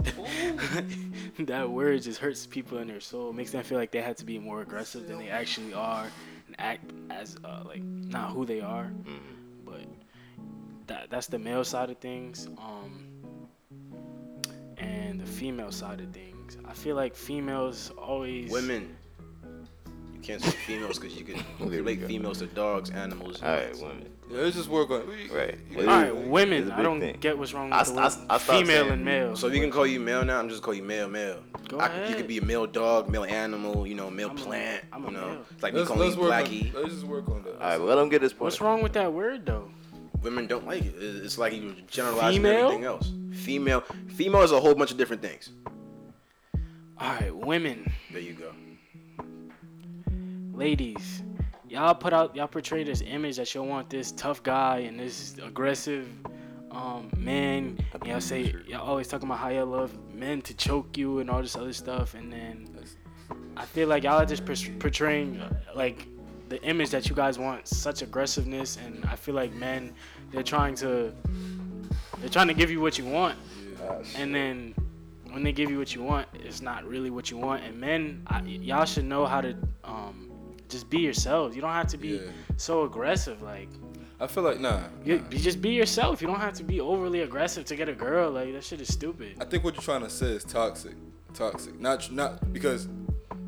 that 1.40 1.70
word 1.70 2.02
just 2.02 2.20
hurts 2.20 2.48
people 2.48 2.80
in 2.80 2.88
their 2.88 3.02
soul. 3.02 3.32
Makes 3.34 3.52
them 3.52 3.64
feel 3.64 3.78
like 3.78 3.92
they 3.92 4.02
have 4.02 4.16
to 4.16 4.26
be 4.26 4.40
more 4.40 4.64
aggressive 4.64 5.08
than 5.08 5.20
they 5.20 5.30
actually 5.30 5.76
are, 5.76 6.08
and 6.48 6.56
act 6.58 6.90
as 7.12 7.38
uh, 7.46 7.62
like 7.68 7.84
not 7.84 8.32
who 8.32 8.48
they 8.48 8.62
are. 8.62 8.92
But 9.64 9.82
that 10.88 11.10
that's 11.10 11.28
the 11.28 11.40
male 11.40 11.64
side 11.64 11.90
of 11.90 11.98
things. 12.00 12.48
Um, 12.58 13.04
and 14.78 15.20
the 15.20 15.26
female 15.26 15.72
side 15.72 16.02
of 16.02 16.12
things. 16.14 16.58
I 16.68 16.74
feel 16.74 16.96
like 16.96 17.16
females 17.16 17.92
always 17.98 18.52
Women. 18.52 18.96
You 20.14 20.20
can't 20.22 20.42
say 20.42 20.52
females 20.52 21.00
because 21.00 21.16
you 21.18 21.24
can 21.24 21.44
relate 21.70 22.04
females 22.06 22.40
to 22.40 22.48
dogs, 22.48 22.90
animals. 22.92 23.42
All 23.42 23.50
right, 23.50 23.76
women. 23.78 24.10
Yeah, 24.30 24.42
let's 24.42 24.56
just 24.58 24.68
work 24.68 24.90
on. 24.92 25.08
Right. 25.32 25.58
You 25.72 25.78
All 25.78 25.82
All 25.82 25.86
gotta- 25.86 26.12
right, 26.14 26.22
It's 26.22 26.28
women. 26.30 26.70
a 26.70 26.74
I 26.74 26.76
big 26.78 26.84
don't 26.84 27.00
thing. 27.00 27.18
get 27.22 27.38
what's 27.38 27.54
wrong 27.54 27.72
I 27.72 27.80
with 27.80 27.88
the 27.96 28.10
st- 28.10 28.30
I 28.30 28.34
word 28.34 28.42
st- 28.42 28.52
I 28.60 28.60
female 28.60 28.92
and 28.92 29.06
male. 29.06 29.36
So 29.38 29.48
if 29.48 29.54
you 29.54 29.62
can 29.62 29.72
call 29.72 29.88
you 29.88 30.00
male 30.02 30.26
now, 30.26 30.38
I'm 30.40 30.50
just 30.50 30.62
call 30.64 30.74
you 30.74 30.84
male, 30.84 31.08
male. 31.08 31.40
Go 31.70 31.80
I 31.80 31.88
could- 31.88 31.98
You 31.98 32.04
ahead. 32.04 32.18
could 32.18 32.28
be 32.28 32.38
a 32.40 32.44
male 32.44 32.68
dog, 32.68 33.10
male 33.10 33.24
animal, 33.24 33.88
you 33.88 33.96
know, 33.96 34.10
male 34.10 34.30
I'm 34.32 34.36
plant. 34.36 34.84
I'm 34.92 35.04
a 35.06 35.08
you 35.08 35.14
know, 35.14 35.28
male. 35.28 35.46
it's 35.52 35.64
like 35.64 35.74
me 35.74 35.80
Let's, 35.80 35.92
calling 35.92 36.10
let's 36.10 36.18
you 36.18 36.24
blackie. 36.24 36.76
on. 36.76 36.82
Let's 36.82 36.94
just 36.96 37.06
work 37.08 37.30
on 37.30 37.44
that. 37.44 37.54
All 37.54 37.60
right, 37.60 37.78
well, 37.78 37.88
let 37.88 37.98
him 37.98 38.10
get 38.10 38.22
his 38.22 38.34
point. 38.34 38.42
What's 38.42 38.60
wrong 38.60 38.82
with 38.84 38.94
that 38.94 39.14
word 39.14 39.46
though? 39.46 39.70
Women 40.28 40.46
don't 40.46 40.66
like 40.68 40.84
it. 40.84 40.94
It- 40.96 41.24
It's 41.24 41.38
like 41.38 41.54
you 41.54 41.74
generalizing 41.88 42.42
Female? 42.42 42.66
everything 42.66 42.84
else. 42.84 43.14
Female, 43.32 43.82
female 44.10 44.42
is 44.42 44.52
a 44.52 44.60
whole 44.60 44.76
bunch 44.76 44.92
of 44.92 44.98
different 44.98 45.22
things. 45.22 45.52
All 47.00 47.14
right, 47.14 47.34
women, 47.34 47.90
There 48.12 48.20
you 48.22 48.34
go. 48.34 48.52
ladies, 50.54 51.24
y'all 51.70 51.96
put 51.96 52.12
out, 52.12 52.36
y'all 52.36 52.48
portray 52.48 52.84
this 52.84 53.02
image 53.02 53.38
that 53.38 53.54
y'all 53.54 53.66
want 53.68 53.90
this 53.90 54.12
tough 54.12 54.44
guy 54.44 54.80
and 54.80 55.00
this 55.00 55.36
aggressive 55.42 56.08
um, 56.72 57.10
man. 57.16 57.78
Y'all 58.06 58.20
say 58.20 58.54
y'all 58.68 58.82
always 58.86 59.08
talking 59.08 59.28
about 59.30 59.40
how 59.40 59.48
y'all 59.50 59.66
love 59.66 59.98
men 60.14 60.42
to 60.42 60.54
choke 60.56 60.98
you 60.98 61.20
and 61.20 61.30
all 61.30 61.42
this 61.42 61.56
other 61.56 61.72
stuff, 61.72 62.16
and 62.16 62.34
then 62.34 62.68
I 63.56 63.66
feel 63.66 63.88
like 63.88 64.04
y'all 64.04 64.20
are 64.22 64.26
just 64.26 64.44
portraying 64.46 65.40
uh, 65.40 65.54
like 65.74 66.06
the 66.50 66.62
image 66.64 66.90
that 66.92 67.10
you 67.10 67.14
guys 67.16 67.38
want, 67.38 67.68
such 67.68 68.02
aggressiveness, 68.02 68.78
and 68.78 69.04
I 69.06 69.16
feel 69.18 69.36
like 69.36 69.54
men, 69.54 69.94
they're 70.32 70.44
trying 70.44 70.76
to, 70.76 71.14
they're 72.20 72.30
trying 72.30 72.48
to 72.48 72.54
give 72.54 72.70
you 72.72 72.82
what 72.82 72.98
you 72.98 73.06
want, 73.06 73.38
and 74.16 74.34
then 74.34 74.74
when 75.32 75.44
they 75.44 75.52
give 75.52 75.70
you 75.70 75.78
what 75.78 75.94
you 75.94 76.02
want, 76.04 76.28
it's 76.34 76.62
not 76.62 76.86
really 76.88 77.10
what 77.10 77.30
you 77.30 77.38
want. 77.38 77.64
And 77.64 77.80
men, 77.80 78.24
I, 78.28 78.42
y'all 78.42 78.86
should 78.86 79.06
know 79.06 79.26
how 79.26 79.42
to 79.42 79.56
um, 79.84 80.30
just 80.70 80.90
be 80.90 81.00
yourselves. 81.00 81.56
You 81.56 81.62
don't 81.62 81.72
have 81.74 81.88
to 81.88 81.98
be 81.98 82.10
Yeah. 82.10 82.22
so 82.58 82.84
aggressive. 82.84 83.42
Like 83.42 83.70
I 84.20 84.28
feel 84.28 84.44
like 84.44 84.60
nah. 84.60 84.82
you, 85.06 85.20
nah. 85.20 85.24
you 85.30 85.38
just 85.38 85.62
be 85.62 85.72
yourself. 85.72 86.22
You 86.22 86.28
don't 86.28 86.40
have 86.40 86.54
to 86.54 86.64
be 86.64 86.80
overly 86.82 87.22
aggressive 87.22 87.66
to 87.66 87.76
get 87.76 87.88
a 87.90 87.94
girl. 87.94 88.32
Like 88.32 88.54
that 88.54 88.64
shit 88.64 88.82
is 88.82 88.88
stupid. 88.92 89.36
I 89.40 89.46
think 89.46 89.64
what 89.64 89.76
you're 89.76 89.84
trying 89.84 90.02
to 90.02 90.10
say 90.10 90.28
is 90.28 90.44
toxic. 90.44 90.96
Toxic. 91.34 91.80
Not 91.80 92.12
not 92.12 92.52
because 92.52 92.88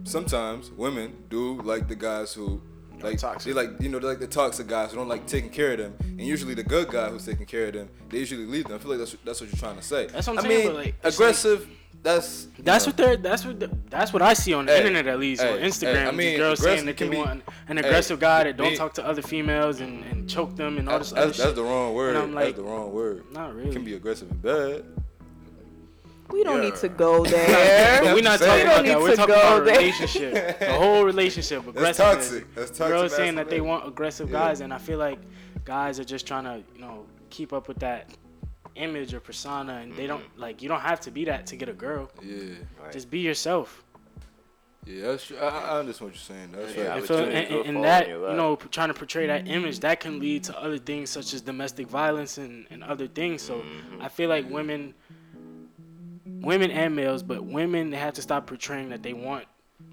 sometimes 0.03 0.71
women 0.71 1.23
do 1.29 1.61
like 1.61 1.87
the 1.87 1.95
guys 1.95 2.33
who 2.33 2.61
like 3.01 3.17
toxic. 3.17 3.53
they 3.53 3.61
like 3.61 3.81
you 3.81 3.89
know 3.89 3.99
they're 3.99 4.09
like 4.09 4.19
the 4.19 4.27
toxic 4.27 4.67
guys 4.67 4.91
who 4.91 4.97
don't 4.97 5.07
like 5.07 5.25
taking 5.27 5.49
care 5.49 5.71
of 5.73 5.77
them, 5.79 5.93
and 6.01 6.21
usually 6.21 6.53
the 6.53 6.63
good 6.63 6.89
guy 6.89 7.09
who's 7.09 7.25
taking 7.25 7.45
care 7.45 7.67
of 7.67 7.73
them, 7.73 7.89
they 8.09 8.17
usually 8.19 8.45
leave 8.45 8.65
them. 8.65 8.75
I 8.75 8.77
feel 8.79 8.89
like 8.91 8.99
that's 8.99 9.15
that's 9.25 9.41
what 9.41 9.49
you're 9.51 9.59
trying 9.59 9.77
to 9.77 9.81
say. 9.83 10.07
That's 10.07 10.27
what 10.27 10.39
I'm 10.39 10.45
I 10.45 10.47
saying, 10.47 10.67
mean, 10.67 10.75
like, 10.75 10.95
aggressive. 11.03 11.67
that's 12.01 12.47
That's 12.59 12.85
know, 12.85 12.89
what 12.89 12.97
they're. 12.97 13.17
That's 13.17 13.45
what. 13.45 13.59
The, 13.59 13.69
that's 13.89 14.13
what 14.13 14.21
I 14.21 14.33
see 14.33 14.53
on 14.53 14.65
the 14.65 14.71
Hey, 14.71 14.79
internet, 14.79 15.07
at 15.07 15.19
least 15.19 15.41
hey, 15.41 15.53
on 15.53 15.59
hey, 15.59 15.67
Instagram. 15.67 16.07
I 16.07 16.11
mean, 16.11 16.37
girls 16.37 16.59
saying 16.61 16.85
that 16.85 16.97
they 16.97 17.05
can 17.05 17.09
be- 17.11 17.17
want 17.17 17.43
an 17.67 17.77
hey, 17.77 17.83
aggressive 17.83 18.19
guy 18.19 18.43
that 18.45 18.55
don't 18.57 18.71
me- 18.71 18.77
talk 18.77 18.93
to 18.93 19.05
other 19.05 19.21
females 19.21 19.81
and, 19.81 20.03
and 20.05 20.29
choke 20.29 20.55
them 20.55 20.77
and 20.77 20.87
all 20.87 20.99
this 20.99 21.09
That's, 21.11 21.17
other 21.17 21.25
that's, 21.27 21.37
shit. 21.37 21.45
that's 21.45 21.55
the 21.57 21.63
wrong 21.63 21.93
word. 21.93 22.15
I'm 22.15 22.33
like, 22.33 22.45
that's 22.55 22.57
the 22.57 22.63
wrong 22.63 22.93
word. 22.93 23.25
Not 23.33 23.49
It 23.51 23.53
really. 23.55 23.73
can 23.73 23.83
be 23.83 23.95
aggressive 23.95 24.29
and 24.31 24.41
bad. 24.41 24.85
We 26.31 26.43
don't 26.43 26.61
need 26.61 26.75
to 26.77 26.89
go 26.89 27.23
but 27.23 27.31
there. 27.31 28.13
we're 28.13 28.21
not 28.21 28.39
talking 28.39 28.65
about 28.65 28.85
that. 28.85 28.99
We're 28.99 29.15
talking 29.15 29.35
about 29.35 29.61
a 29.61 29.65
there. 29.65 29.75
relationship, 29.77 30.59
the 30.59 30.73
whole 30.73 31.03
relationship. 31.03 31.63
That's 31.73 31.97
toxic. 31.97 32.53
That's 32.55 32.69
toxic. 32.69 32.87
Girls 32.87 33.15
saying 33.15 33.35
that 33.35 33.49
they 33.49 33.61
want 33.61 33.87
aggressive 33.87 34.29
Yeah. 34.29 34.39
guys, 34.39 34.61
and 34.61 34.73
I 34.73 34.77
feel 34.77 34.99
like 34.99 35.19
guys 35.65 35.99
are 35.99 36.03
just 36.03 36.27
trying 36.27 36.43
to, 36.45 36.63
you 36.75 36.81
know, 36.81 37.05
keep 37.29 37.51
up 37.53 37.67
with 37.67 37.79
that 37.79 38.11
image 38.75 39.13
or 39.13 39.19
persona, 39.19 39.77
and 39.77 39.95
they 39.95 40.07
don't 40.07 40.23
like. 40.37 40.61
You 40.61 40.69
don't 40.69 40.79
have 40.81 40.99
to 41.01 41.11
be 41.11 41.25
that 41.25 41.47
to 41.47 41.55
get 41.55 41.67
a 41.69 41.73
girl. 41.73 42.09
Yeah, 42.23 42.53
Right. 42.81 42.91
Just 42.91 43.09
be 43.09 43.19
yourself. 43.19 43.83
yeah, 44.85 45.07
that's 45.07 45.25
true. 45.25 45.37
I, 45.37 45.47
I 45.75 45.79
understand 45.79 46.11
what 46.11 46.15
you're 46.15 46.37
saying. 46.37 46.51
That's 46.51 46.75
Yeah, 46.75 46.87
right. 46.89 46.97
And, 46.99 47.07
so, 47.07 47.23
and, 47.23 47.33
and- 47.33 47.65
and 47.75 47.83
that, 47.83 48.07
you 48.07 48.19
know, 48.19 48.55
trying 48.55 48.87
to 48.89 48.93
portray 48.93 49.27
that 49.27 49.47
image, 49.47 49.79
that 49.81 49.99
can 49.99 50.19
lead 50.19 50.43
to 50.45 50.57
other 50.59 50.77
things 50.77 51.09
such 51.09 51.33
as 51.33 51.41
domestic 51.41 51.87
violence 51.87 52.37
and, 52.37 52.65
and 52.69 52.83
other 52.83 53.07
things. 53.07 53.41
So 53.41 53.55
Mm-hmm. 53.55 54.01
I 54.01 54.07
feel 54.07 54.29
like 54.29 54.49
women, 54.49 54.93
women 56.41 56.71
and 56.71 56.95
males, 56.95 57.23
but 57.23 57.43
women 57.43 57.89
they 57.89 57.97
have 57.97 58.13
to 58.15 58.21
stop 58.21 58.47
portraying 58.47 58.89
that 58.89 59.03
they 59.03 59.13
want 59.13 59.45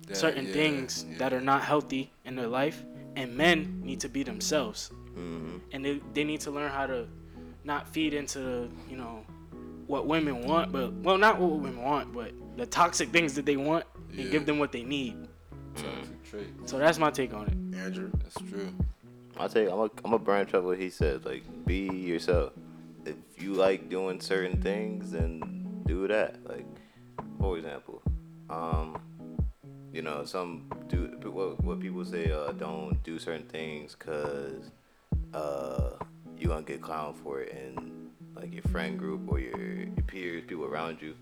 That- 0.07 0.17
certain 0.17 0.47
yeah, 0.47 0.53
things 0.53 1.05
yeah. 1.09 1.19
that 1.19 1.33
are 1.33 1.41
not 1.41 1.63
healthy 1.63 2.13
in 2.25 2.37
their 2.37 2.47
life, 2.49 2.85
and 3.17 3.37
men 3.37 3.81
need 3.85 4.01
to 4.01 4.09
be 4.09 4.23
themselves, 4.23 4.91
Mhm. 5.17 5.61
and 5.73 5.85
they, 5.85 6.01
they 6.15 6.25
need 6.25 6.41
to 6.43 6.51
learn 6.51 6.71
how 6.71 6.87
to 6.87 7.07
not 7.65 7.89
feed 7.89 8.15
into 8.15 8.69
you 8.89 8.97
know 8.97 9.25
what 9.87 10.07
women 10.07 10.43
want, 10.47 10.73
but 10.73 10.93
well, 10.95 11.17
not 11.19 11.39
what 11.41 11.51
women 11.53 11.81
want, 11.83 12.13
but 12.13 12.33
the 12.57 12.67
toxic 12.67 13.09
things 13.11 13.35
that 13.35 13.47
they 13.47 13.57
want, 13.57 13.85
Yeah. 14.13 14.23
and 14.23 14.31
give 14.31 14.47
them 14.47 14.59
what 14.59 14.73
they 14.73 14.83
need. 14.83 15.15
Toxic 15.77 16.25
trait. 16.25 16.47
So 16.65 16.79
that's 16.79 16.99
my 16.99 17.11
take 17.11 17.33
on 17.35 17.47
it. 17.47 17.77
Andrew. 17.79 18.11
That's 18.23 18.37
true. 18.51 18.73
I 19.39 19.47
take 19.49 19.69
I'm 19.71 19.79
a, 19.81 19.91
I'm 20.05 20.13
a 20.15 20.19
branch 20.19 20.55
off 20.55 20.65
what 20.65 20.79
he 20.79 20.89
said. 20.91 21.25
Like, 21.27 21.43
be 21.67 21.87
yourself. 21.89 22.53
If 23.05 23.15
you 23.41 23.53
like 23.53 23.89
doing 23.91 24.21
certain 24.21 24.61
things, 24.63 25.11
then 25.13 25.56
do 25.87 26.09
that. 26.09 26.37
Like, 26.49 26.67
for 27.39 27.57
example, 27.57 28.03
um, 28.51 28.99
you 29.93 30.03
know, 30.03 30.25
some 30.25 30.69
do 30.89 31.19
what, 31.31 31.63
what 31.65 31.81
people 31.81 32.05
say. 32.05 32.31
Uh, 32.31 32.53
don't 32.53 33.03
do 33.03 33.19
certain 33.19 33.47
things 33.47 33.97
because 33.99 34.71
uh, 35.33 35.91
you 36.39 36.49
gonna 36.49 36.63
get 36.63 36.81
clowned 36.81 37.17
for 37.17 37.41
it 37.41 37.53
in 37.53 38.11
like 38.35 38.53
your 38.53 38.63
friend 38.65 38.99
group 38.99 39.23
or 39.29 39.39
your, 39.39 39.59
your 39.59 40.05
peers, 40.07 40.45
people 40.47 40.65
around 40.65 40.99
you. 41.01 41.15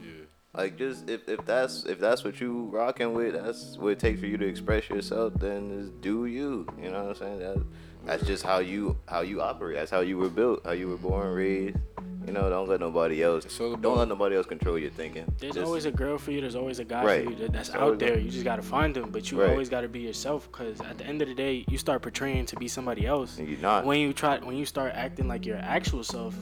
Yeah. 0.00 0.24
Like 0.54 0.76
just 0.76 1.08
if, 1.08 1.28
if 1.28 1.44
that's 1.46 1.84
if 1.84 1.98
that's 1.98 2.24
what 2.24 2.40
you 2.40 2.68
rocking 2.72 3.14
with, 3.14 3.34
that's 3.34 3.78
what 3.78 3.88
it 3.88 3.98
takes 3.98 4.20
for 4.20 4.26
you 4.26 4.36
to 4.36 4.46
express 4.46 4.88
yourself. 4.90 5.34
Then 5.36 5.80
just 5.80 6.00
do 6.00 6.26
you. 6.26 6.66
You 6.80 6.90
know 6.90 7.04
what 7.04 7.10
I'm 7.10 7.14
saying? 7.16 7.38
That, 7.38 7.64
that's 8.04 8.26
just 8.26 8.42
how 8.44 8.58
you 8.58 8.96
how 9.06 9.22
you 9.22 9.40
operate. 9.40 9.76
That's 9.76 9.90
how 9.90 10.00
you 10.00 10.18
were 10.18 10.28
built. 10.30 10.64
How 10.64 10.72
you 10.72 10.88
were 10.88 10.96
born, 10.96 11.28
raised. 11.32 11.78
You 12.28 12.34
know, 12.34 12.50
don't 12.50 12.68
let 12.68 12.80
nobody 12.80 13.22
else. 13.22 13.46
It's 13.46 13.58
all 13.58 13.70
Don't 13.70 13.78
about- 13.86 13.98
let 14.00 14.08
nobody 14.08 14.36
else 14.36 14.44
control 14.46 14.78
your 14.78 14.90
thinking. 14.90 15.24
There's 15.38 15.54
Just- 15.54 15.64
always 15.66 15.86
a 15.86 15.90
girl 15.90 16.18
for 16.18 16.30
you. 16.30 16.42
There's 16.42 16.54
always 16.56 16.78
a 16.78 16.84
guy 16.84 17.02
Right. 17.02 17.24
for 17.24 17.30
you 17.30 17.36
that, 17.36 17.52
that's 17.54 17.70
out 17.74 17.98
there. 17.98 18.18
You 18.18 18.30
just 18.30 18.44
gotta 18.44 18.60
find 18.60 18.94
them, 18.94 19.08
but 19.10 19.30
you 19.30 19.40
Right. 19.40 19.48
always 19.50 19.70
gotta 19.70 19.88
be 19.88 20.00
yourself. 20.00 20.52
Cause 20.52 20.78
at 20.82 20.98
the 20.98 21.06
end 21.06 21.22
of 21.22 21.28
the 21.28 21.34
day, 21.34 21.64
you 21.70 21.78
start 21.78 22.02
portraying 22.02 22.44
to 22.46 22.56
be 22.56 22.68
somebody 22.68 23.06
else. 23.06 23.38
And 23.38 23.48
you're 23.48 23.58
not. 23.60 23.86
When 23.86 23.98
you 23.98 24.12
try, 24.12 24.36
when 24.40 24.56
you 24.56 24.66
start 24.66 24.92
acting 24.94 25.26
like 25.26 25.46
your 25.46 25.56
actual 25.56 26.04
self, 26.04 26.34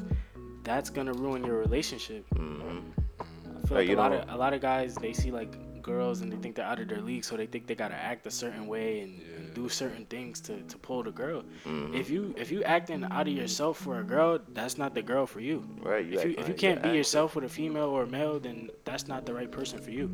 that's 0.64 0.90
gonna 0.90 1.12
ruin 1.12 1.44
your 1.44 1.56
relationship. 1.58 2.24
hmm 2.34 2.42
I 2.42 3.68
feel 3.68 3.76
Right, 3.76 3.82
like 3.82 3.88
you 3.88 3.94
a 3.94 3.98
lot 3.98 4.08
don't- 4.10 4.28
of 4.28 4.34
a 4.34 4.36
lot 4.36 4.54
of 4.54 4.60
guys 4.60 4.96
they 4.96 5.12
see 5.12 5.30
like 5.30 5.54
girls 5.86 6.20
and 6.20 6.30
they 6.30 6.36
think 6.36 6.56
they're 6.56 6.66
out 6.66 6.80
of 6.80 6.88
their 6.88 7.00
league, 7.00 7.24
so 7.24 7.36
they 7.36 7.46
think 7.46 7.66
they 7.66 7.74
gotta 7.74 7.94
act 7.94 8.26
a 8.26 8.30
certain 8.30 8.66
way 8.66 9.00
and, 9.00 9.22
and 9.36 9.54
do 9.54 9.68
certain 9.68 10.04
things 10.06 10.40
to, 10.40 10.60
to 10.62 10.76
pull 10.76 11.02
the 11.02 11.12
girl. 11.12 11.42
Mm-hmm. 11.64 11.94
If 11.94 12.10
you 12.10 12.34
if 12.36 12.50
you 12.50 12.62
acting 12.64 13.04
out 13.04 13.28
of 13.28 13.32
yourself 13.32 13.78
for 13.78 14.00
a 14.00 14.04
girl, 14.04 14.40
that's 14.52 14.76
not 14.76 14.94
the 14.94 15.02
girl 15.02 15.26
for 15.26 15.40
you. 15.40 15.64
Right. 15.80 16.04
You 16.04 16.18
if 16.18 16.24
you 16.24 16.34
if 16.38 16.48
you 16.48 16.54
can't 16.54 16.82
be 16.82 16.90
yourself 16.90 17.36
with 17.36 17.44
a 17.44 17.48
female 17.48 17.88
or 17.88 18.02
a 18.02 18.06
male, 18.06 18.38
then 18.40 18.70
that's 18.84 19.06
not 19.06 19.24
the 19.24 19.32
right 19.32 19.50
person 19.50 19.78
for 19.78 19.92
you. 19.92 20.10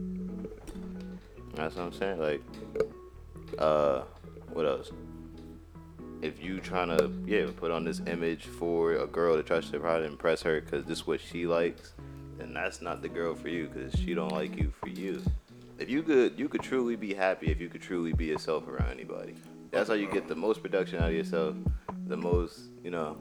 That's 1.54 1.76
what 1.76 1.86
I'm 1.86 1.92
saying. 1.92 2.20
Like, 2.20 2.42
uh, 3.58 4.02
what 4.52 4.66
else? 4.66 4.92
If 6.20 6.42
you 6.42 6.60
trying 6.60 6.96
to 6.96 7.10
yeah 7.26 7.46
put 7.56 7.70
on 7.70 7.84
this 7.84 8.00
image 8.06 8.44
for 8.44 8.92
a 8.92 9.06
girl 9.06 9.36
to 9.36 9.42
try 9.42 9.60
to 9.60 9.78
try 9.78 9.98
to 9.98 10.04
impress 10.04 10.42
her 10.42 10.60
because 10.60 10.84
this 10.84 10.98
is 10.98 11.06
what 11.06 11.20
she 11.20 11.46
likes, 11.46 11.94
then 12.38 12.54
that's 12.54 12.80
not 12.80 13.02
the 13.02 13.08
girl 13.08 13.34
for 13.34 13.48
you 13.48 13.68
because 13.68 13.98
she 13.98 14.14
don't 14.14 14.32
like 14.32 14.56
you 14.56 14.72
for 14.80 14.88
you. 14.88 15.22
If 15.82 15.90
you 15.90 16.04
could 16.04 16.38
you 16.38 16.48
could 16.48 16.62
truly 16.62 16.94
be 16.94 17.12
happy 17.12 17.50
if 17.50 17.60
you 17.60 17.68
could 17.68 17.82
truly 17.82 18.12
be 18.12 18.26
yourself 18.26 18.68
around 18.68 18.92
anybody. 18.92 19.34
That's 19.72 19.88
how 19.88 19.94
you 19.94 20.06
get 20.06 20.28
the 20.28 20.36
most 20.36 20.62
production 20.62 21.02
out 21.02 21.08
of 21.08 21.14
yourself. 21.14 21.56
The 22.06 22.16
most 22.16 22.60
you 22.84 22.90
know. 22.90 23.18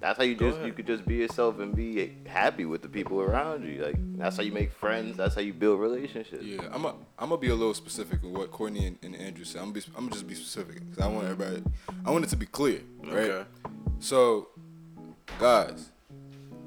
That's 0.00 0.16
how 0.18 0.24
you 0.24 0.34
just 0.34 0.60
you 0.62 0.72
could 0.72 0.86
just 0.86 1.06
be 1.06 1.16
yourself 1.16 1.60
and 1.60 1.76
be 1.76 2.16
happy 2.26 2.64
with 2.64 2.82
the 2.82 2.88
people 2.88 3.20
around 3.20 3.64
you. 3.64 3.84
Like 3.84 3.94
that's 4.18 4.36
how 4.36 4.42
you 4.42 4.50
make 4.50 4.72
friends. 4.72 5.16
That's 5.16 5.36
how 5.36 5.42
you 5.42 5.52
build 5.52 5.78
relationships. 5.78 6.42
Yeah, 6.42 6.62
I'm 6.72 6.84
a, 6.86 6.88
I'm 7.18 7.28
gonna 7.28 7.36
be 7.36 7.50
a 7.50 7.54
little 7.54 7.74
specific 7.74 8.22
with 8.22 8.32
what 8.32 8.50
Courtney 8.50 8.86
and, 8.86 8.98
and 9.02 9.14
Andrew 9.14 9.44
said. 9.44 9.62
I'm, 9.62 9.70
be, 9.70 9.82
I'm 9.96 10.04
gonna 10.04 10.12
just 10.12 10.26
be 10.26 10.34
specific 10.34 10.80
because 10.80 10.98
I 10.98 11.06
want 11.06 11.28
everybody. 11.28 11.62
I 12.04 12.10
want 12.10 12.24
it 12.24 12.30
to 12.30 12.36
be 12.36 12.46
clear, 12.46 12.80
right? 13.04 13.30
Okay. 13.30 13.48
So, 14.00 14.48
guys, 15.38 15.90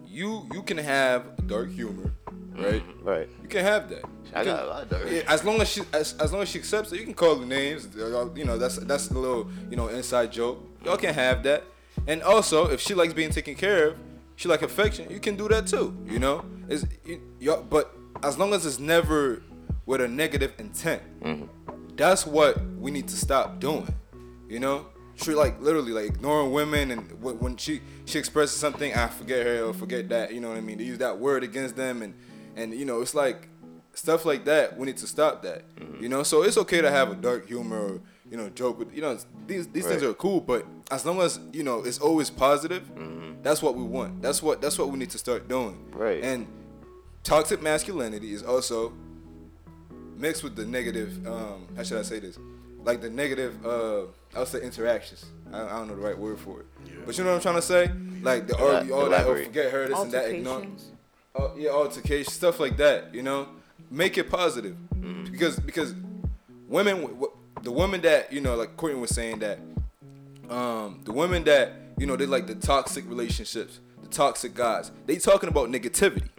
you 0.06 0.47
you 0.54 0.62
can 0.62 0.78
have 0.78 1.45
dark 1.47 1.72
humor, 1.72 2.14
right? 2.56 2.82
Mm-hmm. 2.88 3.04
Right. 3.04 3.30
You 3.41 3.49
can 3.49 3.66
have 3.66 3.89
that. 3.89 4.06
I 4.36 4.43
got 4.43 4.57
can- 4.57 4.65
a 4.65 4.69
lot 4.69 4.84
of 4.84 4.89
dark. 4.89 5.03
Yeah, 5.09 5.21
as 5.27 5.43
long 5.43 5.61
as 5.61 5.69
she 5.69 5.81
as, 5.93 6.15
as 6.19 6.31
long 6.34 6.41
as 6.41 6.49
she 6.49 6.59
accepts 6.59 6.91
it, 6.91 6.99
you 6.99 7.05
can 7.05 7.13
call 7.13 7.36
the 7.36 7.45
names. 7.45 7.88
uh, 7.97 8.29
You 8.36 8.45
know, 8.45 8.57
that's 8.57 8.77
that's 8.77 9.09
a 9.09 9.13
little 9.17 9.49
you 9.69 9.75
know 9.77 9.88
inside 9.88 10.31
joke. 10.31 10.63
Y'all 10.84 10.97
can 10.97 11.13
have 11.13 11.43
that. 11.43 11.63
And 12.07 12.21
also, 12.23 12.67
if 12.69 12.81
she 12.81 12.93
likes 12.93 13.13
being 13.13 13.29
taken 13.31 13.55
care 13.55 13.88
of, 13.89 13.97
she 14.36 14.47
like 14.49 14.61
affection. 14.61 15.09
You 15.09 15.19
can 15.19 15.36
do 15.36 15.47
that 15.49 15.67
too. 15.67 15.95
You 16.05 16.19
know, 16.19 16.43
is 16.67 16.86
you, 17.05 17.21
y'all, 17.39 17.61
but 17.63 17.93
as 18.23 18.38
long 18.38 18.53
as 18.53 18.65
it's 18.65 18.79
never 18.79 19.41
with 19.86 20.01
a 20.01 20.07
negative 20.07 20.53
intent, 20.59 21.01
that's 21.95 22.25
what 22.25 22.59
we 22.79 22.91
need 22.91 23.07
to 23.07 23.15
stop 23.15 23.59
doing. 23.59 23.88
You 24.49 24.59
know, 24.59 24.88
treat 25.17 25.36
like 25.36 25.61
literally 25.61 25.91
like 25.93 26.05
ignoring 26.05 26.51
women 26.51 26.91
and 26.91 27.11
wh- 27.21 27.41
when 27.41 27.55
she 27.57 27.81
she 28.05 28.19
expresses 28.19 28.59
something, 28.59 28.93
I 28.93 29.07
forget 29.07 29.45
her 29.45 29.63
or 29.65 29.73
forget 29.73 30.09
that. 30.09 30.34
You 30.34 30.41
know 30.41 30.49
what 30.49 30.57
I 30.57 30.61
mean? 30.61 30.77
They 30.77 30.84
use 30.86 30.97
that 30.99 31.17
word 31.19 31.43
against 31.43 31.75
them 31.75 32.01
and 32.01 32.13
and 32.55 32.73
you 32.73 32.86
know 32.86 33.01
it's 33.01 33.15
like 33.15 33.47
stuff 33.94 34.26
like 34.26 34.46
that. 34.46 34.78
We 34.78 34.86
need 34.86 34.98
to 34.98 35.08
stop 35.08 35.41
that. 35.44 35.64
You 36.00 36.10
know, 36.10 36.24
so 36.24 36.44
it's 36.44 36.58
okay 36.58 36.82
to 36.82 36.91
have 36.91 37.12
a 37.12 37.16
dark 37.16 37.48
humor 37.48 37.80
or 37.80 38.02
you 38.30 38.38
know 38.38 38.50
joke 38.50 38.80
with 38.80 38.94
you 38.94 39.02
know 39.02 39.18
these 39.48 39.68
these 39.68 39.86
things 39.86 40.04
are 40.04 40.14
cool, 40.14 40.41
but 40.41 40.66
as 40.91 41.06
long 41.06 41.22
as 41.22 41.39
you 41.52 41.64
know 41.64 41.84
it's 41.84 42.00
always 42.00 42.30
positive, 42.30 42.84
that's 43.44 43.62
what 43.62 43.76
we 43.76 43.84
want. 43.84 44.22
That's 44.22 44.41
what 44.41 44.62
that's 44.62 44.78
what 44.78 44.89
we 44.89 44.98
need 44.98 45.12
to 45.12 45.18
start 45.18 45.48
doing. 45.48 45.78
Right. 45.91 46.24
And 46.24 46.48
toxic 47.24 47.62
masculinity 47.62 48.34
is 48.34 48.44
also 48.44 48.94
mixed 50.18 50.44
with 50.44 50.56
the 50.56 50.66
negative. 50.66 51.26
Um, 51.28 51.68
how 51.76 51.84
should 51.84 52.00
I 52.00 52.04
say 52.04 52.20
this? 52.20 52.38
Like 52.84 53.02
the 53.02 53.10
negative. 53.10 53.66
Uh, 53.66 54.04
I'll 54.36 54.46
say 54.46 54.62
interactions. 54.62 55.26
I, 55.52 55.64
I 55.64 55.70
don't 55.70 55.88
know 55.88 55.96
the 55.96 56.02
right 56.02 56.18
word 56.18 56.39
for 56.39 56.62
it. 56.62 56.66
Yeah. 56.86 56.94
But 57.06 57.18
you 57.18 57.24
know 57.24 57.30
what 57.30 57.36
I'm 57.38 57.41
trying 57.41 57.56
to 57.56 57.62
say? 57.62 57.91
Like 58.22 58.48
the 58.48 58.58
all, 58.58 58.68
all 58.68 58.72
that. 58.74 58.91
Oh, 58.91 59.06
elaborate. 59.06 59.46
forget 59.48 59.72
her. 59.72 59.88
This 59.88 60.00
and 60.00 60.12
that. 60.12 60.32
Ignore. 60.32 60.54
Altercations. 60.54 60.89
Oh, 61.36 61.52
yeah, 61.58 61.72
altercation, 61.72 62.32
stuff 62.32 62.60
like 62.60 62.78
that. 62.78 63.14
You 63.14 63.24
know, 63.24 63.48
make 63.94 64.18
it 64.18 64.30
positive 64.30 64.76
because 65.32 65.58
because 65.60 65.94
women, 66.68 67.16
the 67.62 67.72
women 67.72 68.02
that 68.02 68.34
you 68.34 68.41
know, 68.41 68.56
like 68.56 68.76
Courtney 68.76 69.00
was 69.00 69.12
saying 69.12 69.39
that, 69.39 69.60
um, 70.50 71.02
the 71.06 71.12
women 71.14 71.44
that 71.46 71.74
you 71.98 72.06
know 72.06 72.16
they 72.16 72.26
like 72.26 72.48
the 72.48 72.56
toxic 72.56 73.08
relationships, 73.08 73.80
the 74.02 74.10
toxic 74.10 74.54
guys. 74.56 74.91
They 75.06 75.18
talking 75.18 75.50
about 75.50 75.70
negativity, 75.70 76.30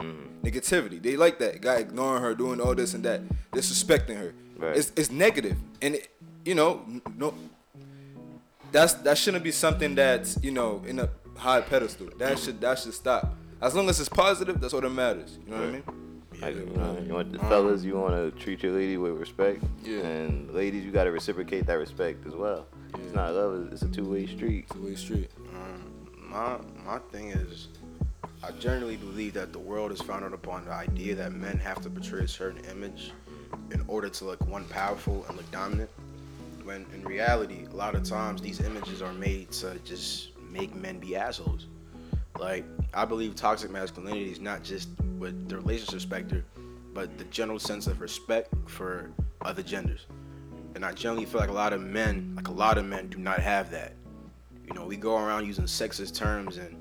negativity. 0.42 1.00
They 1.00 1.16
like 1.16 1.38
that 1.38 1.60
guy 1.60 1.76
ignoring 1.76 2.22
her, 2.22 2.34
doing 2.34 2.60
all 2.60 2.74
this 2.74 2.92
and 2.94 3.04
that, 3.04 3.22
disrespecting 3.52 4.16
her. 4.16 4.34
Right. 4.58 4.76
It's 4.76 4.92
it's 4.96 5.10
negative, 5.10 5.56
and 5.80 5.94
it, 5.96 6.08
you 6.44 6.54
know, 6.54 6.84
no, 7.16 7.34
that's 8.72 8.94
that 8.94 9.16
shouldn't 9.16 9.44
be 9.44 9.52
something 9.52 9.94
that's 9.94 10.42
you 10.42 10.50
know 10.50 10.82
in 10.86 10.98
a 10.98 11.08
high 11.36 11.60
pedestal. 11.60 12.08
That 12.18 12.38
should 12.38 12.60
that 12.60 12.80
should 12.80 12.94
stop. 12.94 13.34
As 13.62 13.74
long 13.74 13.88
as 13.88 13.98
it's 13.98 14.08
positive, 14.08 14.60
that's 14.60 14.74
all 14.74 14.80
that 14.80 14.90
matters. 14.90 15.38
You 15.46 15.50
know 15.52 15.60
what 15.60 15.68
I 15.68 15.72
mean? 15.72 16.03
Like, 16.44 16.56
you, 16.56 16.66
know, 16.76 16.98
you 17.06 17.14
want 17.14 17.32
the 17.32 17.38
fellas, 17.38 17.84
you 17.84 17.94
want 17.94 18.14
to 18.14 18.38
treat 18.38 18.62
your 18.62 18.72
lady 18.72 18.98
with 18.98 19.12
respect, 19.12 19.64
Yeah. 19.82 20.00
and 20.00 20.50
ladies, 20.52 20.84
you 20.84 20.90
got 20.90 21.04
to 21.04 21.10
reciprocate 21.10 21.66
that 21.66 21.74
respect 21.78 22.26
as 22.26 22.34
well. 22.34 22.66
It's 22.98 23.14
not 23.14 23.32
love; 23.32 23.72
it's 23.72 23.82
a 23.82 23.88
two-way 23.88 24.26
street. 24.26 24.68
Two 24.70 24.82
way 24.84 24.94
street. 24.94 25.30
Um, 25.54 26.06
my 26.30 26.58
my 26.84 26.98
thing 27.10 27.30
is, 27.30 27.68
I 28.42 28.50
generally 28.52 28.96
believe 28.96 29.32
that 29.34 29.52
the 29.54 29.58
world 29.58 29.90
is 29.90 30.02
founded 30.02 30.34
upon 30.34 30.66
the 30.66 30.72
idea 30.72 31.14
that 31.14 31.32
men 31.32 31.56
have 31.58 31.80
to 31.82 31.90
portray 31.90 32.24
a 32.24 32.28
certain 32.28 32.62
image 32.66 33.12
in 33.70 33.82
order 33.88 34.10
to 34.10 34.24
look 34.26 34.46
one 34.46 34.64
powerful 34.64 35.24
and 35.28 35.36
look 35.38 35.50
dominant. 35.50 35.90
When 36.62 36.84
in 36.94 37.04
reality, 37.04 37.66
a 37.72 37.74
lot 37.74 37.94
of 37.94 38.04
times 38.04 38.42
these 38.42 38.60
images 38.60 39.00
are 39.00 39.12
made 39.14 39.50
to 39.52 39.78
just 39.84 40.30
make 40.50 40.74
men 40.74 40.98
be 40.98 41.16
assholes. 41.16 41.66
Like 42.38 42.64
I 42.92 43.04
believe 43.04 43.34
toxic 43.34 43.70
masculinity 43.70 44.30
is 44.30 44.40
not 44.40 44.62
just 44.62 44.88
with 45.18 45.48
the 45.48 45.56
relationship 45.56 46.00
specter, 46.00 46.44
but 46.92 47.16
the 47.18 47.24
general 47.24 47.58
sense 47.58 47.86
of 47.86 48.00
respect 48.00 48.52
for 48.66 49.10
other 49.42 49.62
genders. 49.62 50.06
And 50.74 50.84
I 50.84 50.92
generally 50.92 51.24
feel 51.24 51.40
like 51.40 51.50
a 51.50 51.52
lot 51.52 51.72
of 51.72 51.82
men, 51.82 52.32
like 52.36 52.48
a 52.48 52.52
lot 52.52 52.78
of 52.78 52.84
men, 52.84 53.08
do 53.08 53.18
not 53.18 53.38
have 53.38 53.70
that. 53.70 53.92
You 54.66 54.74
know, 54.74 54.84
we 54.86 54.96
go 54.96 55.16
around 55.16 55.46
using 55.46 55.64
sexist 55.64 56.14
terms 56.14 56.56
and 56.56 56.80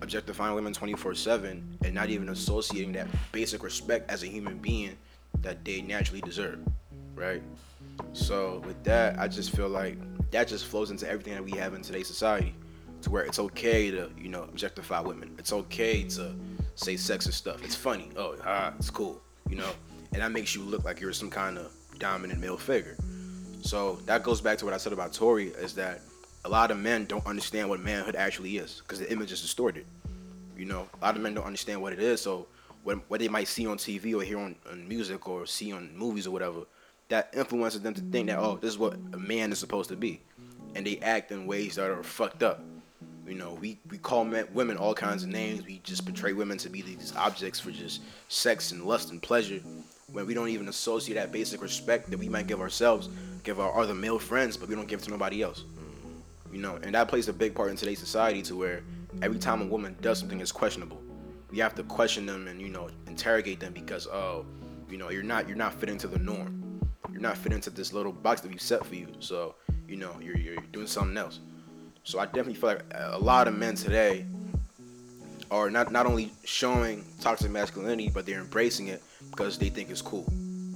objectifying 0.00 0.54
women 0.54 0.72
24/7 0.72 1.62
and 1.84 1.94
not 1.94 2.08
even 2.08 2.28
associating 2.28 2.92
that 2.92 3.06
basic 3.32 3.62
respect 3.62 4.10
as 4.10 4.22
a 4.22 4.26
human 4.26 4.58
being 4.58 4.96
that 5.40 5.64
they 5.64 5.82
naturally 5.82 6.20
deserve, 6.20 6.58
right? 7.14 7.42
So 8.12 8.62
with 8.66 8.82
that, 8.84 9.18
I 9.18 9.28
just 9.28 9.50
feel 9.50 9.68
like 9.68 9.98
that 10.30 10.48
just 10.48 10.66
flows 10.66 10.90
into 10.90 11.08
everything 11.08 11.34
that 11.34 11.44
we 11.44 11.52
have 11.52 11.74
in 11.74 11.82
today's 11.82 12.06
society, 12.06 12.54
to 13.04 13.10
where 13.10 13.24
it's 13.24 13.38
okay 13.38 13.90
to 13.90 14.10
you 14.18 14.28
know 14.28 14.42
objectify 14.42 15.00
women. 15.00 15.34
It's 15.38 15.52
okay 15.52 16.02
to 16.04 16.34
say 16.74 16.94
sexist 16.94 17.34
stuff. 17.34 17.64
It's 17.64 17.76
funny. 17.76 18.10
Oh, 18.16 18.36
ah, 18.44 18.72
it's 18.78 18.90
cool. 18.90 19.20
You 19.48 19.56
know, 19.56 19.70
and 20.12 20.22
that 20.22 20.32
makes 20.32 20.54
you 20.54 20.62
look 20.62 20.84
like 20.84 21.00
you're 21.00 21.12
some 21.12 21.30
kind 21.30 21.58
of 21.58 21.72
dominant 21.98 22.40
male 22.40 22.56
figure. 22.56 22.96
So 23.62 23.96
that 24.06 24.22
goes 24.22 24.40
back 24.40 24.58
to 24.58 24.64
what 24.64 24.74
I 24.74 24.76
said 24.76 24.92
about 24.92 25.12
Tory 25.12 25.48
is 25.48 25.74
that 25.74 26.00
a 26.44 26.48
lot 26.48 26.70
of 26.70 26.78
men 26.78 27.06
don't 27.06 27.26
understand 27.26 27.68
what 27.68 27.80
manhood 27.80 28.16
actually 28.16 28.58
is 28.58 28.80
because 28.80 28.98
the 28.98 29.10
image 29.10 29.32
is 29.32 29.40
distorted. 29.40 29.86
You 30.56 30.66
know, 30.66 30.88
a 31.00 31.04
lot 31.04 31.16
of 31.16 31.22
men 31.22 31.34
don't 31.34 31.46
understand 31.46 31.80
what 31.80 31.92
it 31.92 31.98
is. 32.00 32.20
So 32.20 32.46
what, 32.82 32.98
what 33.08 33.20
they 33.20 33.28
might 33.28 33.48
see 33.48 33.66
on 33.66 33.78
TV 33.78 34.14
or 34.14 34.22
hear 34.22 34.38
on, 34.38 34.56
on 34.70 34.86
music 34.86 35.28
or 35.28 35.46
see 35.46 35.72
on 35.72 35.96
movies 35.96 36.26
or 36.26 36.30
whatever, 36.30 36.60
that 37.08 37.30
influences 37.34 37.80
them 37.80 37.94
to 37.94 38.00
think 38.00 38.28
that 38.28 38.38
oh, 38.38 38.58
this 38.60 38.70
is 38.70 38.78
what 38.78 38.94
a 39.12 39.18
man 39.18 39.52
is 39.52 39.58
supposed 39.58 39.88
to 39.90 39.96
be, 39.96 40.20
and 40.74 40.86
they 40.86 40.98
act 40.98 41.32
in 41.32 41.46
ways 41.46 41.76
that 41.76 41.90
are 41.90 42.02
fucked 42.02 42.42
up. 42.42 42.62
You 43.26 43.34
know, 43.34 43.54
we, 43.60 43.78
we 43.90 43.98
call 43.98 44.24
men, 44.24 44.46
women 44.52 44.76
all 44.76 44.94
kinds 44.94 45.22
of 45.22 45.30
names. 45.30 45.64
We 45.64 45.80
just 45.82 46.04
portray 46.04 46.32
women 46.32 46.58
to 46.58 46.68
be 46.68 46.82
these 46.82 47.14
objects 47.16 47.58
for 47.58 47.70
just 47.70 48.02
sex 48.28 48.72
and 48.72 48.84
lust 48.84 49.10
and 49.10 49.22
pleasure, 49.22 49.60
when 50.12 50.26
we 50.26 50.34
don't 50.34 50.48
even 50.48 50.68
associate 50.68 51.14
that 51.14 51.32
basic 51.32 51.62
respect 51.62 52.10
that 52.10 52.18
we 52.18 52.28
might 52.28 52.46
give 52.46 52.60
ourselves, 52.60 53.08
give 53.42 53.58
our 53.60 53.80
other 53.80 53.94
male 53.94 54.18
friends, 54.18 54.56
but 54.56 54.68
we 54.68 54.74
don't 54.74 54.88
give 54.88 55.02
to 55.02 55.10
nobody 55.10 55.42
else. 55.42 55.64
You 56.52 56.60
know, 56.60 56.76
and 56.82 56.94
that 56.94 57.08
plays 57.08 57.28
a 57.28 57.32
big 57.32 57.54
part 57.54 57.70
in 57.70 57.76
today's 57.76 57.98
society 57.98 58.42
to 58.42 58.56
where 58.56 58.82
every 59.22 59.38
time 59.38 59.60
a 59.62 59.66
woman 59.66 59.96
does 60.00 60.18
something 60.18 60.38
that's 60.38 60.52
questionable, 60.52 61.02
we 61.50 61.58
have 61.58 61.74
to 61.76 61.82
question 61.82 62.26
them 62.26 62.46
and 62.46 62.60
you 62.60 62.68
know 62.68 62.90
interrogate 63.06 63.60
them 63.60 63.72
because 63.72 64.06
oh, 64.06 64.46
you 64.88 64.96
know, 64.96 65.10
you're 65.10 65.22
not 65.22 65.48
you're 65.48 65.56
not 65.56 65.74
fitting 65.74 65.98
to 65.98 66.06
the 66.06 66.18
norm. 66.18 66.80
You're 67.10 67.20
not 67.20 67.36
fitting 67.36 67.60
to 67.62 67.70
this 67.70 67.92
little 67.92 68.12
box 68.12 68.40
that 68.42 68.50
we've 68.50 68.60
set 68.60 68.84
for 68.84 68.94
you. 68.94 69.08
So 69.18 69.56
you 69.88 69.96
know 69.96 70.16
you're 70.20 70.36
you're 70.36 70.56
doing 70.72 70.86
something 70.86 71.16
else. 71.16 71.40
So 72.04 72.18
I 72.18 72.26
definitely 72.26 72.54
feel 72.54 72.70
like 72.70 72.84
a 72.94 73.18
lot 73.18 73.48
of 73.48 73.56
men 73.56 73.74
today 73.74 74.26
are 75.50 75.70
not 75.70 75.90
not 75.90 76.06
only 76.06 76.32
showing 76.44 77.04
toxic 77.20 77.50
masculinity, 77.50 78.10
but 78.10 78.26
they're 78.26 78.40
embracing 78.40 78.88
it 78.88 79.02
because 79.30 79.58
they 79.58 79.70
think 79.70 79.90
it's 79.90 80.02
cool. 80.02 80.26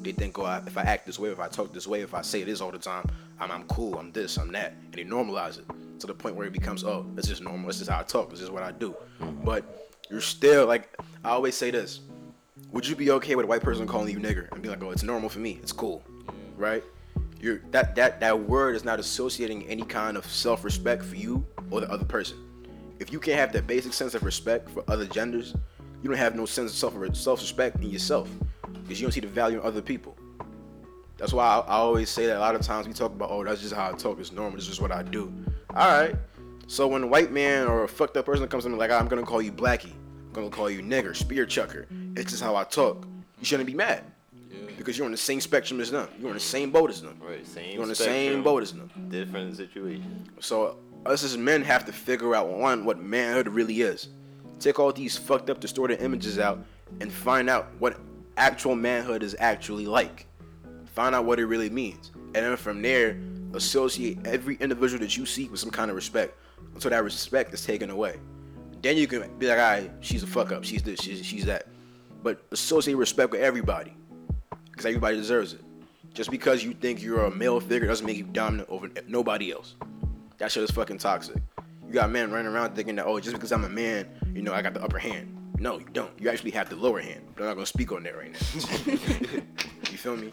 They 0.02 0.12
think, 0.12 0.38
oh, 0.38 0.44
I- 0.44 0.62
if 0.66 0.78
I 0.78 0.82
act 0.82 1.06
this 1.06 1.18
way, 1.18 1.30
if 1.30 1.38
I 1.40 1.48
talk 1.48 1.72
this 1.72 1.86
way, 1.86 2.00
if 2.00 2.14
I 2.14 2.22
say 2.22 2.44
this 2.44 2.60
all 2.60 2.70
the 2.70 2.78
time, 2.78 3.04
I'm, 3.40 3.50
I'm 3.50 3.64
cool, 3.64 3.98
I'm 3.98 4.10
this, 4.12 4.38
I'm 4.38 4.50
that, 4.52 4.72
and 4.84 4.94
they 4.94 5.04
normalize 5.04 5.58
it 5.58 5.64
to 6.00 6.06
the 6.06 6.14
point 6.14 6.34
where 6.36 6.46
it 6.46 6.52
becomes, 6.52 6.84
oh, 6.84 7.04
this 7.14 7.28
is 7.28 7.40
normal, 7.40 7.66
this 7.66 7.80
is 7.80 7.88
how 7.88 8.00
I 8.00 8.04
talk, 8.04 8.30
this 8.30 8.40
is 8.40 8.50
what 8.50 8.62
I 8.62 8.72
do. 8.72 8.94
Mm-hmm. 9.20 9.44
But 9.44 9.64
you're 10.10 10.20
still 10.20 10.66
like, 10.66 10.96
I 11.24 11.30
always 11.30 11.56
say 11.56 11.70
this: 11.70 12.00
Would 12.72 12.86
you 12.86 12.96
be 12.96 13.10
okay 13.12 13.34
with 13.34 13.44
a 13.44 13.48
white 13.48 13.62
person 13.62 13.86
calling 13.86 14.10
you 14.10 14.18
nigger 14.18 14.50
and 14.52 14.62
be 14.62 14.68
like, 14.68 14.82
oh, 14.82 14.90
it's 14.92 15.02
normal 15.02 15.28
for 15.28 15.40
me, 15.40 15.58
it's 15.62 15.72
cool, 15.72 16.02
right? 16.56 16.82
You're 17.40 17.60
that 17.70 17.94
that 17.94 18.20
that 18.20 18.38
word 18.38 18.74
is 18.74 18.84
not 18.84 18.98
associating 18.98 19.66
any 19.66 19.82
kind 19.82 20.16
of 20.16 20.26
self-respect 20.26 21.04
for 21.04 21.16
you 21.16 21.46
or 21.70 21.80
the 21.80 21.90
other 21.90 22.04
person. 22.04 22.36
If 22.98 23.12
you 23.12 23.20
can't 23.20 23.38
have 23.38 23.52
that 23.52 23.66
basic 23.66 23.92
sense 23.92 24.14
of 24.14 24.24
respect 24.24 24.68
for 24.70 24.82
other 24.88 25.06
genders, 25.06 25.54
you 26.02 26.08
don't 26.08 26.18
have 26.18 26.34
no 26.34 26.46
sense 26.46 26.72
of 26.72 26.76
self 26.76 27.16
self-respect 27.16 27.76
in 27.76 27.90
yourself 27.90 28.28
because 28.82 29.00
you 29.00 29.06
don't 29.06 29.12
see 29.12 29.20
the 29.20 29.28
value 29.28 29.60
in 29.60 29.64
other 29.64 29.80
people. 29.80 30.16
That's 31.16 31.32
why 31.32 31.44
I, 31.44 31.58
I 31.60 31.74
always 31.76 32.10
say 32.10 32.26
that 32.26 32.36
a 32.36 32.40
lot 32.40 32.54
of 32.54 32.62
times 32.62 32.86
we 32.86 32.92
talk 32.92 33.12
about, 33.12 33.30
oh, 33.30 33.44
that's 33.44 33.60
just 33.60 33.74
how 33.74 33.90
I 33.90 33.92
talk. 33.92 34.20
It's 34.20 34.32
normal. 34.32 34.56
This 34.56 34.68
is 34.68 34.80
what 34.80 34.92
I 34.92 35.02
do. 35.02 35.32
All 35.74 36.00
right. 36.00 36.14
So 36.66 36.86
when 36.86 37.02
a 37.02 37.06
white 37.06 37.32
man 37.32 37.66
or 37.66 37.84
a 37.84 37.88
fucked 37.88 38.16
up 38.16 38.26
person 38.26 38.46
comes 38.48 38.64
to 38.64 38.70
me 38.70 38.76
like, 38.76 38.90
I'm 38.90 39.06
gonna 39.06 39.22
call 39.22 39.40
you 39.40 39.52
blackie, 39.52 39.92
I'm 39.92 40.32
gonna 40.32 40.50
call 40.50 40.68
you 40.68 40.82
nigger, 40.82 41.14
spear 41.14 41.46
chucker. 41.46 41.86
It's 42.16 42.32
just 42.32 42.42
how 42.42 42.56
I 42.56 42.64
talk. 42.64 43.06
You 43.38 43.44
shouldn't 43.44 43.68
be 43.68 43.74
mad 43.74 44.04
because 44.76 44.96
you're 44.96 45.04
on 45.04 45.12
the 45.12 45.18
same 45.18 45.40
spectrum 45.40 45.80
as 45.80 45.90
them. 45.90 46.08
You're 46.18 46.28
on 46.28 46.34
the 46.34 46.40
mm-hmm. 46.40 46.48
same 46.48 46.70
boat 46.70 46.90
as 46.90 47.02
them. 47.02 47.18
Right, 47.20 47.46
same. 47.46 47.72
You're 47.72 47.82
on 47.82 47.88
the 47.88 47.94
spectrum, 47.94 48.16
same 48.16 48.42
boat 48.42 48.62
as 48.62 48.72
them. 48.72 48.90
Different 49.08 49.56
situation. 49.56 50.28
So 50.40 50.78
us 51.06 51.24
as 51.24 51.36
men 51.36 51.62
have 51.62 51.84
to 51.86 51.92
figure 51.92 52.34
out 52.34 52.48
one 52.48 52.84
what 52.84 52.98
manhood 52.98 53.48
really 53.48 53.80
is. 53.82 54.08
Take 54.60 54.78
all 54.78 54.92
these 54.92 55.16
fucked 55.16 55.50
up, 55.50 55.60
distorted 55.60 56.02
images 56.02 56.38
out 56.38 56.64
and 57.00 57.12
find 57.12 57.48
out 57.48 57.68
what 57.78 57.98
actual 58.36 58.74
manhood 58.74 59.22
is 59.22 59.36
actually 59.38 59.86
like. 59.86 60.26
Find 60.86 61.14
out 61.14 61.24
what 61.24 61.38
it 61.38 61.46
really 61.46 61.70
means, 61.70 62.10
and 62.14 62.34
then 62.34 62.56
from 62.56 62.82
there, 62.82 63.20
associate 63.54 64.18
every 64.26 64.56
individual 64.56 65.00
that 65.00 65.16
you 65.16 65.24
see 65.24 65.48
with 65.48 65.60
some 65.60 65.70
kind 65.70 65.90
of 65.90 65.96
respect 65.96 66.36
until 66.74 66.90
that 66.90 67.04
respect 67.04 67.54
is 67.54 67.64
taken 67.64 67.90
away. 67.90 68.18
Then 68.82 68.96
you 68.96 69.06
can 69.06 69.36
be 69.38 69.46
like, 69.46 69.58
alright, 69.58 69.92
she's 70.00 70.22
a 70.22 70.26
fuck 70.26 70.52
up, 70.52 70.64
she's 70.64 70.82
this, 70.82 71.00
she's, 71.00 71.24
she's 71.24 71.44
that. 71.46 71.66
But 72.22 72.42
associate 72.50 72.94
respect 72.94 73.30
with 73.30 73.40
everybody, 73.40 73.94
because 74.78 74.86
everybody 74.86 75.16
deserves 75.16 75.54
it. 75.54 75.60
Just 76.14 76.30
because 76.30 76.62
you 76.62 76.72
think 76.72 77.02
you're 77.02 77.24
a 77.24 77.30
male 77.30 77.58
figure 77.58 77.88
doesn't 77.88 78.06
make 78.06 78.16
you 78.16 78.22
dominant 78.22 78.68
over 78.70 78.88
nobody 79.08 79.50
else. 79.52 79.74
That 80.38 80.52
shit 80.52 80.62
is 80.62 80.70
fucking 80.70 80.98
toxic. 80.98 81.42
You 81.86 81.92
got 81.92 82.10
men 82.10 82.30
running 82.30 82.46
around 82.46 82.76
thinking 82.76 82.94
that, 82.96 83.06
oh, 83.06 83.18
just 83.18 83.34
because 83.34 83.50
I'm 83.50 83.64
a 83.64 83.68
man, 83.68 84.06
you 84.34 84.42
know, 84.42 84.54
I 84.54 84.62
got 84.62 84.74
the 84.74 84.82
upper 84.82 84.98
hand. 84.98 85.34
No, 85.58 85.80
you 85.80 85.86
don't. 85.92 86.12
You 86.20 86.30
actually 86.30 86.52
have 86.52 86.70
the 86.70 86.76
lower 86.76 87.00
hand. 87.00 87.22
But 87.34 87.42
I'm 87.42 87.48
not 87.48 87.54
gonna 87.54 87.66
speak 87.66 87.90
on 87.90 88.04
that 88.04 88.16
right 88.16 88.32
now. 88.32 88.92
you 89.90 89.98
feel 89.98 90.16
me? 90.16 90.30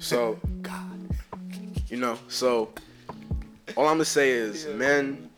So, 0.00 0.40
you 1.86 1.96
know, 1.96 2.18
so 2.26 2.72
all 3.76 3.86
I'm 3.86 3.94
gonna 3.94 4.04
say 4.04 4.30
is, 4.30 4.66
men, 4.74 5.30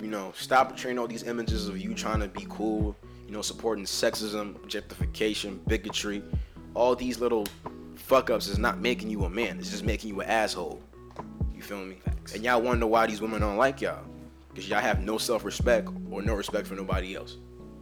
you 0.00 0.08
know, 0.08 0.32
stop 0.34 0.70
portraying 0.70 0.98
all 0.98 1.06
these 1.06 1.24
images 1.24 1.68
of 1.68 1.78
you 1.78 1.92
trying 1.92 2.20
to 2.20 2.28
be 2.28 2.46
cool, 2.48 2.96
you 3.26 3.32
know, 3.32 3.42
supporting 3.42 3.84
sexism, 3.84 4.56
objectification, 4.56 5.60
bigotry. 5.66 6.22
All 6.74 6.96
these 6.96 7.20
little 7.20 7.46
fuck 8.02 8.30
ups 8.30 8.48
is 8.48 8.58
not 8.58 8.80
making 8.80 9.10
you 9.10 9.24
a 9.24 9.30
man. 9.30 9.58
It's 9.58 9.70
just 9.70 9.84
making 9.84 10.10
you 10.10 10.20
an 10.20 10.28
asshole. 10.28 10.80
You 11.54 11.62
feel 11.62 11.78
me? 11.84 11.96
And 12.34 12.42
y'all 12.44 12.60
wonder 12.60 12.86
why 12.86 13.06
these 13.06 13.20
women 13.20 13.40
don't 13.40 13.56
like 13.56 13.80
y'all. 13.80 14.04
Because 14.48 14.68
y'all 14.68 14.80
have 14.80 15.00
no 15.00 15.16
self 15.18 15.44
respect 15.44 15.88
or 16.10 16.20
no 16.22 16.34
respect 16.34 16.66
for 16.66 16.74
nobody 16.74 17.14
else. 17.16 17.36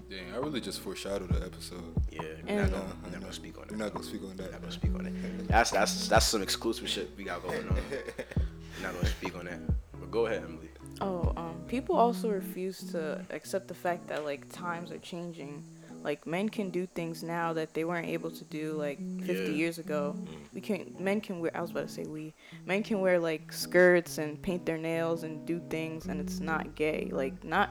Dang, 0.08 0.32
I 0.34 0.38
really 0.38 0.60
just 0.60 0.80
foreshadowed 0.80 1.30
the 1.30 1.44
episode. 1.44 1.82
Yeah, 2.10 2.20
we're 2.22 2.28
And- 2.48 2.72
not, 2.72 2.80
gonna, 2.80 2.96
I'm 3.04 3.12
not 3.12 3.20
gonna 3.20 3.32
speak 3.32 3.56
on 3.58 3.64
We're 3.70 3.76
that. 3.76 3.78
not 3.84 3.92
gonna 3.94 4.04
speak 4.04 4.22
on 4.22 4.36
that. 4.36 4.38
We're 4.38 4.42
not 4.44 4.52
that. 4.52 4.60
gonna 4.62 4.72
speak 4.72 4.94
on 4.94 5.06
it. 5.06 5.48
That's 5.48 5.70
that's 5.70 6.08
that's 6.08 6.26
some 6.26 6.42
exclusive 6.42 6.88
shit 6.88 7.10
we 7.16 7.24
got 7.24 7.42
going 7.42 7.58
on. 7.68 7.74
We're 7.90 8.82
not 8.82 8.94
gonna 8.94 9.06
speak 9.06 9.36
on 9.36 9.44
that. 9.46 9.58
But 9.98 10.10
go 10.10 10.26
ahead, 10.26 10.42
Emily. 10.44 10.68
Oh, 11.00 11.32
um, 11.36 11.54
people 11.66 11.96
also 11.96 12.28
refuse 12.28 12.78
to 12.92 13.24
accept 13.30 13.68
the 13.68 13.74
fact 13.74 14.08
that 14.08 14.24
like 14.24 14.48
times 14.52 14.90
are 14.90 14.98
changing. 14.98 15.62
Like 16.02 16.26
men 16.26 16.48
can 16.48 16.70
do 16.70 16.86
things 16.86 17.22
now 17.22 17.52
that 17.52 17.74
they 17.74 17.84
weren't 17.84 18.08
able 18.08 18.30
to 18.30 18.44
do 18.44 18.72
like 18.72 18.98
50 18.98 19.32
Yeah. 19.32 19.48
years 19.50 19.78
ago. 19.78 20.16
We 20.54 20.60
can 20.60 20.94
men 20.98 21.20
can 21.20 21.40
wear. 21.40 21.50
I 21.54 21.60
was 21.60 21.70
about 21.70 21.88
to 21.88 21.92
say 21.92 22.04
we 22.04 22.32
men 22.66 22.82
can 22.82 23.00
wear 23.00 23.18
like 23.18 23.52
skirts 23.52 24.18
and 24.18 24.40
paint 24.40 24.64
their 24.66 24.78
nails 24.78 25.22
and 25.24 25.44
do 25.46 25.60
things, 25.70 26.06
and 26.06 26.20
it's 26.20 26.40
not 26.40 26.74
gay. 26.74 27.08
Like 27.12 27.44
not. 27.44 27.70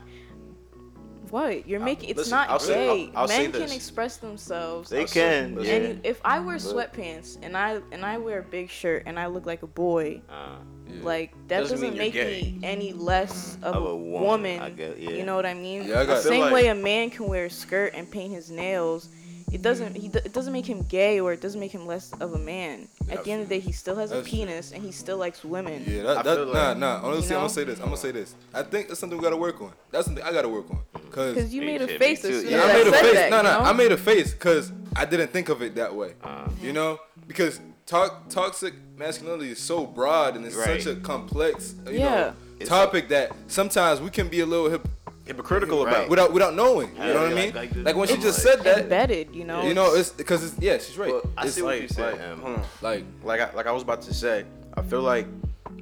What 1.32 1.67
you're 1.67 1.82
Uh, 1.82 1.86
making? 1.86 2.09
It's 2.09 2.17
listen, 2.17 2.32
not 2.32 2.49
I'll 2.49 2.59
say- 2.59 2.73
gay. 2.73 3.11
I'll- 3.13 3.21
I'll 3.21 3.27
say 3.27 3.43
men 3.43 3.51
can 3.51 3.61
this. 3.61 3.75
express 3.75 4.17
themselves. 4.17 4.89
They 4.89 5.05
can. 5.05 5.55
listen. 5.55 5.63
Yeah. 5.84 5.89
And 5.89 6.05
if 6.05 6.19
I 6.25 6.39
wear 6.39 6.55
sweatpants 6.57 7.38
and 7.43 7.55
I 7.55 7.82
and 7.91 8.03
I 8.03 8.17
wear 8.17 8.39
a 8.39 8.43
big 8.43 8.69
shirt 8.69 9.03
and 9.05 9.19
I 9.19 9.27
look 9.27 9.45
like 9.45 9.61
a 9.61 9.67
boy, 9.67 10.21
Uh, 10.27 10.57
Yeah. 10.89 11.03
like 11.03 11.31
that 11.47 11.59
Doesn't 11.61 11.79
doesn't, 11.81 11.97
make 11.97 12.13
gay. 12.13 12.53
me 12.59 12.59
any 12.63 12.93
less 12.93 13.55
of, 13.63 13.75
Of 13.75 13.83
a 13.83 13.87
a 13.87 13.95
woman, 13.95 14.21
woman. 14.23 14.59
I 14.61 14.69
guess, 14.71 14.97
yeah. 14.97 15.11
You 15.11 15.25
know 15.25 15.35
what 15.35 15.45
I 15.45 15.53
mean? 15.53 15.83
Yeah, 15.87 15.99
I 16.01 16.05
the 16.05 16.13
got- 16.15 16.23
same 16.23 16.41
like- 16.41 16.53
way 16.53 16.67
a 16.67 16.75
man 16.75 17.09
can 17.09 17.27
wear 17.27 17.45
a 17.45 17.49
skirt 17.49 17.93
and 17.95 18.09
paint 18.09 18.33
his 18.33 18.49
nails, 18.49 19.09
it 19.51 19.63
doesn't 19.63 19.95
he, 19.95 20.07
it 20.07 20.31
doesn't 20.31 20.53
make 20.53 20.67
him 20.67 20.83
gay 20.83 21.19
or 21.19 21.33
it 21.33 21.41
doesn't 21.41 21.59
make 21.59 21.71
him 21.71 21.87
less 21.87 22.11
of 22.19 22.33
a 22.33 22.37
man. 22.37 22.87
At 23.09 23.23
the 23.23 23.31
end 23.31 23.41
of 23.41 23.49
the 23.49 23.55
day, 23.55 23.59
he 23.59 23.71
still 23.71 23.95
has 23.95 24.11
a 24.11 24.15
That's 24.15 24.29
true. 24.29 24.39
penis 24.39 24.71
and 24.73 24.83
he 24.83 24.91
still 24.91 25.17
likes 25.17 25.43
women. 25.43 25.83
Yeah, 25.87 26.01
I 26.01 26.03
that, 26.15 26.23
that 26.25 26.35
feel 26.37 26.53
nah, 26.53 26.67
like- 26.69 26.77
nah. 26.77 27.01
Honestly, 27.03 27.29
You 27.29 27.35
I'm 27.35 27.39
gonna 27.41 27.49
say 27.49 27.63
this. 27.63 27.79
I'm 27.79 27.85
gonna 27.85 27.97
say 27.97 28.11
this. 28.11 28.35
I 28.53 28.61
think 28.61 28.87
that's 28.89 28.99
something 28.99 29.17
we 29.17 29.23
gotta 29.23 29.37
work 29.37 29.59
on. 29.61 29.71
That's 29.91 30.05
something 30.05 30.23
I 30.23 30.31
gotta 30.31 30.49
work 30.49 30.69
on. 30.69 30.79
Cause 31.11 31.33
Because 31.33 31.51
you 31.53 31.61
made 31.63 31.81
a 31.81 31.87
face 31.97 32.21
too. 32.21 32.47
Yeah, 32.47 32.61
I 32.61 32.69
I, 32.69 32.73
made 32.73 32.87
a 32.87 32.91
face. 32.91 33.13
that. 33.13 33.29
no, 33.31 33.37
you 33.37 33.43
no, 33.43 33.49
know? 33.59 33.59
I 33.65 33.73
made 33.73 33.91
a 33.91 33.97
face 33.97 34.31
because 34.33 34.71
I 34.95 35.05
didn't 35.05 35.31
think 35.31 35.49
of 35.49 35.63
it 35.63 35.73
that 35.75 35.95
way. 35.95 36.13
uh, 36.23 36.47
You 36.61 36.71
know, 36.73 36.99
because 37.27 37.59
talk 37.89 38.29
toxic 38.29 38.73
masculinity 38.97 39.49
is 39.51 39.59
so 39.59 39.85
broad 39.85 40.35
and 40.35 40.45
it's 40.45 40.55
Right. 40.55 40.81
such 40.81 40.93
a 40.93 40.99
complex, 40.99 41.73
you 41.87 41.93
Yeah. 41.99 42.09
know, 42.09 42.33
It's 42.59 42.69
topic 42.69 43.09
that 43.09 43.31
sometimes 43.47 43.99
we 44.01 44.09
can 44.09 44.27
be 44.27 44.41
a 44.41 44.45
little 44.45 44.69
hip 44.69 44.87
Hypocritical 45.25 45.85
Right. 45.85 45.91
about. 45.95 46.09
without 46.09 46.33
without 46.33 46.55
knowing. 46.55 46.89
You 46.95 47.03
Yeah, 47.03 47.13
know 47.13 47.21
what 47.21 47.31
I 47.31 47.35
mean? 47.35 47.53
like- 47.53 47.75
like 47.75 47.85
Like 47.85 47.95
when 47.95 48.07
she 48.07 48.17
just 48.17 48.43
like- 48.43 48.55
said 48.55 48.63
that, 48.65 48.79
Embedded, 48.79 49.35
you 49.35 49.43
know. 49.43 49.61
you 49.63 49.73
know, 49.75 49.93
it's 49.93 50.09
because 50.09 50.43
it's 50.43 50.55
yeah, 50.59 50.77
she's 50.79 50.97
right. 50.97 51.11
Well, 51.11 51.21
I 51.37 51.45
It's 51.45 51.53
see 51.55 51.61
what 51.61 51.73
like, 51.75 51.81
you 51.83 51.87
said, 51.87 52.13
like, 52.13 52.21
Em. 52.21 52.61
like 52.81 53.03
like 53.23 53.41
I, 53.41 53.49
like 53.55 53.67
I 53.67 53.71
was 53.71 53.83
about 53.83 54.01
to 54.03 54.13
say, 54.13 54.45
I 54.75 54.81
feel 54.81 55.01
like 55.01 55.27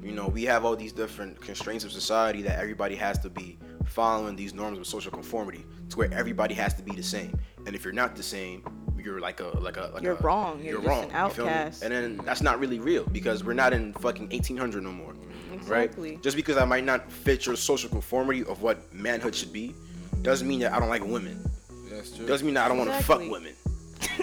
you 0.04 0.12
know 0.12 0.28
we 0.28 0.44
have 0.46 0.66
all 0.66 0.76
these 0.76 0.92
different 0.94 1.40
constraints 1.42 1.84
of 1.86 1.92
society 1.94 2.42
that 2.44 2.60
everybody 2.60 2.96
has 2.96 3.18
to 3.20 3.30
be 3.30 3.58
following 3.86 4.36
these 4.36 4.54
norms 4.54 4.78
of 4.80 4.86
social 4.86 5.12
conformity 5.12 5.66
to 5.90 5.98
where 5.98 6.10
everybody 6.14 6.54
has 6.54 6.74
to 6.76 6.84
be 6.84 6.92
the 6.94 7.04
same. 7.04 7.34
And 7.66 7.74
if 7.74 7.84
you're 7.86 7.94
not 7.94 8.16
the 8.18 8.24
same, 8.24 8.64
you're 9.08 9.22
like 9.22 9.40
a 9.40 9.48
like 9.60 9.78
a 9.78 9.90
like 9.94 10.04
You're 10.04 10.14
a, 10.14 10.22
wrong. 10.22 10.62
You're 10.62 10.82
just 10.82 11.04
an 11.04 11.10
you 11.10 11.30
feel 11.30 11.46
me? 11.46 11.52
outcast. 11.52 11.82
And 11.82 11.94
then 11.94 12.18
that's 12.26 12.42
not 12.42 12.60
really 12.60 12.80
real 12.80 13.06
because 13.06 13.44
we're 13.44 13.54
not 13.54 13.74
in 13.74 13.94
fucking 13.94 14.30
1800 14.30 14.84
no 14.84 14.92
more. 14.92 15.16
Exactly. 15.54 16.12
Right? 16.12 16.24
Just 16.24 16.36
because 16.36 16.58
I 16.58 16.66
might 16.66 16.84
not 16.84 17.10
fit 17.12 17.46
your 17.46 17.56
social 17.56 17.90
conformity 17.90 18.44
of 18.44 18.62
what 18.62 18.94
manhood 18.94 19.34
should 19.34 19.54
be, 19.54 19.74
doesn't 20.22 20.48
mean 20.48 20.60
that 20.60 20.74
I 20.74 20.80
don't 20.80 20.90
like 20.90 21.06
women. 21.06 21.50
that's 21.90 22.12
true. 22.16 22.28
Doesn't 22.28 22.46
mean 22.46 22.56
that 22.56 22.66
I 22.66 22.68
don't 22.68 22.78
want 22.78 22.92
to 22.92 23.04
fuck 23.04 23.20
women. 23.20 23.54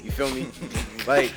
You 0.03 0.11
feel 0.11 0.31
me? 0.31 0.47
like, 1.07 1.33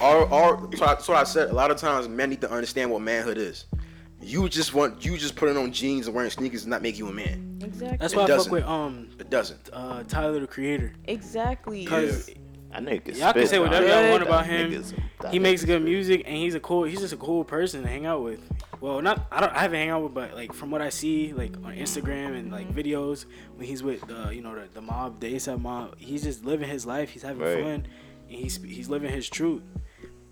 all, 0.00 0.24
all, 0.32 0.72
so, 0.74 0.84
I, 0.84 0.96
so 0.98 1.14
I 1.14 1.24
said. 1.24 1.50
A 1.50 1.52
lot 1.52 1.70
of 1.70 1.76
times, 1.76 2.08
men 2.08 2.30
need 2.30 2.40
to 2.40 2.50
understand 2.50 2.90
what 2.90 3.02
manhood 3.02 3.38
is. 3.38 3.66
You 4.20 4.48
just 4.48 4.74
want, 4.74 5.04
you 5.04 5.16
just 5.16 5.36
putting 5.36 5.56
on 5.56 5.72
jeans 5.72 6.06
and 6.06 6.16
wearing 6.16 6.30
sneakers 6.30 6.62
does 6.62 6.66
not 6.66 6.82
make 6.82 6.98
you 6.98 7.06
a 7.08 7.12
man. 7.12 7.47
Exactly. 7.68 7.98
That's 7.98 8.12
It 8.12 8.16
why 8.16 8.22
I 8.24 8.26
fuck 8.26 8.36
doesn't. 8.36 8.52
with 8.52 8.64
um 8.64 9.08
It 9.18 9.30
doesn't. 9.30 9.70
uh 9.72 10.02
Tyler 10.04 10.40
the 10.40 10.46
Creator. 10.46 10.92
exactly. 11.06 11.84
Cause 11.86 12.30
I 12.72 12.80
know 12.80 12.92
you 12.92 13.00
can 13.00 13.14
Y'all 13.16 13.32
can 13.32 13.46
say 13.46 13.58
whatever 13.58 13.86
y'all 13.86 14.10
want 14.10 14.22
about 14.22 14.44
him. 14.46 14.84
he 15.30 15.38
makes 15.38 15.64
good 15.64 15.82
music 15.82 16.22
and 16.26 16.36
he's 16.36 16.54
a 16.54 16.60
cool 16.60 16.84
he's 16.84 17.00
just 17.00 17.14
a 17.14 17.16
cool 17.16 17.44
person 17.44 17.82
to 17.82 17.88
hang 17.88 18.04
out 18.06 18.22
with. 18.22 18.40
Well, 18.80 19.00
not 19.02 19.26
I 19.32 19.40
don't 19.40 19.52
I 19.52 19.60
haven't 19.60 19.78
hang 19.78 19.90
out 19.90 20.02
with, 20.02 20.14
but 20.14 20.34
like 20.34 20.52
from 20.52 20.70
what 20.70 20.82
I 20.82 20.90
see 20.90 21.32
like 21.32 21.56
on 21.64 21.74
Instagram 21.74 22.38
and 22.38 22.52
like 22.52 22.68
videos 22.72 23.24
when 23.56 23.66
he's 23.66 23.82
with 23.82 24.06
the 24.06 24.30
you 24.34 24.42
know 24.42 24.54
the, 24.54 24.68
the 24.74 24.80
mob, 24.82 25.18
the 25.20 25.34
ASAP 25.34 25.60
mob, 25.60 25.96
he's 25.98 26.22
just 26.22 26.44
living 26.44 26.68
his 26.68 26.84
life. 26.86 27.10
He's 27.10 27.22
having 27.22 27.42
Right. 27.42 27.62
fun. 27.62 27.86
And 28.30 28.36
he's 28.44 28.62
he's 28.62 28.88
living 28.90 29.10
his 29.10 29.28
truth. 29.28 29.62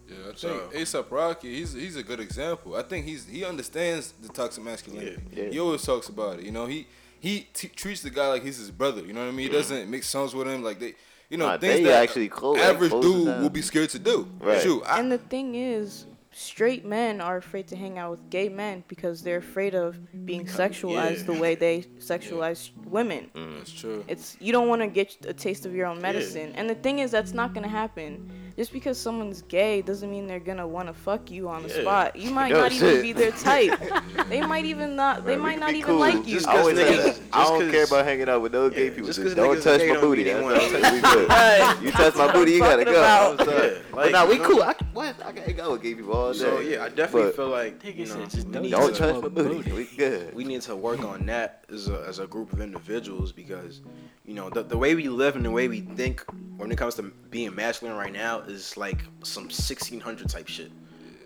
Yeah, 0.08 0.16
I 0.20 0.24
think 0.26 0.38
So- 0.38 0.70
ASAP 0.74 1.10
Rocky, 1.10 1.54
he's 1.56 1.72
he's 1.72 1.96
a 1.96 2.02
good 2.02 2.20
example. 2.20 2.76
I 2.76 2.82
think 2.82 3.06
he's 3.06 3.26
he 3.26 3.44
understands 3.44 4.12
the 4.22 4.28
toxic 4.28 4.62
masculinity. 4.62 5.16
Yeah, 5.32 5.44
yeah. 5.44 5.50
He 5.50 5.58
always 5.58 5.82
talks 5.82 6.08
about 6.08 6.38
it. 6.38 6.44
You 6.44 6.52
know, 6.52 6.66
he 6.66 6.86
he 7.20 7.46
t- 7.52 7.68
treats 7.68 8.02
the 8.02 8.10
guy 8.10 8.28
like 8.28 8.42
he's 8.44 8.58
his 8.58 8.70
brother. 8.70 9.02
You 9.04 9.12
know 9.12 9.20
what 9.20 9.28
I 9.28 9.32
mean? 9.32 9.46
He 9.46 9.52
doesn't 9.52 9.90
make 9.90 10.02
songs 10.04 10.34
with 10.34 10.46
him 10.48 10.62
like 10.62 10.78
they. 10.80 10.94
You 11.28 11.38
know, 11.38 11.46
Nah, 11.46 11.58
things 11.58 11.78
they 11.78 11.82
that 11.84 12.02
actually 12.04 12.28
close- 12.28 12.58
average 12.58 12.90
close 12.90 13.04
dude 13.04 13.26
down. 13.26 13.42
will 13.42 13.50
be 13.50 13.60
scared 13.62 13.90
to 13.90 13.98
do. 13.98 14.28
Right. 14.38 14.62
Shoot, 14.62 14.84
I, 14.86 15.00
And 15.00 15.10
the 15.10 15.18
thing 15.18 15.56
is, 15.56 16.06
straight 16.30 16.84
men 16.84 17.20
are 17.20 17.36
afraid 17.36 17.66
to 17.68 17.74
hang 17.76 17.98
out 17.98 18.12
with 18.12 18.30
gay 18.30 18.48
men 18.48 18.84
because 18.86 19.22
they're 19.22 19.38
afraid 19.38 19.74
of 19.74 19.98
being 20.24 20.46
sexualized 20.46 21.18
yeah. 21.18 21.22
the 21.24 21.32
way 21.32 21.56
they 21.56 21.82
sexualize 21.98 22.70
women. 22.84 23.28
Mm, 23.34 23.56
that's 23.58 23.72
true. 23.72 24.04
It's 24.06 24.36
you 24.38 24.52
don't 24.52 24.68
want 24.68 24.82
to 24.82 24.86
get 24.86 25.16
a 25.26 25.32
taste 25.32 25.66
of 25.66 25.74
your 25.74 25.86
own 25.86 26.00
medicine. 26.00 26.52
And 26.54 26.70
the 26.70 26.76
thing 26.76 27.00
is, 27.00 27.10
that's 27.10 27.32
not 27.32 27.54
gonna 27.54 27.66
happen. 27.82 28.45
Just 28.56 28.72
because 28.72 28.96
someone's 28.96 29.42
gay 29.42 29.82
doesn't 29.82 30.10
mean 30.10 30.26
they're 30.26 30.40
gonna 30.40 30.66
want 30.66 30.88
to 30.88 30.94
fuck 30.94 31.30
you 31.30 31.46
on 31.50 31.62
the 31.64 31.68
Yeah. 31.68 31.80
spot. 31.82 32.16
You 32.16 32.30
might 32.30 32.48
Yo, 32.52 32.58
not 32.58 32.72
even 32.72 33.02
be 33.02 33.12
their 33.12 33.30
type. 33.32 33.78
they 34.30 34.40
might 34.40 34.64
even 34.64 34.96
not. 34.96 35.26
They 35.26 35.34
Bro, 35.34 35.42
might 35.42 35.58
not 35.58 35.70
even 35.74 35.84
cool. 35.84 35.98
like 35.98 36.26
you. 36.26 36.36
Just 36.36 36.48
I 36.48 36.52
'cause 36.52 36.60
always 36.62 36.76
say 36.78 36.96
niggas- 36.96 37.20
I 37.34 37.44
don't 37.44 37.70
care 37.70 37.84
about 37.84 38.06
hanging 38.06 38.30
out 38.30 38.40
with 38.40 38.52
no 38.54 38.70
gay 38.70 38.88
people. 38.88 39.08
just 39.08 39.18
Just 39.20 39.36
'cause 39.36 39.44
don't 39.44 39.62
touch 39.62 39.86
my 39.86 40.00
booty. 40.00 40.24
mean 40.24 40.32
That's 40.40 40.72
wanna- 40.72 40.94
we 40.94 41.00
good. 41.02 41.82
You 41.84 41.90
touch 41.90 42.14
my 42.16 42.32
booty, 42.32 42.52
you 42.52 42.58
gotta 42.60 42.84
go. 42.86 42.92
talking 42.94 43.40
I'm 43.40 43.46
sorry. 43.46 43.66
Yeah, 43.68 43.78
But 43.90 43.96
like, 43.96 44.12
nah, 44.12 44.26
we 44.26 44.38
cool. 44.38 44.62
I, 44.62 44.74
what? 44.94 45.16
I 45.24 45.32
can 45.32 45.42
hang 45.42 45.60
out 45.60 45.72
with 45.72 45.82
gay 45.82 45.94
people 45.94 46.12
all 46.14 46.32
day. 46.32 46.38
So 46.38 46.60
yeah, 46.60 46.82
I 46.84 46.88
definitely 46.88 47.32
feel 47.32 47.48
like 47.48 47.84
you 47.84 48.06
know, 48.06 48.24
just 48.24 48.46
we 48.46 48.52
don't 48.52 48.62
need 48.62 48.70
to- 48.70 48.92
touch 48.94 49.22
my 49.22 49.28
booty. 49.28 49.72
We 49.72 49.84
good. 49.84 50.34
we 50.34 50.44
need 50.44 50.62
to 50.62 50.74
work 50.74 51.00
on 51.04 51.26
that 51.26 51.64
as 51.70 51.88
a, 51.88 52.04
as 52.08 52.20
a 52.20 52.26
group 52.26 52.54
of 52.54 52.62
individuals 52.62 53.32
because 53.32 53.82
you 54.24 54.32
know 54.32 54.48
the, 54.48 54.62
the 54.62 54.78
way 54.78 54.94
we 54.94 55.08
live 55.10 55.36
and 55.36 55.44
the 55.44 55.50
way 55.50 55.68
we 55.68 55.80
think 55.80 56.24
when 56.56 56.72
it 56.72 56.78
comes 56.78 56.94
to 56.94 57.02
being 57.30 57.54
masculine 57.54 57.96
right 57.96 58.12
now 58.12 58.40
is 58.48 58.76
like 58.76 58.98
some 59.22 59.44
1600 59.44 60.28
type 60.28 60.48
shit 60.48 60.70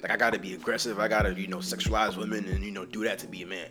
like 0.03 0.11
i 0.11 0.17
gotta 0.17 0.39
be 0.39 0.55
aggressive 0.55 0.99
i 0.99 1.09
gotta 1.09 1.33
you 1.35 1.47
know 1.47 1.59
sexualize 1.59 2.17
women 2.17 2.47
and 2.49 2.65
you 2.65 2.71
know 2.71 2.85
do 2.85 3.05
that 3.05 3.19
to 3.19 3.27
be 3.27 3.43
a 3.43 3.47
man 3.47 3.69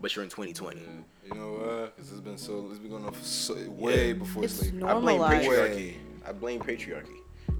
but 0.00 0.14
you're 0.16 0.22
in 0.24 0.30
2020 0.30 0.80
You 1.26 1.34
know 1.34 1.52
what? 1.52 1.96
Because 1.96 2.10
it's 2.10 2.20
been 2.20 2.38
so 2.38 2.66
it's 2.70 2.78
been 2.80 2.90
going 2.90 3.04
on 3.04 3.12
for 3.12 3.22
so, 3.24 3.54
way 3.70 4.08
Yeah. 4.08 4.12
before 4.14 4.44
It's 4.44 4.54
slavery. 4.54 4.82
i 4.82 4.94
blame 4.98 5.20
Normalize. 5.20 5.44
patriarchy 5.44 5.94
i 6.26 6.32
blame 6.32 6.60
patriarchy 6.60 7.16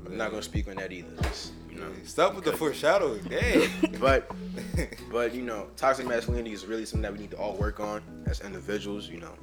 i'm 0.07 0.17
not 0.17 0.31
gonna 0.31 0.43
speak 0.43 0.67
on 0.69 0.77
that 0.77 0.91
either 0.93 1.13
It's, 1.21 1.53
you 1.71 1.77
know 1.79 1.87
Stop 2.05 2.35
with 2.35 2.45
the 2.45 2.53
foreshadowing. 2.53 3.23
Damn. 3.29 3.71
but 4.01 4.31
but 5.13 5.35
you 5.35 5.43
know 5.43 5.69
toxic 5.77 6.07
masculinity 6.07 6.53
is 6.53 6.67
really 6.67 6.85
something 6.85 7.03
that 7.03 7.13
we 7.13 7.19
need 7.19 7.31
to 7.31 7.37
all 7.39 7.55
work 7.57 7.79
on 7.81 8.03
as 8.27 8.41
individuals 8.41 9.09
you 9.09 9.21
know 9.21 9.35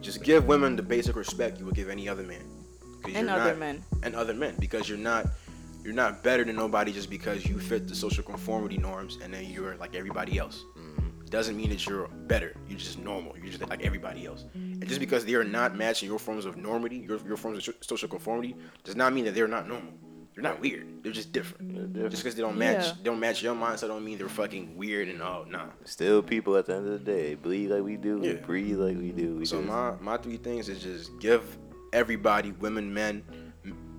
just 0.00 0.22
give 0.24 0.46
women 0.46 0.74
the 0.74 0.82
basic 0.82 1.14
respect 1.14 1.60
you 1.60 1.64
would 1.66 1.76
give 1.76 1.88
any 1.88 2.08
other 2.08 2.24
man 2.24 2.40
'Cause 2.40 2.61
And 3.06 3.28
you're 3.28 3.30
other 3.36 3.50
not- 3.50 3.58
men. 3.58 3.82
and 4.02 4.14
other 4.14 4.34
men 4.34 4.54
because 4.58 4.88
you're 4.88 4.98
not 4.98 5.26
you're 5.84 5.92
not 5.94 6.22
better 6.22 6.44
than 6.44 6.54
nobody 6.56 6.92
just 6.92 7.10
because 7.10 7.44
you 7.44 7.58
fit 7.58 7.88
the 7.88 7.94
social 7.94 8.22
conformity 8.22 8.78
norms 8.78 9.18
and 9.22 9.34
then 9.34 9.44
you're 9.46 9.74
like 9.76 9.94
everybody 9.96 10.38
else 10.38 10.64
mm-hmm. 10.78 11.24
doesn't 11.26 11.56
mean 11.56 11.70
that 11.70 11.84
you're 11.86 12.06
better 12.28 12.54
you're 12.68 12.78
just 12.78 12.98
normal 13.00 13.36
you're 13.36 13.46
just 13.52 13.66
like 13.68 13.82
everybody 13.84 14.24
else 14.26 14.44
and 14.54 14.86
just 14.86 15.00
because 15.00 15.24
they're 15.24 15.42
not 15.42 15.76
matching 15.76 16.08
your 16.08 16.20
forms 16.20 16.44
of 16.44 16.54
normity 16.56 17.06
your, 17.08 17.18
your 17.26 17.36
forms 17.36 17.66
of 17.66 17.74
social 17.80 18.08
conformity 18.08 18.54
does 18.84 18.94
not 18.94 19.12
mean 19.12 19.24
that 19.24 19.34
they're 19.34 19.48
not 19.48 19.66
normal 19.66 19.92
they're 20.34 20.42
not 20.44 20.60
weird 20.60 20.86
they're 21.02 21.10
just 21.12 21.32
different, 21.32 21.74
They're 21.74 21.86
different. 21.86 22.10
just 22.12 22.22
because 22.22 22.36
they 22.36 22.42
don't 22.42 22.56
match 22.56 22.86
Yeah. 22.86 22.92
they 22.98 23.02
don't 23.02 23.18
match 23.20 23.42
your 23.42 23.54
mindset 23.56 23.84
I 23.84 23.88
don't 23.88 24.04
mean 24.04 24.18
they're 24.18 24.28
fucking 24.28 24.76
weird 24.76 25.08
and 25.08 25.20
oh 25.20 25.44
nah 25.50 25.66
Still 25.84 26.22
people 26.22 26.56
at 26.56 26.66
the 26.66 26.76
end 26.76 26.86
of 26.86 26.92
the 26.92 26.98
day. 27.14 27.34
Bleed 27.34 27.68
like 27.70 27.82
we 27.82 27.96
do. 27.96 28.20
Yeah. 28.22 28.34
Breathe 28.34 28.78
like 28.78 28.96
we 28.96 29.10
do. 29.10 29.34
We 29.36 29.44
So 29.46 29.56
just, 29.58 29.68
my 29.68 29.94
my 30.00 30.16
three 30.16 30.36
things 30.38 30.68
is 30.68 30.80
just 30.82 31.10
give 31.20 31.58
everybody, 31.92 32.52
women, 32.52 32.92
men, 32.92 33.22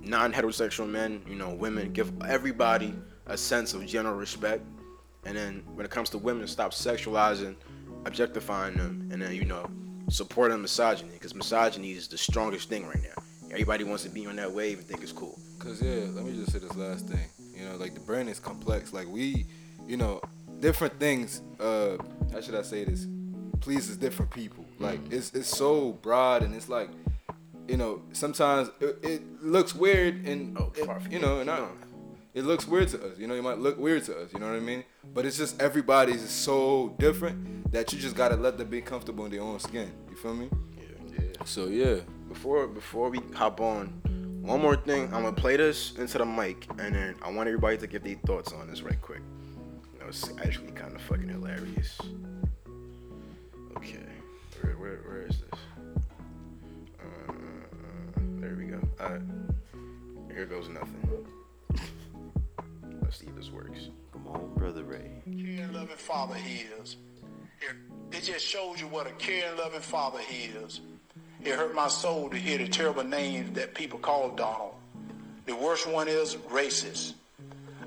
non-heterosexual 0.02 0.90
men, 0.90 1.22
you 1.28 1.36
know, 1.36 1.54
women, 1.54 1.92
give 1.94 2.12
everybody 2.24 2.94
a 3.28 3.38
sense 3.38 3.74
of 3.74 3.86
general 3.86 4.16
respect. 4.16 4.64
And 5.26 5.38
then 5.38 5.64
when 5.74 5.86
it 5.86 5.92
comes 5.92 6.10
to 6.12 6.18
women, 6.18 6.48
stop 6.48 6.72
sexualizing, 6.72 7.56
objectifying 8.06 8.76
them, 8.76 9.10
and 9.12 9.22
then 9.22 9.34
you 9.34 9.46
know, 9.46 9.70
supporting 10.10 10.62
misogyny 10.62 11.12
because 11.14 11.34
misogyny 11.34 11.92
is 11.92 12.08
the 12.08 12.18
strongest 12.18 12.70
thing 12.70 12.86
right 12.86 13.02
now. 13.02 13.24
Everybody 13.52 13.84
wants 13.84 14.04
to 14.04 14.10
be 14.10 14.26
on 14.26 14.36
that 14.38 14.52
wave 14.52 14.80
and 14.80 14.88
think 14.88 15.02
it's 15.02 15.12
cool. 15.12 15.40
Cause 15.60 15.82
yeah, 15.82 16.06
let 16.12 16.26
me 16.26 16.34
just 16.34 16.52
say 16.52 16.60
this 16.60 16.76
last 16.76 17.08
thing. 17.08 17.26
You 17.56 17.70
know, 17.70 17.76
like 17.78 17.94
the 17.94 18.00
brain 18.02 18.28
is 18.28 18.40
complex. 18.40 18.92
Like 18.92 19.08
we, 19.08 19.46
you 19.88 19.96
know, 19.96 20.22
different 20.60 21.00
things. 21.00 21.42
Uh, 21.60 21.98
how 22.32 22.42
should 22.42 22.56
I 22.56 22.64
say 22.64 22.84
this? 22.84 23.08
Pleases 23.62 23.96
different 23.96 24.32
people. 24.32 24.66
Like 24.80 25.00
it's 25.10 25.32
it's 25.34 25.48
so 25.48 25.94
broad 25.94 26.44
and 26.44 26.54
it's 26.54 26.68
like, 26.68 26.90
you 27.68 27.78
know, 27.78 28.02
sometimes 28.12 28.70
it, 28.80 28.98
it 29.04 29.44
looks 29.44 29.74
weird 29.76 30.26
and 30.28 30.58
Oh, 30.58 30.72
it- 30.76 31.12
you 31.12 31.20
know, 31.20 31.40
and 31.40 31.50
I, 31.50 31.66
it 32.34 32.44
looks 32.46 32.68
weird 32.68 32.90
to 32.90 33.06
us. 33.12 33.18
You 33.20 33.28
know, 33.28 33.36
it 33.36 33.44
might 33.44 33.60
look 33.60 33.78
weird 33.78 34.04
to 34.06 34.18
us. 34.20 34.34
You 34.34 34.40
know 34.40 34.48
what 34.50 34.56
I 34.56 34.60
mean? 34.60 34.84
But 35.14 35.26
it's 35.26 35.38
just 35.38 35.62
everybody's 35.62 36.24
is 36.24 36.30
so 36.32 36.96
different 37.00 37.72
that 37.72 37.94
you 37.94 38.00
just 38.00 38.16
gotta 38.16 38.36
let 38.36 38.58
them 38.58 38.70
be 38.70 38.82
comfortable 38.82 39.26
in 39.26 39.32
their 39.32 39.42
own 39.42 39.60
skin. 39.60 39.92
You 40.10 40.16
feel 40.16 40.34
me? 40.34 40.50
Yeah. 40.78 41.24
So 41.46 41.68
yeah, 41.68 41.98
Before 42.30 42.68
before 42.68 43.10
we 43.10 43.20
hop 43.36 43.62
on, 43.62 43.88
one 44.42 44.62
more 44.62 44.76
thing. 44.76 45.04
I'm 45.14 45.24
gonna 45.24 45.32
play 45.34 45.58
this 45.58 45.94
into 45.98 46.18
the 46.18 46.26
mic, 46.26 46.68
and 46.80 46.96
then 46.96 47.16
I 47.22 47.30
want 47.32 47.48
everybody 47.48 47.78
to 47.78 47.88
give 47.88 48.04
their 48.04 48.16
thoughts 48.26 48.52
on 48.52 48.68
this 48.68 48.82
right 48.82 49.00
quick. 49.02 49.22
That 50.00 50.08
was 50.08 50.34
actually 50.44 50.72
kind 50.72 50.96
of 50.96 51.02
fucking 51.04 51.30
hilarious. 51.30 51.98
Okay, 53.78 54.00
where 54.62 54.74
where 54.78 54.98
where 55.08 55.22
is 55.28 55.38
this? 55.40 55.60
There 58.44 58.56
we 58.58 58.66
go. 58.66 58.82
Alright, 59.00 59.22
here 60.34 60.46
goes 60.46 60.68
nothing. 60.68 61.26
Let's 63.02 63.20
see 63.20 63.28
if 63.28 63.36
this 63.38 63.50
works. 63.50 63.88
Come 64.12 64.28
on, 64.28 64.54
brother 64.56 64.84
Ray. 64.84 65.12
caring, 65.24 65.72
loving 65.72 65.96
father 65.96 66.36
he 66.36 66.66
is. 66.82 66.98
It, 67.62 68.18
it 68.18 68.24
just 68.24 68.46
shows 68.46 68.82
you 68.82 68.88
what 68.88 69.08
a 69.08 69.12
caring, 69.12 69.58
loving 69.58 69.80
father 69.80 70.20
he 70.20 70.50
is. 70.50 70.82
It 71.42 71.56
hurt 71.56 71.74
my 71.74 71.88
soul 71.88 72.30
to 72.32 72.36
hear 72.36 72.58
the 72.58 72.68
terrible 72.68 73.06
names 73.06 73.56
that 73.56 73.76
people 73.76 73.98
call 73.98 74.32
Donald. 74.32 74.74
The 75.46 75.56
worst 75.56 75.88
one 75.88 76.10
is 76.10 76.36
racist. 76.50 77.14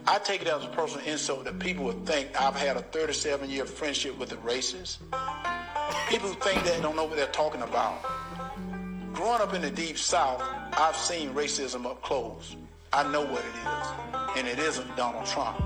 I 0.06 0.18
take 0.20 0.40
it 0.40 0.48
as 0.48 0.64
a 0.64 0.68
personal 0.68 1.04
insult 1.04 1.44
that 1.44 1.58
people 1.58 1.84
would 1.84 2.06
think 2.06 2.28
I've 2.40 2.56
had 2.56 2.78
a 2.78 2.82
37 2.82 3.50
year 3.50 3.66
friendship 3.66 4.18
with 4.18 4.32
a 4.32 4.36
racist. 4.36 4.98
People 6.08 6.30
who 6.30 6.40
think 6.40 6.64
that 6.64 6.80
don't 6.80 6.96
know 6.96 7.04
what 7.04 7.16
they're 7.16 7.26
talking 7.26 7.60
about. 7.60 8.25
Growing 9.16 9.40
up 9.40 9.54
in 9.54 9.62
the 9.62 9.70
deep 9.70 9.96
south, 9.96 10.42
I've 10.74 10.94
seen 10.94 11.32
racism 11.32 11.86
up 11.86 12.02
close. 12.02 12.54
I 12.92 13.10
know 13.10 13.22
what 13.22 13.42
it 13.42 13.56
is, 13.56 14.36
and 14.36 14.46
it 14.46 14.58
isn't 14.58 14.94
Donald 14.94 15.24
Trump. 15.24 15.56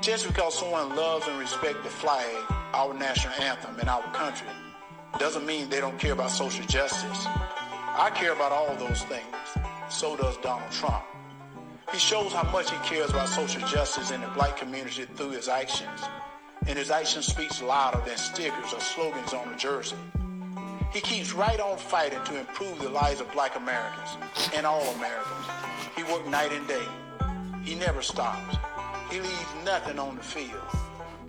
Just 0.00 0.28
because 0.28 0.56
someone 0.56 0.94
loves 0.94 1.26
and 1.26 1.36
respects 1.40 1.82
the 1.82 1.90
flag, 1.90 2.32
our 2.72 2.94
national 2.94 3.34
anthem, 3.42 3.80
and 3.80 3.88
our 3.88 4.04
country, 4.12 4.46
doesn't 5.18 5.44
mean 5.44 5.68
they 5.68 5.80
don't 5.80 5.98
care 5.98 6.12
about 6.12 6.30
social 6.30 6.64
justice. 6.66 7.26
I 7.26 8.12
care 8.14 8.32
about 8.32 8.52
all 8.52 8.76
those 8.76 9.02
things. 9.02 9.26
So 9.90 10.16
does 10.16 10.36
Donald 10.36 10.70
Trump. 10.70 11.02
He 11.90 11.98
shows 11.98 12.32
how 12.32 12.48
much 12.52 12.70
he 12.70 12.76
cares 12.88 13.10
about 13.10 13.30
social 13.30 13.62
justice 13.66 14.12
in 14.12 14.20
the 14.20 14.28
black 14.28 14.56
community 14.56 15.06
through 15.16 15.30
his 15.30 15.48
actions. 15.48 16.02
And 16.68 16.78
his 16.78 16.92
actions 16.92 17.26
speaks 17.26 17.60
louder 17.60 18.00
than 18.06 18.16
stickers 18.16 18.72
or 18.72 18.80
slogans 18.80 19.32
on 19.32 19.52
a 19.52 19.56
jersey. 19.56 19.96
He 20.92 21.00
keeps 21.00 21.32
right 21.32 21.58
on 21.60 21.76
fighting 21.76 22.22
to 22.24 22.38
improve 22.38 22.78
the 22.80 22.88
lives 22.88 23.20
of 23.20 23.30
black 23.32 23.56
Americans 23.56 24.16
and 24.54 24.64
all 24.64 24.82
Americans. 24.94 25.46
He 25.96 26.02
worked 26.04 26.28
night 26.28 26.52
and 26.52 26.66
day. 26.68 26.86
He 27.64 27.74
never 27.74 28.02
stops. 28.02 28.56
He 29.10 29.20
leaves 29.20 29.54
nothing 29.64 29.98
on 29.98 30.16
the 30.16 30.22
field. 30.22 30.60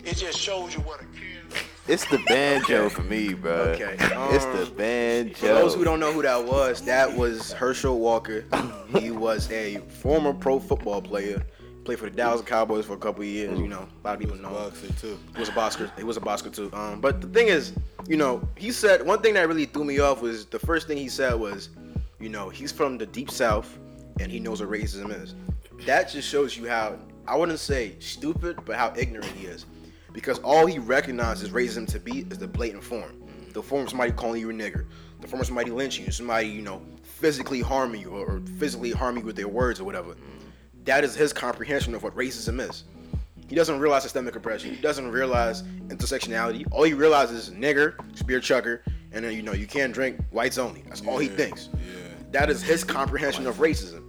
It 0.04 0.16
just 0.16 0.38
shows 0.38 0.74
you 0.74 0.80
what 0.82 1.00
a 1.00 1.04
caring 1.06 1.48
It's 1.88 2.04
the 2.08 2.18
banjo 2.26 2.88
for 2.88 3.02
me, 3.02 3.34
bro. 3.34 3.52
Okay, 3.52 3.96
it's 3.98 4.44
the 4.46 4.66
um, 4.66 4.74
banjo. 4.74 5.34
For 5.34 5.46
those 5.46 5.74
who 5.74 5.84
don't 5.84 5.98
know 5.98 6.12
who 6.12 6.22
that 6.22 6.44
was, 6.44 6.82
that 6.82 7.12
was 7.12 7.52
Herschel 7.52 7.98
Walker. 7.98 8.44
he 8.98 9.10
was 9.10 9.50
a 9.50 9.78
former 9.88 10.32
pro 10.32 10.60
football 10.60 11.02
player. 11.02 11.42
Played 11.86 12.00
for 12.00 12.10
the 12.10 12.16
Dallas 12.16 12.40
Cowboys 12.40 12.84
for 12.84 12.94
a 12.94 12.98
couple 12.98 13.22
of 13.22 13.28
years. 13.28 13.56
You 13.60 13.68
know, 13.68 13.86
a 14.02 14.02
lot 14.04 14.14
of 14.14 14.18
people 14.18 14.34
know. 14.34 14.48
him. 14.48 14.54
boxer 14.54 14.92
too. 14.94 15.16
He 15.34 15.38
was 15.38 15.48
a 15.48 15.52
boxer. 15.52 15.92
He 15.96 16.02
was 16.02 16.16
a 16.16 16.20
boxer 16.20 16.50
too. 16.50 16.68
Um, 16.72 17.00
but 17.00 17.20
the 17.20 17.28
thing 17.28 17.46
is, 17.46 17.74
you 18.08 18.16
know, 18.16 18.46
he 18.56 18.72
said 18.72 19.06
one 19.06 19.20
thing 19.22 19.34
that 19.34 19.46
really 19.46 19.66
threw 19.66 19.84
me 19.84 20.00
off 20.00 20.20
was 20.20 20.46
the 20.46 20.58
first 20.58 20.88
thing 20.88 20.98
he 20.98 21.08
said 21.08 21.34
was, 21.34 21.68
you 22.18 22.28
know, 22.28 22.48
he's 22.48 22.72
from 22.72 22.98
the 22.98 23.06
deep 23.06 23.30
south 23.30 23.78
and 24.18 24.32
he 24.32 24.40
knows 24.40 24.60
what 24.60 24.68
racism 24.68 25.14
is. 25.22 25.36
That 25.86 26.10
just 26.10 26.28
shows 26.28 26.56
you 26.56 26.68
how 26.68 26.98
I 27.28 27.36
wouldn't 27.36 27.60
say 27.60 27.94
stupid, 28.00 28.58
but 28.64 28.74
how 28.74 28.92
ignorant 28.96 29.30
he 29.36 29.46
is. 29.46 29.64
Because 30.12 30.40
all 30.40 30.66
he 30.66 30.80
recognizes 30.80 31.50
racism 31.50 31.86
to 31.92 32.00
be 32.00 32.26
is 32.30 32.38
the 32.38 32.48
blatant 32.48 32.82
form. 32.82 33.22
The 33.52 33.62
form 33.62 33.84
of 33.84 33.90
somebody 33.90 34.10
calling 34.10 34.40
you 34.40 34.50
a 34.50 34.52
nigger. 34.52 34.86
The 35.20 35.28
form 35.28 35.40
of 35.40 35.46
somebody 35.46 35.70
lynching 35.70 36.04
you. 36.04 36.10
Somebody, 36.10 36.48
you 36.48 36.62
know, 36.62 36.82
physically 37.04 37.60
harming 37.60 38.00
you 38.00 38.10
or, 38.10 38.26
or 38.26 38.40
physically 38.58 38.90
harming 38.90 39.20
you 39.20 39.26
with 39.26 39.36
their 39.36 39.46
words 39.46 39.78
or 39.78 39.84
whatever. 39.84 40.16
That 40.86 41.04
is 41.04 41.14
his 41.14 41.32
comprehension 41.32 41.94
of 41.94 42.02
what 42.02 42.14
racism 42.16 42.60
is. 42.68 42.84
He 43.48 43.54
doesn't 43.54 43.78
realize 43.78 44.02
systemic 44.02 44.34
oppression. 44.34 44.74
He 44.74 44.80
doesn't 44.80 45.08
realize 45.10 45.62
intersectionality. 45.88 46.66
All 46.72 46.82
he 46.82 46.94
realizes 46.94 47.48
is 47.48 47.54
nigger, 47.54 47.94
spear 48.16 48.40
chucker, 48.40 48.82
and 49.12 49.24
then 49.24 49.34
you 49.34 49.42
know 49.42 49.52
you 49.52 49.66
can't 49.66 49.92
drink 49.92 50.18
whites 50.30 50.58
only. 50.58 50.82
That's 50.88 51.02
all 51.06 51.18
he 51.18 51.28
thinks. 51.28 51.68
yeah. 51.74 52.08
That 52.32 52.50
is 52.50 52.62
his 52.62 52.82
comprehension 52.82 53.46
of 53.46 53.56
racism. 53.58 54.02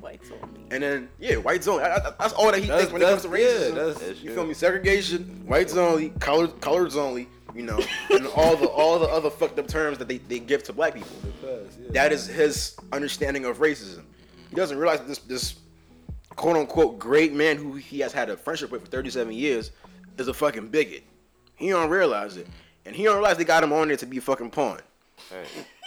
Whites 0.00 0.30
only. 0.30 0.60
And 0.70 0.82
then 0.82 1.08
yeah, 1.18 1.36
whites 1.36 1.66
only. 1.66 1.82
That- 1.84 2.02
that- 2.04 2.18
That's 2.18 2.34
all 2.34 2.50
that 2.52 2.60
he 2.60 2.66
That's- 2.66 2.80
thinks 2.88 2.92
when 2.92 3.02
it 3.02 3.06
comes 3.06 3.22
to 3.22 3.28
that's- 3.28 3.42
yeah, 3.52 3.68
racism. 3.70 3.94
that's- 3.94 4.20
you 4.22 4.34
feel 4.34 4.46
me? 4.46 4.54
Segregation, 4.54 5.42
whites 5.46 5.74
only, 5.76 6.10
colors, 6.20 6.50
colors 6.60 6.96
only. 6.96 7.28
You 7.54 7.62
know, 7.62 7.78
and 8.10 8.26
all 8.34 8.56
the 8.56 8.66
all 8.66 8.98
the 8.98 9.06
other 9.06 9.30
fucked 9.30 9.58
up 9.60 9.68
terms 9.68 9.96
that 9.98 10.08
they, 10.08 10.18
they 10.18 10.40
give 10.40 10.64
to 10.64 10.72
black 10.72 10.94
people. 10.94 11.08
That 11.90 12.12
is 12.12 12.26
his 12.26 12.74
understanding 12.92 13.44
of 13.44 13.58
racism. 13.58 14.02
He 14.50 14.56
doesn't 14.56 14.76
realize 14.76 14.98
that 14.98 15.06
this 15.08 15.18
this 15.20 15.54
quote 16.36 16.56
unquote 16.56 16.98
great 16.98 17.32
man 17.32 17.56
who 17.56 17.74
he 17.74 18.00
has 18.00 18.12
had 18.12 18.30
a 18.30 18.36
friendship 18.36 18.70
with 18.70 18.82
for 18.82 18.88
37 18.88 19.32
years 19.32 19.70
is 20.18 20.28
a 20.28 20.34
fucking 20.34 20.68
bigot. 20.68 21.04
He 21.56 21.70
don't 21.70 21.90
realize 21.90 22.36
it. 22.36 22.46
And 22.86 22.94
he 22.94 23.04
don't 23.04 23.14
realize 23.14 23.36
they 23.36 23.44
got 23.44 23.64
him 23.64 23.72
on 23.72 23.88
there 23.88 23.96
to 23.96 24.06
be 24.06 24.18
a 24.18 24.20
fucking 24.20 24.50
pawn. 24.50 24.80
Right. 25.32 25.46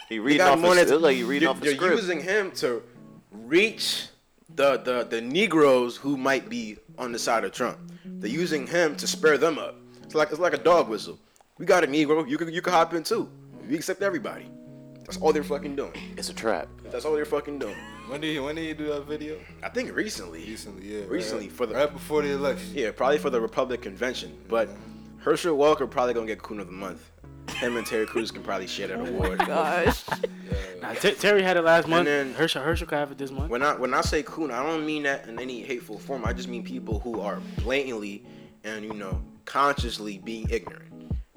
He 0.10 0.20
reading 0.20 0.41
off 0.41 0.58
him 0.58 0.66
on 0.66 0.78
a, 0.78 0.86
there. 0.86 0.95
it 0.95 1.02
like 1.02 1.16
he 1.18 1.24
reading 1.24 1.48
you're, 1.48 1.52
off 1.52 1.62
a 1.62 1.66
you're 1.66 1.76
script. 1.76 1.95
using 1.98 2.22
him 2.22 2.52
to 2.52 2.82
reach 3.32 4.08
the, 4.56 4.78
the 4.78 5.04
the 5.04 5.22
Negroes 5.22 5.98
who 5.98 6.18
might 6.18 6.50
be 6.50 6.78
on 6.98 7.12
the 7.12 7.20
side 7.20 7.43
of 7.43 7.52
Trump. 7.52 7.78
They're 8.06 8.30
using 8.30 8.66
him 8.66 8.95
to 8.95 9.06
spare 9.06 9.38
them 9.38 9.60
up. 9.60 9.76
It's 10.04 10.16
like 10.16 10.32
it's 10.32 10.39
like 10.39 10.54
a 10.54 10.58
dog 10.58 10.88
whistle. 10.88 11.20
We 11.58 11.66
got 11.66 11.84
a 11.84 11.88
Negro. 11.88 12.28
You 12.28 12.38
can 12.38 12.52
you 12.54 12.62
can 12.62 12.74
hop 12.74 12.93
in 12.93 13.04
too. 13.04 13.30
We 13.68 13.76
accept 13.76 14.02
everybody. 14.02 14.50
That's 15.08 15.18
all 15.18 15.32
they're 15.34 15.43
fucking 15.43 15.76
doing. 15.78 15.93
It's 16.18 16.30
a 16.30 16.34
trap. 16.34 16.68
That's 16.91 17.05
all 17.05 17.14
they're 17.14 17.26
fucking 17.26 17.60
doing. 17.60 17.76
When 18.10 18.22
did 18.22 18.32
he 18.34 18.39
when 18.39 18.55
did 18.55 18.68
he 18.68 18.74
do 18.74 18.88
that 18.93 19.05
video? 19.05 19.38
I 19.64 19.70
think 19.70 19.95
recently. 19.95 20.41
Recently, 20.45 20.86
yeah. 20.86 21.05
Recently, 21.08 21.45
right, 21.47 21.51
for 21.53 21.66
the- 21.66 21.76
right 21.76 21.91
before 21.91 22.22
the 22.22 22.32
election. 22.34 22.72
Yeah, 22.74 22.91
probably 22.91 23.18
for 23.18 23.30
the 23.30 23.39
Republican 23.41 23.91
convention. 23.91 24.38
But 24.49 24.70
Herschel 25.20 25.55
Walker 25.55 25.88
probably 25.88 26.14
gonna 26.14 26.28
get 26.28 26.41
Coon 26.43 26.60
of 26.60 26.68
the 26.68 26.74
Month. 26.74 27.10
Him 27.55 27.78
and 27.78 27.88
Terry 27.88 28.05
Crews 28.05 28.30
can 28.30 28.43
probably 28.43 28.68
share 28.68 28.88
that 28.88 28.99
award. 28.99 29.38
Oh 29.41 29.45
gosh. 29.45 30.03
Nah, 30.82 30.93
Ter- 30.93 31.14
Terry 31.16 31.41
had 31.41 31.58
it 31.58 31.64
last 31.64 31.88
month. 31.88 32.08
And 32.08 32.30
then- 32.30 32.34
Herschel 32.36 32.62
Herschel 32.62 32.86
could 32.88 32.99
have 32.99 33.12
it 33.12 33.18
this 33.18 33.32
month. 33.32 33.49
When 33.49 33.64
I 33.64 33.74
when 33.76 33.93
I 33.93 34.01
say 34.01 34.22
coon, 34.24 34.51
I 34.51 34.62
don't 34.64 34.86
mean 34.86 35.03
that 35.03 35.28
in 35.28 35.39
any 35.39 35.62
hateful 35.62 35.97
form. 35.97 36.24
I 36.26 36.34
just 36.34 36.47
mean 36.49 36.64
people 36.64 36.99
who 36.99 37.20
are 37.22 37.39
blatantly 37.64 38.24
and 38.64 38.86
you 38.86 38.93
know 38.93 39.22
consciously 39.45 40.20
being 40.20 40.47
ignorant. 40.49 40.84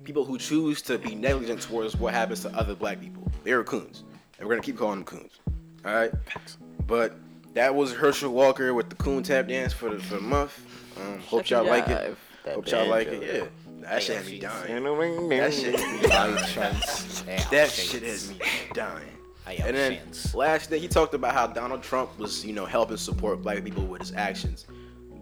People 0.05 0.25
who 0.25 0.39
choose 0.39 0.83
to 0.83 0.99
be 0.99 1.15
negligent 1.15 1.63
towards 1.63 1.97
what 1.97 2.13
happens 2.13 2.41
to 2.43 2.49
other 2.57 2.75
black 2.75 3.01
people. 3.01 3.20
They're 3.45 3.65
coons, 3.65 4.05
and 4.39 4.49
we're 4.49 4.55
gonna 4.55 4.65
keep 4.65 4.79
calling 4.79 5.01
them 5.01 5.05
coons. 5.05 5.41
All 5.85 5.95
right. 5.95 6.13
But 6.87 7.17
that 7.55 7.75
was 7.75 7.93
Herschel 7.93 8.33
Walker 8.33 8.75
with 8.75 8.89
the 8.89 8.97
coon 8.97 9.23
tap 9.23 9.49
dance 9.49 9.73
for 9.73 9.91
the 9.91 9.99
for 9.99 10.15
the 10.17 10.21
month. 10.21 10.59
Um, 11.01 11.21
hope 11.21 11.49
y'all 11.51 11.65
like 11.65 11.89
it. 11.89 12.17
Hope 12.45 12.69
y'all 12.71 12.87
like 12.89 13.09
it. 13.09 13.23
Yeah. 13.23 13.47
That 13.81 14.03
shit 14.03 14.19
had 14.19 14.27
me 14.27 14.39
dying. 14.39 15.29
That 15.31 15.55
shit 15.55 15.81
had 15.81 16.03
me 16.03 16.09
dying. 16.09 16.35
That 17.51 17.71
shit 17.71 18.03
has 18.03 18.31
me 18.31 18.37
dying. 18.75 19.09
And 19.47 19.75
then 19.75 19.99
last 20.35 20.69
thing, 20.71 20.81
he 20.83 20.87
talked 20.87 21.15
about 21.15 21.33
how 21.33 21.47
Donald 21.47 21.83
Trump 21.83 22.17
was, 22.19 22.45
you 22.45 22.53
know, 22.53 22.67
helping 22.67 22.99
support 22.99 23.43
black 23.43 23.65
people 23.65 23.85
with 23.87 24.03
his 24.03 24.13
actions. 24.13 24.67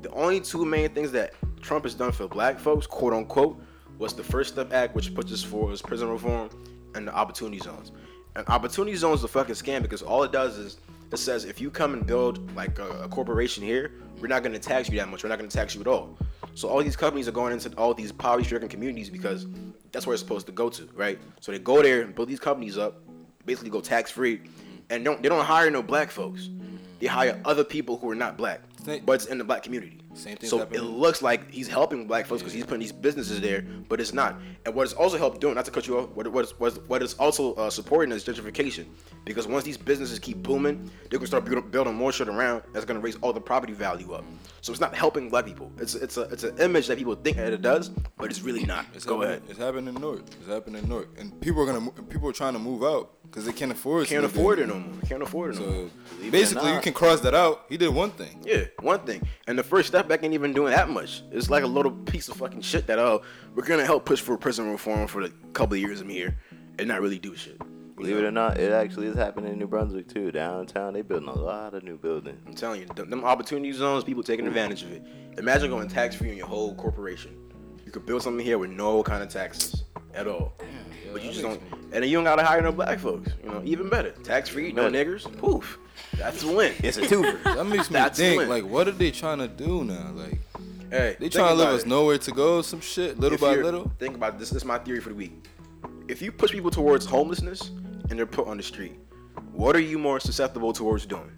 The 0.03 0.11
only 0.11 0.41
two 0.41 0.65
main 0.65 0.91
things 0.91 1.13
that 1.13 1.35
Trump 1.61 1.85
has 1.85 1.95
done 1.95 2.13
for 2.13 2.27
black 2.29 2.59
folks, 2.59 2.87
quote 2.87 3.13
unquote, 3.13 3.63
was 3.99 4.13
the 4.13 4.25
First 4.25 4.53
Step 4.53 4.73
Act, 4.73 4.95
which 4.95 5.15
pushes 5.15 5.43
for 5.43 5.73
is 5.73 5.81
prison 5.81 6.09
reform, 6.09 6.51
and 6.95 7.07
the 7.07 7.15
opportunity 7.15 7.59
zones. 7.59 7.93
And 8.37 8.47
opportunity 8.49 8.97
zones 8.97 9.21
is 9.21 9.25
a 9.25 9.29
fucking 9.29 9.55
scam 9.55 9.83
because 9.83 10.03
all 10.03 10.23
it 10.23 10.33
does 10.33 10.59
is 10.59 10.77
it 11.11 11.17
says 11.17 11.45
if 11.45 11.61
you 11.61 11.71
come 11.71 11.95
and 11.95 12.07
build 12.07 12.55
like 12.55 12.79
a, 12.79 13.05
a 13.05 13.09
corporation 13.09 13.65
here, 13.65 13.93
we're 14.21 14.29
not 14.29 14.43
going 14.43 14.53
to 14.53 14.59
tax 14.59 14.89
you 14.89 14.99
that 14.99 15.09
much. 15.09 15.23
We're 15.23 15.29
not 15.31 15.39
going 15.39 15.49
to 15.49 15.57
tax 15.57 15.75
you 15.75 15.81
at 15.81 15.87
all. 15.87 16.19
So 16.55 16.69
all 16.69 16.83
these 16.83 16.97
companies 16.97 17.29
are 17.29 17.33
going 17.33 17.53
into 17.53 17.73
all 17.77 17.95
these 17.95 18.13
poverty-stricken 18.13 18.69
communities 18.69 19.11
because 19.11 19.47
that's 19.93 20.07
where 20.07 20.15
it's 20.15 20.23
supposed 20.23 20.47
to 20.47 20.53
go 20.53 20.69
to, 20.71 20.89
right? 20.95 21.19
So 21.41 21.53
they 21.53 21.59
go 21.59 21.83
there 21.83 22.03
and 22.03 22.15
build 22.15 22.29
these 22.29 22.41
companies 22.41 22.77
up, 22.77 23.03
basically 23.47 23.71
go 23.71 23.81
tax-free, 23.81 24.41
and 24.91 25.05
don't 25.05 25.23
they 25.23 25.29
don't 25.29 25.45
hire 25.45 25.71
no 25.71 25.83
black 25.83 26.11
folks. 26.11 26.51
They 27.01 27.07
hire 27.07 27.41
other 27.45 27.65
people 27.65 27.97
who 27.97 28.11
are 28.11 28.15
not 28.15 28.37
black, 28.37 28.61
Same- 28.89 29.05
but 29.05 29.13
it's 29.13 29.27
in 29.27 29.39
the 29.39 29.45
black 29.45 29.63
community. 29.63 29.99
Same 30.15 30.37
thing. 30.37 30.49
So 30.51 30.63
it 30.73 30.81
looks 30.81 31.23
like 31.23 31.51
he's 31.51 31.69
helping 31.69 32.07
black 32.07 32.27
folks 32.27 32.43
because 32.43 32.53
he's 32.53 32.65
putting 32.65 32.81
these 32.81 32.93
businesses 32.93 33.41
there, 33.41 33.63
but 33.89 34.01
it's 34.01 34.13
not. 34.13 34.41
And 34.67 34.75
what 34.75 34.85
it's 34.85 34.93
also 34.95 35.17
helped 35.19 35.41
doing, 35.41 35.55
not 35.55 35.65
to 35.67 35.71
cut 35.71 35.87
you 35.87 35.99
off, 35.99 36.09
what 36.11 36.27
it- 36.27 36.33
what 36.33 36.45
it's, 36.45 36.59
what 36.59 36.69
it's- 36.73 36.89
what 36.89 37.03
it's 37.03 37.15
also 37.15 37.55
uh, 37.55 37.71
supporting 37.71 38.13
is 38.13 38.25
gentrification. 38.25 38.87
Because 39.25 39.47
once 39.47 39.65
these 39.65 39.77
businesses 39.77 40.19
keep 40.19 40.43
booming, 40.43 40.91
they're 41.11 41.19
gonna 41.19 41.27
start 41.27 41.45
building, 41.45 41.71
building 41.71 41.95
more 41.95 42.13
shit 42.13 42.29
around. 42.29 42.63
That's 42.73 42.85
gonna 42.85 43.01
raise 43.01 43.17
all 43.21 43.33
the 43.33 43.41
property 43.41 43.73
value 43.75 44.13
up. 44.13 44.25
So 44.63 44.73
it's 44.73 44.81
not 44.81 44.95
helping 44.95 45.29
black 45.31 45.45
people. 45.47 45.71
It's 45.79 45.95
it's 45.95 46.17
a 46.17 46.23
it's 46.23 46.43
an 46.45 46.59
image 46.59 46.87
that 46.89 46.99
people 46.99 47.15
think 47.15 47.37
that 47.37 47.53
it 47.53 47.63
does, 47.63 47.91
but 48.17 48.31
it's 48.31 48.41
really 48.43 48.65
not. 48.65 48.87
It's 48.95 49.05
Go 49.05 49.21
happening, 49.21 49.31
ahead. 49.39 49.51
It's 49.51 49.59
happening 49.59 49.95
in 49.95 50.01
North. 50.01 50.23
It's 50.41 50.49
happening 50.49 50.83
in 50.83 50.89
North, 50.89 51.07
and 51.19 51.39
people 51.41 51.63
are 51.63 51.67
gonna 51.67 51.91
people 52.09 52.29
are 52.29 52.33
trying 52.33 52.55
to 52.55 52.59
move 52.59 52.83
out 52.83 53.13
because 53.31 53.45
they 53.45 53.53
can't 53.53 53.71
afford. 53.73 54.07
to 54.07 54.11
Can't 54.15 54.23
live 54.23 54.35
afford 54.35 54.59
there. 54.59 54.65
it 54.65 54.69
no 54.69 54.79
more. 54.79 55.01
Can't 55.07 55.23
afford 55.23 55.55
it 55.55 55.61
no 55.61 55.67
more. 55.67 55.73
So 55.73 55.91
Believe 56.17 56.25
it 56.25 56.29
or 56.29 56.31
basically, 56.31 56.73
you 56.73 56.81
can 56.81 56.93
cross 56.93 57.21
that 57.21 57.35
out. 57.35 57.67
He 57.69 57.77
did 57.77 57.89
one 57.91 58.11
thing. 58.11 58.43
Yeah, 58.45 58.65
one 58.81 59.01
thing. 59.01 59.27
And 59.47 59.59
the 59.59 59.63
First 59.63 59.89
Step 59.89 60.11
Act 60.11 60.25
ain't 60.25 60.35
even 60.35 60.53
doing 60.53 60.73
that 60.73 60.89
much. 60.89 61.23
It's 61.31 61.51
like 61.51 61.63
a 61.65 61.67
little 61.67 61.93
piece 61.93 62.29
of 62.29 62.37
fucking 62.37 62.63
shit 62.63 62.87
that 62.87 62.99
oh, 62.99 63.23
we're 63.55 63.67
gonna 63.67 63.85
help 63.85 64.05
push 64.05 64.21
for 64.21 64.37
prison 64.37 64.71
reform 64.71 65.07
for 65.07 65.23
the 65.23 65.33
couple 65.53 65.75
of 65.75 65.81
years 65.81 66.01
I'm 66.01 66.09
here 66.09 66.39
and 66.79 66.89
not 66.89 67.01
really 67.01 67.19
do 67.19 67.35
shit. 67.37 67.61
Believe 67.97 68.17
it 68.17 68.25
or 68.25 68.31
not, 68.31 68.59
it 68.59 68.71
actually 68.71 69.09
is 69.09 69.17
happening 69.17 69.53
in 69.53 69.59
New 69.59 69.67
Brunswick 69.67 70.07
too. 70.07 70.31
Downtown, 70.31 70.93
they 70.95 71.03
building 71.03 71.29
a 71.29 71.35
lot 71.35 71.75
of 71.75 71.83
new 71.83 71.99
buildings. 71.99 72.41
I'm 72.47 72.55
telling 72.55 72.81
you, 72.81 72.87
them, 72.95 73.11
them 73.11 73.25
opportunity 73.25 73.73
zones, 73.73 74.05
people 74.05 74.23
taking 74.23 74.47
advantage 74.47 74.85
of 74.85 74.93
it. 74.93 75.03
Imagine 75.37 75.69
going 75.69 75.89
tax 75.89 76.15
free 76.15 76.31
in 76.31 76.37
your 76.37 76.47
whole 76.47 76.77
corporation. 76.77 77.37
You 77.85 77.91
could 77.91 78.07
build 78.07 78.23
something 78.23 78.45
here 78.45 78.59
with 78.59 78.71
no 78.71 79.03
kind 79.03 79.21
of 79.23 79.29
taxes 79.31 79.83
at 80.15 80.29
all. 80.29 80.53
But 81.13 81.23
you 81.23 81.31
just 81.31 81.43
don't, 81.43 81.61
and 81.93 82.03
then 82.03 82.05
you 82.05 82.17
don't 82.17 82.25
gotta 82.25 82.45
hire 82.45 82.61
no 82.63 82.73
black 82.73 82.99
folks. 82.99 83.31
You 83.43 83.51
know, 83.51 83.63
even 83.65 83.89
better. 83.89 84.11
Tax 84.11 84.49
free, 84.49 84.73
no 84.73 84.91
Better. 84.91 85.05
niggers. 85.17 85.37
Poof. 85.39 85.79
That's 86.17 86.43
a 86.43 86.49
win. 86.55 86.75
It's 86.83 86.97
a 86.97 87.03
twofer. 87.03 87.43
That 87.57 87.67
makes 87.67 87.91
me 87.91 87.95
That's 87.95 88.19
a 88.19 88.23
think, 88.23 88.39
win. 88.41 88.49
like, 88.49 88.65
what 88.65 88.89
are 88.89 88.93
they 88.93 89.11
trying 89.11 89.39
to 89.39 89.49
do 89.49 89.85
now? 89.85 90.11
Like, 90.15 90.39
Hey, 90.91 91.17
they 91.21 91.29
trying 91.29 91.49
to 91.49 91.55
let 91.55 91.65
about 91.69 91.81
us 91.81 91.87
nowhere 91.87 92.17
to 92.17 92.31
go, 92.31 92.63
some 92.63 92.81
shit, 92.81 93.19
little 93.21 93.35
If 93.35 93.41
by 93.43 93.57
little. 93.57 93.93
Think 93.99 94.15
about 94.17 94.39
this. 94.39 94.49
This 94.49 94.59
is 94.63 94.65
my 94.65 94.79
theory 94.79 95.01
for 95.01 95.11
the 95.11 95.15
week. 95.15 95.47
If 96.09 96.23
you 96.23 96.33
push 96.33 96.51
people 96.51 96.71
towards 96.71 97.05
homelessness 97.05 97.69
and 98.09 98.19
they're 98.19 98.25
put 98.25 98.47
on 98.49 98.57
the 98.57 98.63
street, 98.63 98.99
what 99.53 99.77
are 99.77 99.81
you 99.81 99.99
more 99.99 100.19
susceptible 100.19 100.73
towards 100.73 101.05
doing? 101.05 101.31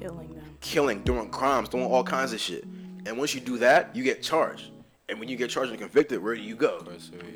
Killing 0.00 0.34
them. 0.34 0.56
Killing, 0.60 1.02
doing 1.04 1.30
crimes, 1.30 1.68
doing 1.68 1.84
all 1.84 2.02
kinds 2.02 2.32
of 2.32 2.40
shit. 2.40 2.64
And 3.06 3.16
once 3.18 3.34
you 3.36 3.40
do 3.40 3.56
that, 3.58 3.94
you 3.94 4.02
get 4.02 4.20
charged. 4.20 4.71
And 5.22 5.28
when 5.28 5.28
you 5.28 5.36
get 5.36 5.50
charged 5.50 5.70
and 5.70 5.78
convicted, 5.78 6.20
where 6.20 6.34
do 6.34 6.40
you 6.40 6.56
go? 6.56 6.84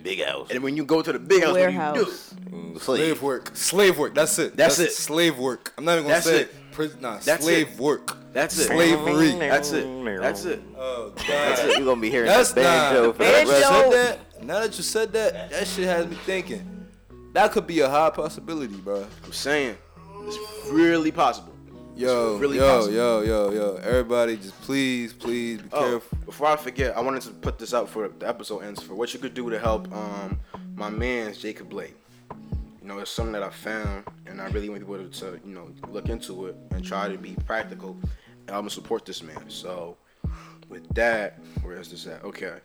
Big 0.03 0.25
house. 0.25 0.51
And 0.51 0.61
when 0.65 0.77
you 0.77 0.85
go 0.85 1.03
to 1.03 1.13
the 1.13 1.21
big 1.21 1.45
house, 1.45 1.53
what 1.53 1.69
do 1.69 1.73
you 1.73 2.05
do? 2.05 2.11
Mm, 2.51 2.81
Slave. 2.81 2.81
Slave 2.81 3.23
work. 3.23 3.51
Slave 3.55 3.99
work. 3.99 4.13
That's 4.13 4.39
it. 4.41 4.57
That's 4.57 4.81
it. 4.81 4.91
Slave 4.91 5.39
work. 5.39 5.73
I'm 5.79 5.85
not 5.85 5.93
even 5.93 6.05
gonna 6.05 6.15
That's 6.15 6.27
say 6.27 6.41
it. 6.41 6.73
Prison, 6.73 7.01
nah, 7.01 7.19
That's 7.19 7.45
slave 7.45 7.69
it. 7.69 7.79
work. 7.79 8.17
That's 8.33 8.59
it. 8.59 8.65
Slavery. 8.67 9.39
That's 9.39 9.71
it. 9.71 10.21
That's 10.21 10.45
it. 10.47 10.63
Oh 10.77 11.11
god. 11.17 11.27
That's 11.29 11.61
it. 11.63 11.77
You're 11.79 11.87
gonna 11.87 12.01
be 12.01 12.11
hearing 12.11 12.27
That's 12.27 12.53
that 12.55 12.93
banjo 12.93 13.07
nah. 13.07 13.13
for 13.13 13.23
Now 13.23 13.29
the 13.29 13.33
that 13.33 13.45
you 13.47 13.53
rest 13.53 13.69
said 13.69 13.93
that, 13.93 14.45
now 14.45 14.61
that 14.61 14.77
you 14.79 14.83
said 14.83 15.13
that, 15.13 15.51
that 15.51 15.67
shit 15.69 15.85
has 15.85 16.07
me 16.09 16.17
thinking. 16.17 16.87
That 17.35 17.53
could 17.53 17.69
be 17.69 17.81
a 17.81 17.89
high 17.89 18.11
possibility, 18.11 18.75
bro. 18.75 19.07
I'm 19.25 19.33
saying, 19.33 19.77
it's 20.25 20.71
really 20.73 21.13
possible. 21.13 21.56
Yo, 21.97 22.37
really 22.37 22.59
yo, 22.59 22.69
possible. 22.77 22.95
yo, 22.95 23.21
yo, 23.23 23.51
yo. 23.53 23.75
Everybody, 23.83 24.37
just 24.37 24.61
please, 24.61 25.15
please 25.15 25.63
be 25.63 25.69
Oh, 25.73 25.81
careful. 25.81 26.19
before 26.27 26.47
I 26.49 26.57
forget, 26.57 26.95
I 26.97 27.01
wanted 27.01 27.23
to 27.23 27.31
put 27.31 27.59
this 27.59 27.73
out 27.73 27.89
for 27.89 28.09
the 28.09 28.29
episode 28.29 28.61
ends 28.61 28.83
for 28.83 28.95
what 28.95 29.15
you 29.15 29.19
could 29.21 29.33
do 29.33 29.49
to 29.49 29.59
help 29.59 29.91
um 29.93 30.39
my 30.75 30.91
man's 30.91 31.39
Jacob 31.39 31.71
Blake. 31.71 31.97
You 32.83 32.89
know, 32.89 32.99
it's 32.99 33.11
something 33.11 33.33
that 33.33 33.43
I 33.43 33.49
found, 33.49 34.05
and 34.27 34.41
I 34.43 34.47
really 34.49 34.69
want 34.69 34.83
people 34.83 34.99
to, 34.99 35.09
to 35.21 35.41
you 35.47 35.55
know 35.55 35.71
look 35.89 36.11
into 36.11 36.47
it 36.47 36.57
and 36.73 36.85
try 36.85 37.09
to 37.09 37.17
be 37.17 37.35
practical. 37.47 37.97
And 38.47 38.51
I'm 38.51 38.61
gonna 38.63 38.71
support 38.71 39.07
this 39.07 39.23
man. 39.23 39.49
So, 39.49 39.97
with 40.69 40.87
that, 40.95 41.39
where 41.63 41.81
is 41.81 41.91
this 41.91 42.07
at? 42.07 42.23
Okay. 42.25 42.59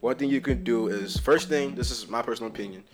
One 0.00 0.14
thing 0.14 0.28
you 0.28 0.40
can 0.42 0.62
do 0.62 0.88
is 0.88 1.16
first 1.18 1.48
thing. 1.48 1.74
This 1.74 1.90
is 1.90 2.06
my 2.08 2.20
personal 2.22 2.52
opinion. 2.52 2.84